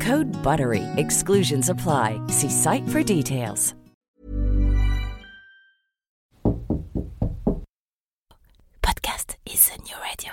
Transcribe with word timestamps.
Code 0.00 0.30
BUTTERY. 0.42 0.84
Exclusions 0.96 1.68
apply. 1.68 2.20
See 2.28 2.50
site 2.50 2.88
for 2.88 3.02
details. 3.02 3.74
Podcast 8.82 9.36
is 9.46 9.70
a 9.74 9.78
new 9.82 9.96
radio. 10.02 10.32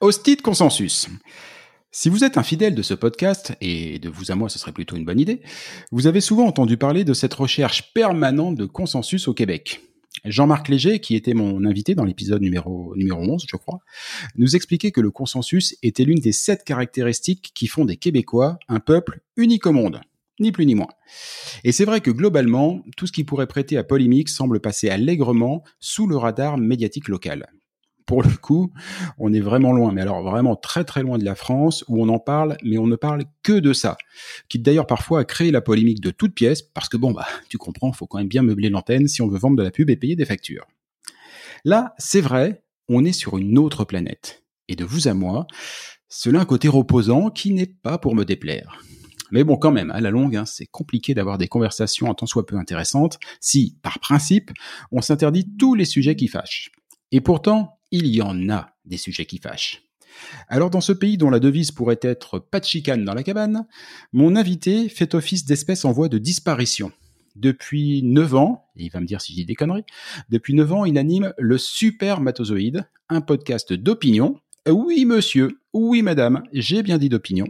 Hostie 0.00 0.36
de 0.36 0.42
consensus. 0.42 1.08
Si 1.90 2.08
vous 2.08 2.22
êtes 2.22 2.38
un 2.38 2.44
fidèle 2.44 2.76
de 2.76 2.82
ce 2.82 2.94
podcast, 2.94 3.56
et 3.60 3.98
de 3.98 4.08
vous 4.08 4.30
à 4.30 4.36
moi 4.36 4.48
ce 4.48 4.56
serait 4.56 4.70
plutôt 4.70 4.94
une 4.94 5.04
bonne 5.04 5.18
idée, 5.18 5.42
vous 5.90 6.06
avez 6.06 6.20
souvent 6.20 6.46
entendu 6.46 6.76
parler 6.76 7.02
de 7.02 7.12
cette 7.14 7.34
recherche 7.34 7.92
permanente 7.94 8.54
de 8.54 8.64
consensus 8.64 9.26
au 9.26 9.34
Québec. 9.34 9.80
Jean-Marc 10.24 10.68
Léger, 10.68 11.00
qui 11.00 11.16
était 11.16 11.34
mon 11.34 11.64
invité 11.64 11.96
dans 11.96 12.04
l'épisode 12.04 12.42
numéro, 12.42 12.94
numéro 12.94 13.20
11, 13.20 13.44
je 13.48 13.56
crois, 13.56 13.80
nous 14.36 14.54
expliquait 14.54 14.92
que 14.92 15.00
le 15.00 15.10
consensus 15.10 15.76
était 15.82 16.04
l'une 16.04 16.20
des 16.20 16.30
sept 16.30 16.62
caractéristiques 16.62 17.50
qui 17.52 17.66
font 17.66 17.84
des 17.84 17.96
Québécois 17.96 18.56
un 18.68 18.78
peuple 18.78 19.22
unique 19.36 19.66
au 19.66 19.72
monde. 19.72 20.00
Ni 20.38 20.52
plus 20.52 20.66
ni 20.66 20.76
moins. 20.76 20.90
Et 21.64 21.72
c'est 21.72 21.84
vrai 21.84 22.00
que 22.00 22.12
globalement, 22.12 22.84
tout 22.96 23.08
ce 23.08 23.12
qui 23.12 23.24
pourrait 23.24 23.48
prêter 23.48 23.76
à 23.76 23.82
polémique 23.82 24.28
semble 24.28 24.60
passer 24.60 24.90
allègrement 24.90 25.64
sous 25.80 26.06
le 26.06 26.16
radar 26.16 26.56
médiatique 26.56 27.08
local 27.08 27.48
pour 28.08 28.22
le 28.22 28.34
coup, 28.36 28.72
on 29.18 29.34
est 29.34 29.40
vraiment 29.40 29.72
loin, 29.72 29.92
mais 29.92 30.00
alors 30.00 30.22
vraiment 30.22 30.56
très 30.56 30.82
très 30.82 31.02
loin 31.02 31.18
de 31.18 31.24
la 31.26 31.34
France, 31.34 31.84
où 31.88 32.02
on 32.02 32.08
en 32.08 32.18
parle, 32.18 32.56
mais 32.64 32.78
on 32.78 32.86
ne 32.86 32.96
parle 32.96 33.24
que 33.42 33.52
de 33.52 33.74
ça. 33.74 33.98
Qui 34.48 34.58
d'ailleurs 34.58 34.86
parfois 34.86 35.20
a 35.20 35.24
créé 35.24 35.50
la 35.50 35.60
polémique 35.60 36.00
de 36.00 36.10
toutes 36.10 36.34
pièces, 36.34 36.62
parce 36.62 36.88
que 36.88 36.96
bon, 36.96 37.12
bah, 37.12 37.26
tu 37.50 37.58
comprends, 37.58 37.92
faut 37.92 38.06
quand 38.06 38.16
même 38.16 38.26
bien 38.26 38.42
meubler 38.42 38.70
l'antenne 38.70 39.08
si 39.08 39.20
on 39.20 39.28
veut 39.28 39.38
vendre 39.38 39.56
de 39.56 39.62
la 39.62 39.70
pub 39.70 39.90
et 39.90 39.96
payer 39.96 40.16
des 40.16 40.24
factures. 40.24 40.66
Là, 41.66 41.94
c'est 41.98 42.22
vrai, 42.22 42.64
on 42.88 43.04
est 43.04 43.12
sur 43.12 43.36
une 43.36 43.58
autre 43.58 43.84
planète. 43.84 44.42
Et 44.68 44.74
de 44.74 44.86
vous 44.86 45.06
à 45.06 45.12
moi, 45.12 45.46
cela 46.08 46.38
a 46.38 46.42
un 46.42 46.46
côté 46.46 46.68
reposant 46.68 47.28
qui 47.28 47.52
n'est 47.52 47.66
pas 47.66 47.98
pour 47.98 48.14
me 48.14 48.24
déplaire. 48.24 48.82
Mais 49.32 49.44
bon, 49.44 49.58
quand 49.58 49.70
même, 49.70 49.90
à 49.90 50.00
la 50.00 50.10
longue, 50.10 50.34
hein, 50.34 50.46
c'est 50.46 50.66
compliqué 50.66 51.12
d'avoir 51.12 51.36
des 51.36 51.48
conversations 51.48 52.08
en 52.08 52.14
tant 52.14 52.24
soit 52.24 52.46
peu 52.46 52.56
intéressantes 52.56 53.18
si, 53.38 53.76
par 53.82 53.98
principe, 53.98 54.50
on 54.92 55.02
s'interdit 55.02 55.46
tous 55.58 55.74
les 55.74 55.84
sujets 55.84 56.16
qui 56.16 56.28
fâchent. 56.28 56.70
Et 57.12 57.20
pourtant, 57.20 57.77
il 57.90 58.06
y 58.06 58.22
en 58.22 58.48
a 58.48 58.70
des 58.84 58.96
sujets 58.96 59.26
qui 59.26 59.38
fâchent. 59.38 59.82
Alors 60.48 60.70
dans 60.70 60.80
ce 60.80 60.92
pays 60.92 61.16
dont 61.16 61.30
la 61.30 61.40
devise 61.40 61.70
pourrait 61.70 62.00
être 62.02 62.38
pas 62.38 62.60
de 62.60 62.64
chicane 62.64 63.04
dans 63.04 63.14
la 63.14 63.22
cabane, 63.22 63.66
mon 64.12 64.36
invité 64.36 64.88
fait 64.88 65.14
office 65.14 65.44
d'espèce 65.44 65.84
en 65.84 65.92
voie 65.92 66.08
de 66.08 66.18
disparition. 66.18 66.92
Depuis 67.36 68.02
9 68.02 68.34
ans, 68.34 68.66
et 68.76 68.84
il 68.84 68.90
va 68.90 69.00
me 69.00 69.06
dire 69.06 69.20
si 69.20 69.34
j'ai 69.34 69.44
des 69.44 69.54
conneries, 69.54 69.84
depuis 70.28 70.54
9 70.54 70.72
ans, 70.72 70.84
il 70.84 70.98
anime 70.98 71.32
le 71.38 71.56
Super 71.56 72.20
Matozoïde, 72.20 72.88
un 73.08 73.20
podcast 73.20 73.72
d'opinion. 73.72 74.40
Oui 74.68 75.04
monsieur, 75.04 75.60
oui 75.72 76.02
madame, 76.02 76.42
j'ai 76.52 76.82
bien 76.82 76.98
dit 76.98 77.08
d'opinion. 77.08 77.46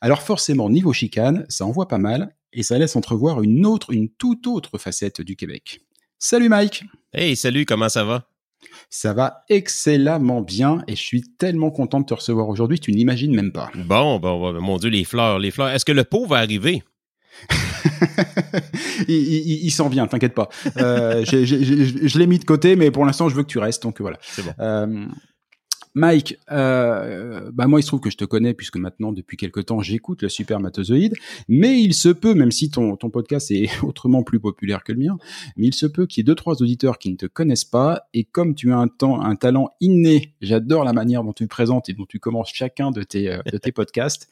Alors 0.00 0.22
forcément, 0.22 0.68
niveau 0.68 0.92
chicane, 0.92 1.46
ça 1.48 1.64
envoie 1.64 1.88
pas 1.88 1.98
mal, 1.98 2.34
et 2.52 2.62
ça 2.62 2.78
laisse 2.78 2.96
entrevoir 2.96 3.42
une 3.42 3.64
autre, 3.64 3.92
une 3.92 4.10
toute 4.10 4.46
autre 4.46 4.76
facette 4.76 5.20
du 5.20 5.36
Québec. 5.36 5.80
Salut 6.18 6.48
Mike 6.48 6.84
Hey, 7.12 7.36
salut, 7.36 7.64
comment 7.64 7.88
ça 7.88 8.04
va? 8.04 8.31
Ça 8.90 9.12
va 9.12 9.44
excellemment 9.48 10.42
bien 10.42 10.82
et 10.88 10.96
je 10.96 11.02
suis 11.02 11.22
tellement 11.38 11.70
content 11.70 12.00
de 12.00 12.06
te 12.06 12.14
recevoir 12.14 12.48
aujourd'hui, 12.48 12.78
tu 12.78 12.92
n'imagines 12.92 13.34
même 13.34 13.52
pas. 13.52 13.70
Bon, 13.74 14.18
bon, 14.18 14.60
mon 14.60 14.76
Dieu, 14.78 14.90
les 14.90 15.04
fleurs, 15.04 15.38
les 15.38 15.50
fleurs. 15.50 15.68
Est-ce 15.68 15.84
que 15.84 15.92
le 15.92 16.04
pot 16.04 16.26
va 16.26 16.38
arriver? 16.38 16.82
il, 19.08 19.70
s'en 19.70 19.88
vient, 19.88 20.06
t'inquiète 20.06 20.34
pas. 20.34 20.48
Euh, 20.76 21.24
je 21.24 22.18
l'ai 22.18 22.26
mis 22.26 22.38
de 22.38 22.44
côté, 22.44 22.76
mais 22.76 22.90
pour 22.90 23.04
l'instant, 23.04 23.28
je 23.28 23.34
veux 23.34 23.42
que 23.42 23.48
tu 23.48 23.58
restes, 23.58 23.82
donc 23.82 24.00
voilà. 24.00 24.18
C'est 24.22 24.44
bon. 24.44 24.52
Euh, 24.60 25.06
Mike, 25.94 26.38
euh, 26.50 27.50
bah 27.52 27.66
moi 27.66 27.80
il 27.80 27.82
se 27.82 27.88
trouve 27.88 28.00
que 28.00 28.08
je 28.08 28.16
te 28.16 28.24
connais 28.24 28.54
puisque 28.54 28.78
maintenant 28.78 29.12
depuis 29.12 29.36
quelque 29.36 29.60
temps 29.60 29.80
j'écoute 29.80 30.22
le 30.22 30.30
Super 30.30 30.58
Matozoïde, 30.58 31.14
mais 31.48 31.80
il 31.82 31.92
se 31.92 32.08
peut, 32.08 32.32
même 32.32 32.50
si 32.50 32.70
ton, 32.70 32.96
podcast 32.96 33.50
est 33.50 33.68
autrement 33.84 34.22
plus 34.22 34.40
populaire 34.40 34.84
que 34.84 34.92
le 34.92 34.98
mien, 35.00 35.18
mais 35.56 35.66
il 35.66 35.74
se 35.74 35.84
peut 35.84 36.06
qu'il 36.06 36.20
y 36.20 36.22
ait 36.22 36.24
deux 36.24 36.34
trois 36.34 36.62
auditeurs 36.62 36.98
qui 36.98 37.10
ne 37.10 37.16
te 37.16 37.26
connaissent 37.26 37.66
pas 37.66 38.08
et 38.14 38.24
comme 38.24 38.54
tu 38.54 38.72
as 38.72 38.78
un, 38.78 38.88
temps, 38.88 39.20
un 39.20 39.36
talent 39.36 39.68
inné, 39.80 40.32
j'adore 40.40 40.84
la 40.84 40.94
manière 40.94 41.24
dont 41.24 41.34
tu 41.34 41.44
te 41.44 41.50
présentes 41.50 41.90
et 41.90 41.92
dont 41.92 42.06
tu 42.06 42.18
commences 42.18 42.50
chacun 42.54 42.90
de 42.90 43.02
tes, 43.02 43.30
euh, 43.30 43.42
de 43.52 43.58
tes 43.58 43.72
podcasts, 43.72 44.30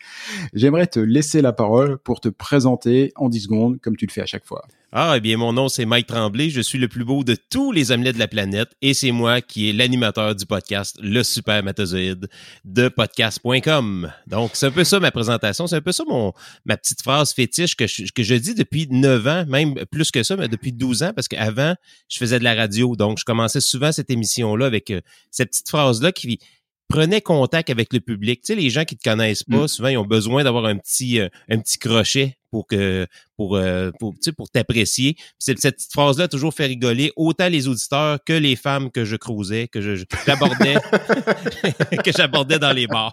j'aimerais 0.54 0.86
te 0.86 1.00
laisser 1.00 1.42
la 1.42 1.52
parole 1.52 1.98
pour 1.98 2.20
te 2.20 2.30
présenter 2.30 3.12
en 3.16 3.28
10 3.28 3.40
secondes 3.40 3.80
comme 3.80 3.96
tu 3.96 4.06
le 4.06 4.12
fais 4.12 4.22
à 4.22 4.26
chaque 4.26 4.46
fois. 4.46 4.64
Ah, 4.92 5.14
eh 5.16 5.20
bien, 5.20 5.36
mon 5.36 5.52
nom, 5.52 5.68
c'est 5.68 5.84
Mike 5.84 6.08
Tremblay. 6.08 6.50
Je 6.50 6.60
suis 6.60 6.76
le 6.76 6.88
plus 6.88 7.04
beau 7.04 7.22
de 7.22 7.36
tous 7.48 7.70
les 7.70 7.92
omelettes 7.92 8.16
de 8.16 8.18
la 8.18 8.26
planète 8.26 8.72
et 8.82 8.92
c'est 8.92 9.12
moi 9.12 9.40
qui 9.40 9.70
est 9.70 9.72
l'animateur 9.72 10.34
du 10.34 10.46
podcast 10.46 10.98
Le 11.00 11.22
Super 11.22 11.62
Matozoïde 11.62 12.28
de 12.64 12.88
podcast.com. 12.88 14.12
Donc, 14.26 14.50
c'est 14.54 14.66
un 14.66 14.72
peu 14.72 14.82
ça 14.82 14.98
ma 14.98 15.12
présentation. 15.12 15.68
C'est 15.68 15.76
un 15.76 15.80
peu 15.80 15.92
ça 15.92 16.02
mon, 16.08 16.32
ma 16.64 16.76
petite 16.76 17.02
phrase 17.02 17.32
fétiche 17.32 17.76
que 17.76 17.86
je, 17.86 18.10
que 18.12 18.24
je 18.24 18.34
dis 18.34 18.56
depuis 18.56 18.88
9 18.90 19.26
ans, 19.28 19.44
même 19.46 19.74
plus 19.92 20.10
que 20.10 20.24
ça, 20.24 20.34
mais 20.34 20.48
depuis 20.48 20.72
12 20.72 21.04
ans, 21.04 21.12
parce 21.14 21.28
qu'avant, 21.28 21.76
je 22.08 22.18
faisais 22.18 22.40
de 22.40 22.44
la 22.44 22.56
radio. 22.56 22.96
Donc, 22.96 23.20
je 23.20 23.24
commençais 23.24 23.60
souvent 23.60 23.92
cette 23.92 24.10
émission-là 24.10 24.66
avec 24.66 24.90
euh, 24.90 25.00
cette 25.30 25.50
petite 25.50 25.68
phrase-là 25.68 26.10
qui 26.10 26.40
prenait 26.88 27.20
contact 27.20 27.70
avec 27.70 27.92
le 27.92 28.00
public. 28.00 28.40
Tu 28.40 28.54
sais, 28.54 28.60
les 28.60 28.70
gens 28.70 28.84
qui 28.84 28.96
te 28.96 29.08
connaissent 29.08 29.44
pas, 29.44 29.66
mm. 29.66 29.68
souvent, 29.68 29.88
ils 29.88 29.98
ont 29.98 30.04
besoin 30.04 30.42
d'avoir 30.42 30.64
un 30.64 30.78
petit, 30.78 31.20
euh, 31.20 31.28
un 31.48 31.60
petit 31.60 31.78
crochet 31.78 32.39
pour 32.50 32.66
que 32.66 33.06
pour 33.36 33.56
euh, 33.56 33.90
pour 33.98 34.12
tu 34.14 34.18
sais, 34.22 34.32
pour 34.32 34.50
t'apprécier. 34.50 35.16
Cette, 35.38 35.60
cette 35.60 35.76
petite 35.76 35.92
phrase 35.92 36.18
là 36.18 36.28
toujours 36.28 36.52
fait 36.52 36.66
rigoler 36.66 37.12
autant 37.16 37.48
les 37.48 37.68
auditeurs 37.68 38.18
que 38.24 38.32
les 38.32 38.56
femmes 38.56 38.90
que 38.90 39.04
je 39.04 39.16
crousais, 39.16 39.68
que 39.68 39.80
je 39.80 40.04
j'abordais 40.26 40.74
que 42.04 42.12
j'abordais 42.14 42.58
dans 42.58 42.72
les 42.72 42.86
bars. 42.86 43.12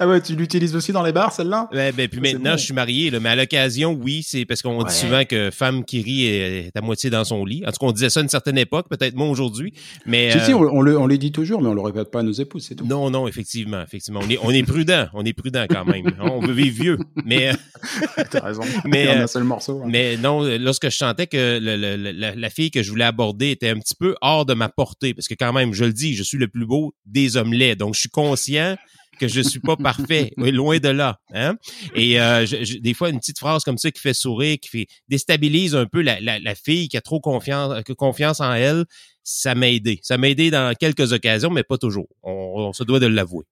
ah 0.00 0.08
ouais, 0.08 0.20
tu 0.20 0.34
l'utilises 0.34 0.74
aussi 0.74 0.92
dans 0.92 1.02
les 1.02 1.12
bars 1.12 1.32
celle-là? 1.32 1.68
Ouais, 1.72 1.92
ben 1.92 2.08
puis 2.08 2.20
maintenant 2.20 2.56
je 2.56 2.64
suis 2.64 2.74
marié 2.74 3.10
là, 3.10 3.20
mais 3.20 3.30
à 3.30 3.36
l'occasion 3.36 3.92
oui, 3.92 4.22
c'est 4.22 4.44
parce 4.44 4.62
qu'on 4.62 4.82
dit 4.84 4.94
souvent 4.94 5.24
que 5.24 5.50
femme 5.50 5.84
qui 5.84 6.00
rit 6.00 6.26
est 6.26 6.76
à 6.76 6.80
moitié 6.80 7.10
dans 7.10 7.24
son 7.24 7.44
lit. 7.44 7.62
En 7.66 7.72
tout 7.72 7.78
cas, 7.78 7.86
on 7.86 7.92
disait 7.92 8.10
ça 8.10 8.20
à 8.20 8.22
une 8.22 8.28
certaine 8.28 8.58
époque, 8.58 8.86
peut-être 8.88 9.14
moins 9.14 9.28
aujourd'hui, 9.28 9.74
mais 10.06 10.30
si, 10.30 10.40
si, 10.40 10.54
on, 10.54 10.60
on, 10.60 10.80
le 10.80 10.98
on 10.98 11.06
les 11.06 11.18
dit 11.18 11.32
toujours 11.32 11.60
mais 11.60 11.68
on 11.68 11.74
le 11.74 11.80
répète 11.80 12.10
pas 12.10 12.20
à 12.20 12.22
nos 12.22 12.32
épouses, 12.32 12.66
c'est 12.68 12.74
tout. 12.74 12.86
Non 12.86 13.10
non, 13.10 13.28
effectivement, 13.28 13.82
effectivement, 13.82 14.20
on 14.22 14.30
est 14.30 14.38
on 14.42 14.50
est 14.50 14.62
prudent, 14.62 15.06
on 15.12 15.24
est 15.24 15.32
prudent 15.32 15.66
quand 15.68 15.84
même. 15.84 16.06
on 16.20 16.40
veut 16.40 16.52
vivre 16.52 16.82
vieux, 16.82 16.98
mais 17.24 17.52
T'as 18.30 18.40
raison. 18.40 18.62
mais, 18.84 19.08
un 19.08 19.26
seul 19.26 19.44
morceau. 19.44 19.82
Hein. 19.82 19.88
Mais 19.88 20.16
non, 20.16 20.42
lorsque 20.58 20.90
je 20.90 20.96
sentais 20.96 21.26
que 21.26 21.58
la, 21.60 22.50
fille 22.50 22.70
que 22.70 22.82
je 22.82 22.90
voulais 22.90 23.04
aborder 23.04 23.50
était 23.50 23.68
un 23.68 23.78
petit 23.78 23.94
peu 23.94 24.14
hors 24.20 24.46
de 24.46 24.54
ma 24.54 24.68
portée, 24.68 25.14
parce 25.14 25.28
que 25.28 25.34
quand 25.34 25.52
même, 25.52 25.72
je 25.72 25.84
le 25.84 25.92
dis, 25.92 26.14
je 26.14 26.22
suis 26.22 26.38
le 26.38 26.48
plus 26.48 26.66
beau 26.66 26.94
des 27.06 27.36
hommelets, 27.36 27.76
donc 27.76 27.94
je 27.94 28.00
suis 28.00 28.08
conscient 28.08 28.76
que 29.18 29.28
je 29.28 29.40
suis 29.40 29.60
pas 29.60 29.76
parfait, 29.76 30.32
loin 30.36 30.78
de 30.78 30.88
là. 30.88 31.20
Hein? 31.32 31.56
Et 31.94 32.20
euh, 32.20 32.46
des 32.80 32.94
fois, 32.94 33.10
une 33.10 33.20
petite 33.20 33.38
phrase 33.38 33.62
comme 33.62 33.78
ça 33.78 33.90
qui 33.90 34.00
fait 34.00 34.14
sourire, 34.14 34.56
qui 34.60 34.68
fait 34.68 34.86
déstabilise 35.08 35.76
un 35.76 35.86
peu 35.86 36.02
la, 36.02 36.54
fille 36.54 36.88
qui 36.88 36.96
a 36.96 37.00
trop 37.00 37.20
confiance, 37.20 37.82
confiance 37.96 38.40
en 38.40 38.52
elle, 38.54 38.84
ça 39.22 39.54
m'a 39.54 39.70
aidé. 39.70 40.00
Ça 40.02 40.18
m'a 40.18 40.28
aidé 40.28 40.50
dans 40.50 40.74
quelques 40.74 41.12
occasions, 41.12 41.50
mais 41.50 41.62
pas 41.62 41.78
toujours. 41.78 42.08
on 42.22 42.72
se 42.72 42.82
doit 42.82 42.98
de 42.98 43.06
l'avouer. 43.06 43.44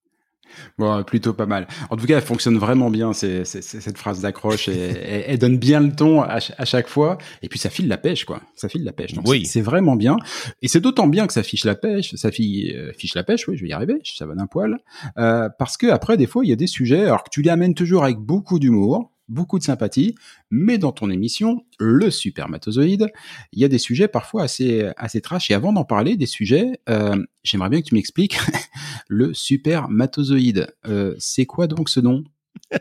Bon, 0.78 1.02
plutôt 1.04 1.32
pas 1.32 1.46
mal. 1.46 1.66
En 1.90 1.96
tout 1.96 2.06
cas, 2.06 2.16
elle 2.16 2.22
fonctionne 2.22 2.58
vraiment 2.58 2.90
bien, 2.90 3.12
c'est, 3.12 3.44
cette 3.44 3.98
phrase 3.98 4.20
d'accroche, 4.20 4.68
et, 4.68 5.24
elle, 5.26 5.38
donne 5.38 5.58
bien 5.58 5.80
le 5.80 5.92
ton 5.92 6.22
à, 6.22 6.40
chaque 6.64 6.88
fois, 6.88 7.18
et 7.42 7.48
puis 7.48 7.58
ça 7.58 7.70
file 7.70 7.88
la 7.88 7.98
pêche, 7.98 8.24
quoi. 8.24 8.40
Ça 8.54 8.68
file 8.68 8.84
la 8.84 8.92
pêche. 8.92 9.14
Donc 9.14 9.26
oui. 9.28 9.46
c'est, 9.46 9.60
vraiment 9.60 9.96
bien. 9.96 10.16
Et 10.60 10.68
c'est 10.68 10.80
d'autant 10.80 11.06
bien 11.06 11.26
que 11.26 11.32
ça 11.32 11.42
fiche 11.42 11.64
la 11.64 11.74
pêche, 11.74 12.14
ça 12.14 12.30
fiche, 12.30 12.72
euh, 12.74 12.92
fiche 12.96 13.14
la 13.14 13.24
pêche, 13.24 13.46
oui, 13.48 13.56
je 13.56 13.62
vais 13.62 13.70
y 13.70 13.72
arriver, 13.72 14.00
ça 14.04 14.26
va 14.26 14.34
d'un 14.34 14.46
poil. 14.46 14.78
Euh, 15.18 15.48
parce 15.58 15.76
que 15.76 15.86
après, 15.88 16.16
des 16.16 16.26
fois, 16.26 16.44
il 16.44 16.48
y 16.48 16.52
a 16.52 16.56
des 16.56 16.66
sujets, 16.66 17.02
alors 17.02 17.24
que 17.24 17.30
tu 17.30 17.42
les 17.42 17.50
amènes 17.50 17.74
toujours 17.74 18.04
avec 18.04 18.18
beaucoup 18.18 18.58
d'humour, 18.58 19.12
beaucoup 19.32 19.58
de 19.58 19.64
sympathie, 19.64 20.14
mais 20.50 20.78
dans 20.78 20.92
ton 20.92 21.10
émission, 21.10 21.64
le 21.78 22.10
supermatozoïde, 22.10 23.08
il 23.52 23.60
y 23.60 23.64
a 23.64 23.68
des 23.68 23.78
sujets 23.78 24.08
parfois 24.08 24.44
assez, 24.44 24.90
assez 24.96 25.20
trash. 25.20 25.50
Et 25.50 25.54
avant 25.54 25.72
d'en 25.72 25.84
parler 25.84 26.16
des 26.16 26.26
sujets, 26.26 26.80
euh, 26.88 27.16
j'aimerais 27.42 27.70
bien 27.70 27.80
que 27.80 27.86
tu 27.86 27.94
m'expliques 27.94 28.38
le 29.08 29.34
supermatozoïde. 29.34 30.74
Euh, 30.86 31.14
c'est 31.18 31.46
quoi 31.46 31.66
donc 31.66 31.88
ce 31.88 32.00
nom? 32.00 32.24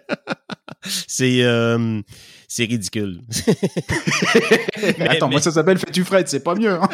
C'est 0.83 1.43
euh, 1.43 2.01
c'est 2.47 2.65
ridicule. 2.65 3.21
Attends, 4.99 5.29
moi 5.29 5.39
ça 5.39 5.51
s'appelle 5.51 5.77
Fais-tu 5.77 6.03
Fred, 6.03 6.27
c'est 6.27 6.43
pas 6.43 6.55
mieux. 6.55 6.71
Hein 6.71 6.89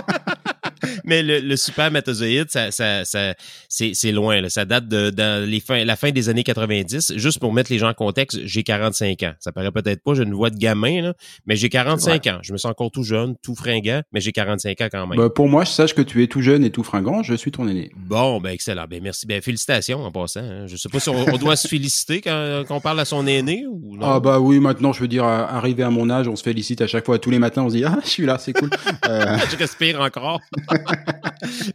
mais 1.03 1.23
le, 1.23 1.39
le 1.39 1.55
supermatozoïde, 1.55 2.49
ça, 2.49 2.71
ça, 2.71 3.05
ça 3.05 3.33
c'est 3.69 4.11
loin. 4.11 4.41
Là. 4.41 4.49
Ça 4.49 4.65
date 4.65 4.87
de 4.87 5.09
dans 5.09 5.47
les 5.47 5.59
fins, 5.59 5.83
la 5.83 5.95
fin 5.95 6.11
des 6.11 6.29
années 6.29 6.43
90. 6.43 7.13
Juste 7.15 7.39
pour 7.39 7.53
mettre 7.53 7.71
les 7.71 7.79
gens 7.79 7.89
en 7.89 7.93
contexte, 7.93 8.39
j'ai 8.45 8.63
45 8.63 9.23
ans. 9.23 9.33
Ça 9.39 9.51
paraît 9.51 9.71
peut-être 9.71 10.03
pas, 10.03 10.13
j'ai 10.13 10.23
une 10.23 10.33
voix 10.33 10.49
de 10.49 10.57
gamin, 10.57 11.01
là, 11.01 11.13
mais 11.45 11.55
j'ai 11.55 11.69
45 11.69 12.27
ans. 12.27 12.39
Je 12.41 12.53
me 12.53 12.57
sens 12.57 12.71
encore 12.71 12.91
tout 12.91 13.03
jeune, 13.03 13.35
tout 13.41 13.55
fringant, 13.55 14.01
mais 14.11 14.21
j'ai 14.21 14.31
45 14.31 14.81
ans 14.81 14.87
quand 14.91 15.07
même. 15.07 15.17
Ben, 15.17 15.29
pour 15.29 15.47
moi, 15.47 15.63
je 15.63 15.71
sache 15.71 15.93
que 15.93 16.01
tu 16.01 16.23
es 16.23 16.27
tout 16.27 16.41
jeune 16.41 16.63
et 16.63 16.69
tout 16.69 16.83
fringant, 16.83 17.23
je 17.23 17.33
suis 17.33 17.51
ton 17.51 17.67
aîné. 17.67 17.91
Bon, 17.95 18.39
ben 18.39 18.51
excellent. 18.51 18.85
Ben 18.89 19.01
merci. 19.01 19.25
Ben 19.25 19.41
félicitations 19.41 20.03
en 20.03 20.11
passant. 20.11 20.41
Hein. 20.41 20.67
Je 20.67 20.75
sais 20.75 20.89
pas 20.89 20.99
si 20.99 21.09
on, 21.09 21.37
doit 21.37 21.55
se 21.55 21.67
féliciter 21.67 22.21
quand, 22.21 22.63
quand, 22.67 22.77
on 22.77 22.81
parle 22.81 22.99
à 22.99 23.05
son 23.05 23.25
aîné 23.27 23.65
ou 23.69 23.97
non? 23.97 24.05
Ah 24.05 24.19
bah 24.19 24.39
oui, 24.39 24.59
maintenant 24.59 24.93
je 24.93 25.01
veux 25.01 25.07
dire, 25.07 25.23
arrivé 25.23 25.83
à 25.83 25.89
mon 25.89 26.09
âge, 26.09 26.27
on 26.27 26.35
se 26.35 26.43
félicite 26.43 26.81
à 26.81 26.87
chaque 26.87 27.05
fois, 27.05 27.19
tous 27.19 27.29
les 27.29 27.39
matins, 27.39 27.63
on 27.63 27.69
se 27.69 27.75
dit 27.75 27.85
ah 27.85 27.97
je 28.03 28.09
suis 28.09 28.25
là, 28.25 28.37
c'est 28.37 28.53
cool. 28.53 28.69
Euh... 29.07 29.37
je 29.49 29.55
respire 29.55 30.01
encore. 30.01 30.41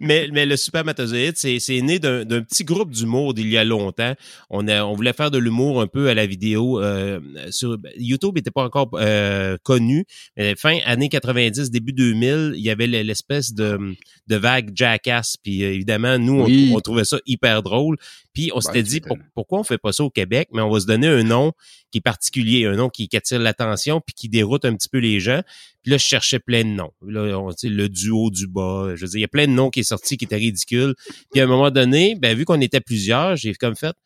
Mais, 0.00 0.28
mais 0.32 0.47
le 0.47 0.56
supermatozoïde, 0.56 1.37
c'est, 1.37 1.59
c'est 1.59 1.80
né 1.80 1.99
d'un, 1.99 2.25
petit 2.25 2.64
groupe 2.64 2.90
d'humour 2.90 3.35
d'il 3.35 3.49
y 3.49 3.56
a 3.56 3.64
longtemps. 3.64 4.14
On, 4.50 4.66
a, 4.68 4.85
on 4.85 4.94
voulait 4.94 5.12
faire 5.12 5.30
de 5.30 5.38
l'humour 5.38 5.80
un 5.80 5.87
peu 5.87 6.09
à 6.09 6.14
la 6.14 6.26
vidéo. 6.26 6.80
Euh, 6.80 7.21
sur, 7.50 7.78
YouTube 7.97 8.37
n'était 8.37 8.50
pas 8.50 8.64
encore 8.64 8.90
euh, 8.94 9.56
connu. 9.62 10.04
Mais 10.37 10.54
fin 10.56 10.78
années 10.85 11.09
90, 11.09 11.71
début 11.71 11.92
2000, 11.92 12.52
il 12.56 12.62
y 12.62 12.71
avait 12.71 12.87
l'espèce 12.87 13.52
de, 13.54 13.78
de 14.26 14.37
vague 14.37 14.71
jackass. 14.75 15.37
Puis 15.37 15.64
euh, 15.64 15.73
évidemment, 15.73 16.18
nous, 16.18 16.47
on, 16.75 16.80
trouvait 16.80 17.04
ça 17.04 17.18
hyper 17.26 17.62
drôle. 17.62 17.97
Puis 18.32 18.50
on 18.54 18.61
s'était 18.61 18.82
dit, 18.82 19.02
pourquoi 19.35 19.61
on 19.61 19.64
fait 19.64 19.78
pas 19.78 19.92
ça 19.92 20.04
au 20.04 20.11
Québec? 20.11 20.49
Mais 20.52 20.62
on 20.62 20.71
va 20.71 20.80
se 20.80 20.87
donner 20.87 21.06
un 21.06 21.23
nom 21.23 21.52
qui 21.90 21.99
est 21.99 22.02
particulier, 22.02 22.64
un 22.64 22.76
nom 22.76 22.88
qui, 22.88 23.09
qui 23.09 23.16
attire 23.16 23.38
l'attention 23.38 24.00
puis 24.00 24.14
qui 24.14 24.28
déroute 24.28 24.64
un 24.64 24.75
petit 24.75 24.88
peu 24.88 24.99
les 24.99 25.21
gens. 25.21 25.42
Puis 25.83 25.91
là, 25.91 25.99
je 25.99 26.05
cherchais 26.05 26.39
plein 26.39 26.62
de 26.62 26.71
noms. 26.71 26.93
Là, 27.07 27.39
on, 27.39 27.51
le 27.62 27.89
duo 27.89 28.31
du 28.31 28.47
bas. 28.47 28.93
Je 28.95 29.01
veux 29.01 29.09
dire, 29.09 29.19
il 29.19 29.23
y 29.23 29.25
a 29.25 29.29
plein 29.29 29.47
de 29.47 29.53
noms 29.53 29.71
qui 29.71 29.81
est 29.81 29.85
sorti 29.85 30.17
qui 30.17 30.25
étaient 30.25 30.37
ridicules. 30.37 30.95
Puis 31.33 31.41
à 31.41 31.45
un 31.45 31.47
moment 31.47 31.71
donné, 31.71 32.15
ben, 32.15 32.37
vu 32.37 32.45
qu'on 32.45 32.61
était 32.61 32.81
plusieurs, 32.81 33.37
j'ai 33.37 33.55
comme 33.55 33.77
fait. 33.77 33.97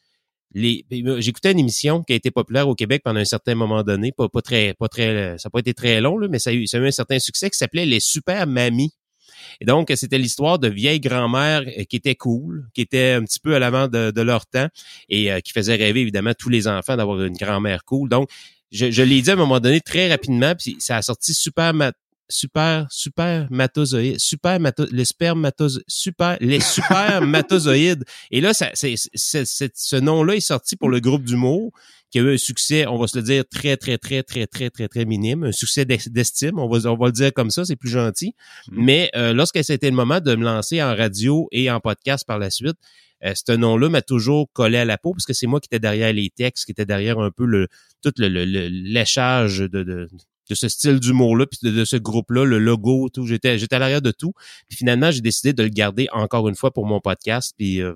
Les, 0.54 0.86
ben, 0.90 1.20
j'écoutais 1.20 1.52
une 1.52 1.58
émission 1.58 2.02
qui 2.02 2.14
a 2.14 2.16
été 2.16 2.30
populaire 2.30 2.66
au 2.68 2.74
Québec 2.74 3.02
pendant 3.04 3.20
un 3.20 3.26
certain 3.26 3.54
moment 3.54 3.82
donné, 3.82 4.12
pas, 4.12 4.28
pas 4.28 4.40
très, 4.40 4.74
pas 4.74 4.88
très, 4.88 5.36
ça 5.38 5.48
n'a 5.48 5.50
pas 5.50 5.58
été 5.58 5.74
très 5.74 6.00
long, 6.00 6.16
là, 6.16 6.28
mais 6.30 6.38
ça 6.38 6.50
a, 6.50 6.52
eu, 6.54 6.66
ça 6.66 6.78
a 6.78 6.80
eu 6.80 6.86
un 6.86 6.92
certain 6.92 7.18
succès 7.18 7.50
qui 7.50 7.58
s'appelait 7.58 7.84
Les 7.84 8.00
Super 8.00 8.46
Mamies. 8.46 8.92
Et 9.60 9.64
donc, 9.64 9.92
c'était 9.94 10.18
l'histoire 10.18 10.58
de 10.58 10.68
vieilles 10.68 11.00
grand-mères 11.00 11.62
euh, 11.66 11.84
qui 11.84 11.96
étaient 11.96 12.14
cool, 12.14 12.68
qui 12.74 12.80
étaient 12.80 13.12
un 13.12 13.22
petit 13.22 13.40
peu 13.40 13.54
à 13.54 13.58
l'avant 13.58 13.88
de, 13.88 14.20
leur 14.20 14.46
temps 14.46 14.68
et 15.08 15.32
euh, 15.32 15.40
qui 15.40 15.52
faisaient 15.52 15.76
rêver 15.76 16.00
évidemment 16.00 16.32
tous 16.38 16.48
les 16.48 16.68
enfants 16.68 16.96
d'avoir 16.96 17.22
une 17.22 17.36
grand-mère 17.36 17.84
cool. 17.84 18.08
Donc, 18.08 18.28
je, 18.70 18.90
je 18.90 19.02
l'ai 19.02 19.22
dit 19.22 19.30
à 19.30 19.34
un 19.34 19.36
moment 19.36 19.60
donné 19.60 19.80
très 19.80 20.08
rapidement, 20.10 20.54
puis 20.54 20.76
ça 20.78 20.96
a 20.96 21.02
sorti 21.02 21.34
super 21.34 21.72
super 22.28 22.86
super 22.90 23.46
matozoïdes 23.50 24.18
super 24.18 24.58
mato, 24.58 24.84
les 24.90 25.04
spermatozoïdes 25.04 25.84
super 25.86 26.36
les 26.40 26.60
supermatozoïdes 26.74 28.04
et 28.30 28.40
là 28.40 28.52
ça 28.52 28.70
c'est, 28.74 28.94
ce 28.96 29.96
nom 29.96 30.24
là 30.24 30.34
est 30.34 30.40
sorti 30.40 30.76
pour 30.76 30.88
le 30.88 31.00
groupe 31.00 31.22
d'humour 31.22 31.70
qui 32.10 32.18
a 32.18 32.22
eu 32.22 32.34
un 32.34 32.38
succès 32.38 32.86
on 32.86 32.98
va 32.98 33.06
se 33.06 33.16
le 33.16 33.22
dire 33.22 33.44
très 33.48 33.76
très 33.76 33.98
très 33.98 34.22
très 34.22 34.46
très 34.46 34.70
très 34.70 34.88
très 34.88 35.04
minime 35.04 35.44
un 35.44 35.52
succès 35.52 35.84
d'estime 35.84 36.58
on 36.58 36.68
va 36.68 36.90
on 36.90 36.96
va 36.96 37.06
le 37.06 37.12
dire 37.12 37.32
comme 37.32 37.50
ça 37.50 37.64
c'est 37.64 37.76
plus 37.76 37.90
gentil 37.90 38.34
mm. 38.70 38.84
mais 38.84 39.10
euh, 39.14 39.32
lorsque 39.32 39.62
c'était 39.62 39.90
le 39.90 39.96
moment 39.96 40.20
de 40.20 40.34
me 40.34 40.44
lancer 40.44 40.82
en 40.82 40.94
radio 40.96 41.48
et 41.52 41.70
en 41.70 41.80
podcast 41.80 42.24
par 42.26 42.38
la 42.38 42.50
suite 42.50 42.76
euh, 43.24 43.32
ce 43.34 43.52
nom-là 43.52 43.88
m'a 43.88 44.02
toujours 44.02 44.48
collé 44.52 44.78
à 44.78 44.84
la 44.84 44.98
peau 44.98 45.12
parce 45.12 45.24
que 45.24 45.32
c'est 45.32 45.46
moi 45.46 45.60
qui 45.60 45.68
étais 45.68 45.78
derrière 45.78 46.12
les 46.12 46.30
textes, 46.30 46.66
qui 46.66 46.72
était 46.72 46.86
derrière 46.86 47.18
un 47.18 47.30
peu 47.30 47.46
le 47.46 47.68
tout 48.02 48.12
le, 48.18 48.28
léchage 48.28 49.58
de, 49.58 49.82
de, 49.82 50.08
de 50.48 50.54
ce 50.54 50.68
style 50.68 51.00
d'humour-là, 51.00 51.46
puis 51.46 51.58
de, 51.62 51.84
ce 51.84 51.96
groupe-là, 51.96 52.44
le 52.44 52.58
logo, 52.58 53.08
tout. 53.08 53.26
J'étais, 53.26 53.58
j'étais 53.58 53.76
à 53.76 53.78
l'arrière 53.78 54.02
de 54.02 54.12
tout. 54.12 54.32
Puis 54.68 54.76
finalement, 54.76 55.10
j'ai 55.10 55.20
décidé 55.20 55.52
de 55.52 55.62
le 55.62 55.68
garder 55.68 56.08
encore 56.12 56.48
une 56.48 56.54
fois 56.54 56.72
pour 56.72 56.86
mon 56.86 57.00
podcast. 57.00 57.54
Puis 57.56 57.80
euh, 57.80 57.94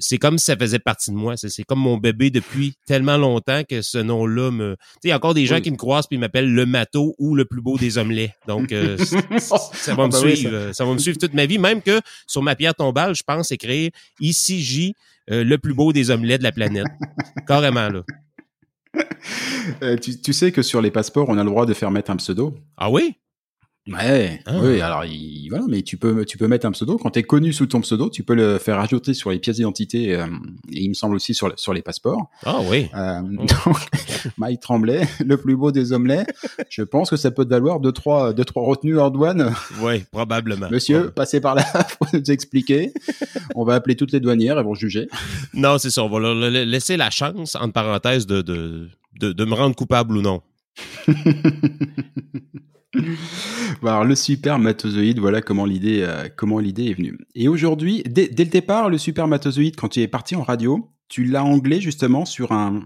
c'est 0.00 0.18
comme 0.18 0.38
si 0.38 0.46
ça 0.46 0.56
faisait 0.56 0.78
partie 0.78 1.10
de 1.10 1.16
moi. 1.16 1.36
C'est, 1.36 1.64
comme 1.64 1.80
mon 1.80 1.96
bébé 1.96 2.30
depuis 2.30 2.74
tellement 2.86 3.16
longtemps 3.16 3.62
que 3.68 3.82
ce 3.82 3.98
nom-là 3.98 4.50
me. 4.50 4.76
Tu 4.76 4.84
sais, 4.94 4.98
il 5.04 5.08
y 5.08 5.12
a 5.12 5.16
encore 5.16 5.34
des 5.34 5.46
gens 5.46 5.60
qui 5.60 5.70
me 5.70 5.76
croisent 5.76 6.06
puis 6.06 6.18
m'appellent 6.18 6.52
le 6.52 6.66
mato 6.66 7.14
ou 7.18 7.34
le 7.34 7.44
plus 7.44 7.60
beau 7.60 7.76
des 7.76 7.98
omelets. 7.98 8.34
Donc 8.46 8.72
euh, 8.72 8.96
ça 9.38 9.94
va 9.94 10.06
me 10.06 10.14
ah, 10.14 10.20
ben 10.20 10.34
suivre. 10.34 10.72
ça. 10.72 10.84
va 10.84 10.92
me 10.92 10.98
suivre 10.98 11.18
toute 11.18 11.34
ma 11.34 11.46
vie. 11.46 11.58
Même 11.58 11.82
que 11.82 12.00
sur 12.26 12.42
ma 12.42 12.56
pierre 12.56 12.74
tombale, 12.74 13.14
je 13.14 13.22
pense 13.22 13.52
écrire 13.52 13.90
ici 14.20 14.62
J, 14.62 14.94
euh, 15.30 15.44
le 15.44 15.58
plus 15.58 15.74
beau 15.74 15.92
des 15.92 16.10
omelets 16.10 16.38
de 16.38 16.44
la 16.44 16.52
planète. 16.52 16.86
Carrément 17.46 17.88
là. 17.88 18.02
Euh, 19.82 19.96
tu, 19.96 20.32
sais 20.32 20.52
que 20.52 20.62
sur 20.62 20.80
les 20.82 20.90
passeports, 20.90 21.28
on 21.28 21.38
a 21.38 21.42
le 21.42 21.50
droit 21.50 21.66
de 21.66 21.74
faire 21.74 21.90
mettre 21.90 22.10
un 22.10 22.16
pseudo? 22.16 22.54
Ah 22.76 22.90
oui? 22.90 23.16
Ouais, 23.86 24.40
ah. 24.46 24.54
oui, 24.62 24.80
alors 24.80 25.04
voilà, 25.50 25.66
mais 25.68 25.82
tu 25.82 25.98
peux 25.98 26.24
tu 26.24 26.38
peux 26.38 26.48
mettre 26.48 26.64
un 26.64 26.72
pseudo 26.72 26.96
quand 26.96 27.10
tu 27.10 27.18
es 27.18 27.22
connu 27.22 27.52
sous 27.52 27.66
ton 27.66 27.82
pseudo, 27.82 28.08
tu 28.08 28.22
peux 28.22 28.34
le 28.34 28.56
faire 28.56 28.80
ajouter 28.80 29.12
sur 29.12 29.30
les 29.30 29.38
pièces 29.38 29.56
d'identité 29.56 30.14
euh, 30.14 30.24
et 30.72 30.84
il 30.84 30.88
me 30.88 30.94
semble 30.94 31.14
aussi 31.14 31.34
sur 31.34 31.52
sur 31.56 31.74
les 31.74 31.82
passeports. 31.82 32.30
Ah 32.46 32.60
oui. 32.62 32.88
Euh, 32.94 33.20
donc 33.20 33.76
Mike 34.38 34.60
Tremblay, 34.60 35.06
le 35.22 35.36
plus 35.36 35.54
beau 35.54 35.70
des 35.70 35.92
omelets, 35.92 36.24
je 36.70 36.80
pense 36.82 37.10
que 37.10 37.16
ça 37.16 37.30
peut 37.30 37.44
te 37.44 37.50
valoir 37.50 37.78
deux 37.78 37.92
trois 37.92 38.32
deux 38.32 38.46
trois 38.46 38.64
retenues 38.64 38.98
en 38.98 39.10
douane. 39.10 39.52
Oui, 39.82 40.04
probablement. 40.10 40.70
Monsieur, 40.70 41.10
passez 41.10 41.42
par 41.42 41.54
là 41.54 41.64
pour 41.98 42.06
nous 42.14 42.30
expliquer. 42.30 42.94
On 43.54 43.64
va 43.64 43.74
appeler 43.74 43.96
toutes 43.96 44.12
les 44.12 44.20
douanières, 44.20 44.58
elles 44.58 44.64
vont 44.64 44.74
juger. 44.74 45.08
Non, 45.52 45.76
c'est 45.76 45.90
ça, 45.90 46.02
on 46.04 46.08
va 46.08 46.20
leur 46.20 46.34
laisser 46.34 46.96
la 46.96 47.10
chance 47.10 47.54
entre 47.54 47.74
parenthèses 47.74 48.26
de 48.26 48.40
de, 48.40 48.88
de, 49.20 49.32
de 49.32 49.44
me 49.44 49.52
rendre 49.52 49.76
coupable 49.76 50.16
ou 50.16 50.22
non. 50.22 50.40
alors, 53.82 54.04
le 54.04 54.14
supermatozoïde, 54.14 55.18
voilà 55.18 55.42
comment 55.42 55.64
l'idée 55.64 56.02
euh, 56.02 56.24
est 56.24 56.94
venue. 56.94 57.18
Et 57.34 57.48
aujourd'hui, 57.48 58.02
dès, 58.06 58.28
le 58.28 58.44
départ, 58.44 58.90
le 58.90 58.98
supermatozoïde, 58.98 59.76
quand 59.76 59.88
tu 59.88 60.00
es 60.00 60.08
parti 60.08 60.36
en 60.36 60.42
radio, 60.42 60.90
tu 61.08 61.24
l'as 61.24 61.44
anglais 61.44 61.80
justement 61.80 62.24
sur 62.24 62.52
un 62.52 62.82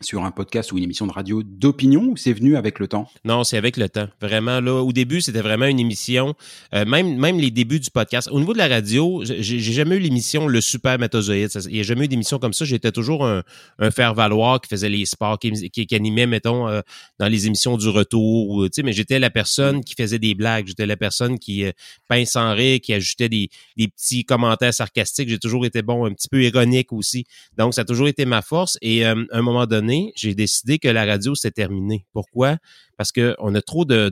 sur 0.00 0.24
un 0.24 0.30
podcast 0.30 0.72
ou 0.72 0.78
une 0.78 0.84
émission 0.84 1.06
de 1.06 1.12
radio 1.12 1.42
d'opinion 1.42 2.04
ou 2.04 2.16
c'est 2.16 2.32
venu 2.32 2.56
avec 2.56 2.78
le 2.78 2.86
temps? 2.86 3.08
Non, 3.24 3.44
c'est 3.44 3.56
avec 3.56 3.76
le 3.76 3.88
temps. 3.88 4.08
Vraiment, 4.20 4.60
là, 4.60 4.82
au 4.82 4.92
début, 4.92 5.20
c'était 5.20 5.40
vraiment 5.40 5.66
une 5.66 5.80
émission, 5.80 6.34
euh, 6.74 6.84
même, 6.84 7.16
même 7.16 7.38
les 7.38 7.50
débuts 7.50 7.80
du 7.80 7.90
podcast. 7.90 8.28
Au 8.30 8.38
niveau 8.38 8.52
de 8.52 8.58
la 8.58 8.68
radio, 8.68 9.22
j'ai 9.24 9.58
jamais 9.58 9.96
eu 9.96 10.00
l'émission 10.00 10.46
Le 10.46 10.60
Super 10.60 10.98
Métozoïde. 10.98 11.50
Il 11.66 11.72
n'y 11.72 11.80
a 11.80 11.82
jamais 11.82 12.04
eu 12.04 12.08
d'émission 12.08 12.38
comme 12.38 12.52
ça. 12.52 12.64
J'étais 12.64 12.92
toujours 12.92 13.26
un, 13.26 13.42
un 13.78 13.90
faire-valoir 13.90 14.60
qui 14.60 14.68
faisait 14.68 14.88
les 14.88 15.04
sports, 15.04 15.38
qui, 15.38 15.50
qui, 15.70 15.94
animait, 15.94 16.26
mettons, 16.26 16.68
euh, 16.68 16.80
dans 17.18 17.28
les 17.28 17.46
émissions 17.46 17.76
du 17.76 17.88
retour. 17.88 18.50
Ou, 18.50 18.68
mais 18.84 18.92
j'étais 18.92 19.18
la 19.18 19.30
personne 19.30 19.82
qui 19.82 19.94
faisait 19.94 20.18
des 20.18 20.34
blagues. 20.34 20.68
J'étais 20.68 20.86
la 20.86 20.96
personne 20.96 21.38
qui 21.38 21.64
euh, 21.64 21.72
pince 22.08 22.36
en 22.36 22.54
rire, 22.54 22.80
qui 22.80 22.94
ajoutait 22.94 23.28
des, 23.28 23.48
des 23.76 23.88
petits 23.88 24.24
commentaires 24.24 24.74
sarcastiques. 24.74 25.28
J'ai 25.28 25.38
toujours 25.38 25.66
été 25.66 25.82
bon, 25.82 26.06
un 26.06 26.12
petit 26.12 26.28
peu 26.28 26.42
ironique 26.42 26.92
aussi. 26.92 27.24
Donc, 27.56 27.74
ça 27.74 27.80
a 27.80 27.84
toujours 27.84 28.08
été 28.08 28.24
ma 28.24 28.42
force. 28.42 28.78
Et 28.80 29.04
à 29.04 29.14
un 29.32 29.42
moment 29.42 29.66
donné, 29.66 29.87
j'ai 30.14 30.34
décidé 30.34 30.78
que 30.78 30.88
la 30.88 31.04
radio, 31.04 31.34
c'était 31.34 31.62
terminé. 31.62 32.06
Pourquoi? 32.12 32.56
Parce 32.96 33.12
qu'on 33.12 33.54
a 33.54 33.62
trop 33.62 33.84
de, 33.84 34.10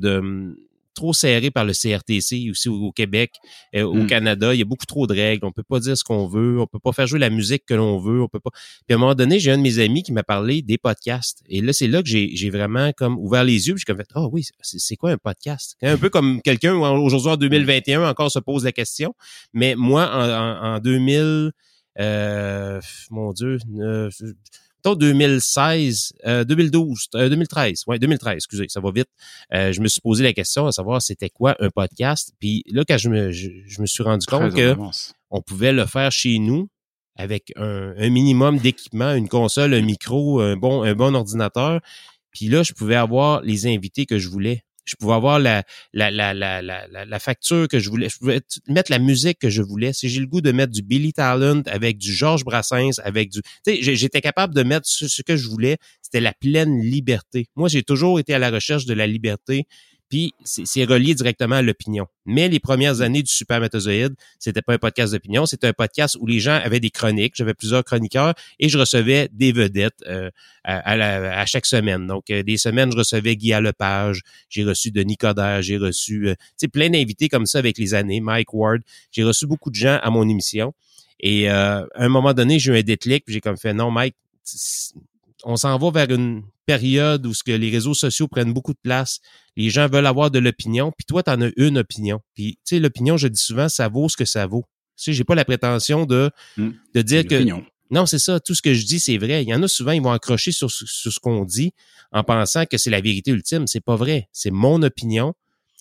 trop 0.96 1.12
serré 1.12 1.50
par 1.52 1.64
le 1.64 1.72
CRTC 1.72 2.50
aussi 2.50 2.68
au, 2.68 2.90
Québec, 2.90 3.32
euh, 3.76 3.82
au 3.82 3.94
hmm. 3.94 4.06
Canada. 4.06 4.54
Il 4.54 4.58
y 4.58 4.62
a 4.62 4.64
beaucoup 4.64 4.86
trop 4.86 5.06
de 5.06 5.14
règles. 5.14 5.44
On 5.44 5.52
peut 5.52 5.62
pas 5.62 5.78
dire 5.78 5.96
ce 5.96 6.02
qu'on 6.02 6.26
veut. 6.26 6.58
On 6.58 6.66
peut 6.66 6.80
pas 6.80 6.92
faire 6.92 7.06
jouer 7.06 7.20
la 7.20 7.30
musique 7.30 7.64
que 7.66 7.74
l'on 7.74 7.98
veut. 7.98 8.22
On 8.22 8.28
peut 8.28 8.40
pas. 8.40 8.50
Puis 8.50 8.92
à 8.92 8.94
un 8.94 8.98
moment 8.98 9.14
donné, 9.14 9.38
j'ai 9.38 9.52
un 9.52 9.58
de 9.58 9.62
mes 9.62 9.78
amis 9.78 10.02
qui 10.02 10.12
m'a 10.12 10.24
parlé 10.24 10.62
des 10.62 10.78
podcasts. 10.78 11.42
Et 11.48 11.60
là, 11.60 11.72
c'est 11.72 11.86
là 11.86 12.02
que 12.02 12.08
j'ai 12.08 12.50
vraiment 12.50 12.90
comme 12.96 13.18
ouvert 13.18 13.44
les 13.44 13.68
yeux. 13.68 13.74
Puis 13.74 13.84
j'ai 13.86 13.92
comme 13.92 13.98
fait, 13.98 14.10
oh 14.16 14.28
oui, 14.32 14.44
c'est 14.62 14.96
quoi 14.96 15.10
un 15.10 15.18
podcast? 15.18 15.76
Un 15.82 15.98
peu 15.98 16.08
comme 16.08 16.40
quelqu'un 16.42 16.74
aujourd'hui 16.74 17.30
en 17.30 17.36
2021 17.36 18.08
encore 18.08 18.30
se 18.30 18.38
pose 18.38 18.64
la 18.64 18.72
question. 18.72 19.14
Mais 19.52 19.74
moi, 19.76 20.10
en, 20.12 20.74
en, 20.74 20.78
2000, 20.80 21.52
euh, 21.98 22.80
mon 23.10 23.32
Dieu, 23.32 23.58
euh, 23.80 24.10
2016, 24.84 26.12
2012, 26.46 27.08
2013, 27.12 27.82
ouais, 27.86 27.98
2013, 27.98 28.34
excusez, 28.34 28.66
ça 28.68 28.80
va 28.80 28.90
vite. 28.92 29.08
Euh, 29.52 29.72
je 29.72 29.80
me 29.80 29.88
suis 29.88 30.00
posé 30.00 30.22
la 30.22 30.32
question 30.32 30.66
à 30.66 30.72
savoir 30.72 31.02
c'était 31.02 31.30
quoi 31.30 31.56
un 31.60 31.70
podcast. 31.70 32.32
Puis 32.38 32.62
là, 32.70 32.84
quand 32.86 32.98
je 32.98 33.08
me, 33.08 33.32
je, 33.32 33.80
me 33.80 33.86
suis 33.86 34.02
rendu 34.02 34.26
compte 34.26 34.54
que 34.54 34.76
on 35.30 35.42
pouvait 35.42 35.72
le 35.72 35.86
faire 35.86 36.12
chez 36.12 36.38
nous 36.38 36.68
avec 37.16 37.52
un, 37.56 37.94
un 37.96 38.10
minimum 38.10 38.58
d'équipement, 38.58 39.14
une 39.14 39.28
console, 39.28 39.74
un 39.74 39.82
micro, 39.82 40.40
un 40.40 40.56
bon, 40.56 40.82
un 40.82 40.94
bon 40.94 41.14
ordinateur. 41.14 41.80
Puis 42.30 42.48
là, 42.48 42.62
je 42.62 42.72
pouvais 42.74 42.96
avoir 42.96 43.40
les 43.40 43.66
invités 43.66 44.04
que 44.04 44.18
je 44.18 44.28
voulais 44.28 44.65
je 44.86 44.94
pouvais 44.96 45.14
avoir 45.14 45.38
la, 45.38 45.64
la, 45.92 46.10
la, 46.10 46.32
la, 46.32 46.62
la, 46.62 47.18
facture 47.18 47.68
que 47.68 47.78
je 47.78 47.90
voulais, 47.90 48.08
je 48.08 48.18
pouvais 48.18 48.40
mettre 48.68 48.90
la 48.90 48.98
musique 48.98 49.38
que 49.38 49.50
je 49.50 49.62
voulais. 49.62 49.92
Si 49.92 50.08
j'ai 50.08 50.20
le 50.20 50.26
goût 50.26 50.40
de 50.40 50.52
mettre 50.52 50.72
du 50.72 50.82
Billy 50.82 51.12
Talent 51.12 51.62
avec 51.66 51.98
du 51.98 52.12
Georges 52.12 52.44
Brassens, 52.44 53.00
avec 53.02 53.30
du... 53.30 53.42
Tu 53.66 53.82
sais, 53.82 53.96
j'étais 53.96 54.20
capable 54.20 54.54
de 54.54 54.62
mettre 54.62 54.86
ce 54.86 55.22
que 55.22 55.36
je 55.36 55.48
voulais. 55.48 55.76
C'était 56.00 56.20
la 56.20 56.32
pleine 56.32 56.80
liberté. 56.80 57.48
Moi, 57.56 57.68
j'ai 57.68 57.82
toujours 57.82 58.20
été 58.20 58.32
à 58.32 58.38
la 58.38 58.50
recherche 58.50 58.86
de 58.86 58.94
la 58.94 59.06
liberté 59.06 59.66
puis 60.08 60.34
c'est 60.44 60.84
relié 60.84 61.14
directement 61.14 61.56
à 61.56 61.62
l'opinion. 61.62 62.06
Mais 62.24 62.48
les 62.48 62.60
premières 62.60 63.00
années 63.00 63.22
du 63.22 63.32
Supermatozoïde, 63.32 64.14
c'était 64.38 64.62
pas 64.62 64.74
un 64.74 64.78
podcast 64.78 65.12
d'opinion, 65.12 65.46
c'était 65.46 65.68
un 65.68 65.72
podcast 65.72 66.16
où 66.20 66.26
les 66.26 66.38
gens 66.38 66.60
avaient 66.62 66.80
des 66.80 66.90
chroniques. 66.90 67.34
J'avais 67.36 67.54
plusieurs 67.54 67.84
chroniqueurs 67.84 68.34
et 68.58 68.68
je 68.68 68.78
recevais 68.78 69.28
des 69.32 69.52
vedettes 69.52 70.02
euh, 70.06 70.30
à, 70.64 71.46
chaque 71.46 71.66
semaine. 71.66 72.06
Donc, 72.06 72.30
euh, 72.30 72.42
des 72.42 72.56
semaines, 72.56 72.90
je 72.92 72.96
recevais 72.96 73.36
Guy 73.36 73.50
Lepage, 73.50 74.22
j'ai 74.48 74.64
reçu 74.64 74.90
Denis 74.90 75.16
Coderre, 75.16 75.62
j'ai 75.62 75.76
reçu 75.76 76.28
euh, 76.28 76.34
plein 76.72 76.90
d'invités 76.90 77.28
comme 77.28 77.46
ça 77.46 77.58
avec 77.58 77.78
les 77.78 77.94
années, 77.94 78.20
Mike 78.20 78.52
Ward. 78.52 78.82
J'ai 79.12 79.24
reçu 79.24 79.46
beaucoup 79.46 79.70
de 79.70 79.76
gens 79.76 79.98
à 80.02 80.10
mon 80.10 80.28
émission. 80.28 80.72
Et 81.20 81.50
euh, 81.50 81.86
à 81.94 82.04
un 82.04 82.08
moment 82.08 82.34
donné, 82.34 82.58
j'ai 82.58 82.72
eu 82.72 82.78
un 82.78 82.82
déclic, 82.82 83.24
puis 83.24 83.34
j'ai 83.34 83.40
comme 83.40 83.56
fait 83.56 83.72
non, 83.72 83.90
Mike, 83.90 84.14
on 85.44 85.56
s'en 85.56 85.78
va 85.78 85.90
vers 85.90 86.14
une 86.14 86.42
période 86.66 87.24
où 87.26 87.34
ce 87.34 87.42
que 87.42 87.52
les 87.52 87.70
réseaux 87.70 87.94
sociaux 87.94 88.28
prennent 88.28 88.52
beaucoup 88.52 88.72
de 88.72 88.78
place. 88.82 89.20
Les 89.56 89.70
gens 89.70 89.88
veulent 89.88 90.06
avoir 90.06 90.30
de 90.30 90.38
l'opinion, 90.38 90.92
puis 90.96 91.04
toi, 91.06 91.22
tu 91.22 91.30
en 91.30 91.40
as 91.40 91.50
une 91.56 91.78
opinion. 91.78 92.20
Puis, 92.34 92.58
tu 92.66 92.76
sais, 92.76 92.80
l'opinion, 92.80 93.16
je 93.16 93.28
dis 93.28 93.40
souvent, 93.40 93.68
ça 93.68 93.88
vaut 93.88 94.08
ce 94.08 94.16
que 94.16 94.24
ça 94.24 94.46
vaut. 94.46 94.64
Tu 94.96 95.04
sais, 95.04 95.12
j'ai 95.12 95.24
pas 95.24 95.34
la 95.34 95.44
prétention 95.44 96.04
de, 96.04 96.30
hmm. 96.56 96.70
de 96.94 97.02
dire 97.02 97.26
que... 97.26 97.42
Non, 97.88 98.04
c'est 98.04 98.18
ça. 98.18 98.40
Tout 98.40 98.54
ce 98.54 98.62
que 98.62 98.74
je 98.74 98.84
dis, 98.84 98.98
c'est 98.98 99.16
vrai. 99.16 99.44
Il 99.44 99.48
y 99.48 99.54
en 99.54 99.62
a 99.62 99.68
souvent, 99.68 99.92
ils 99.92 100.02
vont 100.02 100.10
accrocher 100.10 100.50
sur, 100.50 100.70
sur 100.72 101.12
ce 101.12 101.20
qu'on 101.20 101.44
dit 101.44 101.72
en 102.10 102.24
pensant 102.24 102.66
que 102.66 102.78
c'est 102.78 102.90
la 102.90 103.00
vérité 103.00 103.30
ultime. 103.30 103.68
C'est 103.68 103.80
pas 103.80 103.94
vrai. 103.94 104.28
C'est 104.32 104.50
mon 104.50 104.82
opinion 104.82 105.34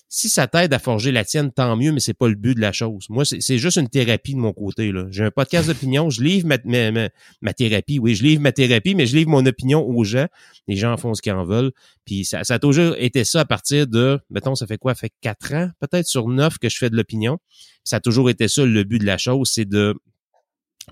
si 0.08 0.28
ça 0.28 0.46
t'aide 0.46 0.72
à 0.72 0.78
forger 0.78 1.10
la 1.10 1.24
tienne, 1.24 1.50
tant 1.50 1.76
mieux, 1.76 1.90
mais 1.90 1.98
c'est 2.00 2.14
pas 2.14 2.28
le 2.28 2.36
but 2.36 2.54
de 2.54 2.60
la 2.60 2.72
chose. 2.72 3.06
Moi, 3.08 3.24
c'est 3.24 3.58
juste 3.58 3.76
une 3.76 3.88
thérapie 3.88 4.34
de 4.34 4.38
mon 4.38 4.52
côté. 4.52 4.92
J'ai 5.10 5.24
un 5.24 5.30
podcast 5.30 5.66
d'opinion, 5.68 6.10
je 6.10 6.22
livre 6.22 6.48
ma, 6.48 7.52
thérapie. 7.52 7.98
Oui, 7.98 8.14
je 8.14 8.22
livre 8.22 8.40
ma 8.40 8.52
thérapie, 8.52 8.94
mais 8.94 9.06
je 9.06 9.16
livre 9.16 9.30
mon 9.30 9.44
opinion 9.44 9.84
aux 9.84 10.04
gens. 10.04 10.26
Les 10.68 10.76
gens 10.76 10.96
font 10.96 11.14
ce 11.14 11.22
qu'ils 11.22 11.32
en 11.32 11.44
veulent. 11.44 11.72
Puis 12.04 12.24
ça, 12.24 12.44
ça 12.44 12.54
a 12.54 12.58
toujours 12.58 12.94
été 12.98 13.24
ça 13.24 13.40
à 13.40 13.44
partir 13.44 13.88
de, 13.88 14.20
mettons, 14.30 14.54
ça 14.54 14.66
fait 14.66 14.78
quoi? 14.78 14.94
Ça 14.94 15.00
fait 15.00 15.12
quatre 15.20 15.52
ans, 15.54 15.70
peut-être 15.80 16.06
sur 16.06 16.28
neuf 16.28 16.58
que 16.58 16.68
je 16.68 16.76
fais 16.76 16.90
de 16.90 16.96
l'opinion. 16.96 17.38
Ça 17.82 17.96
a 17.96 18.00
toujours 18.00 18.30
été 18.30 18.46
ça 18.46 18.64
le 18.64 18.84
but 18.84 19.00
de 19.00 19.06
la 19.06 19.18
chose, 19.18 19.50
c'est 19.52 19.64
de 19.64 19.94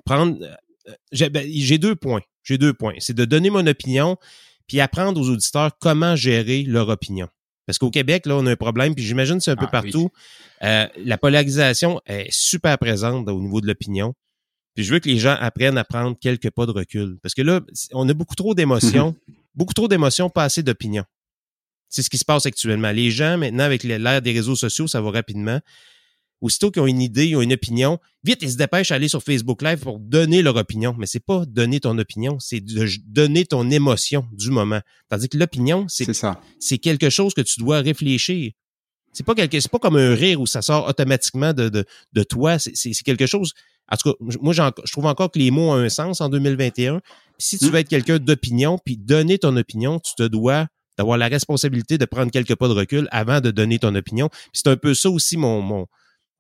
prendre. 0.05 0.37
Euh, 0.43 1.29
ben, 1.29 1.47
j'ai 1.49 1.79
deux 1.79 1.95
points. 1.95 2.23
J'ai 2.43 2.59
deux 2.59 2.75
points. 2.75 2.95
C'est 2.99 3.15
de 3.15 3.25
donner 3.25 3.51
mon 3.51 3.67
opinion, 3.67 4.17
puis 4.67 4.81
apprendre 4.81 5.21
aux 5.21 5.29
auditeurs 5.31 5.79
comment 5.79 6.17
gérer 6.17 6.63
leur 6.63 6.89
opinion. 6.89 7.29
Parce 7.67 7.79
qu'au 7.79 7.91
Québec, 7.91 8.27
là, 8.27 8.37
on 8.37 8.47
a 8.47 8.53
un 8.53 8.57
problème, 8.57 8.95
puis 8.95 9.05
j'imagine 9.05 9.39
que 9.39 9.45
c'est 9.45 9.51
un 9.51 9.57
peu 9.57 9.67
ah, 9.69 9.81
partout. 9.81 10.11
Euh, 10.63 10.87
la 10.97 11.19
polarisation 11.19 12.01
est 12.07 12.31
super 12.31 12.79
présente 12.79 13.29
au 13.29 13.41
niveau 13.41 13.61
de 13.61 13.67
l'opinion. 13.67 14.15
Puis 14.75 14.85
je 14.85 14.93
veux 14.93 14.99
que 14.99 15.09
les 15.09 15.19
gens 15.19 15.37
apprennent 15.41 15.79
à 15.79 15.85
prendre 15.85 16.17
quelques 16.19 16.51
pas 16.51 16.67
de 16.67 16.73
recul. 16.73 17.19
Parce 17.23 17.35
que 17.35 17.43
là, 17.43 17.61
on 17.93 18.09
a 18.09 18.13
beaucoup 18.13 18.35
trop 18.35 18.55
d'émotions, 18.55 19.15
beaucoup 19.55 19.75
trop 19.75 19.89
d'émotions, 19.89 20.31
pas 20.31 20.45
assez 20.45 20.63
d'opinions. 20.63 21.05
C'est 21.89 22.03
ce 22.03 22.11
qui 22.11 22.19
se 22.19 22.25
passe 22.25 22.45
actuellement. 22.45 22.91
Les 22.91 23.11
gens, 23.11 23.39
maintenant, 23.39 23.65
avec 23.65 23.85
l'ère 23.85 24.21
des 24.21 24.33
réseaux 24.33 24.57
sociaux, 24.57 24.89
ça 24.89 25.01
va 25.01 25.11
rapidement 25.11 25.61
aussitôt 26.45 26.71
qu'ils 26.71 26.83
ont 26.83 26.87
une 26.87 27.01
idée, 27.01 27.29
ils 27.29 27.37
ont 27.37 27.41
une 27.41 27.55
opinion, 27.55 27.99
vite, 28.23 28.41
ils 28.43 28.53
se 28.53 28.59
dépêchent 28.59 28.93
à 28.93 28.97
aller 28.97 29.09
sur 29.09 29.23
Facebook 29.23 29.63
Live 29.63 29.79
pour 29.79 29.99
donner 29.99 30.43
leur 30.43 30.57
opinion. 30.57 30.95
Mais 30.99 31.07
c'est 31.07 31.25
pas 31.25 31.47
donner 31.47 31.81
ton 31.81 31.97
opinion, 31.97 32.37
c'est 32.39 32.61
de 32.61 32.87
donner 33.07 33.47
ton 33.47 33.71
émotion 33.71 34.27
du 34.31 34.51
moment. 34.51 34.81
Tandis 35.09 35.31
que 35.31 35.39
l'opinion, 35.39 35.87
c'est 35.89 36.07
c'est 36.61 36.77
quelque 36.79 37.09
chose 37.09 37.33
que 37.33 37.41
tu 37.41 37.61
dois 37.61 37.81
réfléchir. 37.81 38.53
C'est 39.15 39.25
pas 39.25 39.35
quelque, 39.35 39.59
c'est 39.59 39.71
pas 39.71 39.79
comme 39.79 39.97
un 39.97 40.15
rire 40.15 40.39
où 40.39 40.47
ça 40.47 40.61
sort 40.61 40.87
automatiquement 40.87 41.55
de, 41.55 41.71
de, 41.71 41.87
de 42.13 42.23
toi. 42.23 42.59
C'est 42.59 42.93
quelque 43.05 43.27
chose. 43.27 43.55
En 43.91 43.97
tout 43.97 44.13
cas, 44.13 44.17
moi, 44.43 44.53
je 44.53 44.93
trouve 44.93 45.07
encore 45.07 45.31
que 45.31 45.39
les 45.39 45.51
mots 45.51 45.71
ont 45.71 45.75
un 45.75 45.89
sens 45.89 46.21
en 46.21 46.29
2021. 46.29 47.01
si 47.39 47.59
tu 47.59 47.65
hmm. 47.65 47.69
veux 47.71 47.79
être 47.79 47.89
quelqu'un 47.89 48.19
d'opinion, 48.19 48.79
puis 48.85 48.99
donner 48.99 49.39
ton 49.39 49.57
opinion, 49.57 49.99
tu 49.99 50.15
te 50.15 50.25
dois 50.25 50.67
d'avoir 50.99 51.17
la 51.17 51.29
responsabilité 51.29 51.97
de 51.97 52.05
prendre 52.05 52.31
quelques 52.31 52.55
pas 52.55 52.69
de 52.69 52.75
recul 52.75 53.09
avant 53.11 53.41
de 53.41 53.51
donner 53.51 53.79
ton 53.79 53.95
opinion. 53.95 54.29
C'est 54.53 54.69
un 54.69 54.77
peu 54.77 54.93
ça 54.95 55.09
aussi 55.11 55.37
mon, 55.37 55.61
mon, 55.63 55.87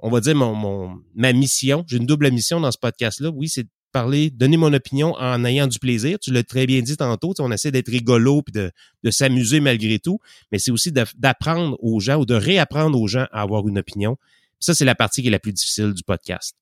on 0.00 0.10
va 0.10 0.20
dire, 0.20 0.34
mon, 0.34 1.00
ma 1.14 1.32
mission. 1.32 1.84
J'ai 1.86 1.96
une 1.96 2.06
double 2.06 2.30
mission 2.30 2.60
dans 2.60 2.70
ce 2.70 2.78
podcast-là. 2.78 3.30
Oui, 3.30 3.48
c'est 3.48 3.64
de 3.64 3.68
parler, 3.92 4.30
donner 4.30 4.56
mon 4.56 4.72
opinion 4.72 5.14
en 5.14 5.44
ayant 5.44 5.66
du 5.66 5.78
plaisir. 5.78 6.18
Tu 6.18 6.32
l'as 6.32 6.42
très 6.42 6.66
bien 6.66 6.82
dit 6.82 6.96
tantôt. 6.96 7.32
On 7.38 7.50
essaie 7.52 7.70
d'être 7.70 7.88
rigolo 7.88 8.42
puis 8.42 8.52
de, 8.52 8.70
de 9.02 9.10
s'amuser 9.10 9.60
malgré 9.60 9.98
tout. 9.98 10.18
Mais 10.52 10.58
c'est 10.58 10.70
aussi 10.70 10.92
d'apprendre 10.92 11.78
aux 11.80 12.00
gens 12.00 12.16
ou 12.16 12.26
de 12.26 12.34
réapprendre 12.34 13.00
aux 13.00 13.06
gens 13.06 13.26
à 13.32 13.42
avoir 13.42 13.66
une 13.68 13.78
opinion. 13.78 14.16
ça, 14.58 14.74
c'est 14.74 14.84
la 14.84 14.94
partie 14.94 15.22
qui 15.22 15.28
est 15.28 15.30
la 15.30 15.38
plus 15.38 15.52
difficile 15.52 15.92
du 15.92 16.02
podcast. 16.02 16.56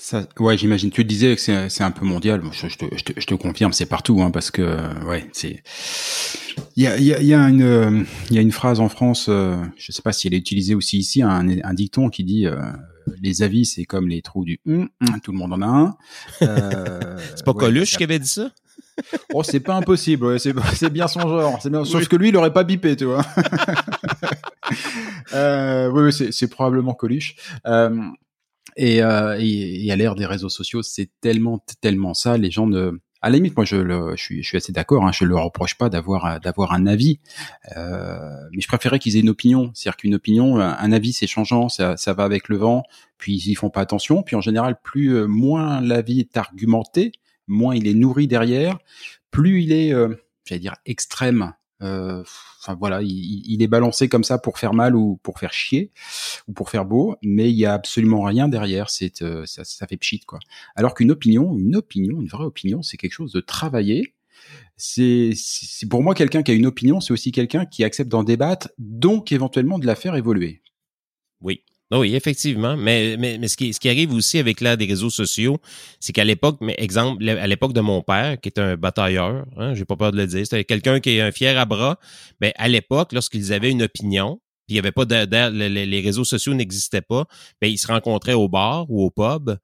Ça, 0.00 0.28
ouais, 0.38 0.56
j'imagine. 0.56 0.90
Tu 0.90 1.04
disais 1.04 1.34
que 1.34 1.68
c'est 1.68 1.82
un 1.82 1.90
peu 1.90 2.04
mondial. 2.04 2.40
Je, 2.52 2.68
je, 2.68 2.78
te, 2.78 2.84
je, 2.96 3.02
te, 3.02 3.20
je 3.20 3.26
te, 3.26 3.34
confirme, 3.34 3.72
c'est 3.72 3.86
partout, 3.86 4.22
hein, 4.22 4.30
parce 4.30 4.52
que 4.52 5.04
ouais, 5.04 5.28
c'est. 5.32 5.60
Il 6.78 6.84
y 6.84 6.86
a, 6.86 6.96
y, 6.96 7.12
a, 7.12 7.20
y 7.20 7.34
a, 7.34 7.40
une 7.40 8.06
il 8.30 8.36
y 8.36 8.38
a 8.38 8.40
une 8.40 8.52
phrase 8.52 8.78
en 8.78 8.88
France, 8.88 9.26
euh, 9.28 9.56
je 9.76 9.90
sais 9.90 10.00
pas 10.00 10.12
si 10.12 10.28
elle 10.28 10.34
est 10.34 10.38
utilisée 10.38 10.76
aussi 10.76 10.98
ici, 10.98 11.22
un, 11.22 11.48
un 11.64 11.74
dicton 11.74 12.08
qui 12.08 12.22
dit 12.22 12.46
euh, 12.46 12.54
les 13.20 13.42
avis 13.42 13.66
c'est 13.66 13.84
comme 13.84 14.06
les 14.06 14.22
trous 14.22 14.44
du 14.44 14.60
hum, 14.64 14.88
hum, 15.00 15.20
tout 15.20 15.32
le 15.32 15.38
monde 15.38 15.54
en 15.54 15.62
a 15.62 15.66
un. 15.66 15.96
Euh, 16.42 17.18
c'est 17.34 17.44
pas 17.44 17.50
ouais, 17.50 17.58
Coluche 17.58 17.96
qui 17.96 18.04
avait 18.04 18.20
dit 18.20 18.28
ça? 18.28 18.52
Oh, 19.34 19.42
c'est 19.42 19.58
pas 19.58 19.74
impossible. 19.74 20.38
c'est 20.74 20.90
bien 20.90 21.08
son 21.08 21.22
genre. 21.22 21.58
C'est 21.60 21.70
bien. 21.70 21.84
Sauf 21.84 22.06
que 22.06 22.14
lui, 22.14 22.28
il 22.28 22.36
aurait 22.36 22.52
pas 22.52 22.62
bipé, 22.62 22.94
tu 22.94 23.06
vois. 23.06 23.24
euh, 25.34 25.90
oui, 25.90 26.12
oui 26.16 26.32
c'est 26.32 26.48
probablement 26.48 26.94
Coluche. 26.94 27.34
Euh, 27.66 28.00
et, 28.76 29.02
euh, 29.02 29.36
et, 29.40 29.86
et, 29.86 29.90
à 29.90 29.96
l'ère 29.96 30.14
des 30.14 30.26
réseaux 30.26 30.48
sociaux, 30.48 30.82
c'est 30.82 31.10
tellement, 31.20 31.64
tellement 31.80 32.14
ça. 32.14 32.38
Les 32.38 32.52
gens 32.52 32.68
ne, 32.68 32.92
à 33.20 33.30
la 33.30 33.36
limite, 33.36 33.56
moi, 33.56 33.64
je, 33.64 33.76
le, 33.76 34.16
je 34.16 34.22
suis, 34.22 34.42
je 34.42 34.48
suis 34.48 34.56
assez 34.56 34.72
d'accord. 34.72 35.04
Hein, 35.04 35.12
je 35.12 35.24
ne 35.24 35.30
leur 35.30 35.44
reproche 35.44 35.76
pas 35.76 35.88
d'avoir, 35.88 36.40
d'avoir 36.40 36.72
un 36.72 36.86
avis, 36.86 37.18
euh, 37.76 38.18
mais 38.52 38.60
je 38.60 38.68
préférais 38.68 38.98
qu'ils 38.98 39.16
aient 39.16 39.20
une 39.20 39.28
opinion. 39.28 39.70
C'est-à-dire 39.74 39.96
qu'une 39.96 40.14
opinion, 40.14 40.60
un 40.60 40.92
avis, 40.92 41.12
c'est 41.12 41.26
changeant, 41.26 41.68
ça, 41.68 41.96
ça 41.96 42.12
va 42.12 42.24
avec 42.24 42.48
le 42.48 42.56
vent. 42.56 42.84
Puis 43.18 43.42
ils 43.46 43.56
font 43.56 43.70
pas 43.70 43.80
attention. 43.80 44.22
Puis 44.22 44.36
en 44.36 44.40
général, 44.40 44.78
plus 44.82 45.14
euh, 45.14 45.26
moins 45.26 45.80
l'avis 45.80 46.20
est 46.20 46.36
argumenté, 46.36 47.12
moins 47.48 47.74
il 47.74 47.86
est 47.88 47.94
nourri 47.94 48.28
derrière, 48.28 48.78
plus 49.30 49.62
il 49.62 49.72
est, 49.72 49.92
euh, 49.92 50.14
j'allais 50.44 50.60
dire, 50.60 50.76
extrême 50.86 51.42
euh, 51.42 51.57
enfin 51.80 52.74
voilà, 52.78 53.02
il, 53.02 53.42
il, 53.46 53.62
est 53.62 53.68
balancé 53.68 54.08
comme 54.08 54.24
ça 54.24 54.38
pour 54.38 54.58
faire 54.58 54.74
mal 54.74 54.96
ou 54.96 55.18
pour 55.22 55.38
faire 55.38 55.52
chier 55.52 55.92
ou 56.48 56.52
pour 56.52 56.70
faire 56.70 56.84
beau, 56.84 57.16
mais 57.22 57.50
il 57.50 57.56
y 57.56 57.66
a 57.66 57.74
absolument 57.74 58.22
rien 58.22 58.48
derrière. 58.48 58.90
C'est 58.90 59.22
euh, 59.22 59.46
ça, 59.46 59.64
ça, 59.64 59.86
fait 59.86 59.96
pchit 59.96 60.20
quoi. 60.20 60.38
Alors 60.74 60.94
qu'une 60.94 61.10
opinion, 61.10 61.56
une 61.56 61.76
opinion, 61.76 62.20
une 62.20 62.28
vraie 62.28 62.44
opinion, 62.44 62.82
c'est 62.82 62.96
quelque 62.96 63.12
chose 63.12 63.32
de 63.32 63.40
travaillé. 63.40 64.14
C'est 64.76 65.34
pour 65.90 66.02
moi 66.02 66.14
quelqu'un 66.14 66.42
qui 66.42 66.52
a 66.52 66.54
une 66.54 66.66
opinion, 66.66 67.00
c'est 67.00 67.12
aussi 67.12 67.32
quelqu'un 67.32 67.66
qui 67.66 67.84
accepte 67.84 68.10
d'en 68.10 68.22
débattre, 68.22 68.70
donc 68.78 69.32
éventuellement 69.32 69.78
de 69.78 69.86
la 69.86 69.96
faire 69.96 70.14
évoluer. 70.14 70.62
Oui, 71.40 71.64
oui, 71.90 72.14
effectivement. 72.14 72.76
Mais, 72.76 73.16
mais, 73.18 73.38
mais 73.38 73.48
ce, 73.48 73.56
qui, 73.56 73.72
ce 73.72 73.80
qui 73.80 73.88
arrive 73.88 74.12
aussi 74.12 74.38
avec 74.38 74.60
l'ère 74.60 74.76
des 74.76 74.84
réseaux 74.84 75.10
sociaux, 75.10 75.58
c'est 76.00 76.12
qu'à 76.12 76.24
l'époque, 76.24 76.58
mais 76.60 76.74
exemple, 76.78 77.26
à 77.26 77.46
l'époque 77.46 77.72
de 77.72 77.80
mon 77.80 78.02
père, 78.02 78.38
qui 78.40 78.48
est 78.48 78.58
un 78.58 78.76
batailleur, 78.76 79.46
hein, 79.56 79.74
j'ai 79.74 79.84
pas 79.86 79.96
peur 79.96 80.12
de 80.12 80.18
le 80.18 80.26
dire, 80.26 80.44
c'était 80.44 80.64
quelqu'un 80.64 81.00
qui 81.00 81.10
est 81.10 81.22
un 81.22 81.32
fier 81.32 81.58
à 81.58 81.64
bras, 81.64 81.98
mais 82.40 82.52
à 82.56 82.68
l'époque, 82.68 83.12
lorsqu'ils 83.12 83.52
avaient 83.52 83.70
une 83.70 83.82
opinion, 83.82 84.40
puis 84.66 84.74
il 84.74 84.76
y 84.76 84.78
avait 84.78 84.92
pas 84.92 85.04
les, 85.50 85.86
les 85.86 86.00
réseaux 86.00 86.24
sociaux 86.24 86.52
n'existaient 86.52 87.00
pas, 87.00 87.24
ben 87.62 87.70
ils 87.70 87.78
se 87.78 87.86
rencontraient 87.86 88.34
au 88.34 88.48
bar 88.48 88.84
ou 88.90 89.02
au 89.02 89.10
pub, 89.10 89.56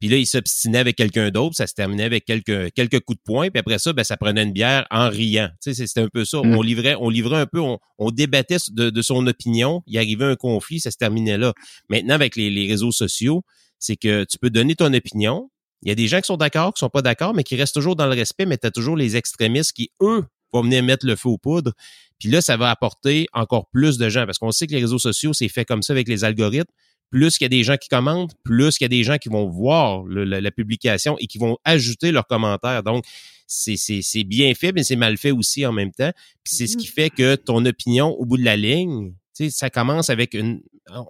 puis 0.00 0.08
là, 0.08 0.16
il 0.16 0.26
s'obstinait 0.26 0.78
avec 0.78 0.96
quelqu'un 0.96 1.30
d'autre, 1.30 1.56
ça 1.56 1.66
se 1.66 1.74
terminait 1.74 2.04
avec 2.04 2.24
quelques, 2.24 2.72
quelques 2.72 3.00
coups 3.00 3.18
de 3.18 3.22
poing, 3.24 3.50
puis 3.50 3.58
après 3.58 3.78
ça, 3.78 3.92
ben, 3.92 4.04
ça 4.04 4.16
prenait 4.16 4.44
une 4.44 4.52
bière 4.52 4.86
en 4.90 5.08
riant. 5.08 5.50
Tu 5.62 5.74
sais, 5.74 5.86
c'était 5.86 6.00
un 6.00 6.08
peu 6.08 6.24
ça. 6.24 6.38
Mm. 6.38 6.54
On 6.54 6.62
livrait, 6.62 6.94
on 7.00 7.08
livrait 7.08 7.38
un 7.38 7.46
peu, 7.46 7.60
on, 7.60 7.78
on 7.98 8.10
débattait 8.10 8.58
de, 8.70 8.90
de, 8.90 9.02
son 9.02 9.26
opinion, 9.26 9.82
il 9.86 9.98
arrivait 9.98 10.24
un 10.24 10.36
conflit, 10.36 10.78
ça 10.78 10.92
se 10.92 10.96
terminait 10.96 11.38
là. 11.38 11.52
Maintenant, 11.88 12.14
avec 12.14 12.36
les, 12.36 12.50
les 12.50 12.68
réseaux 12.68 12.92
sociaux, 12.92 13.42
c'est 13.80 13.96
que 13.96 14.24
tu 14.24 14.38
peux 14.38 14.50
donner 14.50 14.76
ton 14.76 14.92
opinion. 14.92 15.50
Il 15.82 15.88
y 15.88 15.92
a 15.92 15.94
des 15.94 16.08
gens 16.08 16.20
qui 16.20 16.26
sont 16.26 16.36
d'accord, 16.36 16.74
qui 16.74 16.80
sont 16.80 16.90
pas 16.90 17.02
d'accord, 17.02 17.34
mais 17.34 17.44
qui 17.44 17.56
restent 17.56 17.74
toujours 17.74 17.96
dans 17.96 18.06
le 18.06 18.14
respect, 18.14 18.46
mais 18.46 18.58
tu 18.58 18.66
as 18.66 18.70
toujours 18.70 18.96
les 18.96 19.16
extrémistes 19.16 19.72
qui, 19.72 19.90
eux, 20.00 20.24
vont 20.52 20.62
venir 20.62 20.82
mettre 20.82 21.06
le 21.06 21.16
feu 21.16 21.28
aux 21.28 21.38
poudres. 21.38 21.72
Puis 22.18 22.28
là, 22.28 22.40
ça 22.40 22.56
va 22.56 22.70
apporter 22.70 23.26
encore 23.32 23.68
plus 23.70 23.98
de 23.98 24.08
gens, 24.08 24.26
parce 24.26 24.38
qu'on 24.38 24.50
sait 24.50 24.66
que 24.66 24.72
les 24.72 24.80
réseaux 24.80 24.98
sociaux, 24.98 25.32
c'est 25.32 25.48
fait 25.48 25.64
comme 25.64 25.82
ça 25.82 25.92
avec 25.92 26.08
les 26.08 26.24
algorithmes 26.24 26.72
plus 27.10 27.36
il 27.40 27.44
y 27.44 27.46
a 27.46 27.48
des 27.48 27.64
gens 27.64 27.76
qui 27.76 27.88
commentent, 27.88 28.34
plus 28.44 28.76
il 28.80 28.82
y 28.82 28.86
a 28.86 28.88
des 28.88 29.04
gens 29.04 29.18
qui 29.18 29.28
vont 29.28 29.48
voir 29.48 30.04
la, 30.06 30.50
publication 30.50 31.16
et 31.18 31.26
qui 31.26 31.38
vont 31.38 31.56
ajouter 31.64 32.12
leurs 32.12 32.26
commentaires. 32.26 32.82
Donc, 32.82 33.04
c'est 33.46 34.24
bien 34.24 34.54
fait, 34.54 34.72
mais 34.72 34.84
c'est 34.84 34.96
mal 34.96 35.16
fait 35.16 35.30
aussi 35.30 35.64
en 35.64 35.72
même 35.72 35.92
temps. 35.92 36.12
Puis 36.44 36.54
c'est 36.56 36.66
ce 36.66 36.76
qui 36.76 36.86
fait 36.86 37.10
que 37.10 37.34
ton 37.34 37.64
opinion, 37.64 38.10
au 38.10 38.24
bout 38.24 38.36
de 38.36 38.44
la 38.44 38.56
ligne, 38.56 39.12
ça 39.50 39.70
commence 39.70 40.10
avec 40.10 40.34
une, 40.34 40.60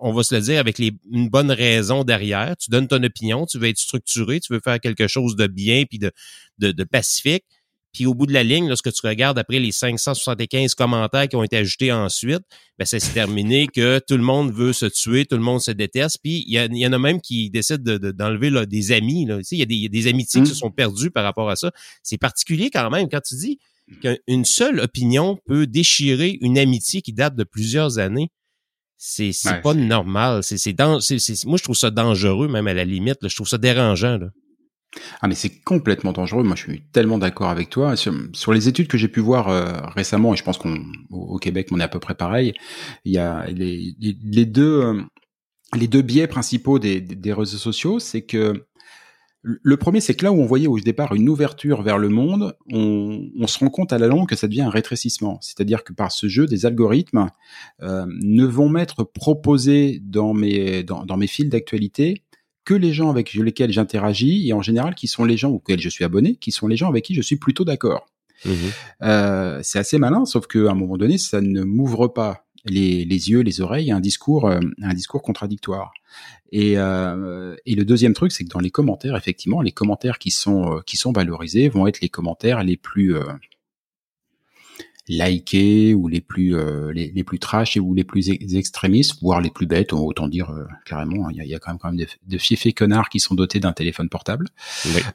on 0.01 0.13
va 0.13 0.23
se 0.23 0.35
le 0.35 0.41
dire, 0.41 0.61
avec 0.61 0.79
les, 0.79 0.93
une 1.11 1.29
bonne 1.29 1.51
raison 1.51 2.05
derrière. 2.05 2.57
Tu 2.57 2.71
donnes 2.71 2.89
ton 2.89 3.03
opinion, 3.03 3.47
tu 3.47 3.59
veux 3.59 3.69
être 3.69 3.79
structuré, 3.79 4.41
tu 4.41 4.53
veux 4.53 4.61
faire 4.61 4.81
quelque 4.81 5.09
chose 5.09 5.37
de 5.37 5.47
bien 5.47 5.85
puis 5.89 5.99
de, 5.99 6.13
de, 6.59 6.73
de 6.73 6.85
pacifique. 6.85 7.45
Puis 7.93 8.07
au 8.07 8.15
bout 8.15 8.27
de 8.27 8.33
la 8.33 8.43
ligne, 8.43 8.69
lorsque 8.69 8.93
tu 8.93 9.07
regardes 9.07 9.39
après 9.39 9.59
les 9.59 9.73
575 9.73 10.75
commentaires 10.75 11.29
qui 11.29 11.37
ont 11.37 11.43
été 11.43 11.57
ajoutés 11.57 11.91
ensuite, 11.91 12.43
ben 12.79 12.85
ça 12.85 13.01
s'est 13.01 13.13
terminé 13.13 13.67
que 13.67 13.99
tout 14.07 14.17
le 14.17 14.23
monde 14.23 14.53
veut 14.53 14.73
se 14.73 14.87
tuer, 14.87 15.25
tout 15.25 15.37
le 15.37 15.43
monde 15.43 15.61
se 15.61 15.71
déteste. 15.71 16.19
Puis 16.23 16.45
il 16.47 16.55
y, 16.55 16.87
en 16.87 16.93
a 16.93 16.99
même 16.99 17.21
qui 17.21 17.51
décident 17.51 17.99
d'enlever 18.13 18.51
de, 18.51 18.65
des 18.65 18.93
amis. 18.93 19.25
Là. 19.25 19.39
Il 19.51 19.59
y, 19.59 19.63
a 19.63 19.67
des, 19.67 19.75
y 19.75 19.87
a 19.87 19.89
des 19.89 20.07
amitiés 20.07 20.43
qui 20.43 20.49
se 20.49 20.53
mmh. 20.53 20.57
sont 20.57 20.71
perdues 20.71 21.11
par 21.11 21.25
rapport 21.25 21.49
à 21.51 21.57
ça. 21.57 21.73
C'est 22.03 22.19
particulier 22.19 22.71
quand 22.71 22.91
même 22.91 23.09
quand 23.09 23.21
tu 23.21 23.35
dis 23.37 23.59
qu'une 24.03 24.45
seule 24.45 24.81
opinion 24.81 25.39
peut 25.47 25.67
déchirer 25.67 26.39
une 26.43 26.59
amitié 26.59 27.01
qui 27.01 27.13
date 27.13 27.35
de 27.37 27.45
plusieurs 27.45 27.99
années. 27.99 28.31
C'est 28.99 29.33
pas 29.63 29.75
normal. 29.75 30.43
C'est 30.43 30.59
c'est 30.59 30.75
moi 31.47 31.57
je 31.57 31.63
trouve 31.63 31.77
ça 31.77 31.91
dangereux 31.91 32.49
même 32.49 32.67
à 32.67 32.75
la 32.75 32.85
limite. 32.85 33.17
Je 33.27 33.35
trouve 33.35 33.49
ça 33.49 33.59
dérangeant. 33.59 34.19
Là. 34.19 34.29
Ah 35.21 35.29
mais 35.29 35.35
c'est 35.35 35.61
complètement 35.63 36.13
dangereux. 36.13 36.43
Moi, 36.43 36.57
je 36.57 36.63
suis 36.63 36.83
tellement 36.93 37.19
d'accord 37.19 37.51
avec 37.51 37.71
toi. 37.71 37.95
Sur, 37.97 38.53
les 38.53 38.69
études 38.69 38.89
que 38.89 38.99
j'ai 38.99 39.09
pu 39.09 39.21
voir 39.21 39.49
euh, 39.49 39.73
récemment, 39.95 40.33
et 40.33 40.37
je 40.37 40.45
pense 40.45 40.59
qu'on 40.59 40.83
au 41.11 41.39
Québec, 41.39 41.69
on 41.71 41.81
est 41.81 41.83
à 41.83 41.89
peu 41.89 42.01
près 42.01 42.15
pareil. 42.15 42.55
Il 43.05 43.13
y 43.13 43.19
a 43.19 43.47
les, 43.49 43.95
euh, 44.59 45.03
deux 45.75 46.03
biais 46.03 46.27
principaux 46.27 46.79
des, 46.79 47.33
réseaux 47.33 47.59
sociaux, 47.59 47.99
c'est 47.99 48.23
que 48.23 48.65
le 49.43 49.77
premier, 49.77 50.01
c'est 50.01 50.15
que 50.15 50.25
là 50.25 50.33
où 50.33 50.41
on 50.41 50.47
voyait 50.47 50.67
au 50.67 50.81
départ 50.81 51.15
une 51.15 51.29
ouverture 51.29 51.83
vers 51.83 51.97
le 51.97 52.09
monde, 52.09 52.57
on, 52.73 53.47
se 53.47 53.59
rend 53.61 53.71
compte 53.71 53.93
à 53.93 53.99
la 53.99 54.09
longue 54.09 54.29
que 54.29 54.35
ça 54.37 54.49
devient 54.49 54.63
un 54.63 54.71
rétrécissement. 54.71 55.39
C'est-à-dire 55.41 55.85
que 55.85 55.93
par 55.93 56.11
ce 56.11 56.29
jeu, 56.29 56.47
des 56.47 56.67
algorithmes 56.67 57.29
euh, 57.83 58.05
ne 58.09 58.45
vont 58.45 58.69
m'être 58.69 59.05
proposés 59.05 60.01
dans 60.03 60.35
mes 60.35 60.83
dans 60.83 61.17
mes 61.17 61.29
fils 61.29 61.49
d'actualité 61.49 62.25
que 62.69 62.75
les 62.75 62.93
gens 62.93 63.09
avec 63.09 63.33
lesquels 63.33 63.73
j'interagis 63.73 64.47
et 64.47 64.53
en 64.53 64.61
général 64.61 64.95
qui 64.95 65.09
sont 65.09 65.25
les 65.25 65.39
gens 65.39 65.51
auxquels 65.51 65.81
je 65.81 65.89
suis 65.89 66.05
abonné, 66.05 66.37
qui 66.37 66.53
sont 66.53 66.67
les 66.67 66.77
gens 66.77 66.91
avec 66.91 67.03
qui 67.03 67.15
je 67.15 67.23
suis 67.23 67.37
plutôt 67.37 67.65
d'accord. 67.65 68.11
Mmh 68.45 68.51
euh, 69.03 69.59
c'est 69.63 69.79
assez 69.79 69.97
malin, 69.97 70.27
sauf 70.27 70.47
qu'à 70.47 70.71
un 70.71 70.75
moment 70.75 70.99
donné, 70.99 71.17
ça 71.17 71.41
ne 71.41 71.63
m'ouvre 71.63 72.09
pas 72.09 72.45
les, 72.67 73.07
les, 73.07 73.31
yeux, 73.31 73.41
les 73.41 73.63
oreilles, 73.63 73.91
un 73.91 74.01
discours, 74.01 74.47
euh, 74.47 74.61
un 74.83 74.93
discours 74.93 75.23
contradictoire. 75.23 75.93
Et, 76.53 76.75
euh, 76.77 77.57
et 77.65 77.75
le 77.75 77.87
deuxième 77.87 78.13
truc, 78.13 78.33
c'est 78.33 78.45
que 78.45 78.51
dans 78.51 78.61
les 78.61 78.71
commentaires, 78.71 79.17
effectivement, 79.17 79.63
les 79.63 79.73
commentaires 79.73 80.19
qui 80.19 80.31
sont 80.31 80.77
euh, 80.77 80.81
qui 80.85 80.99
sont 80.99 81.13
valorisés 81.13 81.71
vont 81.71 81.87
être 81.87 82.03
les 82.03 82.11
commentaires 82.11 82.63
les 82.63 82.77
plus 82.77 83.17
euh, 83.17 83.23
likés 85.09 85.95
ou 85.95 86.07
les 86.09 86.21
plus 86.21 86.55
euh, 86.55 86.93
les, 86.93 87.11
les, 87.11 87.25
plus 87.25 87.39
trash 87.39 87.77
ou 87.77 87.95
les 87.95 88.05
plus 88.05 88.31
extrémistes, 88.31 89.21
voire 89.23 89.41
les 89.41 89.51
plus 89.51 89.67
bêtes, 89.67 89.93
autant 89.93 90.29
dire 90.29 90.51
euh, 90.51 90.65
carrément. 90.85 91.27
Hein, 91.27 91.31
il 91.33 91.39
y, 91.39 91.41
a, 91.41 91.45
y, 91.45 91.55
a, 91.55 91.59
quand 91.59 91.71
même 91.71 91.79
quand 91.79 91.93
même 91.93 92.07
de, 92.27 92.39
fiefés 92.39 92.73
connards 92.73 93.09
qui 93.09 93.21
sont 93.21 93.35
dotés 93.35 93.59
d'un 93.61 93.73
téléphone 93.73 94.09
portable 94.09 94.49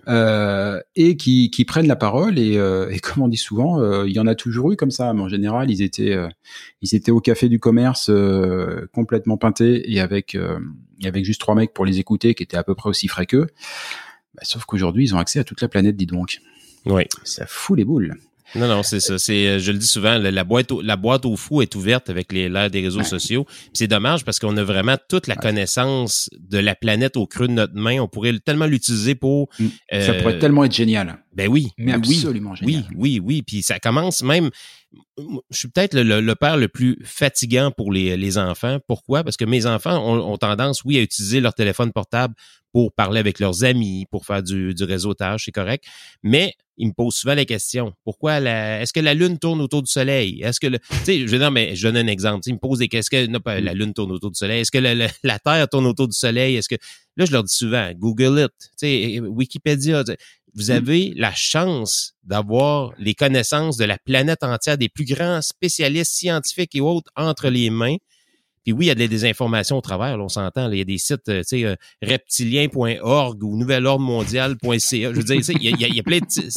euh, 0.08 0.80
et 0.96 1.16
qui, 1.16 1.52
qui 1.52 1.66
prennent 1.66 1.88
la 1.88 1.96
parole 1.96 2.40
et, 2.40 2.58
euh, 2.58 2.90
et 2.90 3.00
comme 3.00 3.24
on 3.24 3.28
dit 3.28 3.38
souvent, 3.38 4.04
il 4.04 4.12
y 4.12 4.20
en 4.20 4.28
a 4.28 4.36
toujours 4.36 4.72
eu 4.72 4.76
comme 4.76 4.92
ça. 4.92 5.14
Mais 5.14 5.22
en 5.22 5.30
général, 5.30 5.70
ils 5.70 5.82
étaient 5.82 6.18
ils 6.82 6.96
étaient 6.96 7.12
au 7.12 7.20
café 7.20 7.50
du 7.50 7.60
commerce 7.60 8.12
complètement 8.92 9.38
peintés 9.38 9.92
et 9.92 10.00
avec 10.00 10.38
avec 11.04 11.26
juste 11.26 11.42
trois 11.42 11.56
mecs 11.56 11.74
pour 11.74 11.86
les 11.86 12.00
écouter 12.00 12.34
qui 12.34 12.44
étaient 12.44 12.58
à 12.58 12.64
peu 12.64 12.76
près 12.76 12.90
aussi 12.90 13.08
frais 13.08 13.26
qu'eux. 13.26 13.48
Bah, 14.36 14.42
sauf 14.44 14.66
qu'aujourd'hui, 14.66 15.06
ils 15.06 15.16
ont 15.16 15.20
accès 15.20 15.40
à 15.40 15.44
toute 15.44 15.62
la 15.62 15.68
planète, 15.68 15.96
dis 15.96 16.06
donc. 16.06 16.40
Oui. 16.86 17.04
Ça 17.24 17.46
fout 17.46 17.78
les 17.78 17.86
boules. 17.86 18.16
Non, 18.56 18.68
non, 18.68 18.84
c'est 18.84 19.00
ça. 19.00 19.18
C'est, 19.18 19.48
euh, 19.48 19.60
je 19.60 19.72
le 19.72 19.78
dis 19.78 19.88
souvent, 19.88 20.18
la, 20.18 20.44
boîte, 20.44 20.72
au, 20.72 20.82
la 20.82 20.96
boîte 20.96 21.26
au 21.26 21.36
fou 21.36 21.62
est 21.62 21.76
ouverte 21.76 22.10
avec 22.10 22.32
les 22.32 22.50
l'ère 22.50 22.70
des 22.70 22.82
réseaux 22.82 23.04
sociaux. 23.04 23.46
c'est 23.74 23.88
dommage 23.88 24.24
parce 24.24 24.40
qu'on 24.40 24.56
a 24.58 24.64
vraiment 24.64 24.96
toute 25.10 25.28
la 25.28 25.36
connaissance 25.36 26.30
de 26.38 26.58
la 26.58 26.76
planète 26.76 27.18
au 27.18 27.26
creux 27.26 27.48
de 27.48 27.54
notre 27.54 27.76
main. 27.76 28.00
On 28.00 28.08
pourrait 28.08 28.38
tellement 28.40 28.66
l'utiliser 28.66 29.16
pour. 29.16 29.50
Mm. 29.60 29.68
ça 29.92 30.14
pourrait 30.14 30.36
euh, 30.36 30.40
tellement 30.40 30.64
être 30.64 30.76
génial. 30.76 31.18
Ben 31.34 31.48
oui. 31.48 31.70
Mais 31.78 31.94
absolument 31.94 32.52
oui, 32.52 32.58
génial. 32.58 32.84
Oui, 32.90 32.96
oui, 32.96 33.22
oui. 33.24 33.42
Puis 33.42 33.64
ça 33.64 33.80
commence 33.80 34.22
même. 34.24 34.50
Je 35.18 35.58
suis 35.58 35.68
peut-être 35.68 35.96
le, 35.96 36.34
père 36.36 36.58
le 36.58 36.68
plus 36.68 37.00
fatigant 37.04 37.72
pour 37.72 37.92
les, 37.92 38.38
enfants. 38.38 38.80
Pourquoi? 38.88 39.24
Parce 39.24 39.38
que 39.38 39.46
mes 39.46 39.66
enfants 39.66 39.98
ont, 40.08 40.38
tendance, 40.38 40.84
oui, 40.84 40.98
à 40.98 41.02
utiliser 41.02 41.40
leur 41.40 41.54
téléphone 41.54 41.92
portable 41.92 42.36
pour 42.72 42.92
parler 42.92 43.20
avec 43.20 43.40
leurs 43.40 43.64
amis, 43.64 44.06
pour 44.10 44.26
faire 44.26 44.42
du, 44.42 44.74
du 44.74 44.84
réseautage, 44.84 45.46
c'est 45.46 45.52
correct. 45.52 45.86
Mais 46.24 46.54
ils 46.78 46.88
me 46.88 46.94
posent 46.94 47.16
souvent 47.16 47.36
la 47.36 47.46
question 47.46 47.94
pourquoi 48.04 48.40
la, 48.40 48.82
est-ce 48.82 48.94
que 48.94 49.00
la 49.00 49.14
lune 49.14 49.38
tourne 49.38 49.62
autour 49.62 49.84
du 49.84 49.92
soleil? 49.92 50.42
Est-ce 50.42 50.60
que 50.60 50.68
le, 50.68 50.80
tu 50.80 50.98
sais, 51.04 51.20
je 51.20 51.28
je 51.28 51.88
donne 51.88 51.98
un 51.98 52.08
exemple. 52.08 52.42
Ils 52.48 52.54
me 52.54 52.60
posent 52.60 52.80
des 52.80 52.88
questions. 52.88 53.18
Est-ce 53.20 53.30
que 53.30 53.50
la 53.50 53.74
lune 53.74 53.94
tourne 53.94 54.12
autour 54.12 54.32
du 54.32 54.38
soleil? 54.38 54.62
Est-ce 54.62 54.72
que 54.72 54.80
la, 54.80 55.40
Terre 55.40 55.68
tourne 55.70 55.86
autour 55.86 56.08
du 56.08 56.18
soleil? 56.18 56.56
Est-ce 56.56 56.70
que 56.70 56.76
là, 57.18 57.26
je 57.26 57.32
leur 57.32 57.44
dis 57.44 57.54
souvent, 57.54 57.92
Google 57.96 58.40
it, 58.40 58.52
tu 58.60 58.68
sais, 58.78 59.20
Wikipédia. 59.20 60.04
Vous 60.56 60.72
avez 60.72 61.14
la 61.16 61.34
chance 61.34 62.14
d'avoir 62.24 62.94
les 62.98 63.16
connaissances 63.16 63.78
de 63.78 63.86
la 63.86 63.98
planète 63.98 64.44
entière, 64.44 64.78
des 64.78 64.90
plus 64.90 65.06
grands 65.06 65.42
spécialistes 65.42 66.14
scientifiques 66.14 66.76
et 66.76 66.82
autres 66.82 67.12
entre 67.16 67.50
les 67.50 67.70
mains. 67.70 67.98
Puis 68.64 68.72
oui, 68.72 68.86
il 68.86 68.88
y 68.88 68.92
a 68.92 68.96
des, 68.96 69.26
informations 69.26 69.78
au 69.78 69.82
travers, 69.82 70.18
là, 70.18 70.24
on 70.24 70.30
s'entend. 70.30 70.72
Il 70.72 70.78
y 70.78 70.82
a 70.82 70.86
des 70.86 70.98
sites, 70.98 71.28
euh, 71.28 71.42
tu 71.42 71.48
sais, 71.48 71.66
euh, 71.66 71.76
reptilien.org 72.02 73.44
ou 73.44 73.58
nouvelordremondial.ca. 73.58 75.12
Je 75.12 75.18
veux 75.18 75.24
dire, 75.24 75.42
il 75.60 75.96
y 75.96 76.00
a, 76.00 76.04
plein 76.04 76.20
de... 76.20 76.26
Tu 76.26 76.50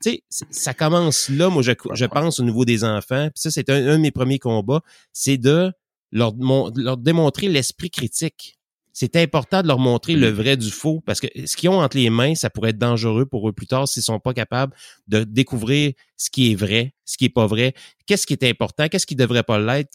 sais, 0.00 0.22
ça 0.50 0.74
commence 0.74 1.28
là, 1.28 1.50
moi, 1.50 1.62
je, 1.62 2.04
pense, 2.06 2.40
au 2.40 2.42
niveau 2.42 2.64
des 2.64 2.82
enfants. 2.82 3.28
Puis 3.28 3.42
ça, 3.42 3.50
c'est 3.52 3.70
un, 3.70 3.80
de 3.80 3.96
mes 3.98 4.10
premiers 4.10 4.40
combats, 4.40 4.80
c'est 5.12 5.38
de 5.38 5.70
leur 6.10 6.32
démontrer 6.32 7.48
l'esprit 7.48 7.90
critique. 7.90 8.58
C'est 8.92 9.16
important 9.16 9.62
de 9.62 9.68
leur 9.68 9.78
montrer 9.78 10.14
le 10.16 10.28
vrai 10.28 10.56
du 10.56 10.70
faux 10.70 11.00
parce 11.06 11.18
que 11.20 11.26
ce 11.46 11.56
qu'ils 11.56 11.70
ont 11.70 11.80
entre 11.80 11.96
les 11.96 12.10
mains, 12.10 12.34
ça 12.34 12.50
pourrait 12.50 12.70
être 12.70 12.78
dangereux 12.78 13.24
pour 13.26 13.48
eux 13.48 13.52
plus 13.52 13.66
tard 13.66 13.88
s'ils 13.88 14.02
sont 14.02 14.20
pas 14.20 14.34
capables 14.34 14.74
de 15.08 15.24
découvrir 15.24 15.92
ce 16.16 16.28
qui 16.30 16.52
est 16.52 16.54
vrai, 16.54 16.94
ce 17.06 17.16
qui 17.16 17.24
est 17.24 17.30
pas 17.30 17.46
vrai, 17.46 17.72
qu'est-ce 18.06 18.26
qui 18.26 18.34
est 18.34 18.44
important, 18.44 18.88
qu'est-ce 18.88 19.06
qui 19.06 19.16
devrait 19.16 19.42
pas 19.44 19.58
l'être. 19.58 19.88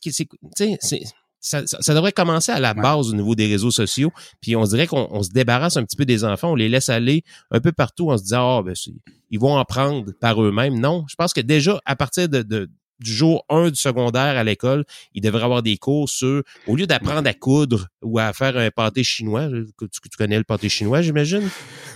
Ça, 1.40 1.66
ça, 1.68 1.78
ça 1.82 1.94
devrait 1.94 2.12
commencer 2.12 2.52
à 2.52 2.60
la 2.60 2.74
base 2.74 3.10
au 3.12 3.16
niveau 3.16 3.36
des 3.36 3.46
réseaux 3.46 3.70
sociaux. 3.72 4.12
Puis 4.42 4.56
on 4.56 4.64
dirait 4.64 4.88
qu'on 4.88 5.08
on 5.12 5.22
se 5.22 5.30
débarrasse 5.30 5.78
un 5.78 5.84
petit 5.86 5.96
peu 5.96 6.04
des 6.06 6.24
enfants, 6.26 6.52
on 6.52 6.56
les 6.56 6.68
laisse 6.68 6.90
aller 6.90 7.24
un 7.52 7.60
peu 7.60 7.72
partout 7.72 8.10
en 8.10 8.18
se 8.18 8.24
disant, 8.24 8.58
ah, 8.58 8.64
ben, 8.64 8.74
c'est- 8.76 8.92
ils 9.30 9.40
vont 9.40 9.56
en 9.56 9.64
prendre 9.64 10.12
par 10.20 10.42
eux-mêmes. 10.42 10.80
Non, 10.80 11.06
je 11.08 11.14
pense 11.16 11.34
que 11.34 11.42
déjà, 11.42 11.80
à 11.86 11.96
partir 11.96 12.28
de, 12.28 12.42
de- 12.42 12.70
du 13.00 13.12
jour 13.12 13.46
1 13.50 13.70
du 13.70 13.76
secondaire 13.76 14.38
à 14.38 14.44
l'école, 14.44 14.86
ils 15.14 15.22
devraient 15.22 15.44
avoir 15.44 15.64
des 15.64 15.78
cours 15.78 16.10
sur, 16.10 16.44
au 16.68 16.76
lieu 16.76 16.88
d'apprendre 16.88 17.28
à 17.28 17.34
coudre 17.34 17.88
ou 18.02 18.20
à 18.20 18.34
faire 18.34 18.58
un 18.58 18.72
pâté 18.72 19.04
chinois, 19.04 19.48
que 19.78 19.86
tu, 19.86 20.00
tu 20.02 20.18
connais 20.18 20.38
le 20.38 20.44
pâté 20.44 20.70
chinois, 20.70 21.02
j'imagine? 21.02 21.50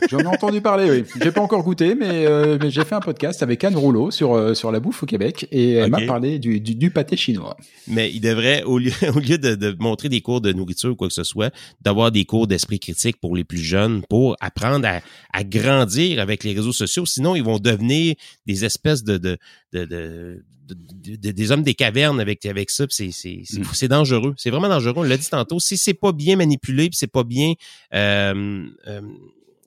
J'en 0.10 0.20
ai 0.20 0.28
entendu 0.28 0.62
parler, 0.62 0.90
oui. 0.90 1.04
J'ai 1.22 1.32
pas 1.32 1.42
encore 1.42 1.64
goûté, 1.64 1.96
mais, 1.96 2.26
euh, 2.26 2.58
mais 2.62 2.72
j'ai 2.72 2.84
fait 2.86 2.96
un 2.96 3.02
podcast 3.02 3.44
avec 3.44 3.64
Anne 3.64 3.76
Rouleau 3.76 4.12
sur, 4.12 4.34
euh, 4.34 4.54
sur 4.54 4.72
la 4.72 4.80
bouffe 4.80 5.04
au 5.04 5.06
Québec 5.06 5.48
et 5.52 5.74
elle 5.74 5.92
m'a 5.92 6.02
parlé 6.02 6.40
du, 6.40 6.60
du, 6.60 6.76
du 6.76 6.92
pâté 6.92 7.16
chinois. 7.16 7.58
Mais 7.88 8.12
il 8.12 8.20
devrait, 8.20 8.64
au 8.64 8.78
lieu, 8.78 8.92
au 9.16 9.20
lieu 9.20 9.38
de, 9.38 9.56
de 9.56 9.76
montrer 9.80 10.10
des 10.10 10.22
cours 10.22 10.42
de 10.42 10.52
nourriture 10.54 10.92
ou 10.92 10.96
quoi 10.96 11.08
que 11.08 11.14
ce 11.14 11.24
soit, 11.24 11.54
d'avoir 11.82 12.12
des 12.12 12.26
cours 12.26 12.48
d'esprit 12.48 12.80
critique 12.80 13.18
pour 13.20 13.36
les 13.36 13.44
plus 13.44 13.60
jeunes, 13.60 14.02
pour 14.10 14.36
apprendre 14.40 14.88
à, 14.88 15.00
à 15.34 15.44
grandir 15.44 16.20
avec 16.20 16.44
les 16.44 16.54
réseaux 16.54 16.74
sociaux. 16.74 17.06
Sinon, 17.06 17.36
ils 17.36 17.44
vont 17.44 17.60
devenir 17.60 18.16
des 18.46 18.66
espèces 18.66 19.04
de, 19.04 19.18
de, 19.18 19.38
de, 19.74 19.86
de- 19.86 20.44
de- 20.68 21.16
de- 21.18 21.32
des 21.32 21.52
hommes 21.52 21.64
des 21.64 21.74
cavernes 21.74 22.20
avec, 22.20 22.46
avec 22.46 22.70
ça. 22.70 22.86
C'est, 22.90 23.08
Mm. 23.08 23.64
c'est 23.74 23.88
dangereux. 23.88 24.34
C'est 24.38 24.50
vraiment 24.50 24.70
dangereux. 24.70 24.94
On 24.98 25.04
l'a 25.04 25.18
dit 25.18 25.30
tantôt. 25.30 25.60
Si 25.60 25.78
c'est 25.78 25.94
pas 25.94 26.12
bien 26.12 26.36
manipulé, 26.36 26.90
puis 26.90 26.98
c'est 26.98 27.12
pas 27.12 27.24
bien, 27.24 27.54
euh, 27.94 28.66
euh, 28.88 29.02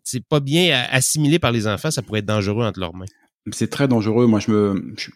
c'est 0.03 0.25
pas 0.25 0.40
bien 0.40 0.87
assimilé 0.90 1.38
par 1.38 1.53
les 1.53 1.67
enfants, 1.67 1.90
ça 1.90 2.03
pourrait 2.03 2.21
être 2.21 2.27
dangereux 2.27 2.64
entre 2.64 2.81
leurs 2.81 2.95
mains. 2.95 3.07
C'est 3.53 3.71
très 3.71 3.88
dangereux. 3.88 4.27
Moi, 4.27 4.40
je 4.40 4.51
me 4.51 4.95
je 4.97 5.11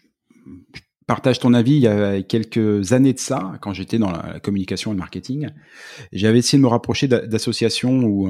je 0.75 0.81
partage 1.07 1.39
ton 1.39 1.55
avis. 1.55 1.73
Il 1.73 1.81
y 1.81 1.87
a 1.87 2.21
quelques 2.21 2.93
années 2.93 3.13
de 3.13 3.19
ça, 3.19 3.53
quand 3.61 3.73
j'étais 3.73 3.97
dans 3.97 4.11
la, 4.11 4.39
communication 4.39 4.91
et 4.91 4.93
le 4.93 4.99
marketing, 4.99 5.49
j'avais 6.13 6.37
essayé 6.39 6.59
de 6.59 6.63
me 6.63 6.67
rapprocher 6.69 7.07
d'a- 7.07 7.25
d'associations 7.25 8.03
où, 8.03 8.27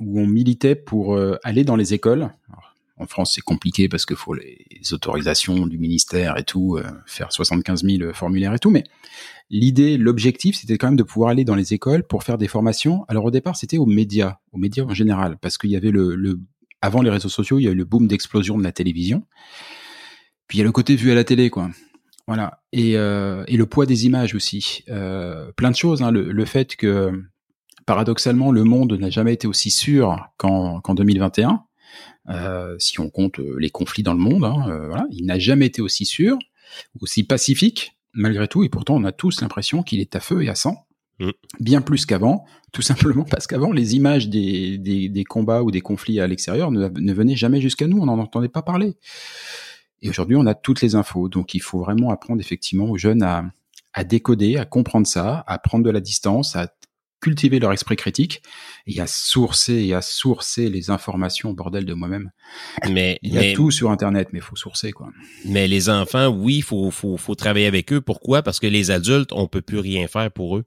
où 0.00 0.20
on 0.20 0.26
militait 0.26 0.74
pour 0.74 1.14
euh, 1.14 1.36
aller 1.44 1.62
dans 1.62 1.76
les 1.76 1.94
écoles. 1.94 2.28
Alors, 2.48 2.65
en 2.98 3.06
France, 3.06 3.34
c'est 3.34 3.42
compliqué 3.42 3.88
parce 3.88 4.06
qu'il 4.06 4.16
faut 4.16 4.34
les 4.34 4.66
autorisations 4.92 5.66
du 5.66 5.78
ministère 5.78 6.38
et 6.38 6.44
tout, 6.44 6.76
euh, 6.76 6.84
faire 7.06 7.30
75 7.30 7.84
000 7.84 8.12
formulaires 8.14 8.54
et 8.54 8.58
tout. 8.58 8.70
Mais 8.70 8.84
l'idée, 9.50 9.98
l'objectif, 9.98 10.56
c'était 10.56 10.78
quand 10.78 10.88
même 10.88 10.96
de 10.96 11.02
pouvoir 11.02 11.30
aller 11.30 11.44
dans 11.44 11.54
les 11.54 11.74
écoles 11.74 12.04
pour 12.04 12.22
faire 12.22 12.38
des 12.38 12.48
formations. 12.48 13.04
Alors 13.08 13.24
au 13.24 13.30
départ, 13.30 13.56
c'était 13.56 13.78
aux 13.78 13.86
médias, 13.86 14.38
aux 14.52 14.58
médias 14.58 14.84
en 14.84 14.94
général, 14.94 15.36
parce 15.38 15.58
qu'il 15.58 15.70
y 15.70 15.76
avait 15.76 15.90
le, 15.90 16.14
le 16.14 16.40
avant 16.80 17.02
les 17.02 17.10
réseaux 17.10 17.28
sociaux, 17.28 17.58
il 17.58 17.64
y 17.64 17.68
a 17.68 17.72
eu 17.72 17.76
le 17.76 17.84
boom 17.84 18.06
d'explosion 18.06 18.56
de 18.56 18.64
la 18.64 18.72
télévision. 18.72 19.24
Puis 20.46 20.58
il 20.58 20.60
y 20.60 20.62
a 20.62 20.64
le 20.64 20.72
côté 20.72 20.96
vu 20.96 21.10
à 21.10 21.14
la 21.14 21.24
télé, 21.24 21.50
quoi. 21.50 21.70
Voilà. 22.26 22.62
Et, 22.72 22.96
euh, 22.96 23.44
et 23.46 23.56
le 23.56 23.66
poids 23.66 23.86
des 23.86 24.06
images 24.06 24.34
aussi. 24.34 24.84
Euh, 24.88 25.52
plein 25.52 25.70
de 25.70 25.76
choses. 25.76 26.02
Hein. 26.02 26.10
Le, 26.10 26.32
le 26.32 26.44
fait 26.44 26.76
que, 26.76 27.12
paradoxalement, 27.86 28.52
le 28.52 28.64
monde 28.64 28.92
n'a 28.94 29.10
jamais 29.10 29.32
été 29.32 29.46
aussi 29.46 29.70
sûr 29.70 30.28
qu'en 30.36 30.80
qu'en 30.80 30.94
2021. 30.94 31.65
Euh, 32.28 32.76
si 32.78 33.00
on 33.00 33.08
compte 33.08 33.38
euh, 33.38 33.56
les 33.58 33.70
conflits 33.70 34.02
dans 34.02 34.14
le 34.14 34.18
monde, 34.18 34.44
hein, 34.44 34.66
euh, 34.68 34.88
voilà, 34.88 35.06
il 35.10 35.26
n'a 35.26 35.38
jamais 35.38 35.66
été 35.66 35.80
aussi 35.80 36.04
sûr, 36.04 36.38
aussi 37.00 37.24
pacifique, 37.24 37.96
malgré 38.12 38.48
tout, 38.48 38.64
et 38.64 38.68
pourtant 38.68 38.96
on 38.96 39.04
a 39.04 39.12
tous 39.12 39.40
l'impression 39.40 39.82
qu'il 39.82 40.00
est 40.00 40.16
à 40.16 40.20
feu 40.20 40.42
et 40.42 40.48
à 40.48 40.54
sang, 40.54 40.86
Mm. 41.18 41.30
bien 41.60 41.80
plus 41.80 42.04
qu'avant, 42.04 42.44
tout 42.72 42.82
simplement 42.82 43.24
parce 43.24 43.46
qu'avant 43.46 43.72
les 43.72 43.96
images 43.96 44.28
des, 44.28 44.76
des, 44.76 45.08
des 45.08 45.24
combats 45.24 45.62
ou 45.62 45.70
des 45.70 45.80
conflits 45.80 46.20
à 46.20 46.26
l'extérieur 46.26 46.70
ne, 46.70 46.88
ne 46.88 47.12
venaient 47.14 47.36
jamais 47.36 47.60
jusqu'à 47.62 47.86
nous, 47.86 47.98
on 47.98 48.06
n'en 48.06 48.18
entendait 48.18 48.50
pas 48.50 48.62
parler. 48.62 48.96
Et 50.02 50.10
aujourd'hui, 50.10 50.36
on 50.36 50.46
a 50.46 50.54
toutes 50.54 50.82
les 50.82 50.94
infos, 50.94 51.30
donc 51.30 51.54
il 51.54 51.62
faut 51.62 51.80
vraiment 51.80 52.10
apprendre 52.10 52.40
effectivement 52.40 52.84
aux 52.84 52.98
jeunes 52.98 53.22
à, 53.22 53.46
à 53.94 54.04
décoder, 54.04 54.58
à 54.58 54.66
comprendre 54.66 55.06
ça, 55.06 55.42
à 55.46 55.58
prendre 55.58 55.84
de 55.84 55.90
la 55.90 56.00
distance, 56.00 56.54
à 56.54 56.68
cultiver 57.20 57.58
leur 57.58 57.72
esprit 57.72 57.96
critique 57.96 58.42
et 58.86 59.00
à 59.00 59.06
sourcer 59.06 59.74
et 59.74 59.94
à 59.94 60.02
sourcer 60.02 60.68
les 60.68 60.90
informations, 60.90 61.52
bordel 61.52 61.84
de 61.84 61.94
moi-même. 61.94 62.30
Mais, 62.90 63.18
Il 63.22 63.32
y 63.34 63.38
a 63.38 63.40
mais- 63.40 63.52
tout 63.54 63.70
sur 63.70 63.90
Internet, 63.90 64.28
mais 64.32 64.38
il 64.40 64.42
faut 64.42 64.56
sourcer, 64.56 64.92
quoi. 64.92 65.08
Mais 65.44 65.66
les 65.66 65.88
enfants, 65.88 66.28
oui, 66.28 66.60
faut, 66.60 66.90
faut, 66.90 67.16
faut 67.16 67.34
travailler 67.34 67.66
avec 67.66 67.92
eux. 67.92 68.00
Pourquoi? 68.00 68.42
Parce 68.42 68.60
que 68.60 68.66
les 68.66 68.90
adultes, 68.90 69.32
on 69.32 69.48
peut 69.48 69.62
plus 69.62 69.78
rien 69.78 70.06
faire 70.08 70.30
pour 70.30 70.56
eux. 70.58 70.64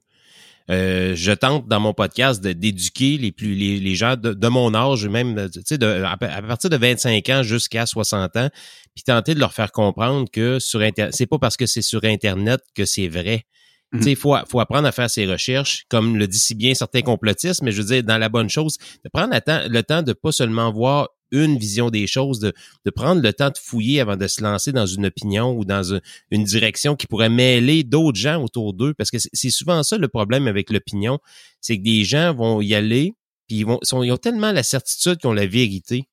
Euh, 0.70 1.14
je 1.16 1.32
tente 1.32 1.66
dans 1.66 1.80
mon 1.80 1.94
podcast 1.94 2.40
d'éduquer 2.40 3.16
les 3.18 3.32
plus 3.32 3.54
les, 3.56 3.80
les 3.80 3.94
gens 3.96 4.14
de, 4.16 4.34
de 4.34 4.48
mon 4.48 4.72
âge, 4.74 5.04
même 5.08 5.48
tu 5.52 5.60
sais, 5.64 5.78
de, 5.78 5.86
à, 6.04 6.12
à 6.12 6.42
partir 6.42 6.70
de 6.70 6.76
25 6.76 7.28
ans 7.30 7.42
jusqu'à 7.42 7.86
60 7.86 8.36
ans, 8.36 8.50
puis 8.94 9.02
tenter 9.02 9.34
de 9.34 9.40
leur 9.40 9.52
faire 9.52 9.72
comprendre 9.72 10.30
que 10.30 10.60
sur 10.60 10.80
internet, 10.80 11.12
c'est 11.16 11.26
pas 11.26 11.38
parce 11.38 11.56
que 11.56 11.66
c'est 11.66 11.82
sur 11.82 12.04
internet 12.04 12.60
que 12.76 12.84
c'est 12.84 13.08
vrai. 13.08 13.46
Mhm. 13.92 14.02
Il 14.06 14.16
faut, 14.16 14.36
faut 14.48 14.60
apprendre 14.60 14.86
à 14.86 14.92
faire 14.92 15.10
ses 15.10 15.26
recherches, 15.26 15.84
comme 15.88 16.16
le 16.16 16.28
dit 16.28 16.38
si 16.38 16.54
bien 16.54 16.74
certains 16.74 17.02
complotistes, 17.02 17.62
mais 17.62 17.72
je 17.72 17.82
veux 17.82 17.88
dire, 17.88 18.04
dans 18.04 18.18
la 18.18 18.28
bonne 18.28 18.48
chose, 18.48 18.76
de 19.04 19.10
prendre 19.12 19.34
le 19.34 19.40
temps, 19.40 19.60
le 19.68 19.82
temps 19.82 20.02
de 20.02 20.12
pas 20.12 20.30
seulement 20.32 20.70
voir 20.72 21.08
une 21.32 21.58
vision 21.58 21.90
des 21.90 22.06
choses, 22.06 22.38
de, 22.40 22.52
de 22.84 22.90
prendre 22.90 23.20
le 23.22 23.32
temps 23.32 23.48
de 23.50 23.58
fouiller 23.60 24.00
avant 24.00 24.16
de 24.16 24.26
se 24.26 24.42
lancer 24.42 24.72
dans 24.72 24.86
une 24.86 25.06
opinion 25.06 25.52
ou 25.56 25.64
dans 25.64 25.94
un- 25.94 26.00
une 26.30 26.42
direction 26.44 26.96
qui 26.96 27.06
pourrait 27.06 27.28
mêler 27.28 27.84
d'autres 27.84 28.18
gens 28.18 28.42
autour 28.42 28.74
d'eux. 28.74 28.94
Parce 28.94 29.10
que 29.10 29.18
c'est- 29.18 29.30
c'est 29.32 29.50
souvent 29.50 29.82
ça 29.84 29.96
le 29.96 30.08
problème 30.08 30.46
avec 30.48 30.70
l'opinion, 30.70 31.18
c'est 31.60 31.76
que 31.78 31.82
des 31.84 32.04
gens 32.04 32.34
vont 32.34 32.60
y 32.60 32.74
aller, 32.74 33.14
puis 33.48 33.58
ils, 33.58 33.64
vont, 33.66 33.78
sont, 33.82 34.02
ils 34.02 34.10
ont 34.12 34.16
tellement 34.16 34.50
la 34.52 34.62
certitude 34.64 35.18
qu'ils 35.18 35.30
ont 35.30 35.32
la 35.32 35.46
vérité 35.46 36.04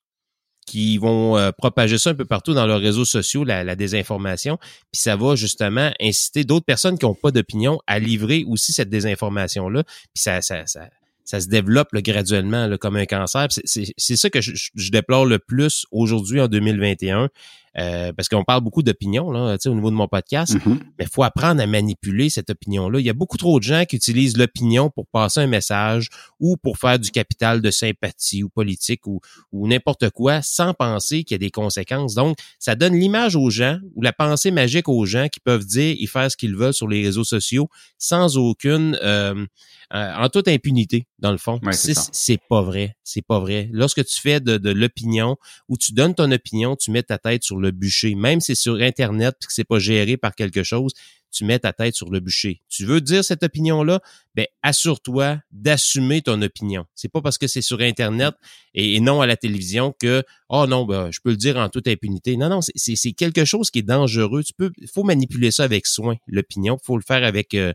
qu'ils 0.68 1.00
vont 1.00 1.36
euh, 1.38 1.52
propager 1.52 1.98
ça 1.98 2.12
un 2.12 2.14
peu 2.14 2.26
partout 2.26 2.54
dans 2.54 2.68
leurs 2.68 2.80
réseaux 2.82 3.06
sociaux, 3.06 3.44
la, 3.44 3.64
la 3.64 3.76
désinformation, 3.76 4.58
puis 4.92 5.02
ça 5.02 5.16
va 5.16 5.36
justement 5.36 5.92
inciter 6.00 6.44
d'autres 6.44 6.66
personnes 6.66 7.00
qui 7.00 7.06
n'ont 7.06 7.16
pas 7.16 7.32
d'opinion 7.32 7.80
à 7.88 7.98
livrer 7.98 8.44
aussi 8.48 8.74
cette 8.74 8.90
désinformation-là, 8.90 9.84
puis 9.84 10.22
ça, 10.22 10.42
ça, 10.42 10.66
ça, 10.68 10.82
ça 11.26 11.42
se 11.42 11.48
développe 11.48 11.92
là, 11.94 12.02
graduellement 12.02 12.68
là, 12.68 12.78
comme 12.78 12.96
un 12.98 13.06
cancer. 13.06 13.48
C'est 13.66 14.16
ça 14.16 14.30
que 14.30 14.42
je- 14.42 14.70
je 14.76 14.92
déplore 14.92 15.26
le 15.26 15.40
plus 15.40 15.86
aujourd'hui 15.92 16.40
en 16.40 16.48
2021, 16.48 17.30
euh, 17.80 18.12
parce 18.14 18.28
qu'on 18.30 18.44
parle 18.44 18.62
beaucoup 18.62 18.82
d'opinion 18.84 19.32
là, 19.32 19.58
tu 19.58 19.64
sais, 19.64 19.70
au 19.70 19.76
niveau 19.76 19.90
de 19.92 19.96
mon 19.96 20.08
podcast, 20.08 20.54
Mhm. 20.66 20.80
mais 20.98 21.06
il 21.06 21.10
faut 21.12 21.24
apprendre 21.24 21.62
à 21.62 21.68
manipuler 21.68 22.30
cette 22.30 22.50
opinion-là. 22.50 23.00
Il 23.00 23.06
y 23.06 23.10
a 23.10 23.14
beaucoup 23.14 23.38
trop 23.38 23.60
de 23.60 23.64
gens 23.64 23.86
qui 23.86 23.96
utilisent 23.96 24.36
l'opinion 24.38 24.90
pour 24.90 25.06
passer 25.08 25.40
un 25.42 25.48
message 25.48 26.10
ou 26.40 26.58
pour 26.58 26.78
faire 26.78 26.98
du 27.00 27.12
capital 27.12 27.62
de 27.62 27.70
sympathie 27.72 28.44
ou 28.44 28.50
politique 28.50 29.06
ou, 29.08 29.20
ou 29.52 29.68
n'importe 29.68 30.10
quoi 30.10 30.42
sans 30.42 30.74
penser 30.74 31.24
qu'il 31.24 31.36
y 31.36 31.36
a 31.36 31.40
des 31.40 31.52
conséquences. 31.52 32.16
Donc, 32.16 32.38
ça 32.60 32.76
donne 32.76 32.96
l'image 32.96 33.36
aux 33.36 33.50
gens 33.50 33.78
ou 33.96 34.02
la 34.02 34.14
pensée 34.14 34.52
magique 34.52 34.90
aux 34.90 35.06
gens 35.06 35.28
qui 35.32 35.40
peuvent 35.40 35.66
dire 35.66 35.96
et 36.00 36.08
faire 36.08 36.32
ce 36.32 36.38
qu'ils 36.38 36.56
veulent 36.56 36.74
sur 36.74 36.88
les 36.88 37.04
réseaux 37.04 37.24
sociaux 37.24 37.70
sans 37.98 38.38
aucune, 38.38 38.98
euh, 39.04 39.46
euh, 39.94 40.14
en 40.16 40.28
toute 40.30 40.48
impunité, 40.48 41.08
dans 41.20 41.32
le 41.32 41.38
fond. 41.38 41.60
Ouais, 41.64 41.72
c'est 41.74 42.42
pas 42.50 42.62
vrai. 42.62 42.98
C'est 43.04 43.22
pas 43.22 43.40
vrai. 43.40 43.70
Lorsque 43.72 44.04
tu 44.06 44.20
fais 44.20 44.40
de, 44.40 44.58
de 44.58 44.70
l'opinion 44.70 45.38
ou 45.70 45.78
tu 45.78 45.94
donnes 45.94 46.14
ton 46.14 46.30
opinion, 46.32 46.76
tu 46.76 46.92
mets 46.92 47.04
ta 47.04 47.18
tête 47.18 47.44
sur 47.44 47.58
le 47.58 47.72
bûcher. 47.72 48.16
Même 48.16 48.42
si 48.42 48.48
c'est 48.48 48.62
sur 48.62 48.76
Internet 48.76 49.36
puis 49.40 49.48
que 49.48 49.54
c'est 49.54 49.64
pas 49.64 49.80
géré 49.80 50.18
par 50.18 50.36
quelque 50.36 50.64
chose, 50.64 50.94
tu 51.32 51.46
mets 51.46 51.60
ta 51.60 51.74
tête 51.74 51.96
sur 51.96 52.10
le 52.10 52.20
bûcher. 52.20 52.62
Tu 52.70 52.86
veux 52.86 53.02
dire 53.02 53.24
cette 53.24 53.44
opinion-là, 53.44 54.02
ben 54.36 54.46
assure-toi 54.62 55.40
d'assumer 55.52 56.22
ton 56.22 56.42
opinion. 56.42 56.86
C'est 56.96 57.10
pas 57.10 57.22
parce 57.22 57.38
que 57.38 57.48
c'est 57.48 57.62
sur 57.62 57.82
Internet 57.82 58.34
et, 58.74 59.00
non 59.00 59.22
à 59.22 59.28
la 59.28 59.38
télévision 59.38 59.94
que 60.00 60.24
oh 60.50 60.66
non, 60.68 60.86
ben, 60.86 61.12
je 61.12 61.20
peux 61.24 61.32
le 61.32 61.38
dire 61.38 61.58
en 61.58 61.70
toute 61.70 61.88
impunité. 61.88 62.38
Non, 62.38 62.50
non, 62.50 62.60
c'est 62.62 63.12
quelque 63.14 63.46
chose 63.46 63.72
qui 63.72 63.80
est 63.80 63.84
dangereux. 63.84 64.44
Tu 64.44 64.54
peux, 64.54 64.72
faut 64.94 65.04
manipuler 65.04 65.52
ça 65.52 65.64
avec 65.64 65.86
soin, 65.86 66.16
l'opinion. 66.28 66.78
Faut 66.84 66.98
le 66.98 67.04
faire 67.04 67.24
avec 67.24 67.54
euh, 67.54 67.74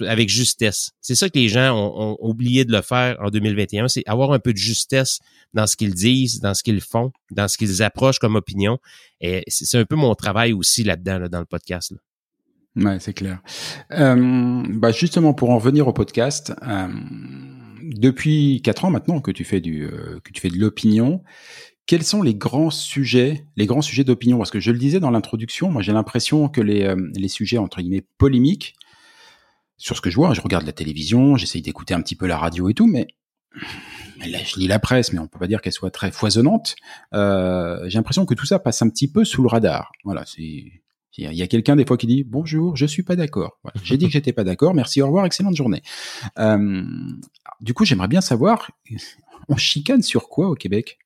avec 0.00 0.28
justesse. 0.28 0.90
C'est 1.00 1.14
ça 1.14 1.28
que 1.28 1.38
les 1.38 1.48
gens 1.48 1.76
ont, 1.76 2.16
oublié 2.20 2.64
de 2.64 2.72
le 2.72 2.82
faire 2.82 3.16
en 3.20 3.30
2021, 3.30 3.88
c'est 3.88 4.02
avoir 4.06 4.32
un 4.32 4.38
peu 4.38 4.52
de 4.52 4.58
justesse 4.58 5.20
dans 5.54 5.66
ce 5.66 5.76
qu'ils 5.76 5.94
disent, 5.94 6.40
dans 6.40 6.54
ce 6.54 6.62
qu'ils 6.62 6.80
font, 6.80 7.12
dans 7.30 7.48
ce 7.48 7.58
qu'ils 7.58 7.82
approchent 7.82 8.18
comme 8.18 8.36
opinion. 8.36 8.78
Et 9.20 9.44
c'est 9.48 9.78
un 9.78 9.84
peu 9.84 9.96
mon 9.96 10.14
travail 10.14 10.52
aussi 10.52 10.84
là-dedans, 10.84 11.28
dans 11.28 11.40
le 11.40 11.46
podcast. 11.46 11.92
Là. 11.92 11.98
Ouais, 12.76 12.98
c'est 13.00 13.12
clair. 13.12 13.42
Euh, 13.92 14.62
bah 14.68 14.92
justement, 14.92 15.34
pour 15.34 15.50
en 15.50 15.56
revenir 15.56 15.88
au 15.88 15.92
podcast, 15.92 16.54
euh, 16.66 16.88
depuis 17.82 18.62
quatre 18.62 18.84
ans 18.84 18.90
maintenant 18.90 19.20
que 19.20 19.30
tu 19.30 19.44
fais 19.44 19.60
du 19.60 19.84
euh, 19.84 20.20
que 20.24 20.32
tu 20.32 20.40
fais 20.40 20.48
de 20.48 20.58
l'opinion, 20.58 21.22
quels 21.84 22.02
sont 22.02 22.22
les 22.22 22.34
grands 22.34 22.70
sujets, 22.70 23.44
les 23.56 23.66
grands 23.66 23.82
sujets 23.82 24.04
d'opinion? 24.04 24.38
Parce 24.38 24.50
que 24.50 24.60
je 24.60 24.70
le 24.70 24.78
disais 24.78 25.00
dans 25.00 25.10
l'introduction, 25.10 25.70
moi 25.70 25.82
j'ai 25.82 25.92
l'impression 25.92 26.48
que 26.48 26.62
les, 26.62 26.94
les 27.14 27.28
sujets 27.28 27.58
entre 27.58 27.82
guillemets 27.82 28.06
polémiques 28.16 28.74
sur 29.76 29.96
ce 29.96 30.00
que 30.00 30.10
je 30.10 30.16
vois. 30.16 30.34
Je 30.34 30.40
regarde 30.40 30.64
la 30.64 30.72
télévision, 30.72 31.36
j'essaye 31.36 31.62
d'écouter 31.62 31.94
un 31.94 32.00
petit 32.00 32.16
peu 32.16 32.26
la 32.26 32.38
radio 32.38 32.68
et 32.68 32.74
tout, 32.74 32.86
mais 32.86 33.06
là, 34.26 34.38
je 34.44 34.58
lis 34.58 34.68
la 34.68 34.78
presse, 34.78 35.12
mais 35.12 35.18
on 35.18 35.26
peut 35.26 35.38
pas 35.38 35.46
dire 35.46 35.60
qu'elle 35.60 35.72
soit 35.72 35.90
très 35.90 36.10
foisonnante. 36.10 36.76
Euh, 37.14 37.88
j'ai 37.88 37.98
l'impression 37.98 38.26
que 38.26 38.34
tout 38.34 38.46
ça 38.46 38.58
passe 38.58 38.82
un 38.82 38.88
petit 38.88 39.10
peu 39.10 39.24
sous 39.24 39.42
le 39.42 39.48
radar. 39.48 39.92
Voilà, 40.04 40.24
c'est 40.26 40.82
il 41.18 41.34
y 41.34 41.42
a 41.42 41.46
quelqu'un 41.46 41.76
des 41.76 41.84
fois 41.84 41.98
qui 41.98 42.06
dit 42.06 42.24
bonjour, 42.24 42.74
je 42.76 42.86
suis 42.86 43.02
pas 43.02 43.16
d'accord. 43.16 43.58
J'ai 43.82 43.98
dit 43.98 44.06
que 44.06 44.12
j'étais 44.12 44.32
pas 44.32 44.44
d'accord. 44.44 44.72
Merci, 44.72 45.02
au 45.02 45.06
revoir, 45.06 45.26
excellente 45.26 45.54
journée. 45.54 45.82
Euh, 46.38 46.82
du 47.60 47.74
coup, 47.74 47.84
j'aimerais 47.84 48.08
bien 48.08 48.22
savoir, 48.22 48.70
on 49.48 49.56
chicane 49.56 50.02
sur 50.02 50.28
quoi 50.28 50.48
au 50.48 50.54
Québec? 50.54 50.98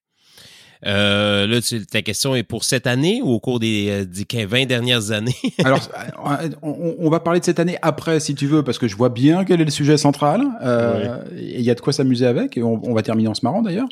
Euh, 0.84 1.46
là, 1.46 1.60
ta 1.90 2.02
question 2.02 2.34
est 2.34 2.42
pour 2.42 2.64
cette 2.64 2.86
année 2.86 3.20
ou 3.22 3.28
au 3.28 3.40
cours 3.40 3.60
des, 3.60 4.06
20 4.06 4.62
euh, 4.62 4.66
dernières 4.66 5.10
années? 5.10 5.36
Alors, 5.64 5.88
euh, 6.26 6.48
on, 6.62 7.08
va 7.08 7.20
parler 7.20 7.40
de 7.40 7.44
cette 7.44 7.60
année 7.60 7.78
après, 7.82 8.20
si 8.20 8.34
tu 8.34 8.46
veux, 8.46 8.62
parce 8.62 8.78
que 8.78 8.88
je 8.88 8.96
vois 8.96 9.08
bien 9.08 9.44
quel 9.44 9.60
est 9.60 9.64
le 9.64 9.70
sujet 9.70 9.96
central. 9.96 10.42
Euh, 10.62 11.24
Il 11.36 11.62
y 11.62 11.70
a 11.70 11.74
de 11.74 11.80
quoi 11.80 11.92
s'amuser 11.92 12.26
avec, 12.26 12.56
et 12.56 12.62
on, 12.62 12.94
va 12.94 13.02
terminer 13.02 13.28
en 13.28 13.34
se 13.34 13.44
marrant 13.44 13.62
d'ailleurs. 13.62 13.88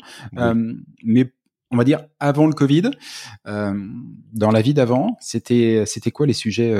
mais 1.03 1.31
on 1.71 1.77
va 1.77 1.83
dire 1.83 2.05
avant 2.19 2.47
le 2.47 2.53
Covid, 2.53 2.91
dans 3.45 4.51
la 4.51 4.61
vie 4.61 4.73
d'avant, 4.73 5.17
c'était 5.19 5.83
c'était 5.85 6.11
quoi 6.11 6.25
les 6.25 6.33
sujets 6.33 6.73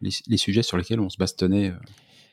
les, 0.00 0.10
les, 0.26 0.36
sujets 0.38 0.62
sur 0.62 0.78
lesquels 0.78 1.00
on 1.00 1.10
se 1.10 1.18
bastonnait 1.18 1.72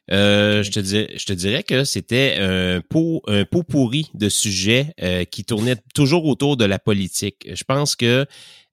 euh, 0.09 0.63
je, 0.63 0.71
te 0.71 0.79
dirais, 0.79 1.13
je 1.17 1.25
te 1.25 1.33
dirais 1.33 1.63
que 1.63 1.83
c'était 1.83 2.37
un 2.39 2.81
pot, 2.81 3.21
un 3.27 3.43
pot 3.43 3.63
pourri 3.63 4.09
de 4.13 4.29
sujets 4.29 4.93
euh, 5.01 5.25
qui 5.25 5.43
tournaient 5.43 5.75
toujours 5.93 6.25
autour 6.25 6.55
de 6.55 6.63
la 6.65 6.79
politique. 6.79 7.47
Je 7.53 7.63
pense 7.65 7.95
que 7.95 8.25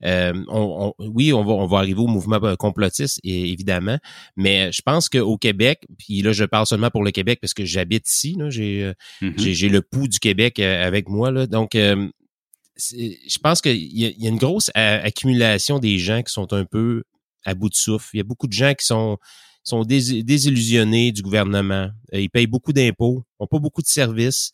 euh, 0.05 0.45
on, 0.49 0.95
oui, 0.99 1.33
on 1.33 1.45
va, 1.45 1.53
on 1.53 1.67
va 1.67 1.79
arriver 1.79 2.01
au 2.01 2.07
mouvement 2.07 2.39
complotiste, 2.57 3.21
évidemment, 3.25 3.99
mais 4.37 4.71
je 4.71 4.83
pense 4.83 5.09
qu'au 5.09 5.39
Québec, 5.39 5.87
puis 5.99 6.23
là, 6.23 6.33
je 6.33 6.45
parle 6.45 6.67
seulement 6.67 6.91
pour 6.91 7.05
le 7.05 7.11
Québec 7.11 7.39
parce 7.41 7.55
que 7.55 7.65
j'habite 7.65 8.09
ici, 8.09 8.37
j'ai, 8.51 8.93
mm-hmm. 9.23 9.53
j'ai 9.53 9.69
le 9.69 9.81
pouls 9.83 10.09
du 10.09 10.19
Québec 10.19 10.61
avec 10.61 11.09
moi, 11.09 11.31
là, 11.31 11.47
donc 11.47 11.71
je 11.75 13.39
pense 13.43 13.63
qu'il 13.63 13.77
y, 13.77 14.15
y, 14.19 14.27
a 14.27 14.29
une 14.29 14.37
grosse 14.37 14.71
accumulation 14.75 15.79
des 15.79 15.99
gens 15.99 16.23
qui 16.23 16.33
sont 16.33 16.53
un 16.53 16.65
peu 16.65 17.05
à 17.45 17.55
bout 17.55 17.69
de 17.69 17.75
souffle. 17.75 18.11
Il 18.15 18.19
y 18.19 18.21
a 18.21 18.25
beaucoup 18.25 18.47
de 18.47 18.53
gens 18.53 18.75
qui 18.75 18.85
sont 18.85 19.19
sont 19.65 19.83
désillusionnés 19.85 21.11
du 21.11 21.23
gouvernement. 21.23 21.91
Euh, 22.13 22.21
ils 22.21 22.31
payent 22.31 22.47
beaucoup 22.47 22.73
d'impôts, 22.73 23.25
ont 23.39 23.47
pas 23.47 23.59
beaucoup 23.59 23.83
de 23.83 23.87
services. 23.87 24.53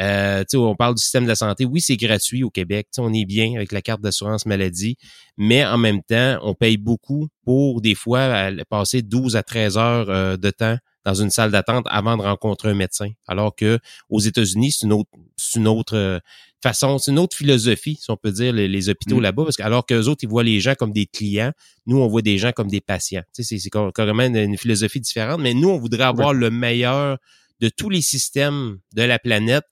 Euh, 0.00 0.44
on 0.54 0.76
parle 0.76 0.94
du 0.94 1.02
système 1.02 1.24
de 1.24 1.28
la 1.28 1.34
santé. 1.34 1.64
Oui, 1.64 1.80
c'est 1.80 1.96
gratuit 1.96 2.44
au 2.44 2.50
Québec. 2.50 2.88
on 2.98 3.12
est 3.12 3.26
bien 3.26 3.54
avec 3.56 3.72
la 3.72 3.82
carte 3.82 4.00
d'assurance 4.00 4.46
maladie, 4.46 4.96
mais 5.36 5.64
en 5.66 5.76
même 5.76 6.02
temps, 6.02 6.38
on 6.42 6.54
paye 6.54 6.76
beaucoup 6.76 7.28
pour 7.44 7.80
des 7.82 7.94
fois 7.94 8.50
passer 8.70 9.02
12 9.02 9.36
à 9.36 9.42
13 9.42 9.76
heures 9.76 10.10
euh, 10.10 10.36
de 10.36 10.50
temps 10.50 10.78
dans 11.04 11.14
une 11.14 11.30
salle 11.30 11.50
d'attente 11.50 11.86
avant 11.88 12.16
de 12.16 12.22
rencontrer 12.22 12.70
un 12.70 12.74
médecin. 12.74 13.10
Alors 13.26 13.54
que 13.54 13.78
aux 14.08 14.20
États-Unis, 14.20 14.72
c'est 14.72 14.86
une 14.86 14.92
autre, 14.92 15.10
c'est 15.36 15.58
une 15.58 15.68
autre 15.68 15.96
euh, 15.96 16.18
façon, 16.62 16.98
c'est 16.98 17.10
une 17.10 17.18
autre 17.18 17.36
philosophie, 17.36 17.98
si 18.00 18.10
on 18.10 18.16
peut 18.16 18.30
dire, 18.30 18.52
les, 18.52 18.88
hôpitaux 18.88 19.16
mm. 19.16 19.22
là-bas, 19.22 19.44
parce 19.44 19.56
que 19.56 19.62
alors 19.62 19.84
qu'eux 19.84 20.06
autres, 20.06 20.22
ils 20.22 20.28
voient 20.28 20.44
les 20.44 20.60
gens 20.60 20.74
comme 20.74 20.92
des 20.92 21.06
clients, 21.06 21.52
nous, 21.86 21.98
on 21.98 22.08
voit 22.08 22.22
des 22.22 22.38
gens 22.38 22.52
comme 22.52 22.68
des 22.68 22.80
patients. 22.80 23.22
Tu 23.34 23.42
sais, 23.42 23.58
c'est, 23.58 23.70
carrément 23.94 24.22
une, 24.22 24.56
philosophie 24.56 25.00
différente, 25.00 25.40
mais 25.40 25.54
nous, 25.54 25.68
on 25.68 25.78
voudrait 25.78 26.04
avoir 26.04 26.32
le 26.32 26.50
meilleur 26.50 27.18
de 27.60 27.68
tous 27.68 27.90
les 27.90 28.02
systèmes 28.02 28.78
de 28.94 29.02
la 29.02 29.18
planète 29.18 29.64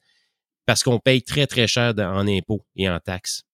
parce 0.66 0.82
qu'on 0.82 0.98
paye 0.98 1.22
très, 1.22 1.46
très 1.46 1.66
cher 1.66 1.94
en 1.98 2.26
impôts 2.28 2.64
et 2.76 2.88
en 2.88 2.98
taxes. 3.00 3.44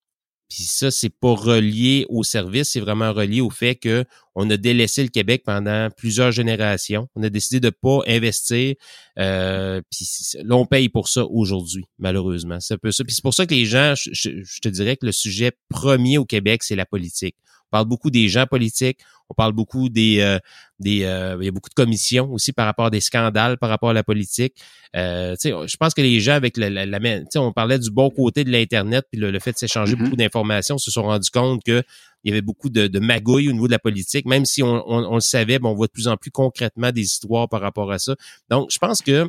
Puis 0.49 0.63
ça, 0.65 0.91
c'est 0.91 1.11
pas 1.11 1.35
relié 1.35 2.07
au 2.09 2.23
service, 2.23 2.71
c'est 2.71 2.81
vraiment 2.81 3.13
relié 3.13 3.41
au 3.41 3.51
fait 3.51 3.75
que 3.75 4.05
on 4.37 4.49
a 4.51 4.57
délaissé 4.57 5.03
le 5.03 5.09
Québec 5.09 5.43
pendant 5.45 5.89
plusieurs 5.97 6.31
générations. 6.31 7.09
On 7.17 7.23
a 7.23 7.31
décidé 7.31 7.59
de 7.59 7.71
pas 7.71 8.01
investir. 8.07 8.75
Euh, 9.19 9.81
puis 9.91 10.07
là, 10.45 10.57
on 10.57 10.67
paye 10.67 10.89
pour 10.89 11.09
ça 11.09 11.25
aujourd'hui, 11.25 11.87
malheureusement. 11.99 12.61
C'est 12.61 12.75
un 12.75 12.79
peu 12.79 12.93
ça. 12.93 13.03
Puis 13.03 13.15
c'est 13.15 13.23
pour 13.23 13.35
ça 13.35 13.47
que 13.47 13.55
les 13.55 13.65
gens, 13.65 13.95
je, 13.97 14.61
te 14.61 14.69
dirais 14.69 14.97
que 14.97 15.07
le 15.07 15.13
sujet 15.13 15.53
premier 15.69 16.19
au 16.19 16.25
Québec, 16.25 16.63
c'est 16.63 16.77
la 16.77 16.87
politique. 16.87 17.35
On 17.77 17.81
parle 17.81 17.89
beaucoup 17.89 18.11
des 18.11 18.29
gens 18.29 18.47
politiques, 18.47 19.01
on 19.29 19.35
parle 19.35 19.53
beaucoup 19.53 19.91
des 19.91 20.21
euh, 20.21 20.39
des 20.81 21.05
euh, 21.05 21.37
il 21.41 21.45
y 21.45 21.49
a 21.49 21.51
beaucoup 21.51 21.69
de 21.69 21.75
commissions 21.75 22.33
aussi 22.33 22.55
par 22.55 22.65
rapport 22.65 22.87
à 22.87 22.91
des 22.91 23.03
scandales 23.03 23.59
par 23.59 23.69
rapport 23.69 23.91
à 23.91 23.93
la 23.93 24.03
politique. 24.03 24.55
Euh, 24.95 25.37
je 25.43 25.77
pense 25.77 25.93
que 25.93 26.01
les 26.01 26.21
gens 26.21 26.33
avec 26.33 26.57
la, 26.57 26.71
la, 26.71 26.99
on 27.37 27.53
parlait 27.53 27.79
du 27.79 27.91
bon 27.91 28.09
côté 28.09 28.45
de 28.45 28.51
l'internet 28.51 29.05
puis 29.11 29.21
le, 29.21 29.39
fait 29.41 29.53
de 29.53 29.59
s'échanger 29.59 29.93
mm-hmm. 29.93 30.05
beaucoup 30.05 30.17
d'informations 30.17 30.79
se 30.79 30.91
sont 30.91 31.03
rendus 31.03 31.31
compte 31.31 31.63
que 31.65 31.83
il 32.25 32.31
y 32.31 32.33
avait 32.33 32.41
beaucoup 32.41 32.71
de, 32.71 32.87
de 32.87 32.99
magouilles 32.99 33.51
au 33.51 33.53
niveau 33.53 33.67
de 33.67 33.73
la 33.73 33.79
politique, 33.79 34.25
même 34.25 34.47
si 34.47 34.63
on, 34.63 34.83
on, 34.89 35.15
le 35.15 35.21
savait, 35.21 35.59
on 35.63 35.75
voit 35.75 35.87
de 35.87 35.93
plus 35.93 36.09
en 36.09 36.17
plus 36.17 36.31
concrètement 36.31 36.91
des 36.91 37.03
histoires 37.03 37.49
par 37.49 37.61
rapport 37.61 37.93
à 37.93 38.01
ça. 38.01 38.17
Donc, 38.51 38.71
je 38.73 38.79
pense 38.79 39.01
que 39.01 39.29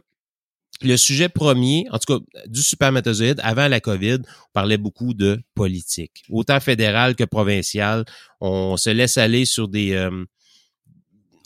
le 0.82 0.98
sujet 0.98 1.30
premier, 1.30 1.86
en 1.92 2.00
tout 2.00 2.20
cas 2.20 2.26
du 2.48 2.62
supermatozoïde, 2.62 3.40
avant 3.44 3.68
la 3.68 3.80
COVID, 3.80 4.20
on 4.26 4.52
parlait 4.54 4.78
beaucoup 4.78 5.14
de 5.14 5.40
politique. 5.56 6.24
Autant 6.30 6.60
fédéral 6.60 7.16
que 7.16 7.24
provincial, 7.24 8.06
on 8.42 8.78
se 8.78 8.90
laisse 8.90 9.18
aller 9.18 9.46
sur 9.46 9.68
des, 9.68 9.94
euh, 9.94 10.26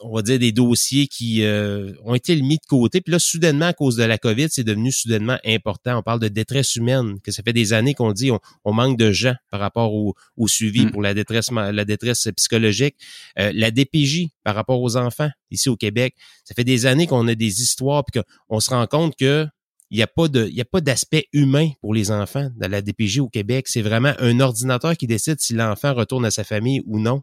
on 0.03 0.15
va 0.15 0.21
dire, 0.21 0.39
des 0.39 0.51
dossiers 0.51 1.07
qui 1.07 1.43
euh, 1.43 1.93
ont 2.03 2.15
été 2.15 2.35
mis 2.41 2.57
de 2.57 2.65
côté. 2.67 3.01
Puis 3.01 3.11
là, 3.11 3.19
soudainement, 3.19 3.67
à 3.67 3.73
cause 3.73 3.95
de 3.95 4.03
la 4.03 4.17
COVID, 4.17 4.47
c'est 4.49 4.63
devenu 4.63 4.91
soudainement 4.91 5.37
important. 5.45 5.97
On 5.97 6.03
parle 6.03 6.19
de 6.19 6.27
détresse 6.27 6.75
humaine, 6.75 7.19
que 7.21 7.31
ça 7.31 7.43
fait 7.43 7.53
des 7.53 7.73
années 7.73 7.93
qu'on 7.93 8.11
dit 8.11 8.31
on, 8.63 8.73
manque 8.73 8.97
de 8.97 9.11
gens 9.11 9.35
par 9.49 9.59
rapport 9.59 9.93
au, 9.93 10.15
suivi 10.47 10.85
mm. 10.85 10.91
pour 10.91 11.01
la 11.01 11.13
détresse, 11.13 11.51
la 11.51 11.85
détresse 11.85 12.27
psychologique. 12.35 12.95
Euh, 13.39 13.51
la 13.53 13.71
DPJ 13.71 14.27
par 14.43 14.55
rapport 14.55 14.81
aux 14.81 14.97
enfants 14.97 15.29
ici 15.51 15.69
au 15.69 15.75
Québec, 15.75 16.15
ça 16.43 16.53
fait 16.55 16.63
des 16.63 16.85
années 16.85 17.07
qu'on 17.07 17.27
a 17.27 17.35
des 17.35 17.61
histoires 17.61 18.03
puis 18.05 18.21
qu'on 18.21 18.59
se 18.59 18.69
rend 18.69 18.87
compte 18.87 19.15
que 19.15 19.47
il 19.91 19.97
n'y 19.97 20.03
a 20.03 20.07
pas 20.07 20.29
de, 20.29 20.47
il 20.47 20.55
y 20.55 20.61
a 20.61 20.65
pas 20.65 20.79
d'aspect 20.79 21.27
humain 21.33 21.69
pour 21.81 21.93
les 21.93 22.11
enfants 22.11 22.49
dans 22.55 22.71
la 22.71 22.81
DPJ 22.81 23.19
au 23.19 23.27
Québec. 23.27 23.67
C'est 23.67 23.81
vraiment 23.81 24.13
un 24.19 24.39
ordinateur 24.39 24.95
qui 24.95 25.05
décide 25.05 25.41
si 25.41 25.53
l'enfant 25.53 25.93
retourne 25.93 26.23
à 26.25 26.31
sa 26.31 26.45
famille 26.45 26.81
ou 26.85 26.97
non. 26.97 27.21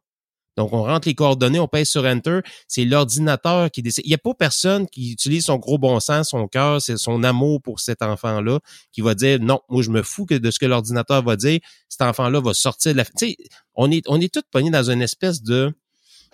Donc, 0.59 0.73
on 0.73 0.83
rentre 0.83 1.07
les 1.07 1.15
coordonnées, 1.15 1.61
on 1.61 1.69
pèse 1.69 1.89
sur 1.89 2.05
Enter. 2.05 2.41
C'est 2.67 2.85
l'ordinateur 2.85 3.71
qui 3.71 3.81
décide. 3.81 4.05
Il 4.05 4.09
n'y 4.09 4.15
a 4.15 4.19
pas 4.19 4.35
personne 4.35 4.89
qui 4.89 5.13
utilise 5.13 5.45
son 5.45 5.57
gros 5.57 5.79
bon 5.79 6.01
sens, 6.01 6.31
son 6.31 6.49
cœur, 6.49 6.83
son 6.83 7.23
amour 7.23 7.63
pour 7.63 7.79
cet 7.79 8.03
enfant-là, 8.03 8.59
qui 8.91 9.01
va 9.01 9.15
dire 9.15 9.39
non, 9.41 9.61
moi 9.69 9.83
je 9.85 9.91
me 9.91 10.03
fous 10.03 10.27
que 10.27 10.35
de 10.35 10.51
ce 10.51 10.59
que 10.59 10.67
l'ordinateur 10.67 11.23
va 11.23 11.37
dire. 11.37 11.61
Cet 11.89 12.03
enfant-là 12.03 12.41
va 12.41 12.55
sortir 12.55 12.91
de 12.91 12.97
la. 12.97 13.05
Tu 13.05 13.13
sais, 13.15 13.37
on 13.77 13.89
est 13.93 14.03
on 14.09 14.21
est 14.21 14.35
tous 14.35 14.43
pognés 14.51 14.73
dans 14.73 14.91
une 14.91 15.01
espèce 15.01 15.45
de 15.45 15.73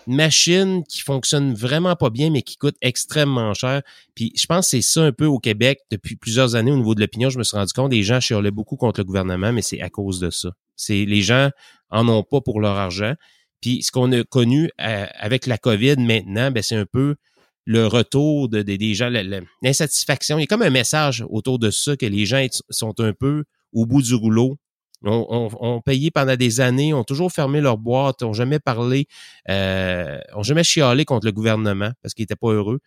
machine 0.06 0.84
qui 0.84 1.00
fonctionne 1.00 1.52
vraiment 1.52 1.94
pas 1.94 2.08
bien, 2.08 2.30
mais 2.30 2.40
qui 2.40 2.56
coûte 2.56 2.76
extrêmement 2.80 3.52
cher. 3.52 3.82
Puis 4.14 4.32
je 4.36 4.46
pense 4.46 4.64
que 4.64 4.70
c'est 4.70 4.82
ça 4.82 5.02
un 5.02 5.12
peu 5.12 5.26
au 5.26 5.38
Québec 5.38 5.80
depuis 5.90 6.16
plusieurs 6.16 6.54
années 6.54 6.72
au 6.72 6.78
niveau 6.78 6.94
de 6.94 7.00
l'opinion. 7.02 7.28
Je 7.28 7.36
me 7.36 7.44
suis 7.44 7.58
rendu 7.58 7.74
compte, 7.74 7.92
les 7.92 8.02
gens 8.02 8.20
chialaient 8.20 8.50
beaucoup 8.50 8.76
contre 8.76 9.00
le 9.00 9.04
gouvernement, 9.04 9.52
mais 9.52 9.60
c'est 9.60 9.82
à 9.82 9.90
cause 9.90 10.18
de 10.18 10.30
ça. 10.30 10.48
C'est 10.76 11.04
les 11.04 11.20
gens 11.20 11.50
en 11.90 12.08
ont 12.08 12.22
pas 12.22 12.40
pour 12.40 12.60
leur 12.62 12.76
argent. 12.78 13.14
Puis 13.64 13.82
ce 13.82 13.90
qu'on 13.90 14.12
a 14.12 14.22
connu 14.24 14.70
euh, 14.78 15.06
avec 15.14 15.46
la 15.46 15.56
COVID 15.56 15.96
maintenant, 15.96 16.50
ben, 16.50 16.62
c'est 16.62 16.76
un 16.76 16.84
peu 16.84 17.14
le 17.64 17.86
retour 17.86 18.50
de, 18.50 18.60
des 18.60 18.92
gens, 18.92 19.08
l'insatisfaction. 19.62 20.36
Il 20.36 20.42
y 20.42 20.44
a 20.44 20.46
comme 20.46 20.60
un 20.60 20.68
message 20.68 21.24
autour 21.30 21.58
de 21.58 21.70
ça 21.70 21.96
que 21.96 22.04
les 22.04 22.26
gens 22.26 22.44
sont 22.68 23.00
un 23.00 23.14
peu 23.14 23.44
au 23.72 23.86
bout 23.86 24.02
du 24.02 24.14
rouleau. 24.14 24.58
On, 25.02 25.48
on, 25.60 25.80
payé 25.80 26.10
pendant 26.10 26.36
des 26.36 26.60
années, 26.60 26.92
ont 26.92 27.04
toujours 27.04 27.32
fermé 27.32 27.62
leur 27.62 27.78
boîte, 27.78 28.22
ont 28.22 28.34
jamais 28.34 28.58
parlé, 28.58 29.06
euh, 29.48 30.18
ont 30.34 30.42
jamais 30.42 30.62
chialé 30.62 31.06
contre 31.06 31.24
le 31.24 31.32
gouvernement 31.32 31.90
parce 32.02 32.12
qu'ils 32.12 32.24
n'étaient 32.24 32.36
pas 32.36 32.50
heureux. 32.50 32.80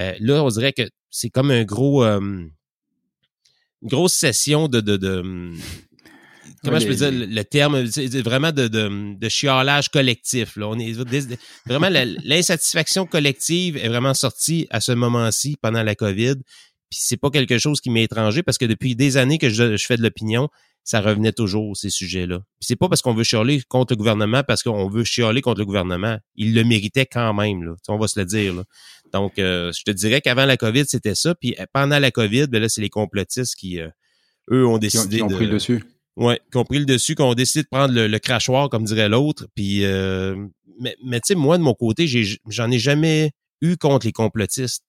Euh, 0.00 0.14
là, 0.18 0.42
on 0.42 0.48
dirait 0.48 0.72
que 0.72 0.82
c'est 1.10 1.30
comme 1.30 1.52
un 1.52 1.62
gros, 1.62 2.02
euh, 2.02 2.18
une 2.18 2.50
grosse 3.88 4.14
session 4.14 4.66
de, 4.66 4.80
de, 4.80 4.96
de 4.96 5.52
comment 6.64 6.78
je 6.78 6.86
peux 6.86 6.94
dire 6.94 7.10
le, 7.12 7.42
terme, 7.42 7.86
c'est 7.86 8.22
vraiment 8.22 8.52
de, 8.52 8.68
de, 8.68 9.16
de, 9.18 9.28
chiolage 9.28 9.88
collectif. 9.88 10.56
Là. 10.56 10.68
On 10.68 10.78
est 10.78 10.96
vraiment 11.66 11.88
l'insatisfaction 12.24 13.06
collective 13.06 13.76
est 13.76 13.88
vraiment 13.88 14.14
sortie 14.14 14.66
à 14.70 14.80
ce 14.80 14.92
moment-ci 14.92 15.56
pendant 15.60 15.82
la 15.82 15.94
COVID. 15.94 16.36
Puis 16.90 17.00
c'est 17.02 17.16
pas 17.16 17.30
quelque 17.30 17.58
chose 17.58 17.80
qui 17.80 17.90
m'est 17.90 18.04
étranger 18.04 18.42
parce 18.42 18.58
que 18.58 18.66
depuis 18.66 18.96
des 18.96 19.16
années 19.16 19.38
que 19.38 19.50
je, 19.50 19.76
je 19.76 19.86
fais 19.86 19.96
de 19.96 20.02
l'opinion, 20.02 20.48
ça 20.84 21.00
revenait 21.00 21.32
toujours 21.32 21.76
ces 21.76 21.90
sujets-là. 21.90 22.38
Puis 22.38 22.66
c'est 22.66 22.76
pas 22.76 22.88
parce 22.88 23.00
qu'on 23.00 23.14
veut 23.14 23.24
chialer 23.24 23.62
contre 23.68 23.94
le 23.94 23.96
gouvernement 23.96 24.42
parce 24.46 24.62
qu'on 24.62 24.88
veut 24.88 25.04
chialer 25.04 25.40
contre 25.40 25.60
le 25.60 25.66
gouvernement. 25.66 26.18
Il 26.36 26.54
le 26.54 26.62
méritait 26.62 27.06
quand 27.06 27.32
même, 27.32 27.64
là. 27.64 27.74
on 27.88 27.96
va 27.96 28.06
se 28.06 28.20
le 28.20 28.26
dire. 28.26 28.54
Là. 28.54 28.64
Donc, 29.12 29.38
euh, 29.38 29.72
je 29.72 29.82
te 29.82 29.90
dirais 29.90 30.20
qu'avant 30.20 30.44
la 30.44 30.56
COVID, 30.56 30.84
c'était 30.86 31.14
ça. 31.14 31.34
Puis 31.34 31.54
euh, 31.58 31.64
pendant 31.72 31.98
la 31.98 32.10
COVID, 32.10 32.48
ben 32.48 32.60
là, 32.60 32.68
c'est 32.68 32.82
les 32.82 32.90
complotistes 32.90 33.56
qui, 33.56 33.80
euh, 33.80 33.88
eux, 34.50 34.66
ont 34.66 34.78
décidé. 34.78 35.16
Qui 35.16 35.22
ont, 35.22 35.28
pris 35.28 35.46
le 35.46 35.52
dessus. 35.52 35.82
Ouais, 36.16 36.40
qui 36.52 36.58
ont 36.58 36.64
pris 36.64 36.78
le 36.78 36.84
dessus, 36.84 37.16
qui 37.16 37.22
ont 37.22 37.34
décidé 37.34 37.64
de 37.64 37.68
prendre 37.68 37.92
le, 37.92 38.18
crachoir, 38.18 38.68
comme 38.68 38.84
dirait 38.84 39.08
l'autre. 39.08 39.46
Puis, 39.56 39.84
mais, 40.80 40.96
mais 41.04 41.20
tu 41.20 41.28
sais, 41.28 41.34
moi, 41.34 41.58
de 41.58 41.62
mon 41.62 41.74
côté, 41.74 42.06
j'en 42.46 42.70
ai, 42.70 42.78
jamais 42.78 43.32
eu 43.60 43.76
contre 43.76 44.06
les 44.06 44.12
complotistes. 44.12 44.84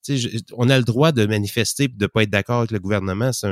on 0.53 0.69
a 0.69 0.77
le 0.77 0.83
droit 0.83 1.11
de 1.11 1.25
manifester 1.25 1.85
et 1.85 1.87
de 1.87 2.07
pas 2.07 2.23
être 2.23 2.29
d'accord 2.29 2.59
avec 2.59 2.71
le 2.71 2.79
gouvernement. 2.79 3.31
C'est 3.31 3.47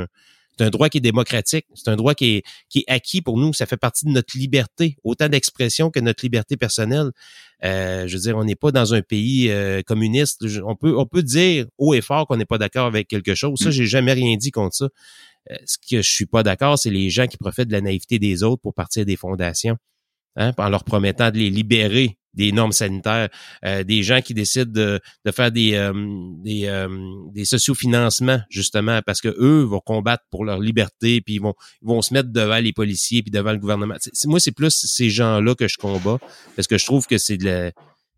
un, 0.59 0.69
droit 0.69 0.89
qui 0.89 0.99
est 0.99 1.01
démocratique. 1.01 1.65
C'est 1.73 1.89
un 1.89 1.95
droit 1.95 2.13
qui 2.13 2.35
est, 2.35 2.43
qui 2.69 2.79
est 2.79 2.91
acquis 2.91 3.21
pour 3.21 3.37
nous. 3.37 3.53
Ça 3.53 3.65
fait 3.65 3.77
partie 3.77 4.05
de 4.05 4.11
notre 4.11 4.37
liberté, 4.37 4.97
autant 5.03 5.29
d'expression 5.29 5.89
que 5.89 5.99
notre 5.99 6.23
liberté 6.23 6.57
personnelle. 6.57 7.11
Euh, 7.63 8.07
je 8.07 8.15
veux 8.15 8.21
dire, 8.21 8.37
on 8.37 8.43
n'est 8.43 8.55
pas 8.55 8.71
dans 8.71 8.93
un 8.93 9.01
pays 9.01 9.49
euh, 9.49 9.81
communiste. 9.81 10.45
On 10.65 10.75
peut, 10.75 10.95
on 10.97 11.05
peut 11.05 11.23
dire 11.23 11.65
haut 11.77 11.93
et 11.93 12.01
fort 12.01 12.27
qu'on 12.27 12.37
n'est 12.37 12.45
pas 12.45 12.57
d'accord 12.57 12.85
avec 12.85 13.07
quelque 13.07 13.35
chose. 13.35 13.59
Ça, 13.59 13.69
mm. 13.69 13.71
j'ai 13.71 13.85
jamais 13.85 14.13
rien 14.13 14.35
dit 14.37 14.51
contre 14.51 14.75
ça. 14.75 14.89
Euh, 15.51 15.55
ce 15.65 15.77
que 15.77 16.01
je 16.01 16.11
suis 16.11 16.25
pas 16.25 16.43
d'accord, 16.43 16.77
c'est 16.77 16.89
les 16.89 17.09
gens 17.09 17.27
qui 17.27 17.37
profitent 17.37 17.67
de 17.67 17.73
la 17.73 17.81
naïveté 17.81 18.19
des 18.19 18.43
autres 18.43 18.61
pour 18.61 18.73
partir 18.73 19.05
des 19.05 19.15
fondations, 19.15 19.77
hein, 20.35 20.53
en 20.57 20.69
leur 20.69 20.83
promettant 20.83 21.31
de 21.31 21.37
les 21.37 21.49
libérer 21.49 22.17
des 22.33 22.51
normes 22.51 22.71
sanitaires, 22.71 23.29
euh, 23.65 23.83
des 23.83 24.03
gens 24.03 24.21
qui 24.21 24.33
décident 24.33 24.71
de, 24.71 24.99
faire 25.31 25.51
des 25.51 25.75
euh, 25.75 25.93
des, 26.43 26.65
euh, 26.65 26.87
des 27.31 27.45
sociofinancements 27.45 28.39
justement 28.49 29.01
parce 29.05 29.21
que 29.21 29.29
eux 29.39 29.63
vont 29.63 29.79
combattre 29.79 30.23
pour 30.31 30.45
leur 30.45 30.59
liberté 30.59 31.21
puis 31.21 31.35
ils 31.35 31.41
vont 31.41 31.53
ils 31.81 31.87
vont 31.87 32.01
se 32.01 32.13
mettre 32.13 32.29
devant 32.31 32.59
les 32.59 32.73
policiers 32.73 33.21
puis 33.21 33.31
devant 33.31 33.51
le 33.51 33.59
gouvernement. 33.59 33.95
Moi 34.25 34.39
c'est 34.39 34.51
plus 34.51 34.73
ces 34.73 35.09
gens-là 35.09 35.55
que 35.55 35.67
je 35.67 35.77
combats 35.77 36.19
parce 36.55 36.67
que 36.67 36.77
je 36.77 36.85
trouve 36.85 37.07
que 37.07 37.17
c'est 37.17 37.37
de 37.37 37.45
la 37.45 37.71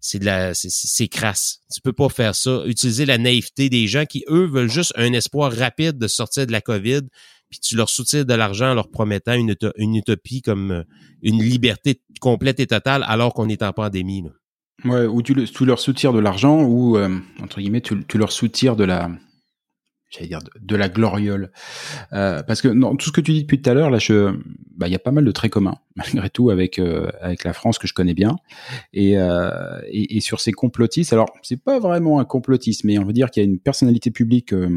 c'est 0.05 0.19
de 0.19 0.25
la 0.25 0.53
c'est 0.53 1.07
crasse. 1.07 1.61
Tu 1.73 1.81
peux 1.81 1.93
pas 1.93 2.09
faire 2.09 2.35
ça. 2.35 2.61
Utiliser 2.67 3.05
la 3.05 3.17
naïveté 3.17 3.69
des 3.69 3.87
gens 3.87 4.05
qui 4.05 4.23
eux 4.29 4.45
veulent 4.45 4.69
juste 4.69 4.93
un 4.95 5.13
espoir 5.13 5.51
rapide 5.51 5.97
de 5.97 6.07
sortir 6.07 6.45
de 6.45 6.51
la 6.51 6.61
Covid 6.61 7.01
puis 7.49 7.59
tu 7.59 7.75
leur 7.75 7.89
soutires 7.89 8.25
de 8.25 8.33
l'argent 8.33 8.71
en 8.71 8.73
leur 8.73 8.89
promettant 8.89 9.33
une, 9.33 9.55
utopie 9.95 10.41
comme 10.41 10.71
euh, 10.71 10.83
une 11.21 11.41
liberté 11.41 12.01
complète 12.19 12.59
et 12.59 12.67
totale 12.67 13.03
alors 13.07 13.33
qu'on 13.33 13.49
est 13.49 13.63
en 13.63 13.71
pandémie. 13.71 14.23
Là. 14.23 14.29
Ouais, 14.83 15.05
ou 15.05 15.21
tu, 15.21 15.35
leur 15.65 15.79
soutires 15.79 16.11
de 16.11 16.19
l'argent 16.19 16.63
ou, 16.63 16.97
euh, 16.97 17.17
entre 17.41 17.59
guillemets, 17.59 17.81
tu, 17.81 18.03
tu 18.07 18.17
leur 18.17 18.31
soutires 18.31 18.75
de 18.75 18.83
la, 18.83 19.09
dire 20.23 20.39
de, 20.60 20.75
la 20.75 20.89
gloriole. 20.89 21.51
Euh, 22.13 22.43
parce 22.43 22.62
que 22.62 22.67
non, 22.67 22.95
tout 22.95 23.08
ce 23.08 23.12
que 23.12 23.21
tu 23.21 23.34
dis 23.34 23.41
depuis 23.41 23.62
tout 23.62 23.69
à 23.69 23.73
l'heure 23.73 23.89
là 23.89 23.99
bah 24.78 24.88
il 24.88 24.91
y 24.91 24.95
a 24.95 24.99
pas 24.99 25.12
mal 25.12 25.25
de 25.25 25.32
traits 25.32 25.51
communs 25.51 25.78
malgré 25.95 26.30
tout 26.30 26.49
avec 26.49 26.80
euh, 26.80 27.10
avec 27.21 27.43
la 27.43 27.54
France 27.54 27.80
que 27.80 27.88
je 27.88 27.93
connais 27.93 28.13
bien. 28.13 28.38
Et, 28.93 29.17
euh, 29.17 29.80
et, 29.88 30.17
et 30.17 30.21
sur 30.21 30.39
ces 30.39 30.51
complotistes 30.51 31.13
alors 31.13 31.28
c'est 31.41 31.62
pas 31.62 31.80
vraiment 31.80 32.19
un 32.19 32.25
complotiste 32.25 32.84
mais 32.84 32.97
on 32.97 33.06
veut 33.06 33.13
dire 33.13 33.32
qu'il 33.32 33.43
y 33.43 33.45
a 33.45 33.49
une 33.49 33.60
personnalité 33.60 34.12
publique 34.12 34.54
euh, 34.54 34.69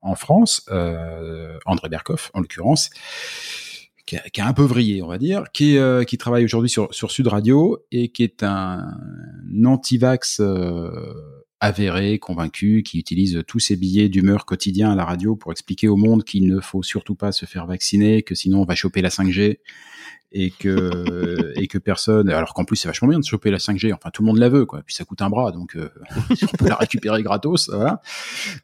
en 0.00 0.14
France 0.14 0.64
euh, 0.70 1.58
André 1.66 1.88
Berkoff 1.88 2.30
en 2.34 2.40
l'occurrence 2.40 2.90
qui 4.06 4.16
a, 4.16 4.20
qui 4.30 4.40
a, 4.40 4.46
un 4.46 4.52
peu 4.52 4.62
vrillé, 4.62 5.02
on 5.02 5.08
va 5.08 5.18
dire, 5.18 5.44
qui, 5.52 5.78
euh, 5.78 6.04
qui 6.04 6.18
travaille 6.18 6.44
aujourd'hui 6.44 6.70
sur, 6.70 6.92
sur 6.94 7.10
Sud 7.10 7.28
Radio 7.28 7.84
et 7.92 8.08
qui 8.08 8.24
est 8.24 8.42
un 8.42 8.96
anti-vax 9.64 10.40
euh, 10.40 10.90
avéré, 11.62 12.18
convaincu, 12.18 12.82
qui 12.82 12.98
utilise 12.98 13.40
tous 13.46 13.60
ses 13.60 13.76
billets 13.76 14.08
d'humeur 14.08 14.44
quotidien 14.46 14.90
à 14.90 14.96
la 14.96 15.04
radio 15.04 15.36
pour 15.36 15.52
expliquer 15.52 15.86
au 15.86 15.96
monde 15.96 16.24
qu'il 16.24 16.48
ne 16.48 16.60
faut 16.60 16.82
surtout 16.82 17.14
pas 17.14 17.30
se 17.30 17.46
faire 17.46 17.66
vacciner, 17.66 18.24
que 18.24 18.34
sinon 18.34 18.62
on 18.62 18.64
va 18.64 18.74
choper 18.74 19.00
la 19.00 19.10
5G 19.10 19.60
et 20.32 20.50
que 20.50 21.52
et 21.56 21.68
que 21.68 21.78
personne 21.78 22.30
alors 22.30 22.52
qu'en 22.52 22.64
plus 22.64 22.76
c'est 22.76 22.88
vachement 22.88 23.06
bien 23.06 23.20
de 23.20 23.24
choper 23.24 23.52
la 23.52 23.58
5G 23.58 23.94
enfin 23.94 24.10
tout 24.10 24.22
le 24.22 24.26
monde 24.26 24.38
la 24.38 24.48
veut 24.48 24.66
quoi. 24.66 24.82
Puis 24.84 24.96
ça 24.96 25.04
coûte 25.04 25.22
un 25.22 25.30
bras 25.30 25.52
donc 25.52 25.76
euh, 25.76 25.88
on 26.30 26.56
peut 26.56 26.68
la 26.68 26.74
récupérer 26.74 27.22
gratos 27.22 27.70
voilà. 27.70 28.02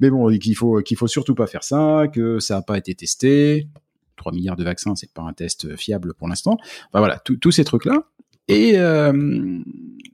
Mais 0.01 0.11
bon 0.11 0.37
qu'il 0.37 0.57
faut 0.57 0.83
qu'il 0.83 0.97
faut 0.97 1.07
surtout 1.07 1.37
pas 1.37 1.47
faire 1.47 1.63
ça 1.63 2.07
que 2.13 2.41
ça 2.41 2.57
n'a 2.57 2.63
pas 2.63 2.79
été 2.79 2.97
testé. 2.97 3.69
3 4.17 4.33
milliards 4.33 4.57
de 4.57 4.65
vaccins 4.65 4.97
c'est 4.97 5.13
pas 5.13 5.23
un 5.23 5.33
test 5.33 5.77
fiable 5.77 6.15
pour 6.15 6.27
l'instant. 6.27 6.57
Enfin 6.89 6.99
voilà 6.99 7.21
tous 7.21 7.53
ces 7.53 7.63
trucs 7.63 7.85
là 7.85 8.03
et 8.49 8.73
euh, 8.77 9.13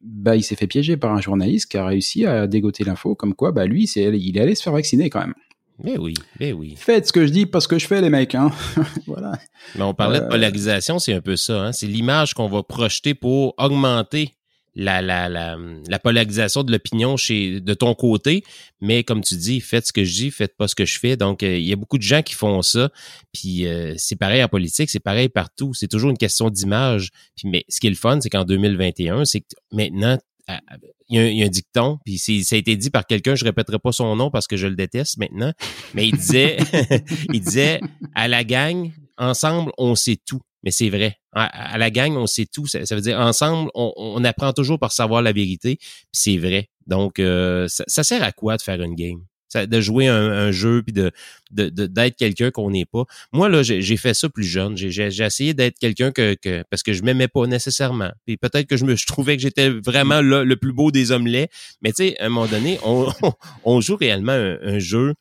bah, 0.02 0.36
il 0.36 0.42
s'est 0.42 0.56
fait 0.56 0.66
piéger 0.66 0.96
par 0.96 1.12
un 1.12 1.20
journaliste 1.20 1.70
qui 1.70 1.76
a 1.76 1.86
réussi 1.86 2.26
à 2.26 2.46
dégoter 2.46 2.84
l'info, 2.84 3.14
comme 3.14 3.34
quoi, 3.34 3.52
bah, 3.52 3.66
lui, 3.66 3.84
il 3.84 4.36
est 4.36 4.40
allé 4.40 4.54
se 4.54 4.62
faire 4.62 4.72
vacciner 4.72 5.10
quand 5.10 5.20
même. 5.20 5.34
Mais 5.82 5.98
oui, 5.98 6.14
mais 6.38 6.52
oui. 6.52 6.74
Faites 6.76 7.08
ce 7.08 7.12
que 7.12 7.26
je 7.26 7.32
dis 7.32 7.46
parce 7.46 7.66
que 7.66 7.78
je 7.78 7.86
fais, 7.86 8.00
les 8.00 8.10
mecs. 8.10 8.34
Hein. 8.34 8.52
voilà. 9.06 9.32
Mais 9.74 9.82
on 9.82 9.92
parlait 9.92 10.20
de 10.20 10.24
euh, 10.24 10.28
polarisation, 10.28 10.98
c'est 10.98 11.14
un 11.14 11.20
peu 11.20 11.36
ça. 11.36 11.66
Hein? 11.66 11.72
C'est 11.72 11.86
l'image 11.86 12.34
qu'on 12.34 12.48
va 12.48 12.62
projeter 12.62 13.14
pour 13.14 13.54
augmenter 13.58 14.34
la, 14.74 15.02
la, 15.02 15.28
la, 15.28 15.56
la 15.88 15.98
polarisation 15.98 16.62
de 16.64 16.72
l'opinion 16.72 17.16
chez 17.16 17.60
de 17.60 17.74
ton 17.74 17.94
côté, 17.94 18.42
mais 18.80 19.04
comme 19.04 19.22
tu 19.22 19.36
dis, 19.36 19.60
faites 19.60 19.86
ce 19.86 19.92
que 19.92 20.04
je 20.04 20.12
dis, 20.12 20.30
faites 20.30 20.56
pas 20.56 20.68
ce 20.68 20.74
que 20.74 20.84
je 20.84 20.98
fais. 20.98 21.16
Donc, 21.16 21.42
euh, 21.42 21.56
il 21.56 21.64
y 21.64 21.72
a 21.72 21.76
beaucoup 21.76 21.98
de 21.98 22.02
gens 22.02 22.22
qui 22.22 22.34
font 22.34 22.62
ça. 22.62 22.90
Puis 23.32 23.66
euh, 23.66 23.94
c'est 23.96 24.16
pareil 24.16 24.42
en 24.42 24.48
politique, 24.48 24.90
c'est 24.90 25.00
pareil 25.00 25.28
partout. 25.28 25.72
C'est 25.74 25.88
toujours 25.88 26.10
une 26.10 26.18
question 26.18 26.50
d'image. 26.50 27.10
Puis 27.36 27.48
mais 27.48 27.64
ce 27.68 27.80
qui 27.80 27.86
est 27.86 27.90
le 27.90 27.96
fun, 27.96 28.20
c'est 28.20 28.30
qu'en 28.30 28.44
2021, 28.44 29.24
c'est 29.24 29.40
que 29.40 29.46
maintenant, 29.72 30.18
il 31.08 31.38
y, 31.38 31.42
a 31.42 31.46
un, 31.46 31.48
dicton, 31.48 31.98
puis 32.04 32.18
ça 32.18 32.56
a 32.56 32.58
été 32.58 32.76
dit 32.76 32.90
par 32.90 33.06
quelqu'un, 33.06 33.34
je 33.34 33.44
répéterai 33.44 33.78
pas 33.78 33.92
son 33.92 34.14
nom 34.16 34.30
parce 34.30 34.46
que 34.46 34.56
je 34.56 34.66
le 34.66 34.74
déteste 34.74 35.16
maintenant, 35.16 35.52
mais 35.94 36.06
il 36.08 36.16
disait, 36.16 36.58
il 37.32 37.40
disait 37.40 37.80
à 38.14 38.28
la 38.28 38.44
gang, 38.44 38.90
ensemble, 39.16 39.72
on 39.78 39.94
sait 39.94 40.18
tout 40.26 40.40
mais 40.64 40.70
c'est 40.70 40.88
vrai. 40.88 41.18
À, 41.32 41.76
la 41.76 41.90
gang, 41.90 42.16
on 42.16 42.26
sait 42.26 42.46
tout. 42.46 42.66
Ça, 42.66 42.78
veut 42.90 43.00
dire 43.02 43.20
ensemble, 43.20 43.70
on, 43.74 44.24
apprend 44.24 44.52
toujours 44.52 44.78
par 44.78 44.92
savoir 44.92 45.20
la 45.20 45.32
vérité. 45.32 45.78
c'est 46.10 46.38
vrai. 46.38 46.70
Donc, 46.86 47.18
euh, 47.18 47.68
ça, 47.68 48.02
sert 48.02 48.22
à 48.22 48.32
quoi 48.32 48.56
de 48.56 48.62
faire 48.62 48.82
une 48.82 48.94
game? 48.94 49.20
de 49.54 49.80
jouer 49.80 50.08
un, 50.08 50.50
jeu 50.50 50.82
puis 50.82 50.92
de 50.92 51.12
d'être 51.52 52.16
quelqu'un 52.16 52.50
qu'on 52.50 52.72
n'est 52.72 52.86
pas. 52.86 53.04
Moi 53.32 53.48
là, 53.48 53.62
j'ai 53.62 53.96
fait 53.96 54.12
ça 54.12 54.28
plus 54.28 54.42
jeune. 54.42 54.76
J'ai 54.76 55.06
essayé 55.06 55.54
d'être 55.54 55.78
quelqu'un 55.78 56.10
que, 56.10 56.64
parce 56.70 56.82
que 56.82 56.92
je 56.92 57.04
m'aimais 57.04 57.28
pas 57.28 57.46
nécessairement. 57.46 58.10
Puis 58.26 58.36
peut-être 58.36 58.66
que 58.66 58.76
je 58.76 58.84
me 58.84 58.96
je 58.96 59.06
trouvais 59.06 59.36
que 59.36 59.42
j'étais 59.42 59.70
vraiment 59.70 60.20
le, 60.20 60.56
plus 60.56 60.72
beau 60.72 60.90
des 60.90 61.12
hommes 61.12 61.28
laits. 61.28 61.52
Mais 61.82 61.92
tu 61.92 62.02
sais, 62.02 62.18
à 62.18 62.26
un 62.26 62.30
moment 62.30 62.48
donné, 62.48 62.80
on, 62.82 63.06
on 63.64 63.80
joue 63.80 63.94
réellement 63.94 64.32
un, 64.32 64.80
jeu. 64.80 65.14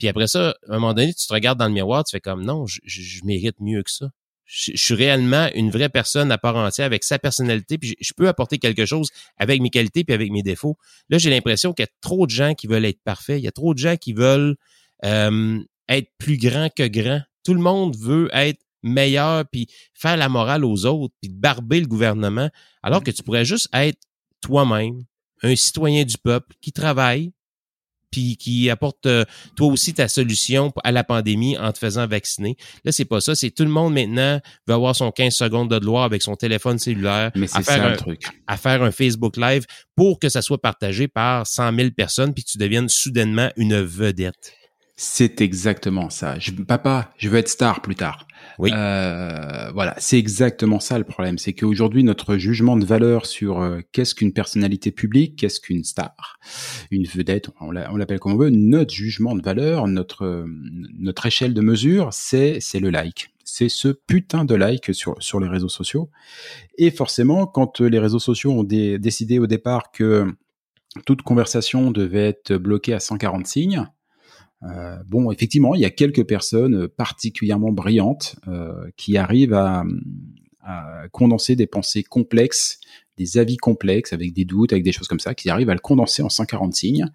Puis 0.00 0.08
après 0.08 0.26
ça, 0.26 0.56
à 0.68 0.74
un 0.74 0.80
moment 0.80 0.94
donné, 0.94 1.14
tu 1.14 1.24
te 1.24 1.32
regardes 1.32 1.60
dans 1.60 1.68
le 1.68 1.72
miroir, 1.72 2.02
tu 2.02 2.10
fais 2.10 2.20
comme 2.20 2.44
non, 2.44 2.66
je 2.66 3.24
mérite 3.24 3.60
mieux 3.60 3.84
que 3.84 3.92
ça 3.92 4.10
je, 4.48 4.72
suis 4.74 4.94
réellement 4.94 5.48
une 5.54 5.70
vraie 5.70 5.90
personne 5.90 6.32
à 6.32 6.38
part 6.38 6.56
entière 6.56 6.86
avec 6.86 7.04
sa 7.04 7.18
personnalité, 7.18 7.78
puis 7.78 7.94
je, 8.00 8.12
peux 8.16 8.28
apporter 8.28 8.58
quelque 8.58 8.86
chose 8.86 9.10
avec 9.36 9.60
mes 9.60 9.70
qualités 9.70 10.04
puis 10.04 10.14
avec 10.14 10.32
mes 10.32 10.42
défauts. 10.42 10.76
Là, 11.10 11.18
j'ai 11.18 11.30
l'impression 11.30 11.72
qu'il 11.72 11.84
y 11.84 11.88
a 11.88 11.92
trop 12.00 12.26
de 12.26 12.30
gens 12.30 12.54
qui 12.54 12.66
veulent 12.66 12.86
être 12.86 13.02
parfaits. 13.04 13.38
Il 13.38 13.44
y 13.44 13.48
a 13.48 13.52
trop 13.52 13.74
de 13.74 13.78
gens 13.78 13.96
qui 13.96 14.14
veulent 14.14 14.56
euh, 15.04 15.58
être 15.88 16.08
plus 16.16 16.38
grand 16.38 16.70
que 16.74 16.88
grand. 16.88 17.20
Tout 17.44 17.54
le 17.54 17.60
monde 17.60 17.94
veut 17.96 18.30
être 18.32 18.60
meilleur 18.82 19.44
puis 19.50 19.68
faire 19.92 20.16
la 20.16 20.28
morale 20.28 20.64
aux 20.64 20.86
autres 20.86 21.14
puis 21.20 21.30
barber 21.30 21.80
le 21.80 21.86
gouvernement, 21.86 22.48
alors 22.82 23.04
que 23.04 23.10
tu 23.10 23.22
pourrais 23.22 23.44
juste 23.44 23.68
être 23.74 23.98
toi-même, 24.40 25.04
un 25.42 25.56
citoyen 25.56 26.04
du 26.04 26.16
peuple 26.16 26.54
qui 26.60 26.72
travaille, 26.72 27.32
puis 28.10 28.36
qui 28.36 28.70
apporte 28.70 29.06
euh, 29.06 29.24
toi 29.56 29.68
aussi 29.68 29.94
ta 29.94 30.08
solution 30.08 30.72
à 30.84 30.92
la 30.92 31.04
pandémie 31.04 31.56
en 31.58 31.72
te 31.72 31.78
faisant 31.78 32.06
vacciner. 32.06 32.56
Là, 32.84 32.92
c'est 32.92 33.04
pas 33.04 33.20
ça. 33.20 33.34
C'est 33.34 33.50
tout 33.50 33.64
le 33.64 33.70
monde 33.70 33.94
maintenant 33.94 34.40
veut 34.66 34.74
avoir 34.74 34.94
son 34.96 35.10
15 35.10 35.34
secondes 35.34 35.70
de 35.70 35.78
gloire 35.78 36.04
avec 36.04 36.22
son 36.22 36.34
téléphone 36.34 36.78
cellulaire. 36.78 37.30
Mais 37.34 37.46
c'est 37.46 37.62
ça 37.62 37.88
le 37.88 37.96
truc. 37.96 38.22
À 38.46 38.56
faire 38.56 38.82
un 38.82 38.90
Facebook 38.90 39.36
Live 39.36 39.66
pour 39.96 40.18
que 40.18 40.28
ça 40.28 40.42
soit 40.42 40.60
partagé 40.60 41.08
par 41.08 41.46
100 41.46 41.74
000 41.74 41.90
personnes 41.96 42.34
puis 42.34 42.44
que 42.44 42.50
tu 42.50 42.58
deviennes 42.58 42.88
soudainement 42.88 43.50
une 43.56 43.80
vedette. 43.80 44.57
C'est 45.00 45.40
exactement 45.42 46.10
ça. 46.10 46.40
Je, 46.40 46.50
papa, 46.50 47.12
je 47.18 47.28
veux 47.28 47.38
être 47.38 47.48
star 47.48 47.82
plus 47.82 47.94
tard. 47.94 48.26
Oui. 48.58 48.72
Euh, 48.74 49.70
voilà, 49.72 49.94
c'est 49.98 50.18
exactement 50.18 50.80
ça 50.80 50.98
le 50.98 51.04
problème. 51.04 51.38
C'est 51.38 51.52
qu'aujourd'hui, 51.52 52.02
notre 52.02 52.36
jugement 52.36 52.76
de 52.76 52.84
valeur 52.84 53.24
sur 53.24 53.60
euh, 53.60 53.78
qu'est-ce 53.92 54.16
qu'une 54.16 54.32
personnalité 54.32 54.90
publique, 54.90 55.36
qu'est-ce 55.36 55.60
qu'une 55.60 55.84
star, 55.84 56.40
une 56.90 57.04
vedette, 57.04 57.48
on 57.60 57.70
l'appelle 57.70 58.18
comme 58.18 58.32
on 58.32 58.36
veut, 58.36 58.50
notre 58.50 58.92
jugement 58.92 59.36
de 59.36 59.42
valeur, 59.42 59.86
notre, 59.86 60.44
notre 60.98 61.26
échelle 61.26 61.54
de 61.54 61.60
mesure, 61.60 62.08
c'est 62.10 62.58
c'est 62.58 62.80
le 62.80 62.90
like. 62.90 63.30
C'est 63.44 63.68
ce 63.68 63.86
putain 63.86 64.44
de 64.44 64.56
like 64.56 64.92
sur, 64.96 65.14
sur 65.20 65.38
les 65.38 65.48
réseaux 65.48 65.68
sociaux. 65.68 66.10
Et 66.76 66.90
forcément, 66.90 67.46
quand 67.46 67.80
les 67.80 68.00
réseaux 68.00 68.18
sociaux 68.18 68.50
ont 68.50 68.64
décidé 68.64 69.38
au 69.38 69.46
départ 69.46 69.92
que 69.92 70.26
toute 71.06 71.22
conversation 71.22 71.92
devait 71.92 72.30
être 72.30 72.56
bloquée 72.56 72.94
à 72.94 73.00
140 73.00 73.46
signes, 73.46 73.86
Euh, 74.64 74.96
bon, 75.06 75.30
effectivement, 75.30 75.74
il 75.74 75.80
y 75.80 75.84
a 75.84 75.90
quelques 75.90 76.24
personnes 76.24 76.88
particulièrement 76.88 77.70
brillantes 77.70 78.36
euh, 78.48 78.90
qui 78.96 79.16
arrivent 79.16 79.54
à, 79.54 79.84
à, 80.62 81.08
condenser 81.12 81.56
des 81.56 81.66
pensées 81.66 82.02
complexes, 82.02 82.80
des 83.18 83.38
avis 83.38 83.56
complexes 83.56 84.12
avec 84.12 84.32
des 84.32 84.44
doutes, 84.44 84.72
avec 84.72 84.84
des 84.84 84.92
choses 84.92 85.08
comme 85.08 85.20
ça, 85.20 85.34
qui 85.34 85.50
arrivent 85.50 85.70
à 85.70 85.74
le 85.74 85.80
condenser 85.80 86.22
en 86.22 86.28
140 86.28 86.74
signes, 86.74 87.06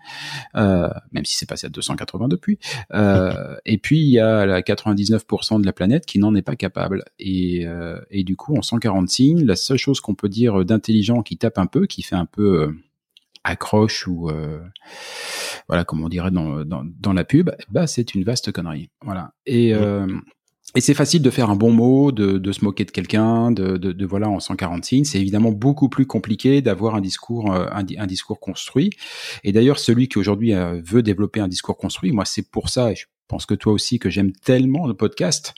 euh, 0.55 0.89
même 1.11 1.26
si 1.26 1.36
c'est 1.36 1.47
passé 1.47 1.68
à 1.68 1.70
280 1.70 2.28
depuis. 2.28 2.59
Euh, 2.93 3.55
et 3.65 3.78
puis 3.78 3.99
il 3.99 4.09
y 4.09 4.20
a 4.20 4.45
la 4.45 4.61
99% 4.61 5.61
de 5.61 5.65
la 5.65 5.74
planète 5.74 6.05
qui 6.05 6.20
n'en 6.20 6.36
est 6.36 6.41
pas 6.41 6.55
capable. 6.55 7.05
Et, 7.20 7.65
euh, 7.65 7.99
et 8.11 8.24
du 8.24 8.36
coup, 8.36 8.55
en 8.55 8.61
140 8.61 9.09
signes, 9.09 9.45
la 9.45 9.55
seule 9.55 9.78
chose 9.78 10.01
qu'on 10.01 10.15
peut 10.15 10.30
dire 10.30 10.65
d'intelligent 10.65 11.24
qui 11.24 11.38
tape 11.38 11.57
un 11.57 11.68
peu, 11.68 11.88
qui 11.88 12.01
fait 12.03 12.15
un 12.15 12.26
peu 12.26 12.63
euh, 12.63 12.72
accroche 13.44 14.08
ou 14.08 14.30
euh, 14.30 14.60
voilà 15.68 15.84
comme 15.84 16.04
on 16.04 16.10
dirait 16.10 16.32
dans, 16.32 16.64
dans, 16.66 16.84
dans 16.86 17.14
la 17.14 17.24
pub, 17.24 17.52
bah 17.70 17.88
c'est 17.88 18.16
une 18.16 18.24
vaste 18.24 18.52
connerie. 18.52 18.89
Voilà. 19.02 19.34
Et 19.46 19.74
euh, 19.74 20.08
et 20.76 20.82
c'est 20.82 20.94
facile 20.96 21.22
de 21.22 21.30
faire 21.30 21.50
un 21.52 21.56
bon 21.56 21.72
mot, 21.72 22.12
de, 22.12 22.39
de 22.39 22.52
se 22.52 22.66
moquer 22.66 22.84
de 22.84 22.91
quelqu'un, 22.91 23.52
de, 23.52 23.78
de, 23.78 23.91
de, 23.91 24.06
voilà 24.06 24.30
en 24.30 24.39
140 24.39 24.84
signes. 24.84 25.04
C'est 25.04 25.20
évidemment 25.20 25.52
beaucoup 25.52 25.88
plus 25.88 26.08
compliqué 26.08 26.62
d'avoir 26.62 26.96
un 26.96 27.02
discours 27.02 27.54
euh, 27.54 27.68
un, 27.72 27.84
un, 27.98 28.08
discours 28.08 28.39
construit. 28.39 28.89
Et 29.44 29.52
d'ailleurs, 29.52 29.78
celui 29.78 30.08
qui 30.08 30.18
aujourd'hui 30.18 30.54
euh, 30.54 30.82
veut 30.84 31.04
développer 31.04 31.41
un 31.41 31.48
discours 31.48 31.78
construit, 31.78 32.12
moi 32.12 32.26
c'est 32.26 32.50
pour 32.50 32.70
ça, 32.70 32.91
et 32.91 32.96
je 32.96 33.06
pense 33.28 33.46
que 33.46 33.54
toi 33.54 33.72
aussi, 33.72 34.00
que 34.00 34.10
j'aime 34.10 34.32
tellement 34.32 34.88
le 34.88 34.96
podcast. 34.96 35.54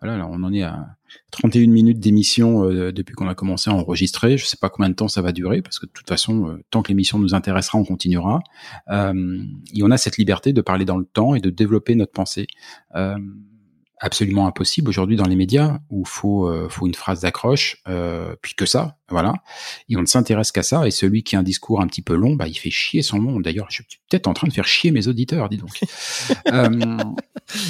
Voilà, 0.00 0.16
alors 0.16 0.30
on 0.30 0.42
en 0.42 0.52
est 0.52 0.62
à 0.62 0.88
31 1.30 1.68
minutes 1.68 2.00
d'émission 2.00 2.64
euh, 2.64 2.92
depuis 2.92 3.14
qu'on 3.14 3.28
a 3.28 3.34
commencé 3.34 3.70
à 3.70 3.74
enregistrer. 3.74 4.38
Je 4.38 4.46
sais 4.46 4.56
pas 4.56 4.68
combien 4.68 4.90
de 4.90 4.94
temps 4.94 5.08
ça 5.08 5.22
va 5.22 5.32
durer 5.32 5.62
parce 5.62 5.78
que 5.78 5.86
de 5.86 5.92
toute 5.92 6.08
façon, 6.08 6.48
euh, 6.48 6.64
tant 6.70 6.82
que 6.82 6.88
l'émission 6.88 7.18
nous 7.18 7.34
intéressera, 7.34 7.78
on 7.78 7.84
continuera. 7.84 8.40
Euh, 8.90 9.42
et 9.74 9.82
on 9.82 9.90
a 9.90 9.96
cette 9.96 10.16
liberté 10.16 10.52
de 10.52 10.60
parler 10.60 10.84
dans 10.84 10.98
le 10.98 11.04
temps 11.04 11.34
et 11.34 11.40
de 11.40 11.50
développer 11.50 11.94
notre 11.94 12.12
pensée. 12.12 12.46
Euh, 14.02 14.06
absolument 14.10 14.46
impossible 14.46 14.88
aujourd'hui 14.88 15.16
dans 15.16 15.26
les 15.26 15.36
médias 15.36 15.78
où 15.90 16.04
faut 16.04 16.48
euh, 16.48 16.68
faut 16.68 16.86
une 16.86 16.94
phrase 16.94 17.20
d'accroche 17.20 17.76
euh, 17.88 18.34
puis 18.42 18.54
que 18.54 18.66
ça 18.66 18.96
voilà. 19.08 19.34
Et 19.88 19.96
on 19.96 20.02
ne 20.02 20.06
s'intéresse 20.06 20.52
qu'à 20.52 20.62
ça 20.62 20.86
et 20.86 20.92
celui 20.92 21.24
qui 21.24 21.34
a 21.34 21.40
un 21.40 21.42
discours 21.42 21.80
un 21.80 21.88
petit 21.88 22.02
peu 22.02 22.14
long 22.14 22.36
bah 22.36 22.46
il 22.46 22.54
fait 22.54 22.70
chier 22.70 23.02
son 23.02 23.18
monde. 23.18 23.42
D'ailleurs 23.42 23.66
je 23.68 23.76
suis 23.76 23.84
peut-être 24.08 24.28
en 24.28 24.34
train 24.34 24.46
de 24.46 24.52
faire 24.52 24.66
chier 24.66 24.90
mes 24.90 25.08
auditeurs 25.08 25.48
dis 25.48 25.58
donc. 25.58 25.80
Euh, 26.52 26.68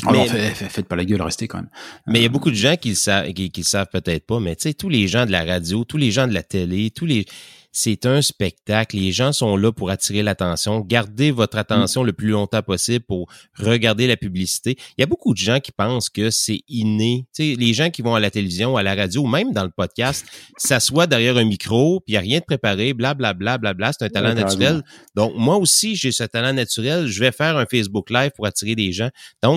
alors 0.07 0.26
mais, 0.33 0.51
faites 0.55 0.87
pas 0.87 0.97
la 0.97 1.05
gueule 1.05 1.22
restez 1.22 1.49
quand 1.49 1.59
même. 1.59 1.70
Mais 2.07 2.20
il 2.20 2.22
y 2.22 2.26
a 2.26 2.28
beaucoup 2.28 2.51
de 2.51 2.57
gens 2.57 2.76
qui 2.76 2.91
le 2.91 2.95
savent 2.95 3.33
qui, 3.33 3.51
qui 3.51 3.61
le 3.62 3.66
savent 3.66 3.89
peut-être 3.91 4.26
pas 4.26 4.41
mais 4.41 4.55
tu 4.55 4.68
sais 4.68 4.74
tous 4.74 4.89
les 4.89 5.09
gens 5.09 5.24
de 5.26 5.31
la 5.31 5.45
radio 5.45 5.85
tous 5.85 5.97
les 5.97 6.11
gens 6.11 6.26
de 6.26 6.35
la 6.35 6.43
télé 6.43 6.91
tous 6.91 7.07
les 7.07 7.26
c'est 7.73 8.07
un 8.07 8.23
spectacle. 8.23 8.97
Les 8.97 9.12
gens 9.12 9.33
sont 9.33 9.57
là 9.57 9.73
pour 9.73 9.91
attirer 9.91 10.23
l'attention. 10.23 10.81
Gardez 10.81 11.31
votre 11.31 11.57
mm. 11.57 11.61
attention 11.61 12.03
le 12.03 12.12
plus 12.12 12.29
longtemps 12.29 12.62
possible 12.62 13.05
pour 13.05 13.29
regarder 13.57 14.07
la 14.07 14.16
publicité. 14.16 14.77
Il 14.97 15.01
y 15.01 15.05
a 15.05 15.07
beaucoup 15.07 15.33
de 15.33 15.39
gens 15.39 15.61
qui 15.61 15.73
pensent 15.73 16.09
que 16.09 16.31
c'est 16.31 16.62
inné. 16.68 17.27
sais, 17.33 17.55
les 17.59 17.73
gens 17.75 17.91
qui 17.91 18.03
vont 18.03 18.14
à 18.14 18.21
la 18.21 18.31
télévision, 18.31 18.77
à 18.77 18.83
la 18.83 18.95
radio, 18.95 19.23
ou 19.23 19.27
même 19.27 19.53
dans 19.53 19.64
le 19.64 19.71
podcast, 19.71 20.27
s'assoient 20.57 21.07
derrière 21.07 21.37
un 21.37 21.45
micro, 21.45 22.01
puis 22.01 22.12
il 22.12 22.14
n'y 22.14 22.18
a 22.18 22.21
rien 22.21 22.39
de 22.41 22.45
préparé, 22.45 22.93
blablabla, 22.93 23.59
bla, 23.59 23.59
bla, 23.59 23.75
bla, 23.75 23.93
c'est 23.93 24.05
un 24.05 24.09
talent 24.09 24.35
naturel. 24.35 24.83
Donc, 25.14 25.33
moi 25.37 25.57
aussi, 25.57 25.97
j'ai 25.97 26.12
ce 26.12 26.25
talent 26.25 26.53
naturel. 26.53 27.07
Je 27.07 27.21
vais 27.21 27.33
faire 27.33 27.57
un 27.57 27.66
Facebook 27.66 28.11
Live 28.11 28.33
pour 28.35 28.47
attirer 28.47 28.75
des 28.75 28.93
gens. 28.93 29.11
Donc, 29.43 29.57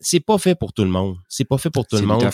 C'est 0.00 0.20
pas 0.20 0.38
fait 0.38 0.54
pour 0.54 0.72
tout 0.72 0.84
le 0.84 0.90
monde. 0.90 1.16
C'est 1.28 1.44
pas 1.44 1.58
fait 1.58 1.70
pour 1.70 1.86
tout 1.86 1.96
le 1.96 2.06
monde. 2.06 2.28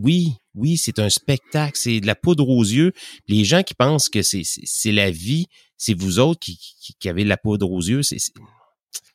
Oui, 0.00 0.34
oui, 0.54 0.76
c'est 0.76 0.98
un 0.98 1.08
spectacle, 1.08 1.72
c'est 1.74 2.00
de 2.00 2.06
la 2.06 2.14
poudre 2.14 2.48
aux 2.48 2.62
yeux. 2.62 2.92
Les 3.28 3.44
gens 3.44 3.62
qui 3.62 3.74
pensent 3.74 4.08
que 4.08 4.20
c'est 4.22 4.92
la 4.92 5.10
vie, 5.10 5.46
c'est 5.78 5.94
vous 5.94 6.18
autres 6.18 6.40
qui, 6.40 6.58
qui, 6.58 6.94
qui, 6.98 7.08
avez 7.08 7.24
de 7.24 7.28
la 7.28 7.36
poudre 7.38 7.70
aux 7.70 7.80
yeux, 7.80 8.02
c'est 8.02 8.18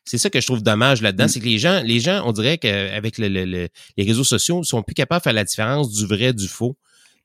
c'est 0.08 0.16
ça 0.16 0.30
que 0.30 0.40
je 0.40 0.46
trouve 0.46 0.62
dommage 0.62 1.02
là-dedans, 1.02 1.26
mm. 1.26 1.28
c'est 1.28 1.40
que 1.40 1.44
les 1.44 1.58
gens, 1.58 1.82
les 1.84 2.00
gens, 2.00 2.22
on 2.26 2.32
dirait 2.32 2.56
qu'avec 2.56 3.18
le, 3.18 3.28
le, 3.28 3.44
le, 3.44 3.68
les 3.96 4.04
réseaux 4.04 4.24
sociaux, 4.24 4.64
sont 4.64 4.82
plus 4.82 4.94
capables 4.94 5.20
de 5.20 5.24
faire 5.24 5.32
la 5.34 5.44
différence 5.44 5.92
du 5.92 6.06
vrai 6.06 6.32
du 6.32 6.48
faux. 6.48 6.76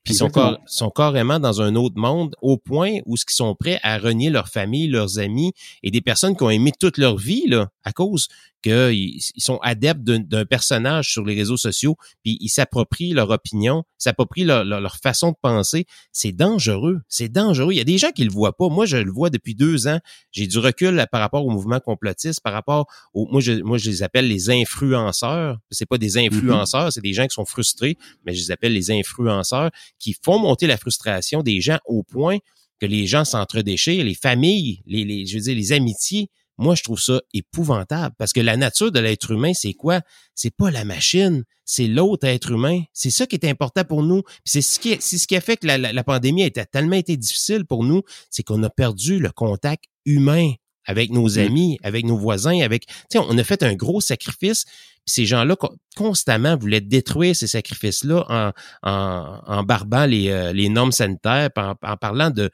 Puis 0.04 0.14
ils 0.14 0.16
sont, 0.18 0.30
sont, 0.66 0.90
carrément 0.90 1.40
dans 1.40 1.62
un 1.62 1.74
autre 1.76 1.96
monde 1.96 2.36
au 2.42 2.58
point 2.58 2.98
où 3.06 3.16
ce 3.16 3.24
qu'ils 3.24 3.36
sont 3.36 3.54
prêts 3.54 3.80
à 3.82 3.98
renier 3.98 4.28
leur 4.28 4.48
famille, 4.48 4.86
leurs 4.86 5.18
amis 5.18 5.52
et 5.82 5.90
des 5.90 6.02
personnes 6.02 6.36
qui 6.36 6.42
ont 6.42 6.50
aimé 6.50 6.72
toute 6.78 6.98
leur 6.98 7.16
vie 7.16 7.46
là, 7.46 7.70
à 7.84 7.92
cause 7.92 8.28
qu'ils 8.64 9.20
sont 9.36 9.58
adeptes 9.62 10.02
d'un 10.02 10.44
personnage 10.46 11.12
sur 11.12 11.22
les 11.24 11.34
réseaux 11.34 11.58
sociaux, 11.58 11.96
puis 12.22 12.38
ils 12.40 12.48
s'approprient 12.48 13.12
leur 13.12 13.28
opinion, 13.28 13.84
s'approprient 13.98 14.44
leur, 14.44 14.64
leur, 14.64 14.80
leur, 14.80 14.96
façon 14.96 15.32
de 15.32 15.36
penser. 15.40 15.86
C'est 16.12 16.32
dangereux, 16.32 17.00
c'est 17.08 17.28
dangereux. 17.28 17.72
Il 17.72 17.76
y 17.76 17.80
a 17.80 17.84
des 17.84 17.98
gens 17.98 18.10
qui 18.10 18.24
le 18.24 18.30
voient 18.30 18.56
pas. 18.56 18.70
Moi, 18.70 18.86
je 18.86 18.96
le 18.96 19.10
vois 19.10 19.28
depuis 19.28 19.54
deux 19.54 19.86
ans. 19.86 19.98
J'ai 20.32 20.46
du 20.46 20.58
recul 20.58 20.94
là, 20.94 21.06
par 21.06 21.20
rapport 21.20 21.44
au 21.44 21.50
mouvement 21.50 21.78
complotiste, 21.78 22.40
par 22.42 22.54
rapport 22.54 22.86
au, 23.12 23.26
moi, 23.30 23.42
je, 23.42 23.52
moi, 23.62 23.76
je 23.76 23.90
les 23.90 24.02
appelle 24.02 24.28
les 24.28 24.48
influenceurs. 24.48 25.58
C'est 25.70 25.84
pas 25.84 25.98
des 25.98 26.14
mm-hmm. 26.14 26.28
influenceurs, 26.28 26.84
mm 26.84 26.88
-hmm. 26.88 26.90
c'est 26.90 27.02
des 27.02 27.12
gens 27.12 27.26
qui 27.26 27.34
sont 27.34 27.44
frustrés, 27.44 27.98
mais 28.24 28.32
je 28.32 28.40
les 28.40 28.50
appelle 28.50 28.72
les 28.72 28.90
influenceurs 28.90 29.70
qui 29.98 30.16
font 30.24 30.38
monter 30.38 30.66
la 30.66 30.76
frustration 30.76 31.42
des 31.42 31.60
gens 31.60 31.78
au 31.86 32.02
point 32.02 32.38
que 32.80 32.86
les 32.86 33.06
gens 33.06 33.24
s'entredéchirent, 33.24 34.04
les 34.04 34.14
familles, 34.14 34.82
les, 34.86 35.04
les, 35.04 35.26
je 35.26 35.36
veux 35.36 35.42
dire, 35.42 35.54
les 35.54 35.72
amitiés 35.72 36.28
moi, 36.56 36.74
je 36.74 36.82
trouve 36.82 37.00
ça 37.00 37.20
épouvantable 37.32 38.14
parce 38.16 38.32
que 38.32 38.40
la 38.40 38.56
nature 38.56 38.92
de 38.92 39.00
l'être 39.00 39.32
humain, 39.32 39.52
c'est 39.54 39.72
quoi? 39.72 40.00
C'est 40.34 40.54
pas 40.54 40.70
la 40.70 40.84
machine, 40.84 41.44
c'est 41.64 41.88
l'autre 41.88 42.26
être 42.26 42.52
humain. 42.52 42.82
C'est 42.92 43.10
ça 43.10 43.26
qui 43.26 43.34
est 43.36 43.48
important 43.48 43.84
pour 43.84 44.02
nous. 44.02 44.22
C'est 44.44 44.62
ce 44.62 44.78
qui, 44.78 45.00
ce 45.00 45.26
qui 45.26 45.36
a 45.36 45.40
fait 45.40 45.56
que 45.56 45.66
la, 45.66 45.78
la, 45.78 45.92
la 45.92 46.04
pandémie 46.04 46.44
a 46.44 46.50
tellement 46.50 46.96
été 46.96 47.16
difficile 47.16 47.64
pour 47.64 47.82
nous, 47.82 48.02
c'est 48.30 48.44
qu'on 48.44 48.62
a 48.62 48.70
perdu 48.70 49.18
le 49.18 49.30
contact 49.30 49.84
humain 50.04 50.52
avec 50.86 51.10
nos 51.10 51.36
mmh. 51.36 51.38
amis, 51.38 51.78
avec 51.82 52.04
nos 52.04 52.16
voisins, 52.16 52.60
avec, 52.60 52.86
tu 52.86 52.94
sais, 53.12 53.18
on 53.18 53.36
a 53.36 53.44
fait 53.44 53.62
un 53.62 53.74
gros 53.74 54.00
sacrifice. 54.00 54.64
ces 55.06 55.26
gens-là 55.26 55.56
constamment 55.96 56.56
voulaient 56.56 56.80
détruire 56.80 57.36
ces 57.36 57.46
sacrifices-là 57.46 58.24
en, 58.28 58.52
en, 58.82 59.40
en 59.46 59.62
barbant 59.62 60.06
les, 60.06 60.28
euh, 60.30 60.52
les 60.52 60.68
normes 60.68 60.92
sanitaires, 60.92 61.50
en, 61.56 61.74
en 61.82 61.96
parlant 61.96 62.30
de 62.30 62.50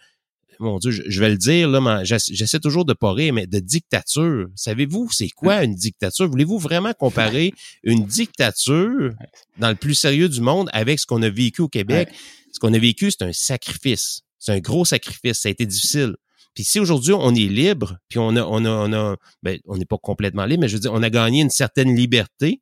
mon 0.60 0.78
Dieu, 0.78 0.90
je, 0.90 1.20
vais 1.20 1.30
le 1.30 1.36
dire, 1.36 1.68
là, 1.68 2.02
j'essaie 2.04 2.60
toujours 2.60 2.84
de 2.84 2.92
pas 2.92 3.12
rire, 3.12 3.32
mais 3.32 3.46
de 3.46 3.58
dictature. 3.58 4.46
Savez-vous 4.54 5.08
c'est 5.10 5.30
quoi 5.30 5.64
une 5.64 5.74
dictature? 5.74 6.28
Voulez-vous 6.28 6.58
vraiment 6.58 6.92
comparer 6.92 7.54
une 7.82 8.04
dictature 8.04 9.14
dans 9.58 9.70
le 9.70 9.74
plus 9.74 9.94
sérieux 9.94 10.28
du 10.28 10.40
monde 10.40 10.68
avec 10.72 11.00
ce 11.00 11.06
qu'on 11.06 11.22
a 11.22 11.30
vécu 11.30 11.62
au 11.62 11.68
Québec? 11.68 12.10
Ce 12.52 12.58
qu'on 12.58 12.74
a 12.74 12.78
vécu, 12.78 13.10
c'est 13.10 13.22
un 13.22 13.32
sacrifice. 13.32 14.22
C'est 14.38 14.52
un 14.52 14.58
gros 14.58 14.84
sacrifice. 14.84 15.40
Ça 15.40 15.48
a 15.48 15.52
été 15.52 15.66
difficile. 15.66 16.16
Puis 16.54 16.64
si 16.64 16.80
aujourd'hui 16.80 17.12
on 17.12 17.34
est 17.34 17.48
libre, 17.48 17.98
puis 18.08 18.18
on 18.18 18.36
a, 18.36 18.42
on 18.42 18.64
a, 18.64 18.70
on 18.70 18.92
a, 18.92 19.16
ben, 19.42 19.58
on 19.66 19.76
n'est 19.76 19.84
pas 19.84 19.98
complètement 19.98 20.44
libre, 20.44 20.62
mais 20.62 20.68
je 20.68 20.74
veux 20.74 20.80
dire, 20.80 20.92
on 20.92 21.02
a 21.02 21.10
gagné 21.10 21.42
une 21.42 21.50
certaine 21.50 21.94
liberté, 21.94 22.60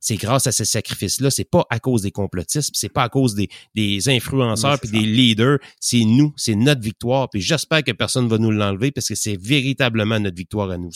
c'est 0.00 0.16
grâce 0.16 0.46
à 0.46 0.52
ces 0.52 0.64
sacrifices-là. 0.64 1.30
C'est 1.30 1.44
pas 1.44 1.66
à 1.70 1.80
cause 1.80 2.02
des 2.02 2.10
complotistes, 2.10 2.70
c'est 2.74 2.88
pas 2.88 3.04
à 3.04 3.08
cause 3.08 3.34
des, 3.34 3.48
des 3.74 4.08
influenceurs 4.08 4.78
puis 4.78 4.90
des 4.90 5.00
leaders. 5.00 5.58
C'est 5.80 6.04
nous, 6.04 6.32
c'est 6.36 6.54
notre 6.54 6.80
victoire. 6.80 7.28
Puis 7.30 7.40
j'espère 7.40 7.82
que 7.82 7.92
personne 7.92 8.28
va 8.28 8.38
nous 8.38 8.50
l'enlever 8.50 8.92
parce 8.92 9.08
que 9.08 9.14
c'est 9.14 9.36
véritablement 9.36 10.20
notre 10.20 10.36
victoire 10.36 10.70
à 10.70 10.78
nous. 10.78 10.92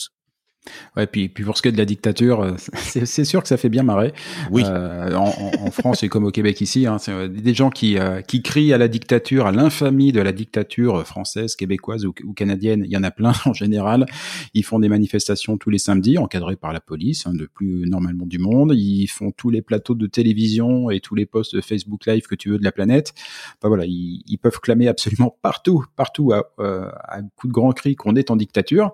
Ouais, 0.95 1.07
puis, 1.07 1.27
puis 1.27 1.43
pour 1.43 1.57
ce 1.57 1.61
qui 1.61 1.67
est 1.67 1.71
de 1.71 1.77
la 1.77 1.85
dictature, 1.85 2.41
euh, 2.41 2.55
c'est 2.77 3.25
sûr 3.25 3.41
que 3.41 3.47
ça 3.47 3.57
fait 3.57 3.69
bien 3.69 3.83
marrer. 3.83 4.13
Oui. 4.49 4.63
Euh, 4.65 5.13
en, 5.15 5.33
en, 5.59 5.71
France 5.71 6.03
et 6.03 6.09
comme 6.09 6.23
au 6.23 6.31
Québec 6.31 6.61
ici, 6.61 6.87
hein, 6.87 6.97
c'est 6.99 7.11
euh, 7.11 7.27
des 7.27 7.53
gens 7.53 7.69
qui, 7.69 7.97
euh, 7.97 8.21
qui 8.21 8.41
crient 8.41 8.73
à 8.73 8.77
la 8.77 8.87
dictature, 8.87 9.45
à 9.45 9.51
l'infamie 9.51 10.11
de 10.11 10.21
la 10.21 10.31
dictature 10.31 11.05
française, 11.05 11.55
québécoise 11.55 12.05
ou, 12.05 12.13
ou, 12.23 12.33
canadienne. 12.33 12.83
Il 12.85 12.91
y 12.91 12.97
en 12.97 13.03
a 13.03 13.11
plein 13.11 13.33
en 13.45 13.53
général. 13.53 14.05
Ils 14.53 14.63
font 14.63 14.79
des 14.79 14.89
manifestations 14.89 15.57
tous 15.57 15.69
les 15.69 15.79
samedis, 15.79 16.17
encadrées 16.17 16.55
par 16.55 16.71
la 16.71 16.79
police, 16.79 17.27
hein, 17.27 17.33
de 17.33 17.45
plus 17.45 17.85
normalement 17.89 18.25
du 18.25 18.39
monde. 18.39 18.73
Ils 18.73 19.07
font 19.07 19.31
tous 19.31 19.49
les 19.49 19.61
plateaux 19.61 19.95
de 19.95 20.07
télévision 20.07 20.89
et 20.89 21.01
tous 21.01 21.15
les 21.15 21.25
posts 21.25 21.55
de 21.55 21.61
Facebook 21.61 22.05
Live 22.05 22.27
que 22.27 22.35
tu 22.35 22.49
veux 22.49 22.57
de 22.57 22.63
la 22.63 22.71
planète. 22.71 23.13
Enfin, 23.57 23.67
voilà, 23.67 23.85
ils, 23.85 24.23
ils 24.27 24.37
peuvent 24.37 24.59
clamer 24.61 24.87
absolument 24.87 25.35
partout, 25.41 25.83
partout 25.97 26.31
à, 26.31 26.49
à 26.57 27.21
coup 27.35 27.47
de 27.47 27.53
grands 27.53 27.73
cris 27.73 27.95
qu'on 27.95 28.15
est 28.15 28.31
en 28.31 28.37
dictature 28.37 28.93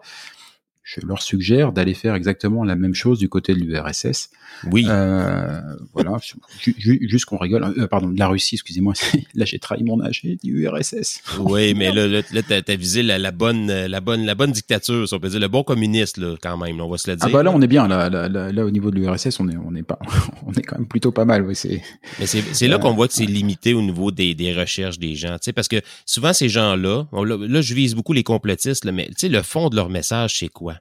je 0.96 1.06
leur 1.06 1.22
suggère 1.22 1.72
d'aller 1.72 1.94
faire 1.94 2.16
exactement 2.16 2.64
la 2.64 2.76
même 2.76 2.96
chose 2.96 3.20
du 3.20 3.30
côté 3.30 3.54
de 3.54 3.60
l'URSS. 3.60 4.32
Oui. 4.72 4.86
Euh, 4.90 5.62
voilà, 5.94 6.18
juste 6.60 7.26
qu'on 7.26 7.38
rigole. 7.38 7.64
Euh, 7.78 7.88
pardon, 7.88 8.10
de 8.10 8.18
la 8.18 8.28
Russie, 8.28 8.56
excusez-moi. 8.56 8.94
Là, 9.36 9.46
j'ai 9.46 9.60
trahi 9.60 9.84
mon 9.84 10.02
âge, 10.02 10.24
du 10.24 10.64
URSS. 10.64 11.22
Oui, 11.40 11.76
mais 11.76 11.92
là, 11.92 12.08
là, 12.08 12.22
là 12.32 12.42
t'as 12.42 12.76
visé 12.76 13.04
la, 13.04 13.20
la, 13.20 13.32
bonne, 13.32 13.68
la 13.68 14.02
bonne, 14.02 14.26
la 14.26 14.34
bonne 14.34 14.52
dictature, 14.52 15.08
si 15.08 15.14
on 15.14 15.20
peut 15.20 15.30
dire, 15.30 15.40
le 15.40 15.48
bon 15.48 15.64
communiste, 15.64 16.18
là, 16.18 16.36
quand 16.42 16.58
même. 16.58 16.82
on 16.82 16.90
va 16.90 16.98
se 16.98 17.10
le 17.10 17.16
dire. 17.16 17.26
Ah 17.28 17.32
bah 17.32 17.44
là, 17.44 17.52
on 17.54 17.62
est 17.62 17.68
bien. 17.68 17.88
Là, 17.88 18.10
là, 18.10 18.28
là, 18.28 18.66
au 18.66 18.72
niveau 18.72 18.90
de 18.90 18.96
l'URSS, 18.96 19.40
on 19.40 19.48
est, 19.48 19.58
on 19.58 19.76
est 19.76 19.84
pas, 19.84 20.00
on 20.48 20.54
est 20.54 20.64
quand 20.64 20.80
même 20.80 20.88
plutôt 20.88 21.12
pas 21.12 21.26
mal. 21.26 21.46
Oui, 21.46 21.56
c'est. 21.56 21.82
Mais 22.20 22.26
c'est 22.26 22.68
là 22.68 22.80
qu'on 22.80 22.94
voit 22.94 23.08
que 23.08 23.14
c'est 23.14 23.26
limité 23.26 23.74
au 23.74 23.82
niveau 23.84 24.10
des, 24.10 24.34
des 24.34 24.56
recherches 24.56 24.98
des 24.98 25.14
gens, 25.14 25.34
tu 25.34 25.46
sais, 25.46 25.54
parce 25.54 25.68
que 25.68 25.82
souvent 26.06 26.34
ces 26.34 26.50
gens-là, 26.50 27.06
là, 27.14 27.62
je 27.62 27.74
vise 27.76 27.94
beaucoup 27.94 28.14
les 28.14 28.24
complotistes, 28.24 28.86
là, 28.86 28.92
mais 28.92 29.06
tu 29.10 29.14
sais, 29.18 29.30
le 29.30 29.44
fond 29.44 29.70
de 29.70 29.76
leur 29.76 29.90
message, 29.90 30.40
c'est 30.40 30.50
quoi? 30.50 30.79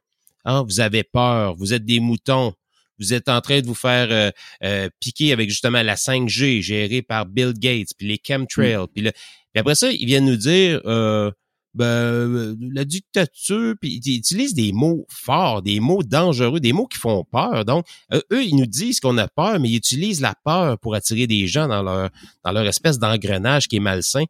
Ah, 0.51 0.63
vous 0.63 0.81
avez 0.81 1.05
peur, 1.05 1.55
vous 1.57 1.75
êtes 1.75 1.85
des 1.85 2.01
moutons, 2.01 2.55
vous 2.99 3.13
êtes 3.13 3.29
en 3.29 3.43
train 3.43 3.61
de 3.61 3.67
vous 3.67 3.75
faire 3.75 4.09
euh, 4.11 4.31
euh, 4.65 4.89
piquer 4.99 5.35
avec 5.35 5.51
justement 5.51 5.83
la 5.83 5.95
5G 5.95 6.63
gérée 6.63 7.03
par 7.03 7.27
Bill 7.27 7.53
Gates, 7.53 7.91
puis 7.99 8.09
les 8.09 8.19
chemtrails, 8.27 8.87
puis, 8.95 9.03
puis 9.03 9.13
après 9.55 9.75
ça, 9.75 9.93
ils 9.93 10.07
viennent 10.07 10.25
nous 10.25 10.39
dire 10.39 10.81
euh, 10.87 11.31
ben, 11.75 12.57
la 12.73 12.87
dictature, 12.87 13.75
puis 13.79 14.01
ils 14.03 14.17
utilisent 14.17 14.55
des 14.55 14.73
mots 14.73 15.05
forts, 15.11 15.61
des 15.61 15.81
mots 15.81 16.03
dangereux, 16.03 16.61
des 16.61 16.73
mots 16.73 16.87
qui 16.87 16.97
font 16.97 17.25
peur. 17.31 17.67
Donc, 17.67 17.85
eux, 18.15 18.43
ils 18.43 18.57
nous 18.57 18.65
disent 18.65 19.01
qu'on 19.01 19.19
a 19.19 19.29
peur, 19.29 19.61
mais 19.61 19.69
ils 19.69 19.77
utilisent 19.77 20.23
la 20.23 20.35
peur 20.47 20.79
pour 20.79 20.95
attirer 20.95 21.27
des 21.27 21.47
gens 21.47 21.69
dans 21.69 21.83
leur 21.83 22.09
dans 22.43 22.53
leur 22.53 22.67
espèce 22.67 22.99
d'engrenage 22.99 23.69
qui 23.69 23.77
est 23.77 23.81
malsain 23.81 24.25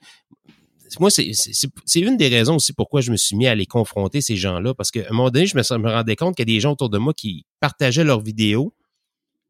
moi, 1.01 1.11
c'est 1.11 2.01
une 2.01 2.16
des 2.16 2.28
raisons 2.28 2.57
aussi 2.57 2.72
pourquoi 2.72 3.01
je 3.01 3.11
me 3.11 3.16
suis 3.16 3.36
mis 3.36 3.47
à 3.47 3.55
les 3.55 3.66
confronter, 3.66 4.20
ces 4.20 4.36
gens-là, 4.36 4.74
parce 4.74 4.91
qu'à 4.91 5.07
un 5.09 5.12
moment 5.12 5.30
donné, 5.30 5.47
je 5.47 5.57
me, 5.57 5.78
me 5.78 5.91
rendais 5.91 6.16
compte 6.16 6.36
qu'il 6.36 6.49
y 6.49 6.53
a 6.53 6.55
des 6.55 6.61
gens 6.61 6.72
autour 6.72 6.91
de 6.91 6.99
moi 6.99 7.14
qui 7.14 7.45
partageaient 7.61 8.05
leurs 8.05 8.20
vidéos, 8.20 8.74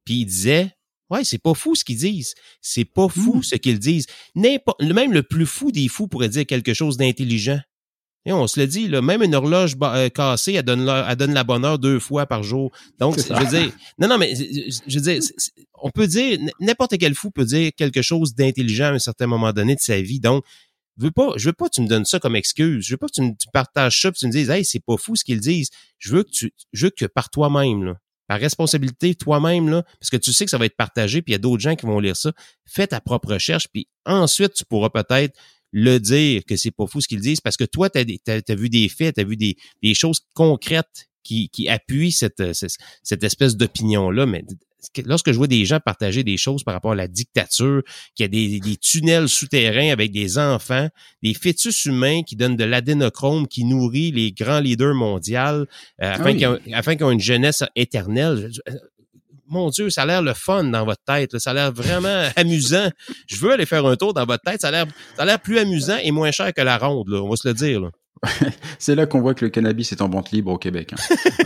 puis 0.04 0.20
ils 0.20 0.26
disaient 0.26 0.74
Ouais, 1.10 1.24
c'est 1.24 1.38
pas 1.38 1.54
fou 1.54 1.74
ce 1.74 1.84
qu'ils 1.84 1.98
disent. 1.98 2.34
C'est 2.60 2.84
pas 2.84 3.08
fou 3.08 3.36
hmm. 3.36 3.42
ce 3.42 3.56
qu'ils 3.56 3.78
disent. 3.78 4.06
Même 4.34 5.12
le 5.12 5.22
plus 5.22 5.46
fou 5.46 5.72
des 5.72 5.88
fous 5.88 6.06
pourrait 6.06 6.28
dire 6.28 6.46
quelque 6.46 6.74
chose 6.74 6.96
d'intelligent. 6.96 7.60
Et 8.26 8.32
on 8.32 8.46
se 8.46 8.60
le 8.60 8.66
dit, 8.66 8.88
là, 8.88 9.00
même 9.00 9.22
une 9.22 9.34
horloge 9.34 9.74
euh, 9.80 10.10
cassée, 10.10 10.52
elle 10.52 10.64
donne, 10.64 10.84
la, 10.84 11.06
elle 11.08 11.16
donne 11.16 11.32
la 11.32 11.44
bonne 11.44 11.64
heure 11.64 11.78
deux 11.78 11.98
fois 11.98 12.26
par 12.26 12.42
jour. 12.42 12.70
Donc, 12.98 13.16
je 13.16 13.32
veux 13.32 13.46
dire, 13.46 13.72
non, 13.98 14.06
non, 14.08 14.18
mais 14.18 14.34
je 14.34 14.98
veux 14.98 15.00
dire, 15.00 15.22
on 15.80 15.90
peut 15.90 16.06
dire, 16.06 16.38
n'importe 16.60 16.98
quel 16.98 17.14
fou 17.14 17.30
peut 17.30 17.46
dire 17.46 17.70
quelque 17.74 18.02
chose 18.02 18.34
d'intelligent 18.34 18.86
à 18.86 18.90
un 18.90 18.98
certain 18.98 19.26
moment 19.26 19.52
donné 19.54 19.76
de 19.76 19.80
sa 19.80 20.02
vie. 20.02 20.20
Donc, 20.20 20.44
je 20.98 21.04
veux 21.04 21.10
pas, 21.10 21.32
je 21.36 21.48
veux 21.48 21.52
pas 21.52 21.68
que 21.68 21.74
tu 21.74 21.80
me 21.80 21.86
donnes 21.86 22.04
ça 22.04 22.18
comme 22.18 22.36
excuse. 22.36 22.84
Je 22.84 22.92
veux 22.92 22.96
pas 22.96 23.06
que 23.06 23.12
tu, 23.12 23.22
me, 23.22 23.32
partages 23.52 24.00
ça 24.00 24.08
et 24.08 24.12
tu 24.12 24.26
me 24.26 24.32
dises, 24.32 24.50
hey, 24.50 24.64
c'est 24.64 24.84
pas 24.84 24.96
fou 24.96 25.14
ce 25.14 25.24
qu'ils 25.24 25.40
disent. 25.40 25.70
Je 25.98 26.10
veux 26.10 26.24
que 26.24 26.30
tu, 26.30 26.52
je 26.72 26.86
veux 26.86 26.90
que 26.90 27.04
par 27.04 27.30
toi-même, 27.30 27.94
par 28.26 28.40
responsabilité, 28.40 29.14
toi-même, 29.14 29.68
là, 29.68 29.84
parce 30.00 30.10
que 30.10 30.16
tu 30.16 30.32
sais 30.32 30.44
que 30.44 30.50
ça 30.50 30.58
va 30.58 30.66
être 30.66 30.76
partagé, 30.76 31.22
puis 31.22 31.32
il 31.32 31.34
y 31.34 31.36
a 31.36 31.38
d'autres 31.38 31.62
gens 31.62 31.76
qui 31.76 31.86
vont 31.86 32.00
lire 32.00 32.16
ça. 32.16 32.32
Fais 32.66 32.86
ta 32.86 33.00
propre 33.00 33.32
recherche, 33.32 33.68
puis 33.72 33.88
ensuite, 34.04 34.54
tu 34.54 34.64
pourras 34.64 34.90
peut-être 34.90 35.38
le 35.70 35.98
dire 35.98 36.42
que 36.46 36.56
c'est 36.56 36.70
pas 36.70 36.86
fou 36.86 37.00
ce 37.00 37.08
qu'ils 37.08 37.20
disent, 37.20 37.40
parce 37.40 37.56
que 37.56 37.64
toi, 37.64 37.88
tu 37.90 37.98
as, 37.98 38.54
vu 38.54 38.68
des 38.68 38.88
faits, 38.88 39.14
tu 39.14 39.20
as 39.20 39.24
vu 39.24 39.36
des, 39.36 39.56
choses 39.94 40.20
concrètes 40.34 41.08
qui, 41.22 41.48
qui 41.50 41.68
appuient 41.68 42.12
cette, 42.12 42.52
cette, 42.54 42.76
cette 43.02 43.22
espèce 43.22 43.56
d'opinion-là. 43.56 44.26
Mais 44.26 44.44
lorsque 45.04 45.32
je 45.32 45.36
vois 45.36 45.46
des 45.46 45.64
gens 45.64 45.80
partager 45.80 46.24
des 46.24 46.36
choses 46.36 46.64
par 46.64 46.74
rapport 46.74 46.92
à 46.92 46.96
la 46.96 47.08
dictature, 47.08 47.82
qu'il 48.14 48.24
y 48.24 48.26
a 48.26 48.28
des, 48.28 48.60
des, 48.60 48.76
tunnels 48.76 49.28
souterrains 49.28 49.90
avec 49.90 50.12
des 50.12 50.38
enfants, 50.38 50.88
des 51.22 51.34
fœtus 51.34 51.84
humains 51.84 52.22
qui 52.22 52.36
donnent 52.36 52.56
de 52.56 52.64
l'adénochrome 52.64 53.48
qui 53.48 53.64
nourrit 53.64 54.12
les 54.12 54.32
grands 54.32 54.60
leaders 54.60 54.94
mondiaux 54.94 55.38
euh, 55.38 55.64
afin 56.00 56.34
qu'ils 56.34 57.08
aient 57.08 57.12
une 57.12 57.20
jeunesse 57.20 57.62
éternelle. 57.74 58.50
Euh, 58.68 58.72
mon 59.48 59.70
Dieu, 59.70 59.90
ça 59.90 60.02
a 60.02 60.06
l'air 60.06 60.22
le 60.22 60.34
fun 60.34 60.64
dans 60.64 60.84
votre 60.84 61.02
tête. 61.04 61.38
Ça 61.38 61.50
a 61.50 61.54
l'air 61.54 61.72
vraiment 61.72 62.28
amusant. 62.36 62.90
Je 63.26 63.36
veux 63.36 63.52
aller 63.52 63.66
faire 63.66 63.84
un 63.86 63.96
tour 63.96 64.12
dans 64.12 64.26
votre 64.26 64.42
tête. 64.42 64.60
Ça 64.60 64.68
a 64.68 65.24
l'air, 65.24 65.40
plus 65.40 65.58
amusant 65.58 65.96
et 66.02 66.10
moins 66.10 66.30
cher 66.30 66.52
que 66.52 66.60
la 66.60 66.78
ronde. 66.78 67.08
Là. 67.08 67.22
On 67.22 67.28
va 67.28 67.36
se 67.36 67.48
le 67.48 67.54
dire. 67.54 67.80
Là. 67.80 67.90
C'est 68.78 68.94
là 68.94 69.06
qu'on 69.06 69.20
voit 69.20 69.34
que 69.34 69.44
le 69.44 69.50
cannabis 69.50 69.92
est 69.92 70.02
en 70.02 70.08
vente 70.08 70.30
libre 70.30 70.52
au 70.52 70.58
Québec. 70.58 70.92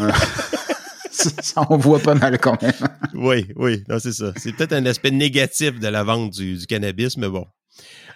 Hein. 0.01 0.11
ça 1.43 1.71
envoie 1.71 1.99
pas 1.99 2.15
mal 2.15 2.39
quand 2.39 2.61
même. 2.63 2.73
oui, 3.15 3.47
oui, 3.57 3.85
non, 3.89 3.99
c'est 3.99 4.13
ça. 4.13 4.33
C'est 4.37 4.53
peut-être 4.53 4.73
un 4.73 4.87
aspect 4.87 5.11
négatif 5.11 5.79
de 5.79 5.89
la 5.89 6.03
vente 6.05 6.33
du, 6.33 6.57
du 6.57 6.67
cannabis, 6.67 7.17
mais 7.17 7.29
bon. 7.29 7.47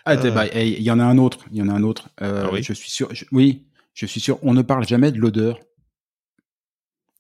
Ah, 0.05 0.15
euh... 0.15 0.47
il 0.55 0.83
y 0.83 0.91
en 0.91 0.99
a 0.99 1.05
un 1.05 1.19
autre. 1.19 1.45
Il 1.51 1.59
y 1.59 1.63
en 1.63 1.69
a 1.69 1.73
un 1.73 1.83
autre. 1.83 2.09
Euh, 2.23 2.45
ah 2.47 2.51
oui? 2.53 2.63
Je 2.63 2.73
suis 2.73 2.91
sûr. 2.91 3.11
oui, 3.33 3.67
je 3.95 4.07
suis 4.07 4.21
sûr. 4.21 4.39
On 4.43 4.55
ne 4.55 4.63
parle 4.63 4.87
jamais 4.87 5.13
de 5.13 5.19
l'odeur. 5.19 5.59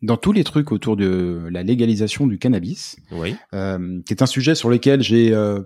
Dans 0.02 0.16
tous 0.16 0.32
les 0.32 0.44
trucs 0.44 0.72
autour 0.72 0.96
de 0.96 1.48
la 1.50 1.62
légalisation 1.62 2.26
du 2.26 2.38
cannabis, 2.38 2.96
oui. 3.12 3.34
euh, 3.54 4.00
qui 4.06 4.12
est 4.12 4.22
un 4.22 4.26
sujet 4.26 4.54
sur 4.54 4.68
lequel 4.68 5.02
j'ai 5.02 5.32
euh, 5.32 5.62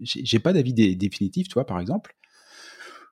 j'ai 0.00 0.38
pas 0.38 0.52
d'avis 0.52 0.72
dé 0.72 0.94
définitif, 0.94 1.48
toi, 1.48 1.66
par 1.66 1.80
exemple. 1.80 2.14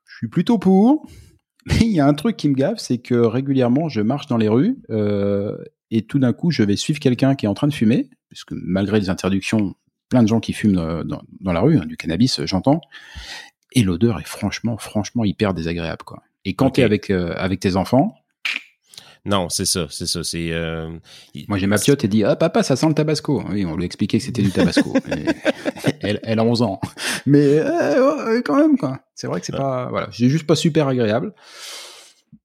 Je 0.07 0.16
suis 0.18 0.28
plutôt 0.28 0.59
pour, 0.59 1.07
mais 1.66 1.80
il 1.80 1.93
y 1.93 2.01
a 2.01 2.07
un 2.07 2.14
truc 2.14 2.37
qui 2.37 2.49
me 2.49 2.55
gave, 2.55 2.76
c'est 2.78 2.99
que 2.99 3.14
régulièrement, 3.14 3.89
je 3.89 4.01
marche 4.01 4.26
dans 4.26 4.37
les 4.37 4.49
rues 4.49 4.78
euh, 4.91 5.57
et 5.91 6.07
tout 6.07 6.18
d'un 6.18 6.32
coup, 6.32 6.51
je 6.51 6.62
vais 6.62 6.76
suivre 6.76 6.99
quelqu'un 6.99 7.35
qui 7.35 7.47
est 7.47 7.49
en 7.49 7.55
train 7.55 7.68
de 7.68 7.74
fumer, 7.74 8.11
puisque 8.28 8.53
malgré 8.53 9.01
les 9.01 9.11
interdictions, 9.11 9.74
plein 10.09 10.22
de 10.22 10.28
gens 10.28 10.41
qui 10.41 10.53
fument 10.53 11.03
dans, 11.05 11.22
dans 11.41 11.53
la 11.53 11.61
rue, 11.61 11.78
hein, 11.78 11.87
du 11.87 11.97
cannabis, 11.97 12.45
j'entends, 12.45 12.80
et 13.72 13.82
l'odeur 13.82 14.20
est 14.20 14.26
franchement, 14.26 14.78
franchement 14.78 15.24
hyper 15.24 15.55
désagréable, 15.55 16.03
quoi. 16.05 16.22
Et 16.45 16.55
quand 16.55 16.66
okay. 16.66 16.74
tu 16.74 16.80
es 16.82 16.85
avec, 16.85 17.11
euh, 17.11 17.35
avec 17.37 17.61
tes 17.61 17.76
enfants, 17.76 18.14
non, 19.26 19.49
c'est 19.49 19.64
ça, 19.64 19.87
c'est 19.89 20.07
ça. 20.07 20.22
C'est. 20.22 20.51
Euh... 20.51 20.91
Moi, 21.49 21.57
j'ai 21.57 21.66
ma 21.66 21.78
piote 21.78 22.05
et 22.05 22.09
dit 22.09 22.24
ah 22.24 22.37
papa, 22.37 22.62
ça 22.62 22.76
sent 22.76 22.89
le 22.89 22.95
tabasco. 22.95 23.43
Oui, 23.49 23.64
on 23.64 23.74
lui 23.74 23.85
a 23.85 23.87
expliqué 23.87 24.18
que 24.18 24.24
c'était 24.24 24.43
du 24.43 24.51
tabasco. 24.51 24.93
elle, 26.01 26.20
elle, 26.22 26.39
a 26.39 26.45
11 26.45 26.61
ans, 26.61 26.78
mais 27.24 27.59
euh, 27.59 28.43
quand 28.45 28.57
même 28.57 28.76
quoi. 28.76 29.01
C'est 29.14 29.26
vrai 29.26 29.41
que 29.41 29.47
c'est 29.47 29.57
pas 29.57 29.89
voilà, 29.89 30.09
c'est 30.12 30.28
juste 30.28 30.47
pas 30.47 30.57
super 30.57 30.89
agréable. 30.89 31.32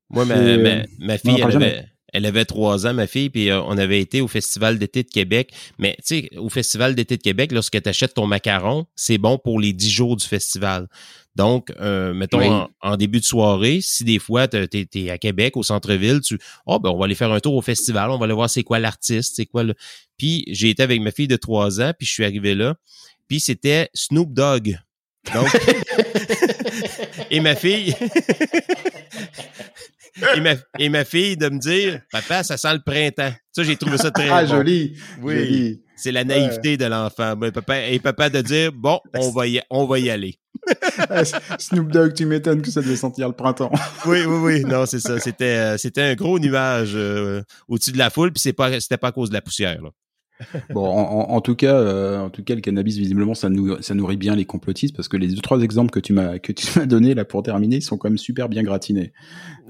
Moi, 0.10 0.24
ma, 0.24 0.36
ma, 0.36 0.84
ma 1.00 1.18
fille, 1.18 1.36
elle 1.38 1.56
avait, 1.56 1.89
elle 2.14 2.26
avait 2.26 2.46
trois 2.46 2.88
ans, 2.88 2.94
ma 2.94 3.08
fille, 3.08 3.30
puis 3.30 3.50
euh, 3.50 3.62
on 3.62 3.78
avait 3.78 4.00
été 4.00 4.22
au 4.22 4.28
Festival 4.28 4.80
d'été 4.80 5.04
de 5.04 5.10
Québec. 5.10 5.54
Mais 5.78 5.96
tu 5.98 6.22
sais, 6.22 6.30
au 6.38 6.50
Festival 6.50 6.96
d'été 6.96 7.18
de 7.18 7.22
Québec, 7.22 7.52
lorsque 7.52 7.82
tu 7.82 7.90
achètes 7.90 8.14
ton 8.14 8.28
macaron, 8.28 8.86
c'est 8.96 9.18
bon 9.18 9.38
pour 9.38 9.60
les 9.60 9.74
dix 9.74 9.90
jours 9.90 10.16
du 10.16 10.26
festival. 10.26 10.88
Donc, 11.36 11.72
euh, 11.80 12.14
mettons, 12.14 12.40
oui. 12.40 12.48
en, 12.48 12.70
en, 12.82 12.98
début 12.98 13.20
de 13.20 13.26
soirée, 13.26 13.80
si 13.82 14.04
des 14.04 14.20
fois 14.20 14.48
tu 14.48 14.58
es, 14.58 15.10
à 15.10 15.18
Québec, 15.18 15.56
au 15.56 15.64
centre-ville, 15.64 16.22
tu 16.22 16.38
oh 16.66 16.80
ben 16.80 16.90
on 16.90 16.98
va 16.98 17.06
aller 17.06 17.16
faire 17.16 17.32
un 17.32 17.40
tour 17.40 17.56
au 17.56 17.62
festival, 17.62 18.12
on 18.12 18.18
va 18.18 18.26
aller 18.26 18.34
voir 18.34 18.50
c'est 18.50 18.64
quoi 18.64 18.80
l'artiste, 18.80 19.36
c'est 19.38 19.46
quoi 19.46 19.64
le. 19.64 19.74
Puis 20.18 20.44
j'ai 20.48 20.70
été 20.70 20.84
avec 20.84 21.00
ma 21.02 21.12
fille 21.12 21.28
de 21.28 21.38
trois 21.38 21.80
ans, 21.80 21.94
puis 21.98 22.06
je 22.06 22.12
suis 22.12 22.26
arrivé 22.26 22.56
là, 22.56 22.76
puis 23.28 23.40
c'était 23.40 23.90
Snoop 23.94 24.34
Dogg. 24.34 24.80
Donc, 25.34 25.48
et 27.32 27.40
ma 27.40 27.56
fille, 27.56 27.96
et, 30.36 30.42
ma, 30.42 30.52
et 30.78 30.90
ma 30.90 31.06
fille 31.06 31.38
de 31.38 31.50
me 31.50 31.60
dire, 31.60 32.02
papa, 32.12 32.44
ça 32.44 32.58
sent 32.58 32.74
le 32.74 32.82
printemps. 32.86 33.34
Ça, 33.52 33.64
j'ai 33.64 33.76
trouvé 33.76 33.98
ça 33.98 34.12
très 34.12 34.30
ah, 34.30 34.44
bon. 34.44 34.58
joli. 34.58 34.98
Oui. 35.22 35.82
C'est 35.96 36.12
la 36.12 36.24
naïveté 36.24 36.72
ouais. 36.72 36.78
de 36.78 36.86
l'enfant. 36.86 37.36
Papa, 37.54 37.88
et 37.88 38.00
papa 38.00 38.30
de 38.30 38.42
dire, 38.42 38.72
bon, 38.72 39.00
on 39.16 39.32
va 39.32 39.48
y, 39.48 39.62
on 39.70 39.86
va 39.86 40.00
y 40.00 40.10
aller. 40.10 40.40
Snoop 41.60 41.92
Dogg, 41.92 42.14
tu 42.14 42.26
m'étonnes 42.26 42.62
que 42.62 42.72
ça 42.72 42.82
devait 42.82 42.96
sentir 42.96 43.28
le 43.28 43.34
printemps. 43.34 43.72
oui, 44.06 44.24
oui, 44.26 44.38
oui. 44.42 44.64
Non, 44.64 44.86
c'est 44.86 45.00
ça. 45.00 45.20
C'était, 45.20 45.46
euh, 45.46 45.78
c'était 45.78 46.02
un 46.02 46.16
gros 46.16 46.40
nuage 46.40 46.92
euh, 46.96 47.42
au-dessus 47.68 47.92
de 47.92 47.98
la 47.98 48.10
foule, 48.10 48.32
puis 48.32 48.42
c'est 48.42 48.54
pas, 48.54 48.80
c'était 48.80 48.98
pas 48.98 49.10
à 49.10 49.12
cause 49.12 49.30
de 49.30 49.34
la 49.34 49.42
poussière. 49.42 49.82
Là 49.82 49.90
bon, 50.70 50.86
en, 50.86 51.32
en, 51.32 51.42
tout 51.42 51.56
cas, 51.56 51.76
euh, 51.76 52.20
en 52.20 52.30
tout 52.30 52.44
cas, 52.44 52.56
le 52.56 52.62
cannabis 52.62 52.98
visiblement 52.98 53.34
ça, 53.34 53.50
nous, 53.50 53.82
ça 53.82 53.94
nourrit 53.94 54.18
bien 54.18 54.36
les 54.36 54.46
complotistes 54.46 54.96
parce 54.96 55.08
que 55.08 55.18
les 55.18 55.28
deux 55.28 55.42
trois 55.42 55.62
exemples 55.62 55.92
que 55.92 56.00
tu 56.00 56.14
m'as 56.14 56.40
que 56.40 56.52
tu 56.52 56.80
m'as 56.80 56.86
donné 56.86 57.14
là 57.14 57.26
pour 57.26 57.44
terminer, 57.44 57.78
ils 57.78 57.82
sont 57.82 57.98
quand 57.98 58.10
même 58.10 58.18
super 58.18 58.50
bien 58.50 58.64
gratinés. 58.64 59.14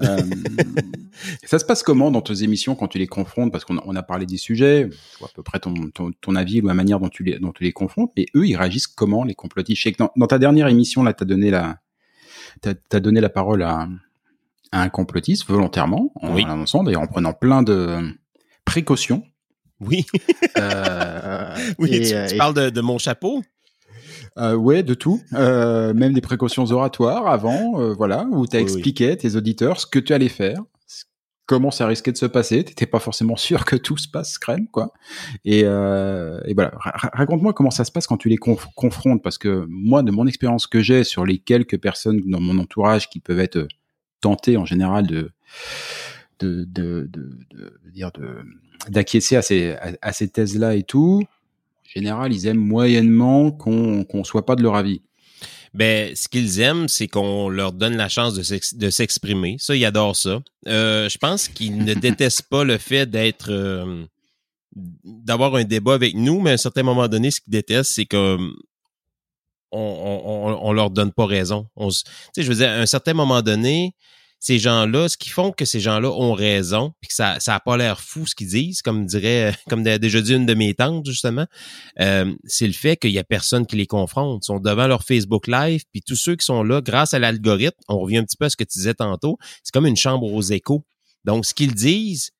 Euh, 0.02 0.16
ça 1.44 1.58
se 1.58 1.66
passe 1.66 1.82
comment 1.82 2.10
dans 2.10 2.22
tes 2.22 2.42
émissions 2.42 2.74
quand 2.74 2.88
tu 2.88 2.96
les 2.96 3.06
confrontes? 3.06 3.52
Parce 3.52 3.66
qu'on 3.66 3.76
on 3.84 3.94
a 3.96 4.02
parlé 4.02 4.24
des 4.24 4.38
sujets, 4.38 4.88
à 5.22 5.26
peu 5.34 5.42
près 5.42 5.58
ton, 5.58 5.74
ton, 5.92 6.10
ton, 6.18 6.36
avis 6.36 6.62
ou 6.62 6.68
la 6.68 6.72
manière 6.72 7.00
dont 7.00 7.10
tu 7.10 7.22
les 7.22 7.38
dont 7.38 7.52
tu 7.52 7.64
les 7.64 7.72
confrontes, 7.72 8.10
et 8.16 8.24
eux 8.34 8.46
ils 8.46 8.56
réagissent 8.56 8.86
comment 8.86 9.24
les 9.24 9.34
complotistes? 9.34 9.76
Je 9.76 9.82
sais 9.82 9.92
que 9.92 9.98
dans, 9.98 10.10
dans 10.16 10.26
ta 10.26 10.38
dernière 10.38 10.68
émission 10.68 11.02
là, 11.02 11.12
t'as 11.12 11.26
donné 11.26 11.50
la 11.50 11.80
t'as 12.62 12.72
as 12.92 13.00
donné 13.00 13.20
la 13.20 13.28
parole 13.28 13.62
à, 13.62 13.88
à 14.72 14.82
un 14.82 14.88
complotiste 14.88 15.46
volontairement 15.46 16.12
en 16.14 16.34
oui. 16.34 16.44
l'annonçant 16.46 16.82
d'ailleurs 16.82 17.02
en 17.02 17.06
prenant 17.06 17.34
plein 17.34 17.62
de 17.62 17.98
précautions. 18.64 19.24
Oui. 19.80 20.04
Euh, 20.58 21.54
oui, 21.78 21.88
et, 21.94 22.00
tu, 22.08 22.14
euh, 22.14 22.26
tu 22.28 22.34
et- 22.34 22.38
parles 22.38 22.54
de, 22.54 22.70
de 22.70 22.80
mon 22.80 22.98
chapeau? 22.98 23.42
Euh, 24.38 24.54
ouais, 24.54 24.82
de 24.82 24.94
tout, 24.94 25.20
euh, 25.34 25.92
même 25.94 26.12
des 26.12 26.20
précautions 26.20 26.64
oratoires 26.70 27.26
avant, 27.26 27.80
euh, 27.80 27.92
voilà, 27.94 28.26
où 28.30 28.46
tu 28.46 28.56
Oui, 28.56 28.62
expliqué 28.62 29.16
tes 29.16 29.34
auditeurs 29.36 29.80
ce 29.80 29.86
que 29.86 29.98
tu 29.98 30.12
allais 30.12 30.28
faire, 30.28 30.62
comment 31.46 31.70
ça 31.72 31.86
risquait 31.86 32.12
de 32.12 32.16
se 32.16 32.26
passer. 32.26 32.62
T'étais 32.64 32.86
pas 32.86 33.00
forcément 33.00 33.36
sûr 33.48 33.64
que 33.64 33.76
tout 33.76 33.96
se 33.96 34.08
passe 34.08 34.38
crème, 34.38 34.68
quoi. 34.68 34.92
Et, 35.44 35.62
euh, 35.64 36.40
et 36.46 36.54
voilà, 36.54 36.70
Ra- 36.76 36.92
ra- 36.94 37.10
raconte-moi 37.12 37.52
comment 37.52 37.70
ça 37.72 37.84
se 37.84 37.90
passe 37.90 38.06
quand 38.06 38.18
tu 38.18 38.28
les 38.28 38.36
conf- 38.36 38.66
confrontes, 38.76 39.22
parce 39.22 39.36
que 39.38 39.66
moi, 39.68 40.02
de 40.02 40.10
mon 40.12 40.26
expérience 40.26 40.66
que 40.66 40.80
j'ai 40.80 41.02
sur 41.02 41.24
les 41.24 41.38
quelques 41.38 41.78
personnes 41.78 42.20
dans 42.26 42.40
mon 42.40 42.58
entourage 42.58 43.08
qui 43.10 43.18
peuvent 43.20 43.40
être 43.40 43.66
tentées 44.20 44.56
en 44.56 44.64
général 44.64 45.06
de 45.06 45.32
de 46.40 46.64
de 46.64 47.08
de, 47.12 47.38
de- 47.50 47.80
de 47.84 47.90
dire 47.90 48.10
de 48.12 48.38
d'acquiescer 48.88 49.36
à 49.36 49.42
ces 49.42 49.72
à, 49.72 49.92
à 50.02 50.12
ces 50.12 50.28
thèses-là 50.28 50.74
et 50.74 50.82
tout. 50.82 51.22
En 51.24 51.88
général, 51.88 52.32
ils 52.32 52.46
aiment 52.46 52.58
moyennement 52.58 53.50
qu'on 53.50 54.04
qu'on 54.04 54.24
soit 54.24 54.46
pas 54.46 54.56
de 54.56 54.62
leur 54.62 54.74
avis. 54.76 55.02
Ben, 55.72 56.14
ce 56.16 56.26
qu'ils 56.28 56.58
aiment, 56.60 56.88
c'est 56.88 57.06
qu'on 57.06 57.48
leur 57.48 57.72
donne 57.72 57.96
la 57.96 58.08
chance 58.08 58.34
de 58.34 58.42
s'ex- 58.42 58.74
de 58.74 58.90
s'exprimer. 58.90 59.56
Ça, 59.60 59.76
ils 59.76 59.84
adorent 59.84 60.16
ça. 60.16 60.40
Euh, 60.66 61.08
je 61.08 61.16
pense 61.18 61.46
qu'ils 61.48 61.84
ne 61.84 61.94
détestent 62.06 62.48
pas 62.48 62.64
le 62.64 62.76
fait 62.78 63.08
d'être 63.08 63.50
euh, 63.52 64.04
d'avoir 64.74 65.54
un 65.54 65.64
débat 65.64 65.94
avec 65.94 66.14
nous, 66.16 66.40
mais 66.40 66.50
à 66.50 66.52
un 66.54 66.56
certain 66.56 66.82
moment 66.82 67.06
donné, 67.06 67.30
ce 67.30 67.40
qu'ils 67.40 67.52
détestent, 67.52 67.92
c'est 67.92 68.06
que 68.06 68.36
on, 69.72 70.58
on, 70.62 70.72
leur 70.72 70.90
donne 70.90 71.12
pas 71.12 71.26
raison. 71.26 71.68
On, 71.76 71.88
s- 71.90 72.02
tu 72.04 72.10
sais, 72.34 72.42
je 72.42 72.48
veux 72.48 72.56
dire, 72.56 72.68
à 72.70 72.74
un 72.74 72.86
certain 72.86 73.14
moment 73.14 73.40
donné, 73.42 73.94
ces 74.40 74.58
gens-là, 74.58 75.10
ce 75.10 75.18
qui 75.18 75.28
font 75.28 75.52
que 75.52 75.66
ces 75.66 75.80
gens-là 75.80 76.10
ont 76.10 76.32
raison, 76.32 76.94
puis 77.00 77.08
que 77.08 77.14
ça, 77.14 77.38
ça 77.40 77.54
a 77.54 77.60
pas 77.60 77.76
l'air 77.76 78.00
fou 78.00 78.26
ce 78.26 78.34
qu'ils 78.34 78.48
disent, 78.48 78.80
comme 78.80 79.04
dirait, 79.04 79.54
comme 79.68 79.82
déjà 79.82 80.20
dit 80.22 80.34
une 80.34 80.46
de 80.46 80.54
mes 80.54 80.72
tantes 80.72 81.06
justement, 81.06 81.46
euh, 82.00 82.34
c'est 82.46 82.66
le 82.66 82.72
fait 82.72 82.96
qu'il 82.96 83.10
y 83.10 83.18
a 83.18 83.24
personne 83.24 83.66
qui 83.66 83.76
les 83.76 83.86
confronte. 83.86 84.42
Ils 84.44 84.46
sont 84.46 84.58
devant 84.58 84.86
leur 84.86 85.04
Facebook 85.04 85.46
Live, 85.46 85.84
puis 85.92 86.00
tous 86.00 86.16
ceux 86.16 86.36
qui 86.36 86.46
sont 86.46 86.62
là, 86.62 86.80
grâce 86.80 87.12
à 87.12 87.18
l'algorithme, 87.18 87.76
on 87.88 87.98
revient 87.98 88.16
un 88.16 88.24
petit 88.24 88.38
peu 88.38 88.46
à 88.46 88.50
ce 88.50 88.56
que 88.56 88.64
tu 88.64 88.78
disais 88.78 88.94
tantôt, 88.94 89.36
c'est 89.62 89.72
comme 89.72 89.86
une 89.86 89.96
chambre 89.96 90.32
aux 90.32 90.42
échos. 90.42 90.84
Donc, 91.26 91.44
ce 91.44 91.52
qu'ils 91.52 91.74
disent 91.74 92.30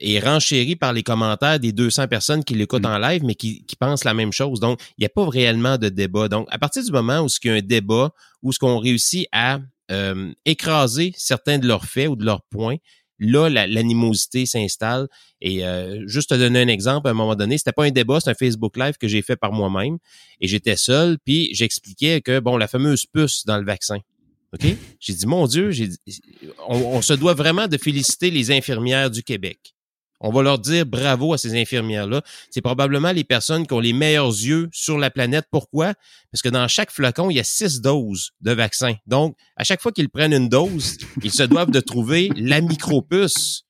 est 0.00 0.18
renchéri 0.20 0.74
par 0.74 0.92
les 0.92 1.04
commentaires 1.04 1.60
des 1.60 1.72
200 1.72 2.08
personnes 2.08 2.42
qui 2.44 2.54
l'écoutent 2.54 2.86
en 2.86 2.98
live, 2.98 3.22
mais 3.24 3.36
qui, 3.36 3.64
qui 3.64 3.76
pensent 3.76 4.04
la 4.04 4.14
même 4.14 4.32
chose. 4.32 4.58
Donc, 4.58 4.80
il 4.96 5.02
n'y 5.02 5.06
a 5.06 5.08
pas 5.08 5.28
réellement 5.28 5.78
de 5.78 5.88
débat. 5.88 6.28
Donc, 6.28 6.48
à 6.50 6.58
partir 6.58 6.84
du 6.84 6.90
moment 6.90 7.20
où 7.20 7.28
il 7.42 7.46
y 7.46 7.50
a 7.50 7.54
un 7.54 7.60
débat, 7.60 8.10
où 8.42 8.52
ce 8.52 8.58
qu'on 8.58 8.78
réussit 8.78 9.26
à 9.32 9.60
euh, 9.90 10.32
écraser 10.44 11.12
certains 11.16 11.58
de 11.58 11.66
leurs 11.66 11.84
faits 11.86 12.08
ou 12.08 12.16
de 12.16 12.24
leurs 12.24 12.42
points, 12.42 12.76
là, 13.18 13.48
la- 13.48 13.66
l'animosité 13.66 14.46
s'installe. 14.46 15.08
Et 15.40 15.64
euh, 15.64 16.06
juste 16.06 16.30
te 16.30 16.34
donner 16.34 16.60
un 16.60 16.68
exemple, 16.68 17.08
à 17.08 17.10
un 17.10 17.14
moment 17.14 17.34
donné, 17.34 17.58
c'était 17.58 17.72
pas 17.72 17.84
un 17.84 17.90
débat, 17.90 18.20
c'est 18.20 18.30
un 18.30 18.34
Facebook 18.34 18.76
Live 18.76 18.94
que 18.98 19.08
j'ai 19.08 19.22
fait 19.22 19.36
par 19.36 19.52
moi-même. 19.52 19.98
Et 20.40 20.46
j'étais 20.48 20.76
seul, 20.76 21.18
puis 21.24 21.50
j'expliquais 21.52 22.20
que, 22.20 22.38
bon, 22.40 22.56
la 22.56 22.68
fameuse 22.68 23.06
puce 23.06 23.44
dans 23.44 23.58
le 23.58 23.64
vaccin. 23.64 23.98
OK? 24.54 24.66
J'ai 25.00 25.12
dit, 25.14 25.26
mon 25.26 25.46
Dieu, 25.46 25.70
j'ai 25.72 25.90
on 26.68 27.02
se 27.02 27.12
doit 27.12 27.34
vraiment 27.34 27.68
de 27.68 27.76
féliciter 27.76 28.30
les 28.30 28.50
infirmières 28.50 29.10
du 29.10 29.22
Québec. 29.22 29.74
On 30.20 30.30
va 30.30 30.42
leur 30.42 30.58
dire 30.58 30.84
bravo 30.84 31.32
à 31.32 31.38
ces 31.38 31.58
infirmières-là. 31.60 32.22
C'est 32.50 32.60
probablement 32.60 33.12
les 33.12 33.24
personnes 33.24 33.66
qui 33.66 33.74
ont 33.74 33.80
les 33.80 33.92
meilleurs 33.92 34.28
yeux 34.28 34.68
sur 34.72 34.98
la 34.98 35.10
planète. 35.10 35.46
Pourquoi? 35.50 35.94
Parce 36.32 36.42
que 36.42 36.48
dans 36.48 36.66
chaque 36.68 36.90
flacon, 36.90 37.30
il 37.30 37.36
y 37.36 37.40
a 37.40 37.44
six 37.44 37.80
doses 37.80 38.30
de 38.40 38.52
vaccin. 38.52 38.94
Donc, 39.06 39.36
à 39.56 39.64
chaque 39.64 39.80
fois 39.80 39.92
qu'ils 39.92 40.08
prennent 40.08 40.32
une 40.32 40.48
dose, 40.48 40.98
ils 41.22 41.30
se 41.30 41.44
doivent 41.44 41.70
de 41.70 41.80
trouver 41.80 42.30
la 42.36 42.60
micropuce. 42.60 43.64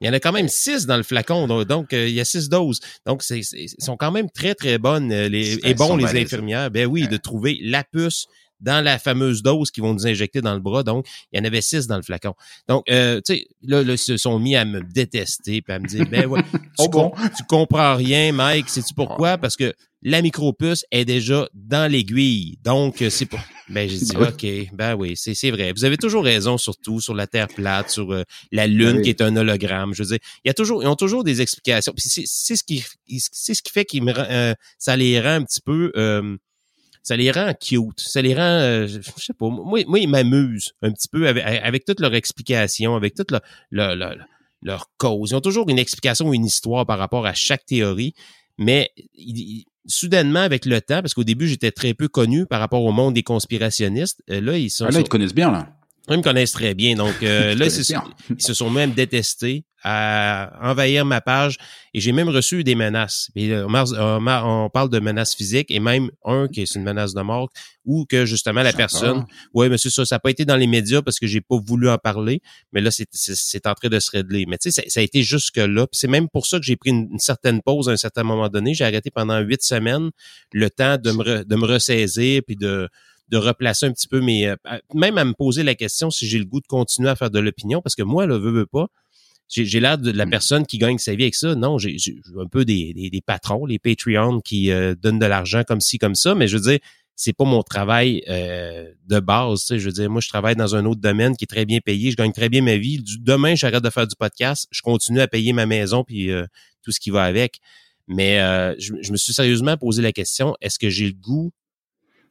Il 0.00 0.06
y 0.06 0.10
en 0.10 0.12
a 0.12 0.20
quand 0.20 0.32
même 0.32 0.48
six 0.48 0.84
dans 0.84 0.98
le 0.98 1.02
flacon, 1.02 1.46
donc, 1.64 1.94
euh, 1.94 2.06
il 2.06 2.14
y 2.14 2.20
a 2.20 2.24
six 2.26 2.50
doses. 2.50 2.80
Donc, 3.06 3.22
c'est, 3.22 3.40
sont 3.78 3.96
quand 3.96 4.12
même 4.12 4.28
très, 4.30 4.54
très 4.54 4.76
bonnes 4.76 5.10
euh, 5.10 5.28
les, 5.28 5.58
et 5.66 5.72
bons 5.72 5.96
les 5.96 6.20
infirmières. 6.20 6.70
Ben 6.70 6.86
oui, 6.86 7.08
de 7.08 7.16
trouver 7.16 7.58
la 7.62 7.82
puce 7.82 8.26
dans 8.60 8.84
la 8.84 8.98
fameuse 8.98 9.42
dose 9.42 9.70
qu'ils 9.70 9.82
vont 9.82 9.94
nous 9.94 10.06
injecter 10.06 10.40
dans 10.40 10.54
le 10.54 10.60
bras. 10.60 10.82
Donc, 10.82 11.06
il 11.32 11.38
y 11.38 11.42
en 11.42 11.44
avait 11.44 11.60
six 11.60 11.86
dans 11.86 11.96
le 11.96 12.02
flacon. 12.02 12.34
Donc, 12.68 12.84
euh, 12.90 13.20
tu 13.24 13.34
sais, 13.34 13.46
là, 13.62 13.82
là, 13.82 13.92
ils 13.92 13.98
se 13.98 14.16
sont 14.16 14.38
mis 14.38 14.56
à 14.56 14.64
me 14.64 14.80
détester 14.80 15.62
puis 15.62 15.72
à 15.72 15.78
me 15.78 15.86
dire, 15.86 16.06
ben 16.10 16.26
ouais, 16.26 16.42
tu, 16.52 16.58
Oh 16.78 16.88
bon? 16.88 17.12
tu 17.36 17.42
comprends 17.48 17.96
rien, 17.96 18.32
Mike. 18.32 18.68
Sais-tu 18.68 18.94
pourquoi? 18.94 19.38
Parce 19.38 19.56
que 19.56 19.74
la 20.02 20.22
micropuce 20.22 20.84
est 20.90 21.04
déjà 21.04 21.48
dans 21.54 21.90
l'aiguille. 21.90 22.58
Donc, 22.62 23.02
euh, 23.02 23.10
c'est 23.10 23.26
pour... 23.26 23.40
Ben, 23.68 23.88
j'ai 23.88 23.98
dit, 24.04 24.16
OK, 24.16 24.46
ben 24.72 24.94
oui, 24.94 25.14
c'est, 25.16 25.34
c'est 25.34 25.50
vrai. 25.50 25.72
Vous 25.72 25.84
avez 25.84 25.96
toujours 25.96 26.22
raison, 26.24 26.58
surtout 26.58 27.00
sur 27.00 27.14
la 27.14 27.26
Terre 27.26 27.48
plate, 27.48 27.90
sur 27.90 28.12
euh, 28.12 28.22
la 28.52 28.66
Lune 28.66 28.98
oui. 28.98 29.02
qui 29.02 29.10
est 29.10 29.20
un 29.20 29.34
hologramme. 29.36 29.94
Je 29.94 30.02
veux 30.02 30.08
dire, 30.10 30.18
il 30.44 30.48
y 30.48 30.50
a 30.50 30.54
toujours, 30.54 30.82
ils 30.82 30.86
ont 30.86 30.96
toujours 30.96 31.24
des 31.24 31.40
explications. 31.40 31.92
Puis 31.92 32.08
c'est, 32.08 32.56
ce 32.56 32.62
qui, 32.62 32.84
c'est 33.18 33.54
ce 33.54 33.62
qui 33.62 33.72
fait 33.72 33.84
qu'ils 33.84 34.04
me 34.04 34.12
euh, 34.16 34.54
ça 34.78 34.96
les 34.96 35.20
rend 35.20 35.36
un 35.36 35.42
petit 35.42 35.60
peu, 35.60 35.92
euh, 35.96 36.36
ça 37.06 37.16
les 37.16 37.30
rend 37.30 37.52
cute. 37.54 38.00
Ça 38.00 38.20
les 38.20 38.34
rend, 38.34 38.40
euh, 38.42 38.88
je 38.88 39.00
sais 39.22 39.32
pas, 39.32 39.48
moi, 39.48 39.80
moi 39.86 39.98
ils 40.00 40.08
m'amusent 40.08 40.72
un 40.82 40.90
petit 40.90 41.06
peu 41.06 41.28
avec, 41.28 41.44
avec 41.44 41.84
toute 41.84 42.00
leur 42.00 42.12
explication, 42.14 42.96
avec 42.96 43.14
toute 43.14 43.30
leur, 43.30 43.42
leur, 43.70 43.94
leur, 43.94 44.16
leur 44.62 44.90
cause. 44.98 45.30
Ils 45.30 45.36
ont 45.36 45.40
toujours 45.40 45.68
une 45.68 45.78
explication 45.78 46.26
ou 46.26 46.34
une 46.34 46.44
histoire 46.44 46.84
par 46.84 46.98
rapport 46.98 47.24
à 47.24 47.32
chaque 47.32 47.64
théorie, 47.64 48.12
mais 48.58 48.90
ils- 49.14 49.38
ils- 49.38 49.64
soudainement, 49.86 50.40
avec 50.40 50.66
le 50.66 50.80
temps, 50.80 51.00
parce 51.00 51.14
qu'au 51.14 51.22
début, 51.22 51.46
j'étais 51.46 51.70
très 51.70 51.94
peu 51.94 52.08
connu 52.08 52.44
par 52.44 52.58
rapport 52.58 52.82
au 52.82 52.90
monde 52.90 53.14
des 53.14 53.22
conspirationnistes, 53.22 54.20
euh, 54.30 54.40
là, 54.40 54.58
ils 54.58 54.68
sont, 54.70 54.86
Ah, 54.86 54.90
là, 54.90 54.98
ils 54.98 55.04
te 55.04 55.08
connaissent 55.08 55.34
bien, 55.34 55.52
là. 55.52 55.68
Ils 56.14 56.18
me 56.18 56.22
connaissent 56.22 56.52
très 56.52 56.74
bien. 56.74 56.94
Donc 56.94 57.14
euh, 57.22 57.54
là, 57.56 57.66
ils 57.66 58.40
se, 58.40 58.54
sont 58.54 58.70
même 58.70 58.92
détestés 58.92 59.64
à 59.82 60.52
envahir 60.62 61.04
ma 61.04 61.20
page 61.20 61.58
et 61.94 62.00
j'ai 62.00 62.10
même 62.10 62.28
reçu 62.28 62.64
des 62.64 62.74
menaces. 62.74 63.30
Euh, 63.36 63.66
on, 63.68 64.70
parle 64.70 64.90
de 64.90 64.98
menaces 64.98 65.34
physiques 65.34 65.70
et 65.70 65.78
même 65.78 66.10
un 66.24 66.48
qui 66.48 66.62
est 66.62 66.74
une 66.74 66.82
menace 66.82 67.14
de 67.14 67.22
mort 67.22 67.50
ou 67.84 68.04
que 68.04 68.24
justement 68.26 68.62
la 68.62 68.72
personne, 68.72 69.24
ouais, 69.54 69.68
monsieur, 69.68 69.90
ça, 69.90 70.04
ça 70.04 70.16
n'a 70.16 70.20
pas 70.20 70.30
été 70.30 70.44
dans 70.44 70.56
les 70.56 70.66
médias 70.66 71.02
parce 71.02 71.20
que 71.20 71.26
j'ai 71.28 71.40
pas 71.40 71.56
voulu 71.64 71.88
en 71.88 71.98
parler, 71.98 72.40
mais 72.72 72.80
là, 72.80 72.90
c'est- 72.90 73.66
en 73.66 73.74
train 73.74 73.88
de 73.88 74.00
se 74.00 74.10
régler. 74.10 74.44
Mais 74.48 74.58
tu 74.58 74.70
sais, 74.72 74.82
ça, 74.82 74.88
ça 74.88 75.00
a 75.00 75.02
été 75.04 75.22
jusque 75.22 75.56
là. 75.58 75.86
C'est 75.92 76.08
même 76.08 76.28
pour 76.28 76.46
ça 76.46 76.58
que 76.58 76.64
j'ai 76.64 76.76
pris 76.76 76.90
une, 76.90 77.08
une 77.12 77.18
certaine 77.20 77.62
pause 77.62 77.88
à 77.88 77.92
un 77.92 77.96
certain 77.96 78.24
moment 78.24 78.48
donné. 78.48 78.74
J'ai 78.74 78.84
arrêté 78.84 79.10
pendant 79.12 79.38
huit 79.38 79.62
semaines 79.62 80.10
le 80.52 80.68
temps 80.68 80.96
de 80.98 81.12
me, 81.12 81.22
re- 81.22 81.44
de 81.44 81.56
me 81.56 81.64
ressaisir 81.64 82.42
puis 82.44 82.56
de 82.56 82.88
de 83.28 83.36
replacer 83.36 83.86
un 83.86 83.92
petit 83.92 84.08
peu 84.08 84.20
mes... 84.20 84.48
euh, 84.48 84.56
même 84.94 85.18
à 85.18 85.24
me 85.24 85.32
poser 85.32 85.62
la 85.62 85.74
question 85.74 86.10
si 86.10 86.26
j'ai 86.26 86.38
le 86.38 86.44
goût 86.44 86.60
de 86.60 86.66
continuer 86.66 87.08
à 87.08 87.16
faire 87.16 87.30
de 87.30 87.38
l'opinion, 87.38 87.82
parce 87.82 87.94
que 87.94 88.02
moi, 88.02 88.26
là, 88.26 88.38
veux, 88.38 88.52
veux 88.52 88.66
pas, 88.66 88.86
j'ai 89.48 89.80
l'air 89.80 89.98
de 89.98 90.10
la 90.10 90.26
Mm. 90.26 90.30
personne 90.30 90.66
qui 90.66 90.78
gagne 90.78 90.98
sa 90.98 91.14
vie 91.14 91.24
avec 91.24 91.34
ça. 91.34 91.54
Non, 91.54 91.78
j'ai 91.78 91.98
j'ai 91.98 92.16
un 92.38 92.46
peu 92.48 92.64
des, 92.64 92.92
des, 92.94 93.10
des 93.10 93.20
patrons, 93.20 93.64
les 93.66 93.78
Patreons 93.78 94.40
qui 94.40 94.70
euh, 94.70 94.94
donnent 94.94 95.18
de 95.20 95.26
l'argent 95.26 95.62
comme 95.64 95.80
ci, 95.80 95.98
comme 95.98 96.14
ça, 96.14 96.34
mais 96.34 96.48
je 96.48 96.56
veux 96.56 96.70
dire, 96.70 96.78
c'est 97.18 97.32
pas 97.32 97.44
mon 97.44 97.62
travail 97.62 98.22
euh, 98.28 98.90
de 99.06 99.20
base. 99.20 99.60
Tu 99.60 99.66
sais, 99.66 99.78
je 99.78 99.86
veux 99.86 99.92
dire, 99.92 100.10
moi, 100.10 100.20
je 100.20 100.28
travaille 100.28 100.54
dans 100.54 100.76
un 100.76 100.84
autre 100.84 101.00
domaine 101.00 101.34
qui 101.36 101.44
est 101.44 101.48
très 101.48 101.64
bien 101.64 101.78
payé. 101.80 102.10
Je 102.10 102.16
gagne 102.16 102.32
très 102.32 102.50
bien 102.50 102.60
ma 102.60 102.76
vie. 102.76 103.02
Du, 103.02 103.18
demain, 103.18 103.54
j'arrête 103.54 103.82
de 103.82 103.88
faire 103.90 104.06
du 104.06 104.14
podcast. 104.16 104.68
Je 104.70 104.82
continue 104.82 105.20
à 105.20 105.26
payer 105.28 105.54
ma 105.54 105.64
maison 105.64 106.04
puis 106.04 106.30
euh, 106.30 106.44
tout 106.82 106.92
ce 106.92 107.00
qui 107.00 107.10
va 107.10 107.24
avec. 107.24 107.58
Mais 108.06 108.40
euh, 108.40 108.74
je, 108.78 108.92
je 109.00 109.12
me 109.12 109.16
suis 109.16 109.32
sérieusement 109.32 109.76
posé 109.78 110.02
la 110.02 110.12
question 110.12 110.56
est-ce 110.60 110.78
que 110.78 110.90
j'ai 110.90 111.06
le 111.06 111.14
goût 111.14 111.52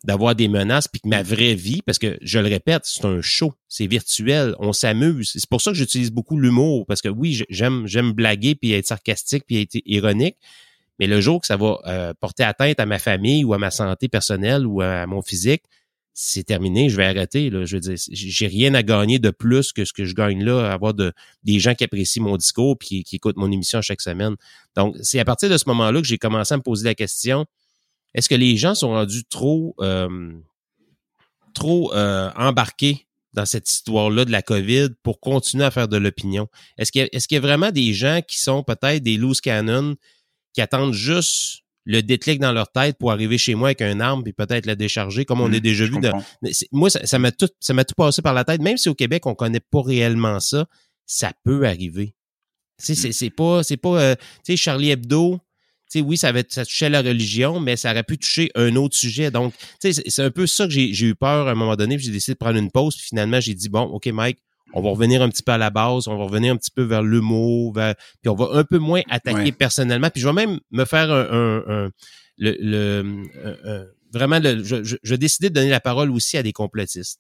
d'avoir 0.06 0.36
des 0.36 0.47
menaces 0.47 0.88
puis 0.88 1.01
que 1.01 1.08
ma 1.08 1.24
vraie 1.24 1.56
vie, 1.56 1.82
parce 1.82 1.97
que 1.97 2.18
je 2.22 2.39
le 2.39 2.47
répète, 2.47 2.84
c'est 2.86 3.06
un 3.06 3.22
show, 3.22 3.53
c'est 3.68 3.88
virtuel, 3.88 4.56
on 4.60 4.72
s'amuse. 4.72 5.32
C'est 5.34 5.49
pour 5.49 5.62
ça 5.62 5.72
que 5.72 5.78
j'utilise 5.78 6.12
beaucoup 6.12 6.38
l'humour, 6.38 6.86
parce 6.86 7.01
que 7.01 7.10
oui, 7.10 7.43
j'aime 7.49 7.88
j'aime 7.88 8.12
blaguer 8.14 8.56
puis 8.56 8.74
être 8.74 8.86
sarcastique 8.86 9.43
puis 9.47 9.62
être 9.62 9.82
ironique, 9.86 10.38
mais 10.99 11.08
le 11.08 11.20
jour 11.22 11.41
que 11.41 11.47
ça 11.47 11.58
va 11.58 11.80
euh, 11.88 12.14
porter 12.20 12.43
atteinte 12.43 12.80
à 12.80 12.86
ma 12.86 12.99
famille 12.99 13.43
ou 13.43 13.53
à 13.53 13.58
ma 13.58 13.72
santé 13.72 14.08
personnelle 14.08 14.68
ou 14.68 14.82
à 14.82 15.08
mon 15.08 15.24
physique, 15.24 15.64
c'est 16.14 16.43
terminé, 16.43 16.88
je 16.88 16.95
vais 16.95 17.06
arrêter. 17.06 17.49
Là. 17.49 17.66
Je 17.66 17.76
veux 17.76 17.82
dire, 17.82 17.95
j'ai 17.97 18.47
rien 18.47 18.74
à 18.76 18.84
gagner 18.84 19.20
de 19.20 19.32
plus 19.32 19.74
que 19.74 19.84
ce 19.84 19.91
que 19.91 20.06
je 20.06 20.14
gagne 20.14 20.43
là, 20.43 20.72
avoir 20.72 20.93
de, 20.93 21.12
des 21.43 21.60
gens 21.60 21.74
qui 21.74 21.84
apprécient 21.84 22.24
mon 22.24 22.38
discours 22.38 22.78
puis 22.78 22.88
qui, 22.88 23.03
qui 23.03 23.16
écoutent 23.18 23.36
mon 23.36 23.51
émission 23.51 23.82
chaque 23.82 24.01
semaine. 24.01 24.36
Donc, 24.78 24.95
c'est 25.01 25.20
à 25.20 25.26
partir 25.26 25.49
de 25.49 25.58
ce 25.58 25.66
moment-là 25.68 25.99
que 25.99 26.08
j'ai 26.08 26.18
commencé 26.18 26.53
à 26.53 26.58
me 26.58 26.62
poser 26.62 26.86
la 26.86 26.95
question 26.95 27.45
est-ce 28.16 28.28
que 28.30 28.36
les 28.36 28.57
gens 28.57 28.74
sont 28.74 28.89
rendus 28.89 29.26
trop 29.26 29.76
euh, 29.82 30.32
trop 31.53 31.93
euh, 31.93 32.32
embarqués 32.36 33.07
dans 33.34 33.45
cette 33.45 33.70
histoire-là 33.70 34.26
de 34.26 34.32
la 34.32 34.41
COVID 34.41 34.89
pour 35.03 35.20
continuer 35.20 35.63
à 35.66 35.72
faire 35.72 35.88
de 35.88 35.97
l'opinion? 35.97 36.47
Est-ce 36.78 36.91
qu'il 36.91 37.07
y, 37.11 37.18
qu'il 37.20 37.36
y 37.36 37.38
a 37.38 37.41
vraiment 37.41 37.72
des 37.72 37.93
gens 37.93 38.22
qui 38.28 38.39
sont 38.39 38.63
peut-être 38.63 39.03
des 39.03 39.18
loose 39.18 39.41
cannon 39.41 39.95
qui 40.53 40.61
attendent 40.61 40.93
juste 40.93 41.59
le 41.88 42.01
déclic 42.01 42.39
dans 42.39 42.51
leur 42.51 42.72
tête 42.72 42.97
pour 42.97 43.11
arriver 43.11 43.38
chez 43.38 43.53
moi 43.53 43.68
avec 43.68 43.82
un 43.84 43.99
arme 43.99 44.24
puis 44.24 44.34
peut-être 44.34 44.66
la 44.66 44.76
décharger, 44.76 45.24
comme 45.24 45.39
on 45.41 45.49
Mmh, 45.49 45.53
a 45.53 45.59
déjà 45.59 45.86
vu. 45.86 45.99
dans- 45.99 46.24
moi, 46.72 46.89
ça 46.89 47.20
m'a 47.20 47.32
tout, 47.32 47.49
ça 47.59 47.74
m'a 47.74 47.86
tout 47.86 47.93
passé 47.95 48.22
par 48.24 48.34
la 48.34 48.43
tête. 48.43 48.59
Même 48.61 48.78
si 48.78 48.89
au 48.89 48.95
Québec, 48.95 49.26
on 49.28 49.36
connaît 49.36 49.59
pas 49.59 49.82
réellement 49.84 50.39
ça, 50.39 50.66
ça 51.05 51.32
peut 51.43 51.66
arriver. 51.68 52.16
Tu 52.80 52.88
sais, 52.88 52.95
c'est, 52.95 53.11
c'est 53.11 53.30
pas, 53.30 53.61
c'est 53.63 53.78
pas, 53.78 54.01
euh, 54.01 54.16
tu 54.43 54.53
sais, 54.53 54.57
Charlie 54.57 54.89
Hebdo, 54.89 55.39
tu 55.91 55.99
sais, 55.99 56.05
oui, 56.05 56.17
ça, 56.17 56.29
avait, 56.29 56.43
ça 56.49 56.65
touchait 56.65 56.89
la 56.89 57.01
religion, 57.01 57.59
mais 57.59 57.75
ça 57.75 57.91
aurait 57.91 58.03
pu 58.03 58.17
toucher 58.17 58.51
un 58.55 58.75
autre 58.75 58.95
sujet. 58.95 59.29
Donc, 59.31 59.53
tu 59.81 59.93
sais, 59.93 60.03
c'est, 60.07 60.23
un 60.23 60.31
peu 60.31 60.47
ça 60.47 60.65
que 60.65 60.71
j'ai, 60.71 60.93
j'ai 60.93 61.07
eu 61.07 61.15
peur 61.15 61.47
à 61.47 61.51
un 61.51 61.55
moment 61.55 61.75
donné, 61.75 61.95
puis 61.97 62.05
j'ai 62.05 62.11
décidé 62.11 62.33
de 62.33 62.39
prendre 62.39 62.57
une 62.57 62.71
pause, 62.71 62.95
puis 62.95 63.05
finalement, 63.07 63.39
j'ai 63.39 63.53
dit, 63.53 63.69
bon, 63.69 63.81
OK, 63.83 64.07
Mike, 64.07 64.39
on 64.73 64.81
va 64.81 64.89
revenir 64.89 65.21
un 65.21 65.29
petit 65.29 65.43
peu 65.43 65.51
à 65.53 65.57
la 65.57 65.69
base, 65.69 66.07
on 66.07 66.17
va 66.17 66.23
revenir 66.25 66.51
un 66.53 66.57
petit 66.57 66.71
peu 66.71 66.81
vers 66.83 67.01
l'humour, 67.03 67.73
vers, 67.73 67.95
puis 68.21 68.29
on 68.29 68.36
va 68.36 68.49
un 68.53 68.63
peu 68.63 68.77
moins 68.79 69.01
attaquer 69.09 69.38
Ouais. 69.38 69.51
personnellement. 69.51 70.09
Puis 70.09 70.21
je 70.21 70.27
vais 70.27 70.33
même 70.33 70.59
me 70.71 70.86
faire 70.86 71.11
un, 71.11 71.21
un- 71.31 71.63
un- 71.86 71.89
le, 72.38 72.55
le- 72.59 73.23
un- 73.45 73.69
un- 73.71 73.86
vraiment, 74.11 74.39
le, 74.39 74.63
je, 74.63 74.83
je, 74.83 74.97
je 75.01 75.09
vais 75.11 75.17
décider 75.17 75.49
de 75.49 75.53
donner 75.55 75.69
la 75.69 75.79
parole 75.79 76.11
aussi 76.11 76.36
à 76.38 76.43
des 76.43 76.51
complotistes. 76.51 77.19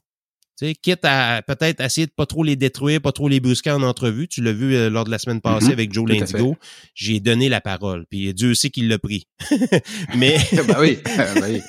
Tu 0.57 0.67
sais, 0.67 0.73
quitte 0.75 1.03
à 1.03 1.41
peut-être 1.45 1.81
essayer 1.81 2.07
de 2.07 2.11
pas 2.15 2.25
trop 2.25 2.43
les 2.43 2.55
détruire, 2.55 3.01
pas 3.01 3.11
trop 3.11 3.27
les 3.27 3.39
brusquer 3.41 3.71
en 3.71 3.83
entrevue. 3.83 4.27
Tu 4.27 4.41
l'as 4.41 4.53
vu 4.53 4.73
euh, 4.75 4.89
lors 4.89 5.03
de 5.03 5.11
la 5.11 5.19
semaine 5.19 5.41
passée 5.41 5.67
Mhm, 5.67 5.71
avec 5.73 5.93
Joe 5.93 6.09
Lindigo. 6.09 6.55
J'ai 6.93 7.19
donné 7.19 7.49
la 7.49 7.59
parole. 7.59 8.05
Puis 8.09 8.33
Dieu 8.33 8.53
sait 8.55 8.69
qu'il 8.69 8.87
l'a 8.87 8.97
pris. 8.97 9.27
mais 10.15 10.37
oui, 10.79 10.99
bah 11.07 11.45
oui. 11.49 11.61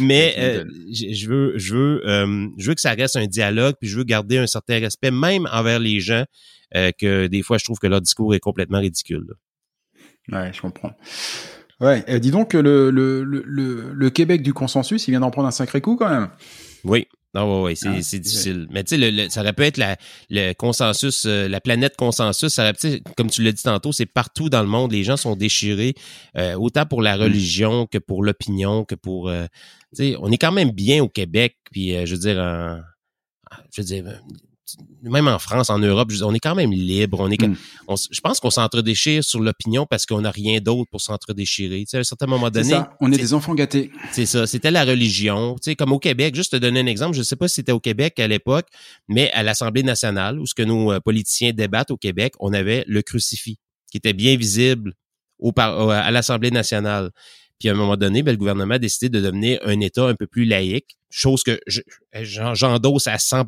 mais 0.00 0.34
euh, 0.38 0.64
je 0.92 1.28
veux 1.28 1.52
je 1.58 1.74
veux 1.74 2.08
euh, 2.08 2.46
je 2.58 2.68
veux 2.68 2.74
que 2.74 2.80
ça 2.80 2.92
reste 2.92 3.16
un 3.16 3.26
dialogue 3.26 3.74
puis 3.80 3.88
je 3.88 3.96
veux 3.98 4.04
garder 4.04 4.38
un 4.38 4.46
certain 4.46 4.78
respect 4.80 5.10
même 5.10 5.48
envers 5.52 5.78
les 5.80 5.98
gens 6.00 6.24
euh, 6.76 6.90
que 6.96 7.26
des 7.28 7.42
fois 7.42 7.58
je 7.58 7.64
trouve 7.64 7.78
que 7.78 7.86
leur 7.88 8.00
discours 8.00 8.34
est 8.34 8.40
complètement 8.40 8.78
ridicule. 8.80 9.24
là. 10.28 10.42
Ouais, 10.46 10.52
je 10.52 10.60
comprends. 10.60 10.92
Ouais, 11.80 12.04
euh, 12.08 12.18
dis 12.18 12.30
donc 12.30 12.52
le, 12.54 12.90
le, 12.90 13.22
le, 13.24 13.92
le 13.92 14.10
Québec 14.10 14.42
du 14.42 14.52
consensus, 14.52 15.06
il 15.06 15.10
vient 15.10 15.20
d'en 15.20 15.30
prendre 15.30 15.48
un 15.48 15.52
sacré 15.52 15.80
coup 15.80 15.96
quand 15.96 16.08
même. 16.08 16.28
Oui. 16.84 17.06
Non, 17.34 17.62
ouais, 17.62 17.62
ouais, 17.64 17.74
c'est 17.74 17.88
Ah, 17.88 18.00
c'est 18.02 18.20
difficile. 18.20 18.68
Mais 18.70 18.84
tu 18.84 18.90
sais, 18.90 18.96
le, 18.96 19.10
le- 19.10 19.28
ça 19.28 19.40
aurait 19.40 19.52
pu 19.52 19.64
être 19.64 19.76
la, 19.76 19.96
le 20.30 20.52
consensus, 20.52 21.24
euh, 21.26 21.48
la 21.48 21.60
planète 21.60 21.96
consensus. 21.96 22.52
Ça 22.54 22.62
aurait, 22.70 23.00
comme 23.16 23.28
tu 23.28 23.42
l'as 23.42 23.50
dit 23.50 23.62
tantôt, 23.64 23.90
c'est 23.90 24.06
partout 24.06 24.48
dans 24.48 24.62
le 24.62 24.68
monde. 24.68 24.92
Les 24.92 25.02
gens 25.02 25.16
sont 25.16 25.34
déchirés, 25.34 25.94
euh, 26.36 26.54
autant 26.54 26.86
pour 26.86 27.00
Mm. 27.00 27.04
la 27.04 27.16
religion 27.16 27.86
que 27.86 27.98
pour 27.98 28.22
l'opinion, 28.22 28.84
que 28.84 28.94
pour. 28.94 29.28
euh, 29.30 29.46
tu 29.96 30.12
sais, 30.12 30.16
on 30.20 30.30
est 30.30 30.38
quand 30.38 30.52
même 30.52 30.70
bien 30.70 31.02
au 31.02 31.08
Québec. 31.08 31.56
Puis, 31.72 31.96
euh, 31.96 32.06
je 32.06 32.14
veux 32.14 32.20
dire, 32.20 32.38
en- 32.38 32.80
je 33.74 33.80
veux 33.80 33.86
dire, 33.86 34.04
même 35.02 35.28
en 35.28 35.38
France, 35.38 35.68
en 35.70 35.78
Europe, 35.78 36.10
on 36.22 36.34
est 36.34 36.38
quand 36.40 36.54
même 36.54 36.72
libre. 36.72 37.20
On 37.20 37.30
est, 37.30 37.36
quand- 37.36 37.48
Mm. 37.48 37.56
on 37.88 37.94
je 37.96 38.20
pense 38.20 38.40
qu'on 38.40 38.50
s'entre-déchire 38.50 39.22
sur 39.22 39.40
l'opinion 39.40 39.86
parce 39.86 40.06
qu'on 40.06 40.22
n'a 40.22 40.30
rien 40.30 40.60
d'autre 40.60 40.88
pour 40.90 41.00
s'entre-déchirer. 41.00 41.80
Tu 41.80 41.86
sais, 41.90 41.96
à 41.98 42.00
un 42.00 42.04
certain 42.04 42.26
moment 42.26 42.46
C'est 42.46 42.62
donné, 42.62 42.70
ça, 42.70 42.96
on 43.00 43.12
est 43.12 43.16
des 43.16 43.34
enfants 43.34 43.54
gâtés. 43.54 43.90
c'est 44.12 44.26
ça. 44.26 44.46
C'était 44.46 44.70
la 44.70 44.84
religion. 44.84 45.54
Tu 45.56 45.70
sais, 45.70 45.76
comme 45.76 45.92
au 45.92 45.98
Québec, 45.98 46.34
juste 46.34 46.52
te 46.52 46.56
donner 46.56 46.80
un 46.80 46.86
exemple, 46.86 47.14
je 47.14 47.20
ne 47.20 47.24
sais 47.24 47.36
pas 47.36 47.48
si 47.48 47.56
c'était 47.56 47.72
au 47.72 47.80
Québec 47.80 48.18
à 48.18 48.26
l'époque, 48.26 48.66
mais 49.08 49.30
à 49.32 49.42
l'Assemblée 49.42 49.82
nationale, 49.82 50.38
où 50.40 50.46
ce 50.46 50.54
que 50.54 50.62
nos 50.62 50.92
euh, 50.92 51.00
politiciens 51.00 51.52
débattent 51.52 51.90
au 51.90 51.96
Québec, 51.98 52.32
on 52.40 52.52
avait 52.52 52.84
le 52.86 53.02
crucifix, 53.02 53.58
qui 53.90 53.98
était 53.98 54.14
bien 54.14 54.36
visible 54.36 54.94
au 55.38 55.52
par- 55.52 55.78
au- 55.86 55.90
à 55.90 56.10
l'Assemblée 56.10 56.50
nationale. 56.50 57.10
Puis 57.64 57.70
à 57.70 57.72
un 57.72 57.76
moment 57.76 57.96
donné, 57.96 58.22
ben, 58.22 58.32
le 58.32 58.36
gouvernement 58.36 58.74
a 58.74 58.78
décidé 58.78 59.08
de 59.08 59.24
devenir 59.24 59.58
un 59.64 59.80
État 59.80 60.04
un 60.06 60.14
peu 60.14 60.26
plus 60.26 60.44
laïque, 60.44 60.98
chose 61.08 61.42
que 61.42 61.58
je- 61.66 61.80
j'en- 62.20 62.54
j'endosse 62.54 63.06
à 63.06 63.18
100 63.18 63.46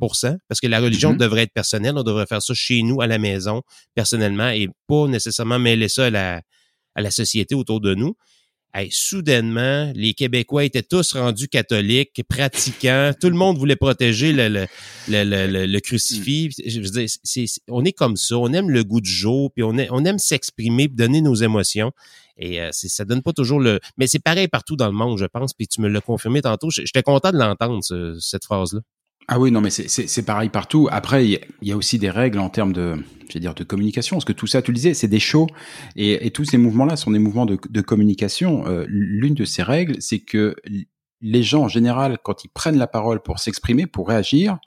parce 0.48 0.58
que 0.58 0.66
la 0.66 0.80
religion 0.80 1.12
Mhm. 1.12 1.18
devrait 1.18 1.42
être 1.42 1.52
personnelle. 1.52 1.92
On 1.98 2.02
devrait 2.02 2.24
faire 2.24 2.40
ça 2.40 2.54
chez 2.54 2.80
nous, 2.82 3.02
à 3.02 3.06
la 3.06 3.18
maison, 3.18 3.60
personnellement, 3.94 4.48
et 4.48 4.68
pas 4.86 5.06
nécessairement 5.06 5.58
mêler 5.58 5.88
ça 5.88 6.06
à 6.06 6.10
la, 6.10 6.40
à 6.94 7.02
la 7.02 7.10
société 7.10 7.54
autour 7.54 7.82
de 7.82 7.94
nous. 7.94 8.16
Hey, 8.72 8.88
soudainement, 8.90 9.92
les 9.94 10.14
Québécois 10.14 10.64
étaient 10.64 10.82
tous 10.82 11.12
rendus 11.12 11.48
catholiques, 11.48 12.22
pratiquants. 12.26 13.12
Tout 13.20 13.28
le 13.28 13.36
monde 13.36 13.58
voulait 13.58 13.76
protéger 13.76 14.32
le, 14.32 14.48
le, 14.48 14.66
le, 15.08 15.24
le, 15.24 15.46
le- 15.46 15.66
le 15.66 15.80
crucifix. 15.80 16.50
Je 16.66 16.80
veux 16.80 16.88
dire, 16.88 17.06
c'est, 17.22 17.46
c'est- 17.46 17.60
on 17.68 17.84
est 17.84 17.92
comme 17.92 18.16
ça. 18.16 18.38
On 18.38 18.50
aime 18.54 18.70
le 18.70 18.82
goût 18.82 19.02
du 19.02 19.10
jour, 19.10 19.52
puis 19.52 19.62
on, 19.62 19.76
aime, 19.76 19.88
on 19.90 20.06
aime 20.06 20.18
s'exprimer, 20.18 20.88
donner 20.88 21.20
nos 21.20 21.34
émotions. 21.34 21.92
Et 22.38 22.60
euh, 22.60 22.68
ça 22.72 23.04
donne 23.04 23.22
pas 23.22 23.32
toujours 23.32 23.60
le. 23.60 23.80
Mais 23.96 24.06
c'est 24.06 24.18
pareil 24.22 24.48
partout 24.48 24.76
dans 24.76 24.86
le 24.86 24.92
monde, 24.92 25.18
je 25.18 25.24
pense. 25.26 25.54
Puis 25.54 25.68
tu 25.68 25.80
me 25.80 25.88
l'as 25.88 26.00
confirmé 26.00 26.42
tantôt. 26.42 26.68
J'étais 26.70 27.02
content 27.02 27.32
de 27.32 27.38
l'entendre 27.38 27.82
ce- 27.82 28.18
cette 28.20 28.44
phrase-là. 28.44 28.80
Ah 29.28 29.40
oui, 29.40 29.50
non, 29.50 29.60
mais 29.60 29.70
c'est- 29.70 30.22
pareil 30.22 30.50
partout. 30.50 30.86
Après, 30.92 31.26
il 31.26 31.40
y, 31.62 31.72
a- 31.72 31.76
aussi 31.76 31.98
des 31.98 32.10
règles 32.10 32.38
en 32.38 32.48
termes 32.48 32.72
de, 32.72 32.94
je 33.28 33.34
vais 33.34 33.40
dire, 33.40 33.54
de 33.54 33.64
communication. 33.64 34.16
Parce 34.16 34.24
que 34.24 34.32
tout 34.32 34.46
ça, 34.46 34.62
tu 34.62 34.70
le 34.70 34.76
disais, 34.76 34.94
c'est 34.94 35.08
des 35.08 35.18
shows. 35.18 35.48
Et, 35.96 36.26
et 36.26 36.30
tous 36.30 36.44
ces 36.44 36.58
mouvements-là 36.58 36.96
sont 36.96 37.10
des 37.10 37.18
mouvements 37.18 37.46
de, 37.46 37.58
de 37.68 37.80
communication. 37.80 38.66
Euh, 38.68 38.84
L'une 38.88 39.34
de 39.34 39.44
ces 39.44 39.62
règles, 39.64 39.96
c'est 40.00 40.20
que 40.20 40.54
les 41.22 41.42
gens, 41.42 41.62
en 41.64 41.68
général, 41.68 42.18
quand 42.22 42.44
ils 42.44 42.48
prennent 42.50 42.78
la 42.78 42.86
parole 42.86 43.20
pour 43.20 43.38
s'exprimer, 43.40 43.86
pour 43.86 44.06
réagir, 44.08 44.58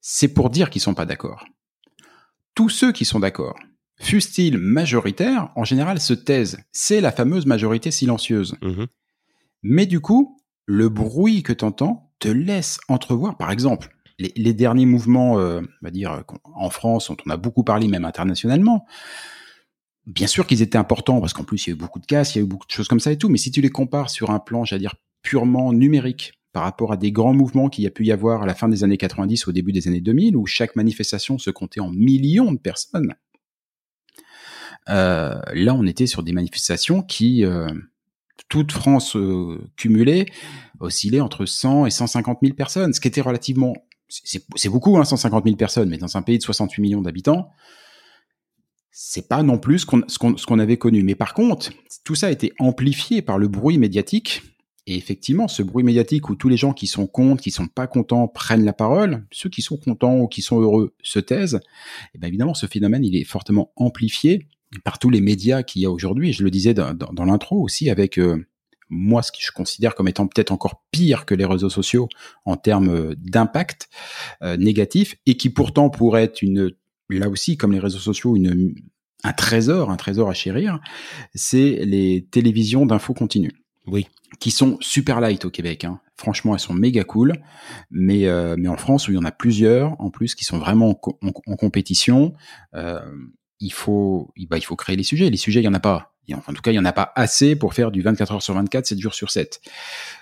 c'est 0.00 0.28
pour 0.28 0.48
dire 0.50 0.70
qu'ils 0.70 0.80
sont 0.80 0.94
pas 0.94 1.04
d'accord. 1.04 1.44
Tous 2.54 2.70
ceux 2.70 2.92
qui 2.92 3.04
sont 3.04 3.20
d'accord, 3.20 3.56
fussent-ils 3.98 4.58
majoritaires, 4.58 5.50
en 5.56 5.64
général 5.64 6.00
se 6.00 6.14
taisent. 6.14 6.58
C'est 6.72 7.00
la 7.00 7.12
fameuse 7.12 7.46
majorité 7.46 7.90
silencieuse. 7.90 8.56
Mhm. 8.62 8.86
Mais 9.62 9.86
du 9.86 10.00
coup, 10.00 10.40
le 10.66 10.88
bruit 10.88 11.42
que 11.42 11.52
tu 11.52 11.64
entends 11.64 12.12
te 12.18 12.28
laisse 12.28 12.78
entrevoir, 12.88 13.36
par 13.36 13.50
exemple, 13.50 13.94
les, 14.18 14.32
les 14.36 14.54
derniers 14.54 14.86
mouvements, 14.86 15.38
euh, 15.38 15.60
on 15.60 15.84
va 15.84 15.90
dire, 15.90 16.24
en 16.44 16.70
France, 16.70 17.08
dont 17.08 17.16
on 17.26 17.30
a 17.30 17.36
beaucoup 17.36 17.64
parlé, 17.64 17.88
même 17.88 18.04
internationalement. 18.04 18.86
Bien 20.06 20.26
sûr 20.26 20.46
qu'ils 20.46 20.62
étaient 20.62 20.78
importants, 20.78 21.20
parce 21.20 21.32
qu'en 21.32 21.44
plus, 21.44 21.66
il 21.66 21.70
y 21.70 21.72
a 21.72 21.76
eu 21.76 21.78
beaucoup 21.78 21.98
de 21.98 22.06
casses, 22.06 22.34
il 22.34 22.38
y 22.38 22.40
a 22.40 22.44
eu 22.44 22.48
beaucoup 22.48 22.66
de 22.66 22.72
choses 22.72 22.88
comme 22.88 23.00
ça 23.00 23.10
et 23.12 23.18
tout, 23.18 23.28
mais 23.28 23.38
si 23.38 23.50
tu 23.50 23.60
les 23.60 23.70
compares 23.70 24.08
sur 24.08 24.30
un 24.30 24.38
plan, 24.38 24.64
j'allais 24.64 24.80
dire, 24.80 24.94
purement 25.22 25.72
numérique, 25.72 26.36
par 26.52 26.62
rapport 26.62 26.90
à 26.90 26.96
des 26.96 27.12
grands 27.12 27.34
mouvements 27.34 27.68
qu'il 27.68 27.84
y 27.84 27.86
a 27.86 27.90
pu 27.90 28.06
y 28.06 28.12
avoir 28.12 28.42
à 28.42 28.46
la 28.46 28.54
fin 28.54 28.66
des 28.66 28.82
années 28.82 28.96
90, 28.96 29.46
au 29.46 29.52
début 29.52 29.72
des 29.72 29.88
années 29.88 30.00
2000, 30.00 30.36
où 30.36 30.46
chaque 30.46 30.74
manifestation 30.74 31.36
se 31.36 31.50
comptait 31.50 31.80
en 31.80 31.90
millions 31.90 32.50
de 32.50 32.58
personnes, 32.58 33.14
là, 34.86 35.74
on 35.74 35.86
était 35.86 36.06
sur 36.06 36.22
des 36.22 36.32
manifestations 36.32 37.02
qui, 37.02 37.44
euh, 37.44 37.68
toute 38.48 38.72
France 38.72 39.16
euh, 39.16 39.58
cumulée, 39.76 40.26
oscillaient 40.80 41.20
entre 41.20 41.46
100 41.46 41.86
et 41.86 41.90
150 41.90 42.38
000 42.42 42.54
personnes, 42.54 42.92
ce 42.92 43.00
qui 43.00 43.08
était 43.08 43.20
relativement... 43.20 43.74
C'est 44.08 44.68
beaucoup, 44.68 44.96
hein, 44.98 45.04
150 45.04 45.44
000 45.44 45.56
personnes, 45.56 45.88
mais 45.88 45.98
dans 45.98 46.16
un 46.16 46.22
pays 46.22 46.38
de 46.38 46.42
68 46.42 46.80
millions 46.80 47.02
d'habitants, 47.02 47.50
c'est 48.92 49.28
pas 49.28 49.42
non 49.42 49.58
plus 49.58 49.80
ce 49.80 50.46
qu'on 50.46 50.58
avait 50.60 50.76
connu. 50.76 51.02
Mais 51.02 51.16
par 51.16 51.34
contre, 51.34 51.72
tout 52.04 52.14
ça 52.14 52.28
a 52.28 52.30
été 52.30 52.52
amplifié 52.60 53.20
par 53.20 53.36
le 53.36 53.48
bruit 53.48 53.78
médiatique. 53.78 54.42
Et 54.86 54.96
effectivement, 54.96 55.48
ce 55.48 55.64
bruit 55.64 55.82
médiatique 55.82 56.30
où 56.30 56.36
tous 56.36 56.48
les 56.48 56.56
gens 56.56 56.72
qui 56.72 56.86
sont 56.86 57.08
contre, 57.08 57.42
qui 57.42 57.50
sont 57.50 57.66
pas 57.66 57.88
contents 57.88 58.28
prennent 58.28 58.64
la 58.64 58.72
parole, 58.72 59.26
ceux 59.32 59.50
qui 59.50 59.60
sont 59.60 59.76
contents 59.76 60.18
ou 60.20 60.28
qui 60.28 60.40
sont 60.40 60.60
heureux 60.60 60.94
se 61.02 61.18
taisent. 61.18 61.60
Et 62.14 62.18
bien 62.18 62.28
évidemment, 62.28 62.54
ce 62.54 62.66
phénomène, 62.66 63.04
il 63.04 63.16
est 63.16 63.24
fortement 63.24 63.72
amplifié 63.74 64.46
par 64.84 64.98
tous 64.98 65.10
les 65.10 65.20
médias 65.20 65.62
qu'il 65.62 65.82
y 65.82 65.86
a 65.86 65.90
aujourd'hui. 65.90 66.32
Je 66.32 66.42
le 66.44 66.50
disais 66.50 66.74
dans, 66.74 66.94
dans, 66.94 67.12
dans 67.12 67.24
l'intro 67.24 67.60
aussi, 67.62 67.88
avec 67.90 68.18
euh, 68.18 68.46
moi 68.88 69.22
ce 69.22 69.32
que 69.32 69.38
je 69.40 69.50
considère 69.52 69.94
comme 69.94 70.08
étant 70.08 70.26
peut-être 70.26 70.52
encore 70.52 70.82
pire 70.90 71.24
que 71.26 71.34
les 71.34 71.44
réseaux 71.44 71.70
sociaux 71.70 72.08
en 72.44 72.56
termes 72.56 72.88
euh, 72.88 73.14
d'impact 73.18 73.88
euh, 74.42 74.56
négatif, 74.56 75.16
et 75.26 75.36
qui 75.36 75.50
pourtant 75.50 75.90
pourrait 75.90 76.24
être 76.24 76.42
une, 76.42 76.72
là 77.08 77.28
aussi, 77.28 77.56
comme 77.56 77.72
les 77.72 77.78
réseaux 77.80 77.98
sociaux, 77.98 78.36
une, 78.36 78.74
un 79.24 79.32
trésor, 79.32 79.90
un 79.90 79.96
trésor 79.96 80.28
à 80.28 80.34
chérir, 80.34 80.80
c'est 81.34 81.84
les 81.84 82.26
télévisions 82.30 82.86
d'infos 82.86 83.14
continues. 83.14 83.52
Oui. 83.86 84.06
Qui 84.40 84.50
sont 84.50 84.76
super 84.80 85.20
light 85.20 85.44
au 85.44 85.50
Québec. 85.50 85.84
Hein. 85.84 86.00
Franchement, 86.16 86.54
elles 86.54 86.60
sont 86.60 86.74
méga 86.74 87.04
cool. 87.04 87.34
Mais, 87.90 88.26
euh, 88.26 88.56
mais 88.58 88.68
en 88.68 88.76
France, 88.76 89.06
où 89.06 89.12
il 89.12 89.14
y 89.14 89.18
en 89.18 89.24
a 89.24 89.30
plusieurs, 89.30 89.98
en 90.00 90.10
plus, 90.10 90.34
qui 90.34 90.44
sont 90.44 90.58
vraiment 90.58 90.90
en, 90.90 90.94
co- 90.94 91.18
en- 91.22 91.32
en 91.46 91.56
compétition, 91.56 92.34
euh, 92.74 93.00
il, 93.60 93.72
faut, 93.72 94.32
bah, 94.48 94.58
il 94.58 94.64
faut 94.64 94.76
créer 94.76 94.96
les 94.96 95.02
sujets. 95.02 95.30
Les 95.30 95.36
sujets, 95.36 95.60
il 95.60 95.64
y 95.64 95.68
en 95.68 95.74
a 95.74 95.80
pas. 95.80 96.12
Et 96.28 96.34
enfin, 96.34 96.50
en 96.50 96.56
tout 96.56 96.62
cas, 96.62 96.72
il 96.72 96.74
y 96.74 96.78
en 96.80 96.84
a 96.84 96.92
pas 96.92 97.12
assez 97.14 97.54
pour 97.54 97.72
faire 97.72 97.92
du 97.92 98.02
24 98.02 98.32
heures 98.32 98.42
sur 98.42 98.52
24, 98.54 98.84
7 98.84 98.98
jours 98.98 99.14
sur 99.14 99.30
7. 99.30 99.60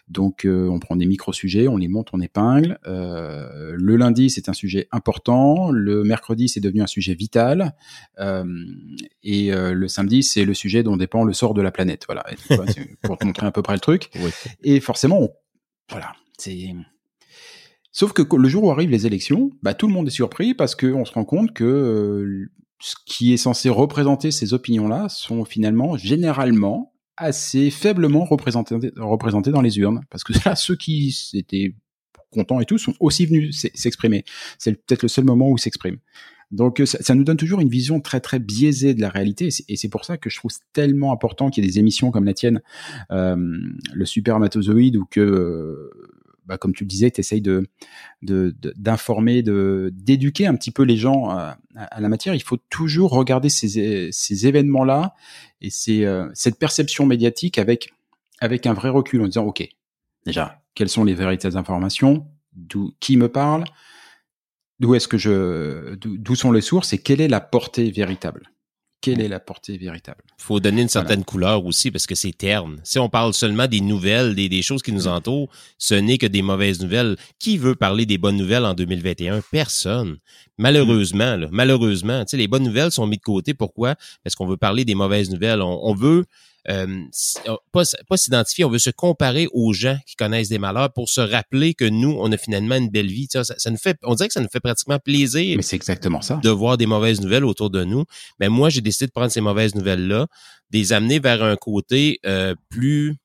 Donc, 0.09 0.45
euh, 0.45 0.69
on 0.69 0.79
prend 0.79 0.97
des 0.97 1.07
micro-sujets, 1.07 1.67
on 1.67 1.79
les 1.79 1.89
monte, 1.89 2.11
on 2.13 2.21
épingle. 2.21 2.79
Euh, 2.87 3.73
le 3.75 3.97
lundi, 3.97 4.29
c'est 4.29 4.51
un 4.51 4.53
sujet 4.53 4.87
important. 4.93 5.71
Le 5.71 6.05
mercredi, 6.05 6.51
c'est 6.51 6.61
devenu 6.61 6.83
un 6.83 6.87
sujet 6.87 7.15
vital. 7.15 7.75
Euh, 8.21 8.45
et 9.23 9.51
euh, 9.55 9.73
le 9.73 9.89
samedi, 9.89 10.23
c'est 10.23 10.45
le 10.45 10.53
sujet 10.53 10.83
dont 10.83 10.99
dépend 10.99 11.25
le 11.25 11.33
sort 11.33 11.55
de 11.55 11.63
la 11.63 11.71
planète. 11.71 12.05
Voilà, 12.07 12.23
Et, 12.31 12.37
pour 13.03 13.17
te 13.17 13.25
montrer 13.25 13.47
à 13.47 13.51
peu 13.53 13.63
près 13.63 13.75
le 13.75 13.81
truc. 13.81 14.11
Oui. 14.17 14.31
Et 14.63 14.81
forcément, 14.81 15.23
on- 15.23 15.31
voilà, 15.91 16.13
c'est. 16.37 16.75
Sauf 17.93 18.13
que 18.13 18.23
le 18.37 18.49
jour 18.49 18.65
où 18.65 18.71
arrivent 18.71 18.91
les 18.91 19.07
élections, 19.07 19.53
bah, 19.63 19.73
tout 19.73 19.87
le 19.87 19.93
monde 19.95 20.09
est 20.09 20.11
surpris 20.11 20.53
parce 20.53 20.75
qu'on 20.75 21.05
se 21.05 21.13
rend 21.13 21.25
compte 21.25 21.55
que 21.55 21.65
euh, 21.65 22.51
ce 22.85 22.97
qui 23.07 23.33
est 23.33 23.39
censé 23.39 23.71
représenter 23.71 24.31
ces 24.31 24.53
opinions-là 24.53 25.09
sont 25.09 25.47
finalement 25.47 25.97
généralement 25.97 26.93
assez 27.17 27.71
faiblement 27.71 28.27
représentés, 28.27 28.77
dans 29.51 29.63
les 29.63 29.79
urnes. 29.79 30.03
Parce 30.11 30.23
que 30.23 30.35
là, 30.45 30.55
ceux 30.55 30.77
qui 30.77 31.17
étaient 31.33 31.75
contents 32.31 32.61
et 32.61 32.67
tout 32.67 32.77
sont 32.77 32.93
aussi 33.01 33.25
venus 33.25 33.67
s'exprimer. 33.75 34.25
C'est 34.59 34.73
peut-être 34.73 35.01
le 35.01 35.09
seul 35.09 35.25
moment 35.25 35.49
où 35.49 35.57
ils 35.57 35.61
s'expriment. 35.61 35.97
Donc 36.51 36.83
ça, 36.85 37.15
nous 37.15 37.25
donne 37.25 37.39
toujours 37.39 37.61
une 37.61 37.71
vision 37.71 38.03
très 38.03 38.21
très 38.21 38.39
biaisée 38.39 38.93
de 38.93 39.01
la 39.01 39.09
réalité 39.09 39.49
et 39.69 39.77
c'est 39.77 39.89
pour 39.89 40.05
ça 40.05 40.19
que 40.19 40.29
je 40.29 40.37
trouve 40.37 40.53
tellement 40.75 41.11
important 41.11 41.49
qu'il 41.49 41.65
y 41.65 41.67
ait 41.67 41.71
des 41.71 41.79
émissions 41.79 42.11
comme 42.11 42.27
la 42.27 42.35
tienne, 42.35 42.61
euh, 43.13 43.35
le 43.95 44.05
supermatozoïde, 44.05 44.97
ou 44.99 45.07
que, 45.07 45.21
euh, 45.21 45.91
bah, 46.47 46.59
comme 46.59 46.75
tu 46.75 46.85
le 46.85 46.89
disais, 46.89 47.11
tu 47.11 47.21
essayes 47.21 47.41
de 47.41 47.69
d'informer, 48.23 49.43
de, 49.43 49.91
d'éduquer 49.95 50.47
un 50.47 50.55
petit 50.55 50.71
peu 50.71 50.83
les 50.83 50.97
gens 50.97 51.29
à, 51.31 51.59
à- 51.77 51.85
à 51.85 52.01
la 52.01 52.09
matière. 52.09 52.35
Il 52.35 52.43
faut 52.43 52.57
toujours 52.71 53.11
regarder 53.13 53.49
ces, 53.49 54.11
ces 54.13 54.47
événements-là 54.47 55.15
et 55.61 55.71
ces, 55.71 56.05
euh, 56.05 56.29
cette 56.35 56.59
perception 56.59 57.07
médiatique 57.07 57.59
avec 57.59 57.93
avec 58.41 58.67
un 58.67 58.75
vrai 58.75 58.89
recul 58.89 59.21
en 59.23 59.27
disant 59.27 59.45
ok 59.45 59.67
déjà 60.27 60.63
quelles 60.75 60.89
sont 60.89 61.05
les 61.05 61.15
véritables 61.15 61.57
informations, 61.57 62.27
d'où 62.53 62.93
qui 63.01 63.17
me 63.17 63.29
parle, 63.29 63.65
d'où 64.81 64.95
est-ce 64.95 65.07
que 65.09 65.19
je, 65.19 65.95
d'où 65.97 66.35
sont 66.35 66.51
les 66.53 66.61
sources? 66.61 66.93
Et 66.93 66.99
quelle 66.99 67.21
est 67.21 67.29
la 67.29 67.41
portée 67.41 67.91
véritable? 67.91 68.51
Quelle 69.05 69.21
est 69.21 69.29
la 69.29 69.39
portée 69.39 69.77
véritable. 69.77 70.25
Il 70.39 70.43
faut 70.43 70.61
donner 70.61 70.81
une 70.81 70.89
certaine 70.89 71.25
couleur 71.25 71.67
aussi 71.67 71.91
parce 71.91 72.07
que 72.07 72.15
c'est 72.15 72.33
terne. 72.33 72.81
Si 72.85 72.99
on 72.99 73.11
parle 73.11 73.35
seulement 73.35 73.67
des 73.67 73.83
nouvelles, 73.83 74.35
des, 74.35 74.49
des 74.49 74.63
choses 74.63 74.83
qui 74.83 74.93
nous 74.93 75.09
entourent, 75.09 75.51
ce 75.77 75.95
n'est 75.95 76.17
que 76.17 76.25
des 76.25 76.41
mauvaises 76.41 76.81
nouvelles. 76.81 77.17
Qui 77.39 77.59
veut 77.59 77.75
parler 77.75 78.07
des 78.07 78.17
bonnes 78.17 78.39
nouvelles 78.39 78.65
en 78.65 78.73
2021? 78.73 79.43
Personne. 79.51 80.17
Malheureusement, 80.57 81.37
là, 81.37 81.49
malheureusement, 81.53 82.25
les 82.33 82.49
bonnes 82.49 82.65
nouvelles 82.65 82.93
sont 82.93 83.07
mises 83.07 83.19
de 83.19 83.25
côté. 83.25 83.53
Pourquoi? 83.53 83.95
Parce 84.23 84.35
qu'on 84.37 84.47
veut 84.47 84.57
parler 84.57 84.87
des 84.87 84.95
mauvaises 84.95 85.29
nouvelles. 85.29 85.61
on 85.61 85.95
veut 85.95 86.25
euh, 86.71 87.03
euh, 87.47 87.57
pas, 87.73 87.83
pas 88.09 88.17
s'identifier, 88.17 88.65
on 88.65 88.71
veut 88.71 88.79
se 88.79 88.91
comparer 88.91 89.49
aux 89.53 89.73
gens 89.73 89.99
qui 90.07 90.17
connaissent 90.17 90.49
des 90.49 90.59
malheurs 90.59 90.93
pour 90.93 91.09
se 91.09 91.21
rappeler 91.21 91.75
que 91.75 91.85
nous, 91.85 92.17
on 92.19 92.33
a 92.33 92.37
finalement 92.37 92.77
une 92.77 92.89
belle 92.89 93.09
vie. 93.09 93.29
Ça, 93.31 93.45
ça, 93.45 93.71
nous 93.71 93.77
fait, 93.77 93.99
on 94.03 94.15
dirait 94.15 94.29
que 94.29 94.35
ça 94.35 94.41
nous 94.41 94.49
fait 94.51 94.61
pratiquement 94.61 94.99
plaisir. 94.99 95.57
Mais 95.57 95.63
c'est 95.63 95.77
exactement 95.77 96.23
ça. 96.23 96.41
De 96.43 96.51
voir 96.51 96.79
des 96.79 96.87
mauvaises 96.87 97.21
nouvelles 97.21 97.45
autour 97.45 97.71
de 97.71 97.85
nous. 97.85 98.05
Mais 98.41 98.49
moi, 98.49 98.71
j'ai 98.71 98.81
décidé 98.81 99.07
de 99.07 99.13
prendre 99.13 99.31
ces 99.31 99.41
mauvaises 99.41 99.75
nouvelles-là, 99.75 100.27
de 100.71 100.79
les 100.79 100.93
amener 100.93 101.19
vers 101.19 101.43
un 101.43 101.57
côté 101.57 102.19
euh, 102.25 102.55
plus 102.71 103.17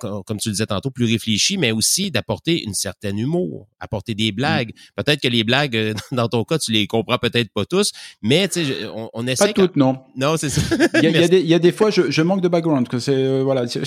comme, 0.00 0.22
comme, 0.24 0.38
tu 0.38 0.48
le 0.48 0.54
disais 0.54 0.66
tantôt, 0.66 0.90
plus 0.90 1.06
réfléchi, 1.06 1.58
mais 1.58 1.72
aussi 1.72 2.10
d'apporter 2.10 2.62
une 2.64 2.74
certaine 2.74 3.18
humour, 3.18 3.68
apporter 3.80 4.14
des 4.14 4.32
blagues. 4.32 4.70
Mm. 4.70 5.02
Peut-être 5.02 5.20
que 5.20 5.28
les 5.28 5.44
blagues, 5.44 5.76
euh, 5.76 5.94
dans 6.12 6.28
ton 6.28 6.44
cas, 6.44 6.58
tu 6.58 6.72
les 6.72 6.86
comprends 6.86 7.18
peut-être 7.18 7.52
pas 7.52 7.64
tous, 7.64 7.92
mais 8.22 8.48
tu 8.48 8.64
sais, 8.64 8.86
on, 8.94 9.10
on 9.12 9.26
essaie. 9.26 9.48
Pas 9.48 9.52
toutes, 9.52 9.76
non. 9.76 9.98
Non, 10.16 10.36
c'est 10.36 10.50
ça. 10.50 10.60
Il 10.94 11.10
y, 11.10 11.16
a, 11.16 11.24
il, 11.26 11.46
y 11.46 11.54
a 11.54 11.58
des, 11.58 11.72
fois, 11.72 11.90
je, 11.90 12.10
je, 12.10 12.22
manque 12.22 12.40
de 12.40 12.48
background, 12.48 12.88
que 12.88 12.98
c'est 12.98 13.14
euh, 13.14 13.42
voilà, 13.42 13.66
tu, 13.66 13.80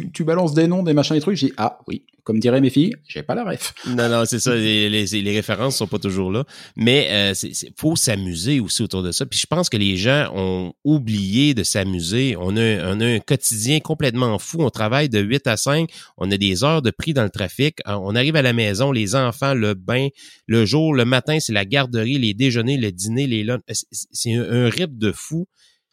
tu, 0.12 0.24
balances 0.24 0.54
des 0.54 0.66
noms, 0.66 0.82
des 0.82 0.94
machins, 0.94 1.14
des 1.14 1.20
trucs, 1.20 1.36
j'ai 1.36 1.52
ah 1.56 1.78
oui, 1.86 2.04
comme 2.24 2.40
diraient 2.40 2.60
mes 2.60 2.70
filles, 2.70 2.92
j'ai 3.06 3.22
pas 3.22 3.34
la 3.34 3.44
ref. 3.44 3.72
Non, 3.86 4.08
non, 4.08 4.24
c'est 4.24 4.40
ça. 4.40 4.54
Les, 4.54 4.90
les, 4.90 5.06
les, 5.06 5.32
références 5.32 5.76
sont 5.76 5.86
pas 5.86 5.98
toujours 5.98 6.32
là, 6.32 6.44
mais 6.74 7.08
euh, 7.10 7.34
c'est 7.34 7.52
faut 7.76 7.94
s'amuser 7.94 8.58
aussi 8.58 8.82
autour 8.82 9.02
de 9.02 9.12
ça. 9.12 9.26
Puis 9.26 9.38
je 9.38 9.46
pense 9.46 9.68
que 9.68 9.76
les 9.76 9.96
gens 9.96 10.32
ont 10.34 10.72
oublié 10.84 11.54
de 11.54 11.62
s'amuser. 11.62 12.36
On 12.38 12.56
a, 12.56 12.94
on 12.94 13.00
a 13.00 13.06
un 13.06 13.20
quotidien 13.20 13.78
complètement 13.80 14.38
fou. 14.38 14.58
On 14.60 14.70
travaille 14.70 15.08
de 15.08 15.20
8 15.26 15.46
à 15.46 15.56
5. 15.56 15.90
On 16.16 16.30
a 16.30 16.36
des 16.36 16.64
heures 16.64 16.82
de 16.82 16.90
prix 16.90 17.12
dans 17.12 17.24
le 17.24 17.30
trafic. 17.30 17.80
Euh, 17.86 17.92
on 18.00 18.14
arrive 18.14 18.36
à 18.36 18.42
la 18.42 18.52
maison, 18.52 18.92
les 18.92 19.14
enfants, 19.14 19.54
le 19.54 19.74
bain, 19.74 20.08
le 20.46 20.64
jour, 20.64 20.94
le 20.94 21.04
matin, 21.04 21.38
c'est 21.40 21.52
la 21.52 21.64
garderie, 21.64 22.18
les 22.18 22.34
déjeuners, 22.34 22.76
le 22.76 22.92
dîner, 22.92 23.26
les 23.26 23.44
lunchs. 23.44 23.62
C'est 23.90 24.34
un, 24.34 24.68
rythme 24.68 24.96
de 24.96 25.12
fou. 25.12 25.46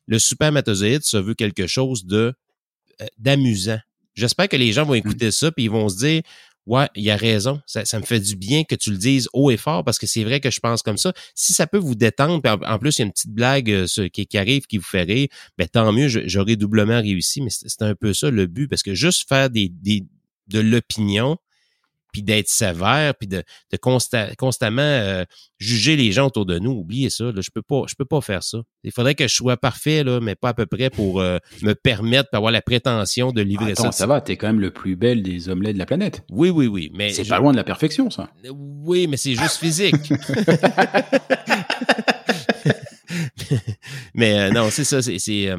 Le 0.05 0.19
supermatozoïde, 0.19 1.03
ça 1.03 1.21
veut 1.21 1.33
quelque 1.33 1.67
chose 1.67 2.05
de 2.05 2.33
euh, 3.01 3.05
d'amusant. 3.17 3.79
J'espère 4.15 4.47
que 4.47 4.57
les 4.57 4.71
gens 4.73 4.85
vont 4.85 4.93
mmh. 4.93 4.97
écouter 4.97 5.31
ça 5.31 5.51
puis 5.51 5.65
ils 5.65 5.71
vont 5.71 5.89
se 5.89 5.97
dire 5.97 6.21
Ouais, 6.65 6.87
il 6.95 7.09
a 7.09 7.17
raison. 7.17 7.61
Ça, 7.65 7.99
me 7.99 8.05
fait 8.05 8.21
du 8.21 8.35
bien 8.35 8.63
que 8.63 8.75
tu 8.75 8.91
le 8.91 8.97
dises 8.97 9.27
haut 9.33 9.51
et 9.51 9.57
fort 9.57 9.83
parce 9.83 9.99
que 9.99 10.07
c'est 10.07 10.23
vrai 10.23 10.39
que 10.39 10.49
je 10.49 10.59
pense 10.61 10.81
comme 10.81 10.97
ça. 10.97 11.13
Si 11.35 11.53
ça 11.53 11.67
peut 11.67 11.77
vous 11.77 11.95
détendre, 11.95 12.41
en, 12.45 12.79
plus, 12.79 12.97
il 12.97 13.01
y 13.01 13.03
a 13.03 13.05
une 13.05 13.11
petite 13.11 13.31
blague 13.31 13.69
euh, 13.69 13.85
qui, 14.09 14.37
arrive 14.37 14.65
qui 14.65 14.77
vous 14.77 14.83
fait 14.83 15.03
rire, 15.03 15.27
ben 15.57 15.67
tant 15.67 15.91
mieux, 15.91 16.07
j'aurais 16.07 16.55
doublement 16.55 17.01
réussi. 17.01 17.41
Mais 17.41 17.49
c'est 17.49 17.81
un 17.81 17.95
peu 17.95 18.13
ça 18.13 18.29
le 18.29 18.47
but 18.47 18.67
parce 18.67 18.83
que 18.83 18.93
juste 18.93 19.27
faire 19.27 19.49
des 19.49 19.71
de 20.47 20.59
l'opinion, 20.59 21.37
puis 22.13 22.23
d'être 22.23 22.47
sévère, 22.47 23.15
puis 23.15 23.27
de, 23.27 23.43
de 23.71 23.77
constamment 24.37 24.81
euh, 24.81 25.25
juger 25.59 25.95
les 25.97 26.11
gens 26.11 26.27
autour 26.27 26.45
de 26.45 26.59
nous. 26.59 26.71
Oubliez 26.71 27.09
ça, 27.09 27.25
là, 27.25 27.41
je 27.41 27.49
peux 27.53 27.63
pas, 27.63 27.81
je 27.87 27.95
peux 27.95 28.05
pas 28.05 28.21
faire 28.21 28.43
ça. 28.43 28.59
Il 28.83 28.91
faudrait 28.91 29.15
que 29.15 29.27
je 29.27 29.33
sois 29.33 29.57
parfait, 29.57 30.03
là, 30.03 30.19
mais 30.21 30.35
pas 30.35 30.49
à 30.49 30.53
peu 30.53 30.67
près 30.67 30.89
pour 30.89 31.19
euh, 31.19 31.39
me 31.63 31.73
permettre 31.73 32.29
d'avoir 32.31 32.51
la 32.51 32.61
prétention 32.61 33.31
de 33.31 33.41
livrer 33.41 33.71
Attends, 33.71 33.91
ça. 33.91 33.91
ça 33.91 34.07
va, 34.07 34.21
t'es 34.21 34.37
quand 34.37 34.47
même 34.47 34.61
le 34.61 34.71
plus 34.71 34.95
bel 34.95 35.23
des 35.23 35.49
omelettes 35.49 35.73
de 35.73 35.79
la 35.79 35.87
planète. 35.87 36.23
Oui, 36.31 36.49
oui, 36.49 36.67
oui, 36.67 36.91
mais 36.93 37.11
c'est 37.11 37.27
pas 37.27 37.39
loin 37.39 37.51
de 37.51 37.57
la 37.57 37.63
perfection, 37.63 38.09
ça. 38.09 38.29
Oui, 38.49 39.07
mais 39.07 39.17
c'est 39.17 39.33
juste 39.35 39.57
physique. 39.57 39.95
mais 44.13 44.39
euh, 44.39 44.51
non, 44.51 44.69
c'est 44.69 44.83
ça, 44.83 45.01
c'est 45.01 45.49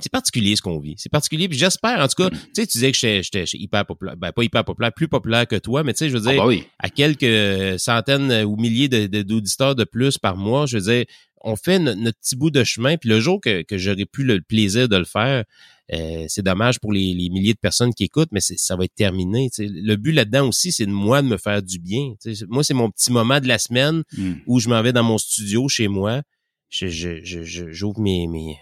c'est 0.00 0.10
particulier 0.10 0.56
ce 0.56 0.62
qu'on 0.62 0.80
vit. 0.80 0.94
C'est 0.98 1.10
particulier. 1.10 1.48
Puis 1.48 1.58
j'espère, 1.58 2.00
en 2.00 2.08
tout 2.08 2.22
cas, 2.22 2.30
tu 2.30 2.38
sais, 2.52 2.66
tu 2.66 2.78
disais 2.78 2.90
que 2.90 2.98
j'étais 2.98 3.44
hyper 3.54 3.86
populaire. 3.86 4.16
Ben, 4.16 4.32
pas 4.32 4.42
hyper 4.42 4.64
populaire, 4.64 4.92
plus 4.92 5.06
populaire 5.06 5.46
que 5.46 5.56
toi, 5.56 5.84
mais 5.84 5.92
tu 5.92 5.98
sais, 5.98 6.08
je 6.08 6.16
veux 6.16 6.28
ah, 6.28 6.32
dire, 6.32 6.44
bah 6.44 6.64
à 6.80 6.90
quelques 6.90 7.78
centaines 7.78 8.44
ou 8.44 8.56
milliers 8.56 8.88
d'auditeurs 8.88 9.74
de, 9.76 9.84
de, 9.84 9.88
plus 9.88 10.18
par 10.18 10.36
mois, 10.36 10.66
je 10.66 10.78
veux 10.78 10.92
dire, 10.92 11.04
on 11.42 11.56
fait 11.56 11.78
notre, 11.78 12.18
petit 12.18 12.34
bout 12.34 12.50
de 12.50 12.64
chemin. 12.64 12.96
Puis 12.96 13.08
le 13.08 13.20
jour 13.20 13.40
que, 13.40 13.62
que 13.62 13.78
j'aurai 13.78 14.04
plus 14.04 14.24
le 14.24 14.40
plaisir 14.40 14.88
de 14.88 14.96
le 14.96 15.04
faire, 15.04 15.44
euh, 15.92 16.24
c'est 16.28 16.42
dommage 16.42 16.80
pour 16.80 16.92
les, 16.92 17.14
les, 17.14 17.28
milliers 17.28 17.52
de 17.52 17.58
personnes 17.58 17.92
qui 17.92 18.04
écoutent, 18.04 18.32
mais 18.32 18.40
ça 18.40 18.74
va 18.74 18.84
être 18.84 18.94
terminé. 18.94 19.50
Le 19.58 19.96
but 19.96 20.12
là-dedans 20.12 20.48
aussi, 20.48 20.72
c'est 20.72 20.86
de 20.86 20.90
moi 20.90 21.22
de 21.22 21.28
me 21.28 21.36
faire 21.36 21.62
du 21.62 21.78
bien. 21.78 22.14
Moi, 22.48 22.64
c'est 22.64 22.74
mon 22.74 22.90
petit 22.90 23.12
moment 23.12 23.38
de 23.38 23.46
la 23.46 23.58
semaine 23.58 24.02
mm. 24.16 24.32
où 24.46 24.58
je 24.58 24.68
m'en 24.68 24.82
vais 24.82 24.92
dans 24.92 25.04
mon 25.04 25.18
studio 25.18 25.68
chez 25.68 25.88
moi. 25.88 26.22
Je, 26.70 26.88
je, 26.88 27.22
je, 27.22 27.70
j'ouvre 27.70 28.00
mes, 28.00 28.26
mes 28.26 28.56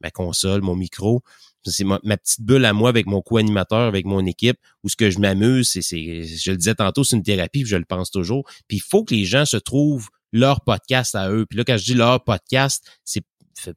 ma 0.00 0.10
console, 0.10 0.62
mon 0.62 0.76
micro. 0.76 1.22
C'est 1.64 1.84
ma, 1.84 1.98
petite 1.98 2.40
bulle 2.40 2.64
à 2.64 2.72
moi 2.72 2.88
avec 2.88 3.06
mon 3.06 3.20
co-animateur, 3.20 3.88
avec 3.88 4.06
mon 4.06 4.24
équipe, 4.24 4.58
où 4.84 4.88
ce 4.88 4.96
que 4.96 5.10
je 5.10 5.18
m'amuse, 5.18 5.70
c'est, 5.70 5.82
je 5.82 6.50
le 6.50 6.56
disais 6.56 6.74
tantôt, 6.74 7.04
c'est 7.04 7.16
une 7.16 7.22
thérapie, 7.22 7.64
je 7.66 7.76
le 7.76 7.84
pense 7.84 8.10
toujours. 8.10 8.44
Puis 8.68 8.78
il 8.78 8.82
faut 8.82 9.04
que 9.04 9.14
les 9.14 9.24
gens 9.24 9.44
se 9.44 9.56
trouvent 9.56 10.08
leur 10.32 10.62
podcast 10.62 11.14
à 11.14 11.30
eux. 11.30 11.46
Puis 11.46 11.58
là, 11.58 11.64
quand 11.64 11.76
je 11.76 11.84
dis 11.84 11.94
leur 11.94 12.22
podcast, 12.24 12.84
c'est 13.04 13.24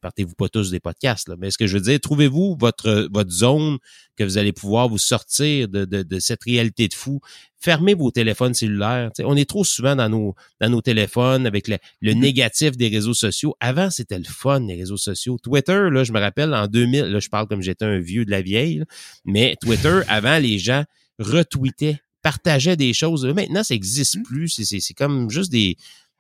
partez-vous 0.02 0.36
pas 0.36 0.50
tous 0.50 0.72
des 0.72 0.80
podcasts, 0.80 1.30
là. 1.30 1.36
mais 1.38 1.52
ce 1.52 1.58
que 1.58 1.68
je 1.68 1.78
veux 1.78 1.84
dire, 1.84 2.00
trouvez-vous 2.00 2.58
votre, 2.60 3.08
votre 3.12 3.32
zone 3.32 3.78
que 4.18 4.24
vous 4.24 4.38
allez 4.38 4.52
pouvoir 4.52 4.90
vous 4.90 4.98
sortir 4.98 5.68
de, 5.68 5.86
de, 5.86 6.04
de 6.04 6.20
cette 6.20 6.44
réalité 6.44 6.88
de 6.88 6.94
fou? 6.94 7.20
Fermez 7.60 7.94
vos 7.94 8.12
téléphones 8.12 8.54
cellulaires. 8.54 9.12
on 9.20 9.36
est 9.36 9.50
trop 9.50 9.64
souvent 9.64 9.96
dans 9.96 10.10
nos, 10.10 10.36
dans 10.60 10.70
nos 10.70 10.82
téléphones 10.82 11.46
avec 11.46 11.68
le, 11.68 11.78
le 12.02 12.14
mm-hmm. 12.14 12.20
négatif 12.20 12.78
des 12.78 12.88
réseaux 12.88 13.14
sociaux. 13.14 13.56
Avant, 13.60 13.90
c'était 13.90 14.18
le 14.18 14.26
fun, 14.26 14.60
les 14.62 14.76
réseaux 14.76 14.98
sociaux. 14.98 15.38
Twitter, 15.42 15.90
là, 15.92 16.04
je 16.04 16.12
me 16.12 16.20
rappelle, 16.20 16.54
en 16.54 16.68
2000, 16.68 17.06
là, 17.06 17.20
je 17.20 17.30
parle 17.30 17.48
comme 17.48 17.62
j'étais 17.62 17.86
un 17.86 18.00
vieux 18.00 18.26
de 18.26 18.32
la 18.32 18.42
vieille, 18.42 18.84
mais 19.26 19.56
Twitter, 19.62 20.02
avant, 20.08 20.40
les 20.40 20.58
gens 20.58 20.84
retweetaient 21.20 22.00
partageaient 22.24 22.78
des 22.78 22.94
choses. 22.94 23.26
Maintenant, 23.26 23.64
ça 23.64 23.74
n'existe 23.74 24.18
mm-hmm. 24.18 24.24
plus. 24.24 24.50
C'est 24.64 24.94
comme 24.94 25.30
juste 25.30 25.52
des, 25.52 25.76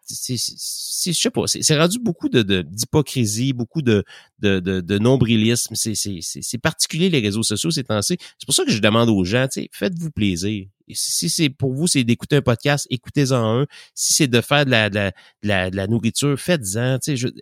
c'est, 0.05 1.13
je 1.13 1.19
sais 1.19 1.29
pas, 1.29 1.43
c'est, 1.47 1.77
rendu 1.77 1.99
beaucoup 1.99 2.29
de, 2.29 2.61
d'hypocrisie, 2.61 3.53
beaucoup 3.53 3.81
de, 3.81 4.03
de, 4.39 4.59
de, 4.59 4.99
nombrilisme. 4.99 5.75
C'est, 5.75 5.95
c'est, 5.95 6.57
particulier 6.57 7.09
les 7.09 7.19
réseaux 7.19 7.43
sociaux 7.43 7.71
ces 7.71 7.83
temps-ci. 7.83 8.17
C'est 8.37 8.45
pour 8.45 8.55
ça 8.55 8.65
que 8.65 8.71
je 8.71 8.79
demande 8.79 9.09
aux 9.09 9.23
gens, 9.23 9.47
faites-vous 9.71 10.11
plaisir. 10.11 10.65
si 10.91 11.29
c'est 11.29 11.49
pour 11.49 11.73
vous, 11.73 11.87
c'est 11.87 12.03
d'écouter 12.03 12.37
un 12.37 12.41
podcast, 12.41 12.87
écoutez-en 12.89 13.61
un. 13.61 13.65
Si 13.95 14.13
c'est 14.13 14.27
de 14.27 14.41
faire 14.41 14.65
de 14.65 14.71
la, 14.71 14.89
de 14.89 15.11
la, 15.43 15.69
de 15.69 15.75
la, 15.75 15.87
nourriture, 15.87 16.37
faites-en. 16.39 16.97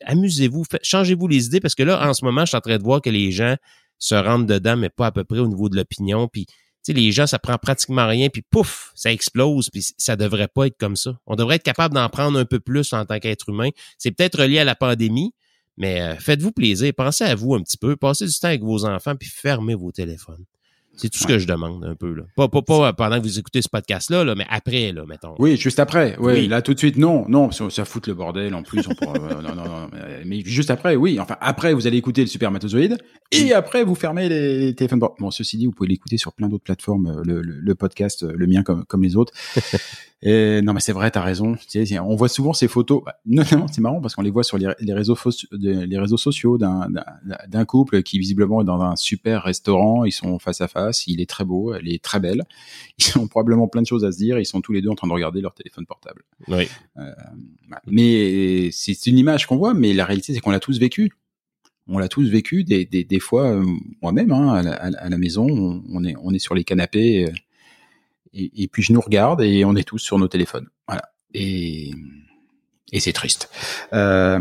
amusez-vous, 0.05 0.65
changez-vous 0.83 1.27
les 1.27 1.45
idées 1.47 1.59
parce 1.59 1.75
que 1.75 1.83
là, 1.83 2.07
en 2.07 2.13
ce 2.13 2.23
moment, 2.23 2.41
je 2.41 2.49
suis 2.49 2.57
en 2.57 2.61
train 2.61 2.77
de 2.77 2.83
voir 2.83 3.01
que 3.01 3.09
les 3.09 3.31
gens 3.31 3.55
se 3.97 4.15
rentrent 4.15 4.45
dedans, 4.45 4.77
mais 4.77 4.89
pas 4.89 5.07
à 5.07 5.11
peu 5.11 5.23
près 5.23 5.39
au 5.39 5.47
niveau 5.47 5.69
de 5.69 5.75
l'opinion. 5.75 6.27
Puis 6.27 6.45
les 6.87 7.11
gens, 7.11 7.27
ça 7.27 7.39
prend 7.39 7.57
pratiquement 7.57 8.07
rien, 8.07 8.29
puis 8.29 8.41
pouf, 8.41 8.91
ça 8.95 9.11
explose, 9.11 9.69
puis 9.69 9.85
ça 9.97 10.15
devrait 10.15 10.47
pas 10.47 10.67
être 10.67 10.77
comme 10.77 10.95
ça. 10.95 11.19
On 11.27 11.35
devrait 11.35 11.57
être 11.57 11.63
capable 11.63 11.93
d'en 11.93 12.09
prendre 12.09 12.39
un 12.39 12.45
peu 12.45 12.59
plus 12.59 12.93
en 12.93 13.05
tant 13.05 13.19
qu'être 13.19 13.49
humain. 13.49 13.69
C'est 13.97 14.11
peut-être 14.11 14.41
relié 14.41 14.59
à 14.59 14.63
la 14.63 14.75
pandémie, 14.75 15.33
mais 15.77 16.01
euh, 16.01 16.15
faites-vous 16.15 16.51
plaisir, 16.51 16.91
pensez 16.95 17.23
à 17.23 17.35
vous 17.35 17.55
un 17.55 17.61
petit 17.61 17.77
peu, 17.77 17.95
passez 17.95 18.25
du 18.25 18.33
temps 18.33 18.47
avec 18.47 18.63
vos 18.63 18.85
enfants, 18.85 19.15
puis 19.15 19.29
fermez 19.29 19.75
vos 19.75 19.91
téléphones. 19.91 20.45
C'est 21.01 21.07
tout 21.07 21.19
ce 21.19 21.27
que 21.27 21.39
je 21.39 21.47
demande 21.47 21.85
un 21.85 21.95
peu. 21.95 22.13
Là. 22.13 22.23
Pas, 22.35 22.49
pas, 22.49 22.61
pas 22.61 22.91
pendant 22.91 23.17
que 23.19 23.23
vous 23.23 23.39
écoutez 23.39 23.61
ce 23.61 23.69
podcast-là, 23.69 24.25
là, 24.25 24.35
mais 24.35 24.45
après, 24.49 24.91
là, 24.91 25.05
mettons. 25.07 25.33
Oui, 25.39 25.55
juste 25.55 25.79
après. 25.79 26.17
Oui, 26.19 26.45
là 26.47 26.61
tout 26.61 26.73
de 26.73 26.79
suite, 26.79 26.97
non, 26.97 27.25
non, 27.29 27.51
ça, 27.51 27.85
fout 27.85 28.05
le 28.07 28.13
bordel 28.13 28.53
en 28.53 28.63
plus. 28.63 28.85
On 28.85 28.95
pourra, 28.95 29.13
euh, 29.31 29.41
non, 29.41 29.55
non, 29.55 29.63
non, 29.63 29.89
mais 30.25 30.41
juste 30.41 30.71
après, 30.71 30.97
oui. 30.97 31.17
Enfin, 31.17 31.37
après, 31.39 31.73
vous 31.73 31.87
allez 31.87 31.95
écouter 31.95 32.19
le 32.19 32.27
supermatozoïde 32.27 32.97
et 33.31 33.53
après, 33.53 33.85
vous 33.85 33.95
fermez 33.95 34.27
les, 34.27 34.75
téléphones. 34.75 34.99
Bon, 34.99 35.31
ceci 35.31 35.57
dit, 35.57 35.67
vous 35.67 35.71
pouvez 35.71 35.87
l'écouter 35.87 36.17
sur 36.17 36.33
plein 36.33 36.49
d'autres 36.49 36.65
plateformes, 36.65 37.07
euh, 37.07 37.21
le, 37.23 37.41
le, 37.41 37.59
le, 37.61 37.75
podcast, 37.75 38.23
euh, 38.23 38.33
le 38.35 38.47
mien 38.47 38.63
comme, 38.63 38.83
comme 38.85 39.03
les 39.03 39.15
autres. 39.15 39.33
Et 40.21 40.61
non, 40.61 40.73
mais 40.73 40.81
c'est 40.81 40.91
vrai, 40.91 41.11
t'as 41.11 41.21
raison. 41.21 41.55
On 42.03 42.15
voit 42.15 42.27
souvent 42.27 42.51
ces 42.51 42.67
photos. 42.67 43.01
Bah, 43.05 43.15
notamment, 43.25 43.67
c'est 43.67 43.79
marrant 43.79 44.01
parce 44.01 44.15
qu'on 44.15 44.21
les 44.21 44.31
voit 44.31 44.43
sur 44.43 44.57
les, 44.57 44.67
réseaux, 44.93 45.17
les 45.53 45.97
réseaux 45.97 46.17
sociaux 46.17 46.57
d'un 46.57 47.65
couple 47.65 48.03
qui 48.03 48.19
visiblement 48.19 48.61
est 48.61 48.65
dans 48.65 48.81
un 48.81 48.95
super 48.97 49.43
restaurant. 49.43 50.03
Ils 50.03 50.11
sont 50.11 50.37
face 50.39 50.59
à 50.59 50.67
face. 50.67 50.88
Il 51.07 51.21
est 51.21 51.29
très 51.29 51.45
beau, 51.45 51.73
elle 51.73 51.87
est 51.87 52.03
très 52.03 52.19
belle. 52.19 52.43
Ils 52.97 53.17
ont 53.17 53.27
probablement 53.27 53.67
plein 53.67 53.81
de 53.81 53.87
choses 53.87 54.05
à 54.05 54.11
se 54.11 54.17
dire. 54.17 54.39
Ils 54.39 54.45
sont 54.45 54.61
tous 54.61 54.73
les 54.73 54.81
deux 54.81 54.89
en 54.89 54.95
train 54.95 55.07
de 55.07 55.13
regarder 55.13 55.41
leur 55.41 55.53
téléphone 55.53 55.85
portable. 55.85 56.23
Oui. 56.47 56.67
Euh, 56.97 57.11
mais 57.87 58.69
c'est 58.71 59.07
une 59.07 59.17
image 59.17 59.47
qu'on 59.47 59.57
voit, 59.57 59.73
mais 59.73 59.93
la 59.93 60.05
réalité, 60.05 60.33
c'est 60.33 60.39
qu'on 60.39 60.51
l'a 60.51 60.59
tous 60.59 60.79
vécu 60.79 61.11
on 61.91 61.97
l'a 61.97 62.07
tous 62.07 62.29
vécu 62.29 62.63
des, 62.63 62.85
des, 62.85 63.03
des 63.03 63.19
fois 63.19 63.49
euh, 63.49 63.65
moi-même 64.03 64.31
hein, 64.31 64.53
à, 64.53 64.61
la, 64.61 64.73
à, 64.73 65.09
la, 65.09 65.17
maison 65.17 65.81
on, 65.89 66.03
est 66.03 66.13
on 66.21 66.31
est 66.35 66.39
sur 66.39 66.53
les 66.53 66.63
canapés 66.63 67.25
euh, 67.25 67.31
et, 68.33 68.67
puis 68.67 68.83
je 68.83 68.93
nous 68.93 69.01
regarde 69.01 69.41
et 69.41 69.65
on 69.65 69.75
est 69.75 69.83
tous 69.83 69.99
sur 69.99 70.19
nos 70.19 70.27
téléphones. 70.27 70.67
Voilà. 70.87 71.01
Et, 71.33 71.91
et 72.91 72.99
c'est 72.99 73.13
triste. 73.13 73.49
Euh, 73.93 74.39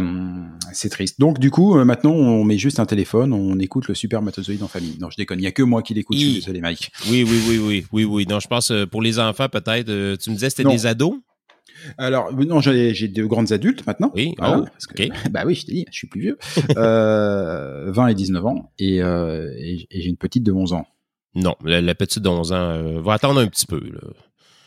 c'est 0.72 0.88
triste. 0.88 1.20
Donc 1.20 1.38
du 1.38 1.50
coup, 1.50 1.78
euh, 1.78 1.84
maintenant, 1.84 2.12
on 2.12 2.44
met 2.44 2.58
juste 2.58 2.80
un 2.80 2.86
téléphone, 2.86 3.32
on 3.32 3.58
écoute 3.58 3.88
le 3.88 3.94
super 3.94 4.22
matozoïde 4.22 4.62
en 4.62 4.68
famille. 4.68 4.96
Non, 5.00 5.10
je 5.10 5.16
déconne. 5.16 5.38
Il 5.38 5.42
n'y 5.42 5.48
a 5.48 5.52
que 5.52 5.62
moi 5.62 5.82
qui 5.82 5.94
l'écoute. 5.94 6.16
Je 6.16 6.22
suis 6.24 6.34
désolé, 6.34 6.60
Mike. 6.60 6.90
Oui, 7.10 7.24
oui, 7.28 7.40
oui, 7.48 7.58
oui, 7.58 7.86
oui, 7.92 8.04
oui. 8.04 8.26
Non, 8.28 8.40
je 8.40 8.48
pense 8.48 8.70
euh, 8.70 8.86
pour 8.86 9.02
les 9.02 9.18
enfants 9.18 9.48
peut-être. 9.48 9.86
tu 10.16 10.30
me 10.30 10.34
disais 10.34 10.50
c'était 10.50 10.64
des 10.64 10.86
ados? 10.86 11.14
Alors, 11.96 12.32
non, 12.32 12.60
j'ai 12.60 13.08
deux 13.08 13.26
grandes 13.28 13.52
adultes 13.52 13.86
maintenant. 13.86 14.10
Oui, 14.14 14.34
Voilà, 14.38 14.60
oh, 14.60 14.64
parce 14.64 14.86
que, 14.86 15.04
ok. 15.04 15.10
bah 15.30 15.42
oui, 15.46 15.54
je 15.54 15.66
t'ai 15.66 15.72
dit, 15.72 15.84
je 15.92 15.96
suis 15.96 16.08
plus 16.08 16.20
vieux. 16.20 16.38
euh, 16.76 17.92
20 17.92 18.08
et 18.08 18.14
19 18.14 18.46
ans, 18.46 18.72
et, 18.80 19.00
euh, 19.00 19.52
j'ai 19.90 20.08
une 20.08 20.16
petite 20.16 20.42
de 20.42 20.50
11 20.50 20.72
ans. 20.72 20.86
Non, 21.36 21.54
la, 21.64 21.80
la 21.80 21.94
petite 21.94 22.22
de 22.22 22.28
11 22.28 22.52
ans 22.52 23.00
va 23.00 23.12
attendre 23.12 23.40
un 23.40 23.46
petit 23.46 23.66
peu. 23.66 23.78
Là. 23.78 24.00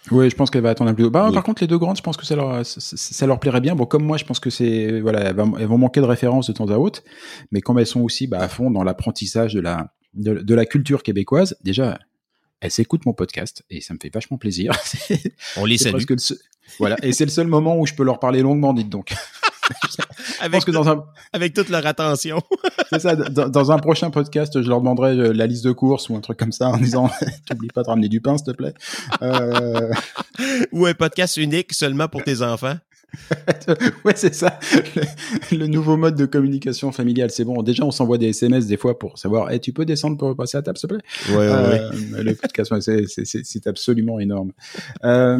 Oui, 0.10 0.30
je 0.30 0.36
pense 0.36 0.50
qu'elle 0.50 0.64
va 0.64 0.72
attendre 0.72 0.90
un 0.90 0.96
peu. 0.96 1.10
Bah, 1.10 1.28
Oui. 1.28 1.34
Par 1.34 1.44
contre, 1.44 1.62
les 1.62 1.68
deux 1.68 1.78
grandes, 1.78 1.98
je 1.98 2.02
pense 2.02 2.18
que 2.18 2.26
ça 2.26 2.36
leur, 2.36 2.66
ça, 2.66 3.28
leur 3.28 3.40
plairait 3.40 3.62
bien. 3.62 3.76
Bon, 3.76 3.86
comme 3.86 4.04
moi, 4.04 4.18
je 4.18 4.26
pense 4.26 4.40
que 4.40 4.50
c'est, 4.50 5.00
voilà, 5.00 5.20
elles, 5.30 5.36
vont- 5.36 5.58
elles 5.58 5.68
vont 5.68 5.78
manquer 5.78 6.02
de 6.02 6.06
références 6.08 6.48
de 6.48 6.54
temps 6.54 6.70
à 6.72 6.78
autre, 6.78 7.04
mais 7.52 7.62
comme 7.62 7.78
elles 7.78 7.86
sont 7.86 8.02
aussi 8.02 8.26
bah, 8.26 8.40
à 8.40 8.48
fond 8.48 8.72
dans 8.72 8.84
l'apprentissage 8.84 9.54
de 9.54 9.60
la, 9.60 9.94
de, 10.16 10.40
de 10.40 10.56
la 10.56 10.66
culture 10.66 11.04
québécoise, 11.04 11.56
déjà, 11.64 12.00
elles 12.62 12.72
écoutent 12.80 13.06
mon 13.06 13.14
podcast 13.14 13.64
et 13.70 13.82
ça 13.82 13.94
me 13.94 14.00
fait 14.02 14.12
vachement 14.14 14.38
plaisir. 14.38 14.74
On 15.58 15.66
les 15.66 15.78
salue. 15.78 16.04
le 16.10 16.16
Voilà, 16.80 16.96
et 17.04 17.12
c'est 17.14 17.26
le 17.26 17.32
seul 17.32 17.48
moment 17.48 17.78
où 17.80 17.86
je 17.86 17.94
peux 17.94 18.04
leur 18.04 18.20
parler 18.20 18.42
longuement, 18.42 18.74
dites 18.74 18.90
donc. 18.90 19.14
Avec, 20.40 20.52
pense 20.54 20.66
que 20.66 20.72
dans 20.72 20.90
un, 20.90 21.06
avec 21.34 21.54
toute 21.54 21.70
leur 21.70 21.86
attention. 21.86 22.42
c'est 22.92 23.00
ça, 23.00 23.16
dans, 23.16 23.48
dans 23.50 23.72
un 23.72 23.78
prochain 23.80 24.10
podcast, 24.10 24.62
je 24.62 24.68
leur 24.68 24.80
demanderai 24.80 25.12
euh, 25.18 25.34
la 25.34 25.48
liste 25.48 25.64
de 25.64 25.72
courses 25.72 26.10
ou 26.10 26.16
un 26.16 26.20
truc 26.22 26.38
comme 26.38 26.52
ça 26.52 26.68
en 26.70 26.78
disant, 26.78 27.10
t'oublies 27.48 27.70
pas 27.70 27.84
de 27.84 27.88
ramener 27.88 28.10
du 28.10 28.22
pain, 28.22 28.38
s'il 28.38 28.48
te 28.48 28.52
plaît. 28.52 28.74
Euh, 29.22 29.92
Ou 30.72 30.86
un 30.86 30.94
podcast 30.94 31.38
unique 31.38 31.74
seulement 31.74 32.08
pour 32.08 32.24
tes 32.24 32.42
enfants. 32.42 32.76
ouais, 34.06 34.14
c'est 34.16 34.34
ça. 34.34 34.58
Le, 35.52 35.58
le 35.58 35.68
nouveau 35.68 35.98
mode 35.98 36.16
de 36.16 36.26
communication 36.26 36.92
familiale, 36.92 37.30
c'est 37.30 37.44
bon. 37.44 37.62
Déjà, 37.62 37.84
on 37.84 37.92
s'envoie 37.92 38.18
des 38.18 38.30
SMS 38.30 38.68
des 38.68 38.78
fois 38.78 38.98
pour 38.98 39.18
savoir, 39.20 39.52
Eh, 39.52 39.60
tu 39.60 39.74
peux 39.74 39.86
descendre 39.86 40.18
pour 40.18 40.36
passer 40.36 40.58
à 40.58 40.62
table, 40.62 40.78
s'il 40.78 40.90
te 40.90 40.96
plaît? 40.96 41.04
Ouais, 41.36 41.48
Euh, 41.50 41.90
Le 42.24 42.34
podcast, 42.36 42.72
ouais, 42.72 42.82
c'est- 42.82 43.08
c'est- 43.08 43.26
c'est 43.26 43.42
c'est 43.46 43.68
absolument 43.68 44.20
énorme. 44.20 44.52
Euh, 45.04 45.40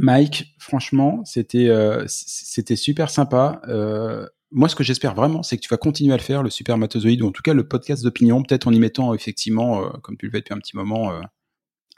Mike, 0.00 0.54
franchement, 0.58 1.22
c'était 1.24 1.68
euh, 1.68 2.04
c'était 2.08 2.76
super 2.76 3.10
sympa. 3.10 3.60
Euh, 3.68 4.26
moi, 4.50 4.68
ce 4.68 4.74
que 4.74 4.82
j'espère 4.82 5.14
vraiment, 5.14 5.42
c'est 5.42 5.56
que 5.56 5.62
tu 5.62 5.68
vas 5.68 5.76
continuer 5.76 6.14
à 6.14 6.16
le 6.16 6.22
faire, 6.22 6.42
le 6.42 6.48
super 6.48 6.78
matozoïde, 6.78 7.20
ou 7.22 7.28
en 7.28 7.32
tout 7.32 7.42
cas 7.42 7.52
le 7.52 7.68
podcast 7.68 8.02
d'opinion, 8.02 8.42
peut-être 8.42 8.66
en 8.66 8.72
y 8.72 8.80
mettant 8.80 9.12
effectivement, 9.12 9.84
euh, 9.84 9.90
comme 10.02 10.16
tu 10.16 10.26
le 10.26 10.32
fais 10.32 10.38
depuis 10.38 10.54
un 10.54 10.58
petit 10.58 10.74
moment, 10.74 11.12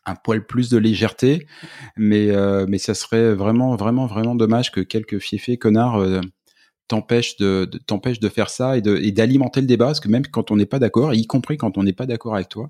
un 0.04 0.14
poil 0.16 0.44
plus 0.44 0.68
de 0.68 0.78
légèreté. 0.78 1.46
Mais 1.96 2.30
mais 2.66 2.78
ça 2.78 2.94
serait 2.94 3.34
vraiment 3.34 3.76
vraiment 3.76 4.06
vraiment 4.06 4.34
dommage 4.34 4.72
que 4.72 4.80
quelques 4.80 5.18
fiefés 5.18 5.56
connards 5.56 6.04
t'empêchent 6.88 7.36
de, 7.36 7.70
de 7.70 8.28
faire 8.28 8.50
ça 8.50 8.76
et 8.76 9.12
d'alimenter 9.12 9.60
le 9.60 9.66
débat, 9.68 9.86
parce 9.86 10.00
que 10.00 10.08
même 10.08 10.26
quand 10.26 10.50
on 10.50 10.56
n'est 10.56 10.66
pas 10.66 10.80
d'accord, 10.80 11.14
y 11.14 11.26
compris 11.26 11.56
quand 11.56 11.78
on 11.78 11.84
n'est 11.84 11.92
pas 11.92 12.06
d'accord 12.06 12.34
avec 12.34 12.48
toi, 12.48 12.66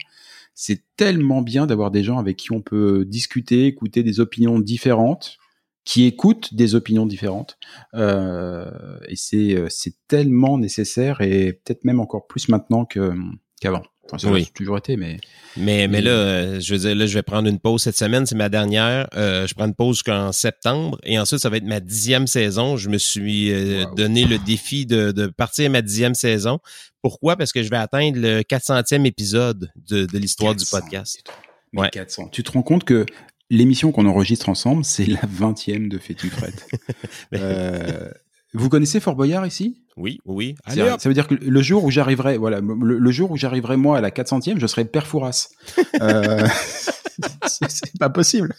c'est 0.54 0.84
tellement 0.96 1.42
bien 1.42 1.66
d'avoir 1.66 1.90
des 1.90 2.04
gens 2.04 2.18
avec 2.18 2.36
qui 2.36 2.52
on 2.52 2.60
peut 2.60 3.04
discuter, 3.04 3.66
écouter 3.66 4.02
des 4.02 4.20
opinions 4.20 4.58
différentes, 4.58 5.38
qui 5.84 6.04
écoutent 6.04 6.54
des 6.54 6.74
opinions 6.74 7.06
différentes. 7.06 7.58
Euh, 7.94 8.98
et 9.08 9.16
c'est 9.16 9.54
euh, 9.54 9.68
tellement 10.08 10.58
nécessaire 10.58 11.20
et 11.20 11.52
peut-être 11.52 11.84
même 11.84 12.00
encore 12.00 12.26
plus 12.26 12.48
maintenant 12.48 12.84
que 12.84 13.12
qu'avant. 13.60 13.82
Enfin, 14.10 14.30
Oui. 14.30 14.50
toujours 14.54 14.78
été, 14.78 14.96
mais 14.96 15.18
Mais, 15.56 15.86
mais 15.88 16.00
là, 16.00 16.10
euh, 16.10 16.60
je 16.60 16.74
veux 16.74 16.80
dire, 16.80 16.94
là, 16.94 17.06
je 17.06 17.14
vais 17.14 17.22
prendre 17.22 17.48
une 17.48 17.58
pause 17.60 17.82
cette 17.82 17.96
semaine. 17.96 18.26
C'est 18.26 18.34
ma 18.34 18.48
dernière. 18.48 19.08
Euh, 19.14 19.46
je 19.46 19.54
prends 19.54 19.66
une 19.66 19.74
pause 19.74 19.96
jusqu'en 19.96 20.32
septembre. 20.32 20.98
Et 21.04 21.18
ensuite, 21.18 21.40
ça 21.40 21.48
va 21.48 21.56
être 21.58 21.64
ma 21.64 21.80
dixième 21.80 22.26
saison. 22.26 22.76
Je 22.76 22.88
me 22.88 22.98
suis 22.98 23.50
euh, 23.52 23.84
Wow. 23.84 23.94
donné 23.94 24.24
le 24.24 24.38
défi 24.38 24.86
de, 24.86 25.12
de 25.12 25.26
partir 25.28 25.66
à 25.66 25.68
ma 25.68 25.82
dixième 25.82 26.14
saison. 26.14 26.58
Pourquoi? 27.00 27.36
Parce 27.36 27.52
que 27.52 27.62
je 27.62 27.70
vais 27.70 27.76
atteindre 27.76 28.18
le 28.20 28.40
400e 28.42 29.04
épisode 29.06 29.70
de, 29.88 30.04
de 30.06 30.18
l'histoire 30.18 30.54
du 30.54 30.64
400, 30.64 30.80
podcast. 30.80 31.24
Ouais. 31.74 31.88
400. 31.90 32.28
Tu 32.32 32.42
te 32.42 32.50
rends 32.52 32.62
compte 32.62 32.84
que 32.84 33.06
l'émission 33.50 33.92
qu'on 33.92 34.06
enregistre 34.06 34.48
ensemble, 34.48 34.84
c'est 34.84 35.06
la 35.06 35.20
20e 35.20 35.88
de 35.88 35.98
Fais-tu 35.98 36.30
euh, 37.34 38.08
vous 38.54 38.68
connaissez 38.68 39.00
Fort 39.00 39.16
Boyard 39.16 39.46
ici? 39.46 39.81
Oui, 39.96 40.20
oui. 40.24 40.54
Allez, 40.64 40.94
ça 40.98 41.08
veut 41.08 41.14
dire 41.14 41.26
que 41.26 41.34
le 41.34 41.62
jour 41.62 41.84
où 41.84 41.90
j'arriverai, 41.90 42.38
voilà, 42.38 42.60
le, 42.60 42.98
le 42.98 43.10
jour 43.10 43.30
où 43.30 43.36
j'arriverai 43.36 43.76
moi 43.76 43.98
à 43.98 44.00
la 44.00 44.10
400e, 44.10 44.58
je 44.58 44.66
serai 44.66 44.84
Père 44.84 45.06
Fouras. 45.06 45.48
Euh, 46.00 46.46
c'est 47.68 47.98
pas 47.98 48.10
possible. 48.10 48.54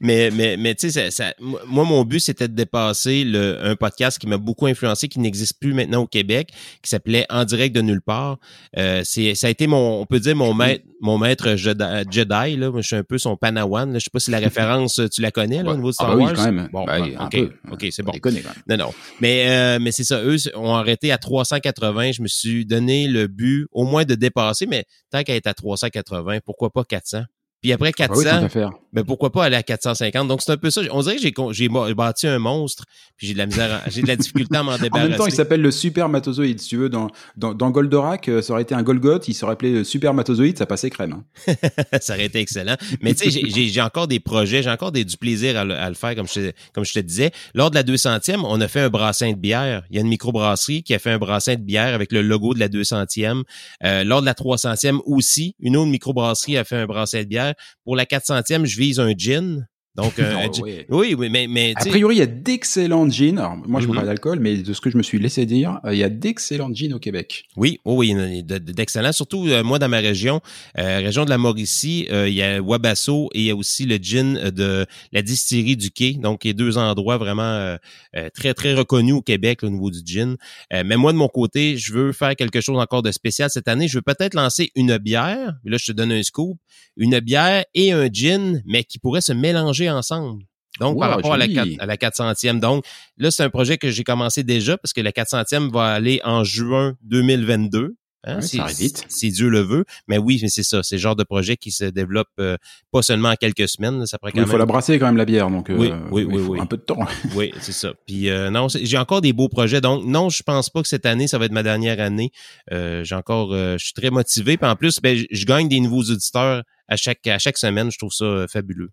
Mais, 0.00 0.30
mais, 0.30 0.56
mais 0.56 0.74
tu 0.74 0.90
sais, 0.90 1.10
ça, 1.10 1.28
ça- 1.28 1.34
moi, 1.66 1.84
mon 1.84 2.04
but, 2.04 2.20
c'était 2.20 2.48
de 2.48 2.54
dépasser 2.54 3.24
le, 3.24 3.58
un 3.64 3.76
podcast 3.76 4.18
qui 4.18 4.26
m'a 4.26 4.38
beaucoup 4.38 4.66
influencé, 4.66 5.08
qui 5.08 5.20
n'existe 5.20 5.58
plus 5.60 5.72
maintenant 5.74 6.02
au 6.02 6.06
Québec, 6.06 6.50
qui 6.82 6.90
s'appelait 6.90 7.26
En 7.30 7.44
direct 7.44 7.74
de 7.74 7.80
nulle 7.82 8.02
part. 8.02 8.38
Euh, 8.78 9.02
c'est, 9.04 9.34
ça 9.34 9.46
a 9.46 9.50
été 9.50 9.66
mon, 9.66 10.00
on 10.00 10.06
peut 10.06 10.20
dire 10.20 10.36
mon 10.36 10.54
maître, 10.54 10.84
mon 11.00 11.18
maître 11.18 11.56
Jedi, 11.56 11.84
Jedi, 12.10 12.56
là. 12.56 12.70
Moi, 12.70 12.80
je 12.80 12.86
suis 12.86 12.96
un 12.96 13.02
peu 13.04 13.18
son 13.18 13.36
panawan. 13.36 13.92
Là. 13.92 13.98
Je 13.98 14.04
sais 14.04 14.10
pas 14.12 14.20
si 14.20 14.30
la 14.30 14.38
référence, 14.38 15.00
tu 15.12 15.20
la 15.20 15.30
connais, 15.30 15.62
là, 15.62 15.70
au 15.72 15.76
niveau 15.76 15.90
de 15.90 15.96
Ah 15.98 16.04
Star 16.04 16.08
bah 16.10 16.16
oui, 16.16 16.24
Wars? 16.24 16.34
quand 16.34 16.52
même. 16.52 16.68
Bon, 16.72 16.84
Bah, 16.84 16.98
bon, 16.98 17.06
un 17.18 17.72
ok, 17.72 17.86
c'est 17.90 18.02
bon. 18.02 18.12
déconner, 18.12 18.40
quand 18.42 18.50
même. 18.66 18.78
Non, 18.78 18.86
non. 18.86 18.92
Mais, 19.20 19.46
euh, 19.48 19.78
mais 19.80 19.92
c'est 19.92 20.04
ça. 20.04 20.22
Eux 20.22 20.36
ont 20.54 20.74
arrêté 20.74 21.12
à 21.12 21.18
380. 21.18 22.12
Je 22.12 22.22
me 22.22 22.28
suis 22.28 22.64
donné 22.66 23.06
le 23.08 23.26
but 23.26 23.66
au 23.72 23.84
moins 23.84 24.04
de 24.04 24.14
dépasser, 24.14 24.66
mais 24.66 24.84
tant 25.10 25.22
qu'à 25.22 25.34
être 25.34 25.46
à 25.46 25.54
380, 25.54 26.38
pourquoi 26.44 26.70
pas 26.70 26.84
400? 26.84 27.22
Puis 27.64 27.72
après 27.72 27.88
Ah 27.88 27.92
400, 28.08 28.22
bah 28.22 28.48
oui, 28.54 28.60
ben 28.92 29.04
pourquoi 29.04 29.32
pas 29.32 29.44
aller 29.46 29.56
à 29.56 29.62
450? 29.62 30.28
Donc 30.28 30.42
c'est 30.42 30.52
un 30.52 30.58
peu 30.58 30.70
ça. 30.70 30.82
On 30.92 31.00
dirait 31.00 31.16
que 31.16 31.52
j'ai 31.52 31.68
bâti 31.94 32.26
un 32.26 32.38
monstre, 32.38 32.84
puis 33.16 33.26
j'ai 33.26 33.32
de 33.32 33.38
la 33.38 33.46
misère, 33.46 33.80
j'ai 33.88 34.02
de 34.02 34.06
la 34.06 34.16
difficulté 34.16 34.54
à 34.54 34.62
m'en 34.62 34.72
En 34.74 34.78
débarrasser. 34.78 35.08
même 35.08 35.16
temps, 35.18 35.26
il 35.26 35.32
s'appelle 35.32 35.62
le 35.62 35.70
Supermatozoïde. 35.70 36.60
Si 36.60 36.68
tu 36.68 36.76
veux, 36.76 36.90
dans, 36.90 37.08
dans, 37.38 37.54
dans 37.54 37.70
Goldorak, 37.70 38.28
euh, 38.28 38.42
ça 38.42 38.52
aurait 38.52 38.60
été 38.62 38.74
un 38.74 38.82
Golgoth, 38.82 39.28
il 39.28 39.34
serait 39.34 39.52
appelé 39.52 39.72
le 39.72 39.82
Supermatozoïde, 39.84 40.58
ça 40.58 40.66
passait 40.66 40.90
crème. 40.90 41.22
hein. 41.48 41.54
ça 42.02 42.12
aurait 42.12 42.26
été 42.26 42.38
excellent. 42.38 42.76
Mais 43.00 43.14
tu 43.14 43.30
sais, 43.30 43.40
j'ai- 43.48 43.80
encore 43.80 44.08
des 44.08 44.20
projets, 44.20 44.62
j'ai 44.62 44.70
encore 44.70 44.92
des, 44.92 45.06
du 45.06 45.16
plaisir 45.16 45.56
à 45.58 45.64
le, 45.64 45.74
à 45.74 45.88
le 45.88 45.94
faire, 45.94 46.14
comme 46.14 46.28
je, 46.28 46.34
te- 46.34 46.52
comme 46.74 46.84
je 46.84 46.92
te 46.92 46.98
disais. 47.00 47.30
Lors 47.54 47.70
de 47.70 47.76
la 47.76 47.82
200e, 47.82 48.42
on 48.44 48.60
a 48.60 48.68
fait 48.68 48.80
un 48.80 48.90
brassin 48.90 49.30
de 49.32 49.38
bière. 49.38 49.84
Il 49.88 49.96
y 49.96 49.98
a 49.98 50.02
une 50.02 50.08
microbrasserie 50.08 50.82
qui 50.82 50.92
a 50.94 50.98
fait 50.98 51.10
un 51.12 51.18
brassin 51.18 51.54
de 51.54 51.62
bière 51.62 51.94
avec 51.94 52.12
le 52.12 52.20
logo 52.20 52.52
de 52.52 52.60
la 52.60 52.68
200e. 52.68 53.42
Euh, 53.84 54.04
lors 54.04 54.20
de 54.20 54.26
la 54.26 54.34
300e 54.34 54.98
aussi, 55.06 55.56
une 55.60 55.76
autre 55.78 55.90
microbrasserie 55.90 56.58
a 56.58 56.64
fait 56.64 56.76
un 56.76 56.86
brassin 56.86 57.20
de 57.20 57.24
bière. 57.24 57.53
Pour 57.84 57.96
la 57.96 58.04
400e, 58.04 58.64
je 58.64 58.78
vise 58.78 59.00
un 59.00 59.12
gin. 59.16 59.66
Donc, 59.96 60.14
ouais. 60.18 60.86
oui, 60.88 61.14
oui, 61.16 61.28
mais, 61.30 61.46
mais 61.48 61.72
A 61.76 61.84
priori, 61.84 62.16
il 62.16 62.18
y 62.18 62.22
a 62.22 62.26
d'excellents 62.26 63.08
jeans. 63.08 63.38
Alors, 63.38 63.56
moi, 63.56 63.80
je 63.80 63.86
ne 63.86 63.92
bois 63.92 64.00
pas 64.00 64.06
d'alcool, 64.06 64.40
mais 64.40 64.56
de 64.56 64.72
ce 64.72 64.80
que 64.80 64.90
je 64.90 64.96
me 64.96 65.02
suis 65.02 65.18
laissé 65.20 65.46
dire, 65.46 65.78
euh, 65.84 65.94
il 65.94 65.98
y 65.98 66.02
a 66.02 66.08
d'excellents 66.08 66.74
jeans 66.74 66.92
au 66.94 66.98
Québec. 66.98 67.44
Oui, 67.56 67.78
oh 67.84 67.96
oui, 67.98 68.12
oui, 68.16 68.42
de- 68.42 68.58
de- 68.58 68.72
d'excellent. 68.72 69.12
Surtout 69.12 69.46
euh, 69.46 69.62
moi 69.62 69.78
dans 69.78 69.88
ma 69.88 69.98
région, 69.98 70.40
euh, 70.78 70.98
région 70.98 71.24
de 71.24 71.30
la 71.30 71.38
Mauricie, 71.38 72.08
euh, 72.10 72.28
il 72.28 72.34
y 72.34 72.42
a 72.42 72.60
Wabasso 72.60 73.28
et 73.34 73.40
il 73.40 73.44
y 73.46 73.50
a 73.50 73.56
aussi 73.56 73.84
le 73.86 73.96
gin 73.96 74.36
euh, 74.36 74.50
de 74.50 74.86
la 75.12 75.22
distillerie 75.22 75.76
du 75.76 75.90
Quai. 75.92 76.14
Donc, 76.14 76.44
il 76.44 76.48
y 76.48 76.50
a 76.50 76.54
deux 76.54 76.76
endroits 76.76 77.18
vraiment 77.18 77.42
euh, 77.42 77.76
euh, 78.16 78.28
très 78.34 78.52
très 78.54 78.74
reconnus 78.74 79.14
au 79.14 79.22
Québec 79.22 79.62
là, 79.62 79.68
au 79.68 79.70
niveau 79.70 79.90
du 79.90 80.00
gin. 80.04 80.36
Euh, 80.72 80.82
mais 80.84 80.96
moi 80.96 81.12
de 81.12 81.18
mon 81.18 81.28
côté, 81.28 81.76
je 81.76 81.92
veux 81.92 82.12
faire 82.12 82.34
quelque 82.34 82.60
chose 82.60 82.78
encore 82.78 83.02
de 83.02 83.12
spécial 83.12 83.48
cette 83.48 83.68
année. 83.68 83.86
Je 83.86 83.98
veux 83.98 84.02
peut-être 84.02 84.34
lancer 84.34 84.70
une 84.74 84.98
bière. 84.98 85.54
Là, 85.64 85.76
je 85.78 85.86
te 85.86 85.92
donne 85.92 86.10
un 86.10 86.22
scoop, 86.24 86.58
une 86.96 87.20
bière 87.20 87.64
et 87.74 87.92
un 87.92 88.08
gin, 88.12 88.60
mais 88.66 88.82
qui 88.82 88.98
pourraient 88.98 89.20
se 89.20 89.32
mélanger 89.32 89.83
ensemble. 89.90 90.42
Donc, 90.80 90.98
par 90.98 91.10
rapport 91.10 91.34
à 91.34 91.36
la, 91.38 91.44
joli. 91.46 91.54
quatre- 91.76 91.82
à 91.82 91.86
la 91.86 91.96
400e. 91.96 92.58
Donc, 92.58 92.84
là, 93.16 93.30
c'est 93.30 93.44
un 93.44 93.50
projet 93.50 93.78
que 93.78 93.90
j'ai 93.90 94.02
commencé 94.02 94.42
déjà 94.42 94.76
parce 94.76 94.92
que 94.92 95.00
la 95.00 95.12
400e 95.12 95.70
va 95.72 95.92
aller 95.92 96.20
en 96.24 96.42
juin 96.42 96.96
2022. 97.02 97.94
Hein, 98.26 98.36
Ouais, 98.36 98.42
si, 98.42 98.56
ça 98.56 98.62
arrive 98.64 98.76
vite. 98.78 99.04
si 99.08 99.30
Dieu 99.30 99.50
le 99.50 99.60
veut. 99.60 99.84
Mais 100.08 100.16
oui, 100.16 100.38
mais 100.42 100.48
c'est 100.48 100.62
ça. 100.62 100.82
C'est 100.82 100.94
le 100.96 101.00
genre 101.00 101.14
de 101.14 101.24
projet 101.24 101.56
qui 101.58 101.70
se 101.70 101.84
développe 101.84 102.26
euh, 102.40 102.56
pas 102.90 103.02
seulement 103.02 103.28
en 103.28 103.34
quelques 103.36 103.68
semaines. 103.68 104.04
Ça 104.06 104.18
prend 104.18 104.30
quand 104.30 104.38
Il 104.40 104.46
faut 104.46 104.52
même... 104.52 104.58
la 104.60 104.66
brasser 104.66 104.98
quand 104.98 105.04
même, 105.06 105.18
la 105.18 105.26
bière. 105.26 105.50
Donc, 105.50 105.68
euh, 105.68 105.76
Oui, 105.76 105.92
oui, 106.10 106.22
il 106.22 106.26
oui, 106.34 106.42
faut 106.42 106.52
oui. 106.54 106.58
un 106.60 106.64
peu 106.66 106.78
de 106.78 106.82
temps. 106.82 106.98
Oui, 107.36 107.52
c'est 107.60 107.72
ça. 107.72 107.92
Puis 108.06 108.30
euh, 108.30 108.48
non, 108.50 108.66
j'ai 108.68 108.96
encore 108.96 109.20
des 109.20 109.34
beaux 109.34 109.50
projets. 109.50 109.82
Donc 109.82 110.04
non, 110.06 110.30
je 110.30 110.42
pense 110.42 110.70
pas 110.70 110.80
que 110.80 110.88
cette 110.88 111.04
année 111.04 111.28
ça 111.28 111.36
va 111.38 111.44
être 111.44 111.52
ma 111.52 111.62
dernière 111.62 112.00
année. 112.00 112.30
Euh, 112.72 113.04
j'ai 113.04 113.14
encore, 113.14 113.52
je 113.52 113.76
suis 113.78 113.92
très 113.92 114.08
motivé. 114.10 114.56
Puis 114.56 114.66
en 114.68 114.74
plus, 114.74 114.98
ben, 115.02 115.16
je- 115.30 115.44
gagne 115.44 115.68
des 115.68 115.78
nouveaux 115.80 116.02
auditeurs 116.10 116.62
à 116.88 116.96
chaque 116.96 117.24
à 117.26 117.38
chaque 117.38 117.58
semaine. 117.58 117.90
Je 117.92 117.98
trouve 117.98 118.12
ça 118.12 118.46
fabuleux. 118.50 118.88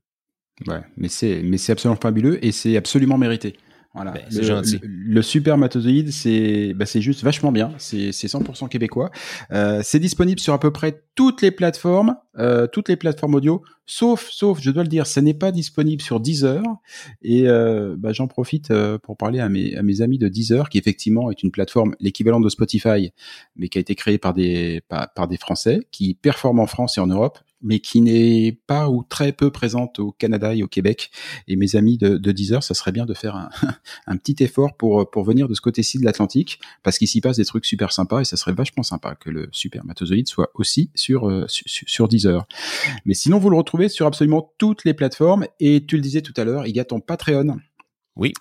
Ouais, 0.67 0.81
mais 0.97 1.07
c'est 1.07 1.41
mais 1.43 1.57
c'est 1.57 1.71
absolument 1.71 1.99
fabuleux 2.01 2.43
et 2.45 2.51
c'est 2.51 2.77
absolument 2.77 3.17
mérité. 3.17 3.55
Voilà. 3.93 4.11
Ben, 4.11 4.23
le, 4.31 4.41
gentil. 4.41 4.79
Le, 4.81 4.87
le 4.87 5.21
supermatozoïde, 5.21 6.11
c'est 6.11 6.73
bah, 6.73 6.85
c'est 6.85 7.01
juste 7.01 7.23
vachement 7.23 7.51
bien. 7.51 7.73
C'est 7.77 8.13
c'est 8.13 8.27
100% 8.27 8.69
québécois. 8.69 9.11
Euh, 9.51 9.81
c'est 9.83 9.99
disponible 9.99 10.39
sur 10.39 10.53
à 10.53 10.59
peu 10.59 10.71
près 10.71 11.03
toutes 11.15 11.41
les 11.41 11.51
plateformes, 11.51 12.15
euh, 12.37 12.67
toutes 12.67 12.87
les 12.87 12.95
plateformes 12.95 13.35
audio, 13.35 13.63
sauf 13.85 14.29
sauf, 14.29 14.61
je 14.61 14.71
dois 14.71 14.83
le 14.83 14.89
dire, 14.89 15.05
ça 15.07 15.21
n'est 15.21 15.33
pas 15.33 15.51
disponible 15.51 16.01
sur 16.01 16.21
Deezer. 16.21 16.63
Et 17.21 17.49
euh, 17.49 17.95
bah, 17.97 18.13
j'en 18.13 18.27
profite 18.27 18.71
euh, 18.71 18.97
pour 18.97 19.17
parler 19.17 19.41
à 19.41 19.49
mes 19.49 19.75
à 19.75 19.83
mes 19.83 20.01
amis 20.01 20.17
de 20.17 20.29
Deezer, 20.29 20.69
qui 20.69 20.77
effectivement 20.77 21.29
est 21.29 21.43
une 21.43 21.51
plateforme 21.51 21.93
l'équivalent 21.99 22.39
de 22.39 22.49
Spotify, 22.49 23.11
mais 23.57 23.67
qui 23.67 23.77
a 23.77 23.81
été 23.81 23.95
créée 23.95 24.17
par 24.17 24.33
des 24.33 24.81
par, 24.87 25.13
par 25.13 25.27
des 25.27 25.37
Français, 25.37 25.81
qui 25.91 26.13
performe 26.13 26.59
en 26.59 26.67
France 26.67 26.97
et 26.97 27.01
en 27.01 27.07
Europe 27.07 27.39
mais 27.61 27.79
qui 27.79 28.01
n'est 28.01 28.59
pas 28.67 28.89
ou 28.89 29.03
très 29.03 29.31
peu 29.31 29.51
présente 29.51 29.99
au 29.99 30.11
Canada 30.11 30.55
et 30.55 30.63
au 30.63 30.67
Québec. 30.67 31.11
Et 31.47 31.55
mes 31.55 31.75
amis 31.75 31.97
de, 31.97 32.17
de 32.17 32.31
Deezer, 32.31 32.63
ça 32.63 32.73
serait 32.73 32.91
bien 32.91 33.05
de 33.05 33.13
faire 33.13 33.35
un, 33.35 33.49
un 34.07 34.17
petit 34.17 34.43
effort 34.43 34.75
pour, 34.75 35.09
pour 35.09 35.23
venir 35.23 35.47
de 35.47 35.53
ce 35.53 35.61
côté-ci 35.61 35.99
de 35.99 36.05
l'Atlantique, 36.05 36.59
parce 36.83 36.97
qu'il 36.97 37.07
s'y 37.07 37.21
passe 37.21 37.37
des 37.37 37.45
trucs 37.45 37.65
super 37.65 37.91
sympas, 37.91 38.21
et 38.21 38.25
ça 38.25 38.37
serait 38.37 38.53
vachement 38.53 38.83
sympa 38.83 39.15
que 39.15 39.29
le 39.29 39.49
supermatozoïde 39.51 40.27
soit 40.27 40.51
aussi 40.55 40.89
sur, 40.95 41.29
euh, 41.29 41.45
sur, 41.47 41.87
sur 41.87 42.07
Deezer. 42.07 42.45
Mais 43.05 43.13
sinon, 43.13 43.37
vous 43.39 43.49
le 43.49 43.57
retrouvez 43.57 43.89
sur 43.89 44.05
absolument 44.05 44.53
toutes 44.57 44.85
les 44.85 44.93
plateformes, 44.93 45.45
et 45.59 45.85
tu 45.85 45.95
le 45.95 46.01
disais 46.01 46.21
tout 46.21 46.33
à 46.37 46.43
l'heure, 46.43 46.67
il 46.67 46.75
y 46.75 46.79
a 46.79 46.85
ton 46.85 46.99
Patreon. 46.99 47.57
Oui. 48.15 48.33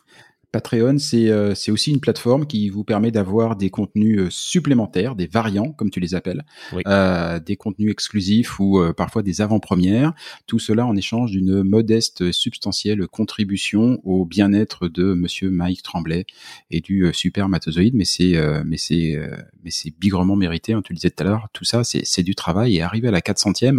Patreon, 0.53 0.99
c'est 0.99 1.31
c'est 1.55 1.71
aussi 1.71 1.91
une 1.91 2.01
plateforme 2.01 2.47
qui 2.47 2.69
vous 2.69 2.85
permet 2.85 3.11
d'avoir 3.11 3.57
des 3.57 3.71
contenus 3.71 4.29
supplémentaires, 4.31 5.15
des 5.15 5.27
variants, 5.27 5.73
comme 5.73 5.91
tu 5.91 6.01
les 6.01 6.15
appelles, 6.15 6.45
des 6.75 7.57
contenus 7.57 7.91
exclusifs 7.91 8.59
ou 8.59 8.83
parfois 8.97 9.23
des 9.23 9.41
avant-premières. 9.41 10.13
Tout 10.47 10.59
cela 10.59 10.87
en 10.87 10.97
échange 10.97 11.31
d'une 11.31 11.63
modeste, 11.63 12.33
substantielle 12.33 13.07
contribution 13.07 14.01
au 14.05 14.25
bien-être 14.25 14.89
de 14.89 15.15
Monsieur 15.15 15.51
Mike 15.51 15.83
Tremblay 15.83 16.27
et 16.71 16.81
du 16.81 17.11
super 17.13 17.49
matozoïde. 17.49 17.95
Mais 17.95 18.05
c'est 18.05 18.35
mais 18.65 18.77
c'est 18.77 19.21
mais 19.63 19.71
c'est 19.71 19.93
bigrement 19.99 20.37
mérité. 20.37 20.75
On 20.75 20.79
hein, 20.79 20.83
te 20.83 20.93
le 20.93 20.97
disait 20.97 21.11
tout 21.11 21.23
à 21.23 21.27
l'heure. 21.27 21.49
Tout 21.53 21.65
ça, 21.65 21.83
c'est 21.85 22.23
du 22.23 22.35
travail 22.35 22.77
et 22.77 22.83
arriver 22.83 23.09
à 23.09 23.13
la 23.13 23.21
400e 23.21 23.79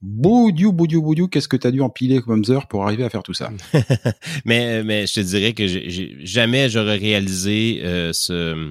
Boudiou, 0.00 0.72
boudiou, 0.72 1.02
boudiou, 1.02 1.26
qu'est-ce 1.26 1.48
que 1.48 1.56
tu 1.56 1.66
as 1.66 1.72
dû 1.72 1.80
empiler 1.80 2.20
comme 2.20 2.44
heures 2.50 2.68
pour 2.68 2.84
arriver 2.84 3.02
à 3.04 3.10
faire 3.10 3.24
tout 3.24 3.34
ça? 3.34 3.50
Mais, 4.44 4.84
mais 4.84 5.06
je 5.08 5.14
te 5.14 5.20
dirais 5.20 5.54
que 5.54 5.66
jamais 6.24 6.68
j'aurais 6.68 6.96
réalisé 6.96 7.80
euh, 7.82 8.12
ce, 8.12 8.70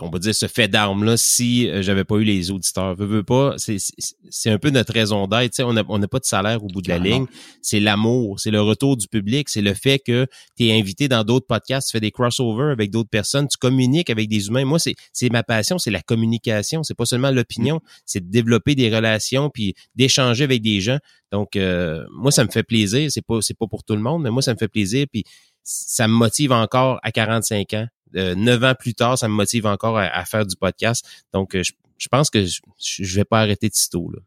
on 0.00 0.10
peut 0.10 0.18
dire 0.18 0.34
ce 0.34 0.46
fait 0.46 0.68
d'armes 0.68 1.04
là 1.04 1.16
si 1.16 1.68
euh, 1.68 1.82
j'avais 1.82 2.04
pas 2.04 2.16
eu 2.16 2.24
les 2.24 2.50
auditeurs. 2.50 2.94
Veux, 2.96 3.06
veux 3.06 3.22
pas, 3.22 3.54
c'est 3.58 4.50
un 4.50 4.58
peu 4.58 4.70
notre 4.70 4.92
raison 4.92 5.26
d'être. 5.26 5.62
On 5.62 5.72
n'a 5.72 5.84
on 5.88 6.02
a 6.02 6.08
pas 6.08 6.18
de 6.18 6.24
salaire 6.24 6.64
au 6.64 6.66
bout 6.66 6.82
de 6.82 6.88
la 6.88 6.98
ligne. 6.98 7.26
C'est 7.62 7.80
l'amour, 7.80 8.40
c'est 8.40 8.50
le 8.50 8.60
retour 8.60 8.96
du 8.96 9.06
public, 9.06 9.48
c'est 9.48 9.62
le 9.62 9.74
fait 9.74 9.98
que 9.98 10.26
tu 10.56 10.66
es 10.66 10.78
invité 10.78 11.08
dans 11.08 11.24
d'autres 11.24 11.46
podcasts, 11.46 11.88
tu 11.88 11.92
fais 11.92 12.00
des 12.00 12.10
crossovers 12.10 12.72
avec 12.72 12.90
d'autres 12.90 13.10
personnes, 13.10 13.46
tu 13.48 13.58
communiques 13.58 14.10
avec 14.10 14.28
des 14.28 14.48
humains. 14.48 14.64
Moi, 14.64 14.78
c'est 14.78 15.30
ma 15.30 15.42
passion, 15.42 15.78
c'est 15.78 15.90
la 15.90 16.02
communication. 16.02 16.82
C'est 16.82 16.94
pas 16.94 17.06
seulement 17.06 17.30
l'opinion, 17.30 17.76
mm. 17.76 17.88
c'est 18.06 18.20
de 18.26 18.30
développer 18.30 18.74
des 18.74 18.94
relations 18.94 19.50
puis 19.50 19.74
d'échanger 19.94 20.44
avec 20.44 20.62
des 20.62 20.80
gens. 20.80 20.98
Donc, 21.32 21.54
euh, 21.56 22.04
moi, 22.12 22.32
ça 22.32 22.44
me 22.44 22.50
fait 22.50 22.64
plaisir. 22.64 23.10
C'est 23.10 23.24
pas, 23.24 23.40
c'est 23.40 23.56
pas 23.56 23.66
pour 23.66 23.84
tout 23.84 23.94
le 23.94 24.02
monde, 24.02 24.22
mais 24.22 24.30
moi, 24.30 24.42
ça 24.42 24.52
me 24.52 24.58
fait 24.58 24.68
plaisir. 24.68 25.06
Puis 25.10 25.24
ça 25.62 26.08
me 26.08 26.14
motive 26.14 26.52
encore 26.52 26.98
à 27.02 27.12
45 27.12 27.74
ans 27.74 27.86
neuf 28.14 28.62
ans 28.64 28.74
plus 28.78 28.94
tard, 28.94 29.18
ça 29.18 29.28
me 29.28 29.34
motive 29.34 29.66
encore 29.66 29.98
à, 29.98 30.24
faire 30.24 30.46
du 30.46 30.56
podcast. 30.56 31.06
Donc, 31.32 31.54
euh, 31.54 31.62
je, 31.62 32.08
pense 32.08 32.30
que 32.30 32.44
je, 32.44 32.60
je 32.78 33.16
vais 33.16 33.24
pas 33.24 33.40
arrêter 33.40 33.68
de 33.68 33.74
sitôt. 33.74 34.10
Là. 34.12 34.20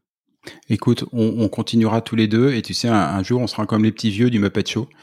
Écoute, 0.68 1.04
on, 1.12 1.48
continuera 1.48 2.00
tous 2.00 2.16
les 2.16 2.26
deux 2.26 2.52
et 2.52 2.62
tu 2.62 2.74
sais, 2.74 2.88
un, 2.88 3.22
jour, 3.22 3.40
on 3.40 3.46
sera 3.46 3.66
comme 3.66 3.84
les 3.84 3.92
petits 3.92 4.10
vieux 4.10 4.30
du 4.30 4.38
Muppet 4.38 4.64
Show. 4.66 4.88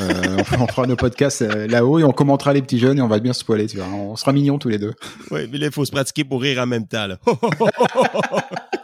Euh, 0.00 0.36
on, 0.58 0.66
fera 0.66 0.86
nos 0.86 0.96
podcasts 0.96 1.42
là-haut 1.42 1.98
et 1.98 2.04
on 2.04 2.12
commentera 2.12 2.52
les 2.52 2.62
petits 2.62 2.78
jeunes 2.78 2.98
et 2.98 3.02
on 3.02 3.08
va 3.08 3.18
bien 3.18 3.32
se 3.32 3.44
poiler, 3.44 3.66
tu 3.66 3.76
vois. 3.76 3.86
On 3.86 4.16
sera 4.16 4.32
mignons 4.32 4.58
tous 4.58 4.68
les 4.68 4.78
deux. 4.78 4.92
Oui, 5.30 5.48
mais 5.50 5.58
là, 5.58 5.66
il 5.66 5.72
faut 5.72 5.84
se 5.84 5.90
pratiquer 5.90 6.24
pour 6.24 6.42
rire 6.42 6.60
en 6.60 6.66
même 6.66 6.86
temps. 6.86 7.06
Là. 7.06 7.18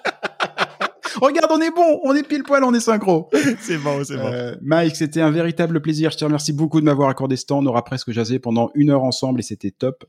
Regarde, 1.22 1.52
on 1.52 1.60
est 1.60 1.70
bon, 1.70 2.00
on 2.02 2.16
est 2.16 2.26
pile 2.26 2.42
poil, 2.42 2.64
on 2.64 2.74
est 2.74 2.80
synchro. 2.80 3.30
c'est 3.60 3.78
bon, 3.78 4.02
c'est 4.02 4.16
bon. 4.16 4.26
Euh, 4.26 4.56
Mike, 4.60 4.96
c'était 4.96 5.20
un 5.20 5.30
véritable 5.30 5.80
plaisir. 5.80 6.10
Je 6.10 6.16
te 6.16 6.24
remercie 6.24 6.52
beaucoup 6.52 6.80
de 6.80 6.84
m'avoir 6.84 7.08
accordé 7.08 7.36
ce 7.36 7.46
temps. 7.46 7.60
On 7.60 7.66
aura 7.66 7.84
presque 7.84 8.10
jasé 8.10 8.40
pendant 8.40 8.72
une 8.74 8.90
heure 8.90 9.04
ensemble 9.04 9.38
et 9.38 9.44
c'était 9.44 9.70
top. 9.70 10.04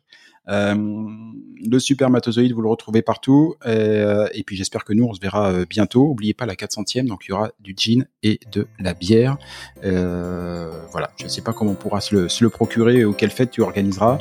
Euh, 0.49 0.73
le 0.73 1.77
supermatozoïde, 1.77 2.53
vous 2.53 2.63
le 2.63 2.67
retrouvez 2.67 3.03
partout. 3.03 3.53
Euh, 3.67 4.27
et 4.33 4.41
puis 4.41 4.55
j'espère 4.55 4.85
que 4.85 4.93
nous, 4.93 5.03
on 5.03 5.13
se 5.13 5.21
verra 5.21 5.53
bientôt. 5.65 6.07
N'oubliez 6.07 6.33
pas 6.33 6.47
la 6.47 6.55
400e, 6.55 7.05
donc 7.05 7.25
il 7.27 7.29
y 7.29 7.33
aura 7.33 7.51
du 7.59 7.75
gin 7.77 8.07
et 8.23 8.39
de 8.51 8.65
la 8.79 8.95
bière. 8.95 9.37
Voilà, 9.83 11.11
je 11.17 11.25
ne 11.25 11.29
sais 11.29 11.43
pas 11.43 11.53
comment 11.53 11.73
on 11.73 11.75
pourra 11.75 12.01
se 12.01 12.15
le, 12.15 12.27
se 12.27 12.43
le 12.43 12.49
procurer 12.49 13.05
ou 13.05 13.13
quelle 13.13 13.29
fête 13.29 13.51
tu 13.51 13.61
organiseras, 13.61 14.17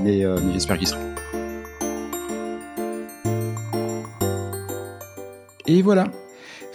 mais, 0.00 0.22
mais 0.24 0.52
j'espère 0.52 0.78
qu'il 0.78 0.86
sera. 0.86 1.00
Et 5.68 5.82
voilà, 5.82 6.04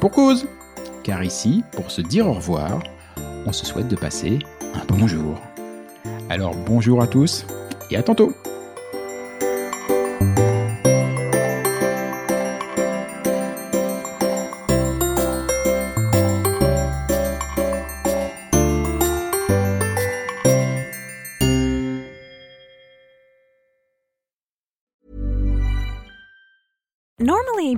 Pour 0.00 0.10
cause 0.10 0.46
Car 1.04 1.22
ici, 1.22 1.64
pour 1.72 1.90
se 1.90 2.00
dire 2.00 2.26
au 2.26 2.32
revoir, 2.32 2.82
on 3.46 3.52
se 3.52 3.66
souhaite 3.66 3.88
de 3.88 3.96
passer 3.96 4.38
un 4.74 4.84
bonjour. 4.86 5.40
Alors 6.28 6.54
bonjour 6.66 7.02
à 7.02 7.06
tous 7.06 7.44
et 7.90 7.96
à 7.96 8.02
tantôt 8.02 8.32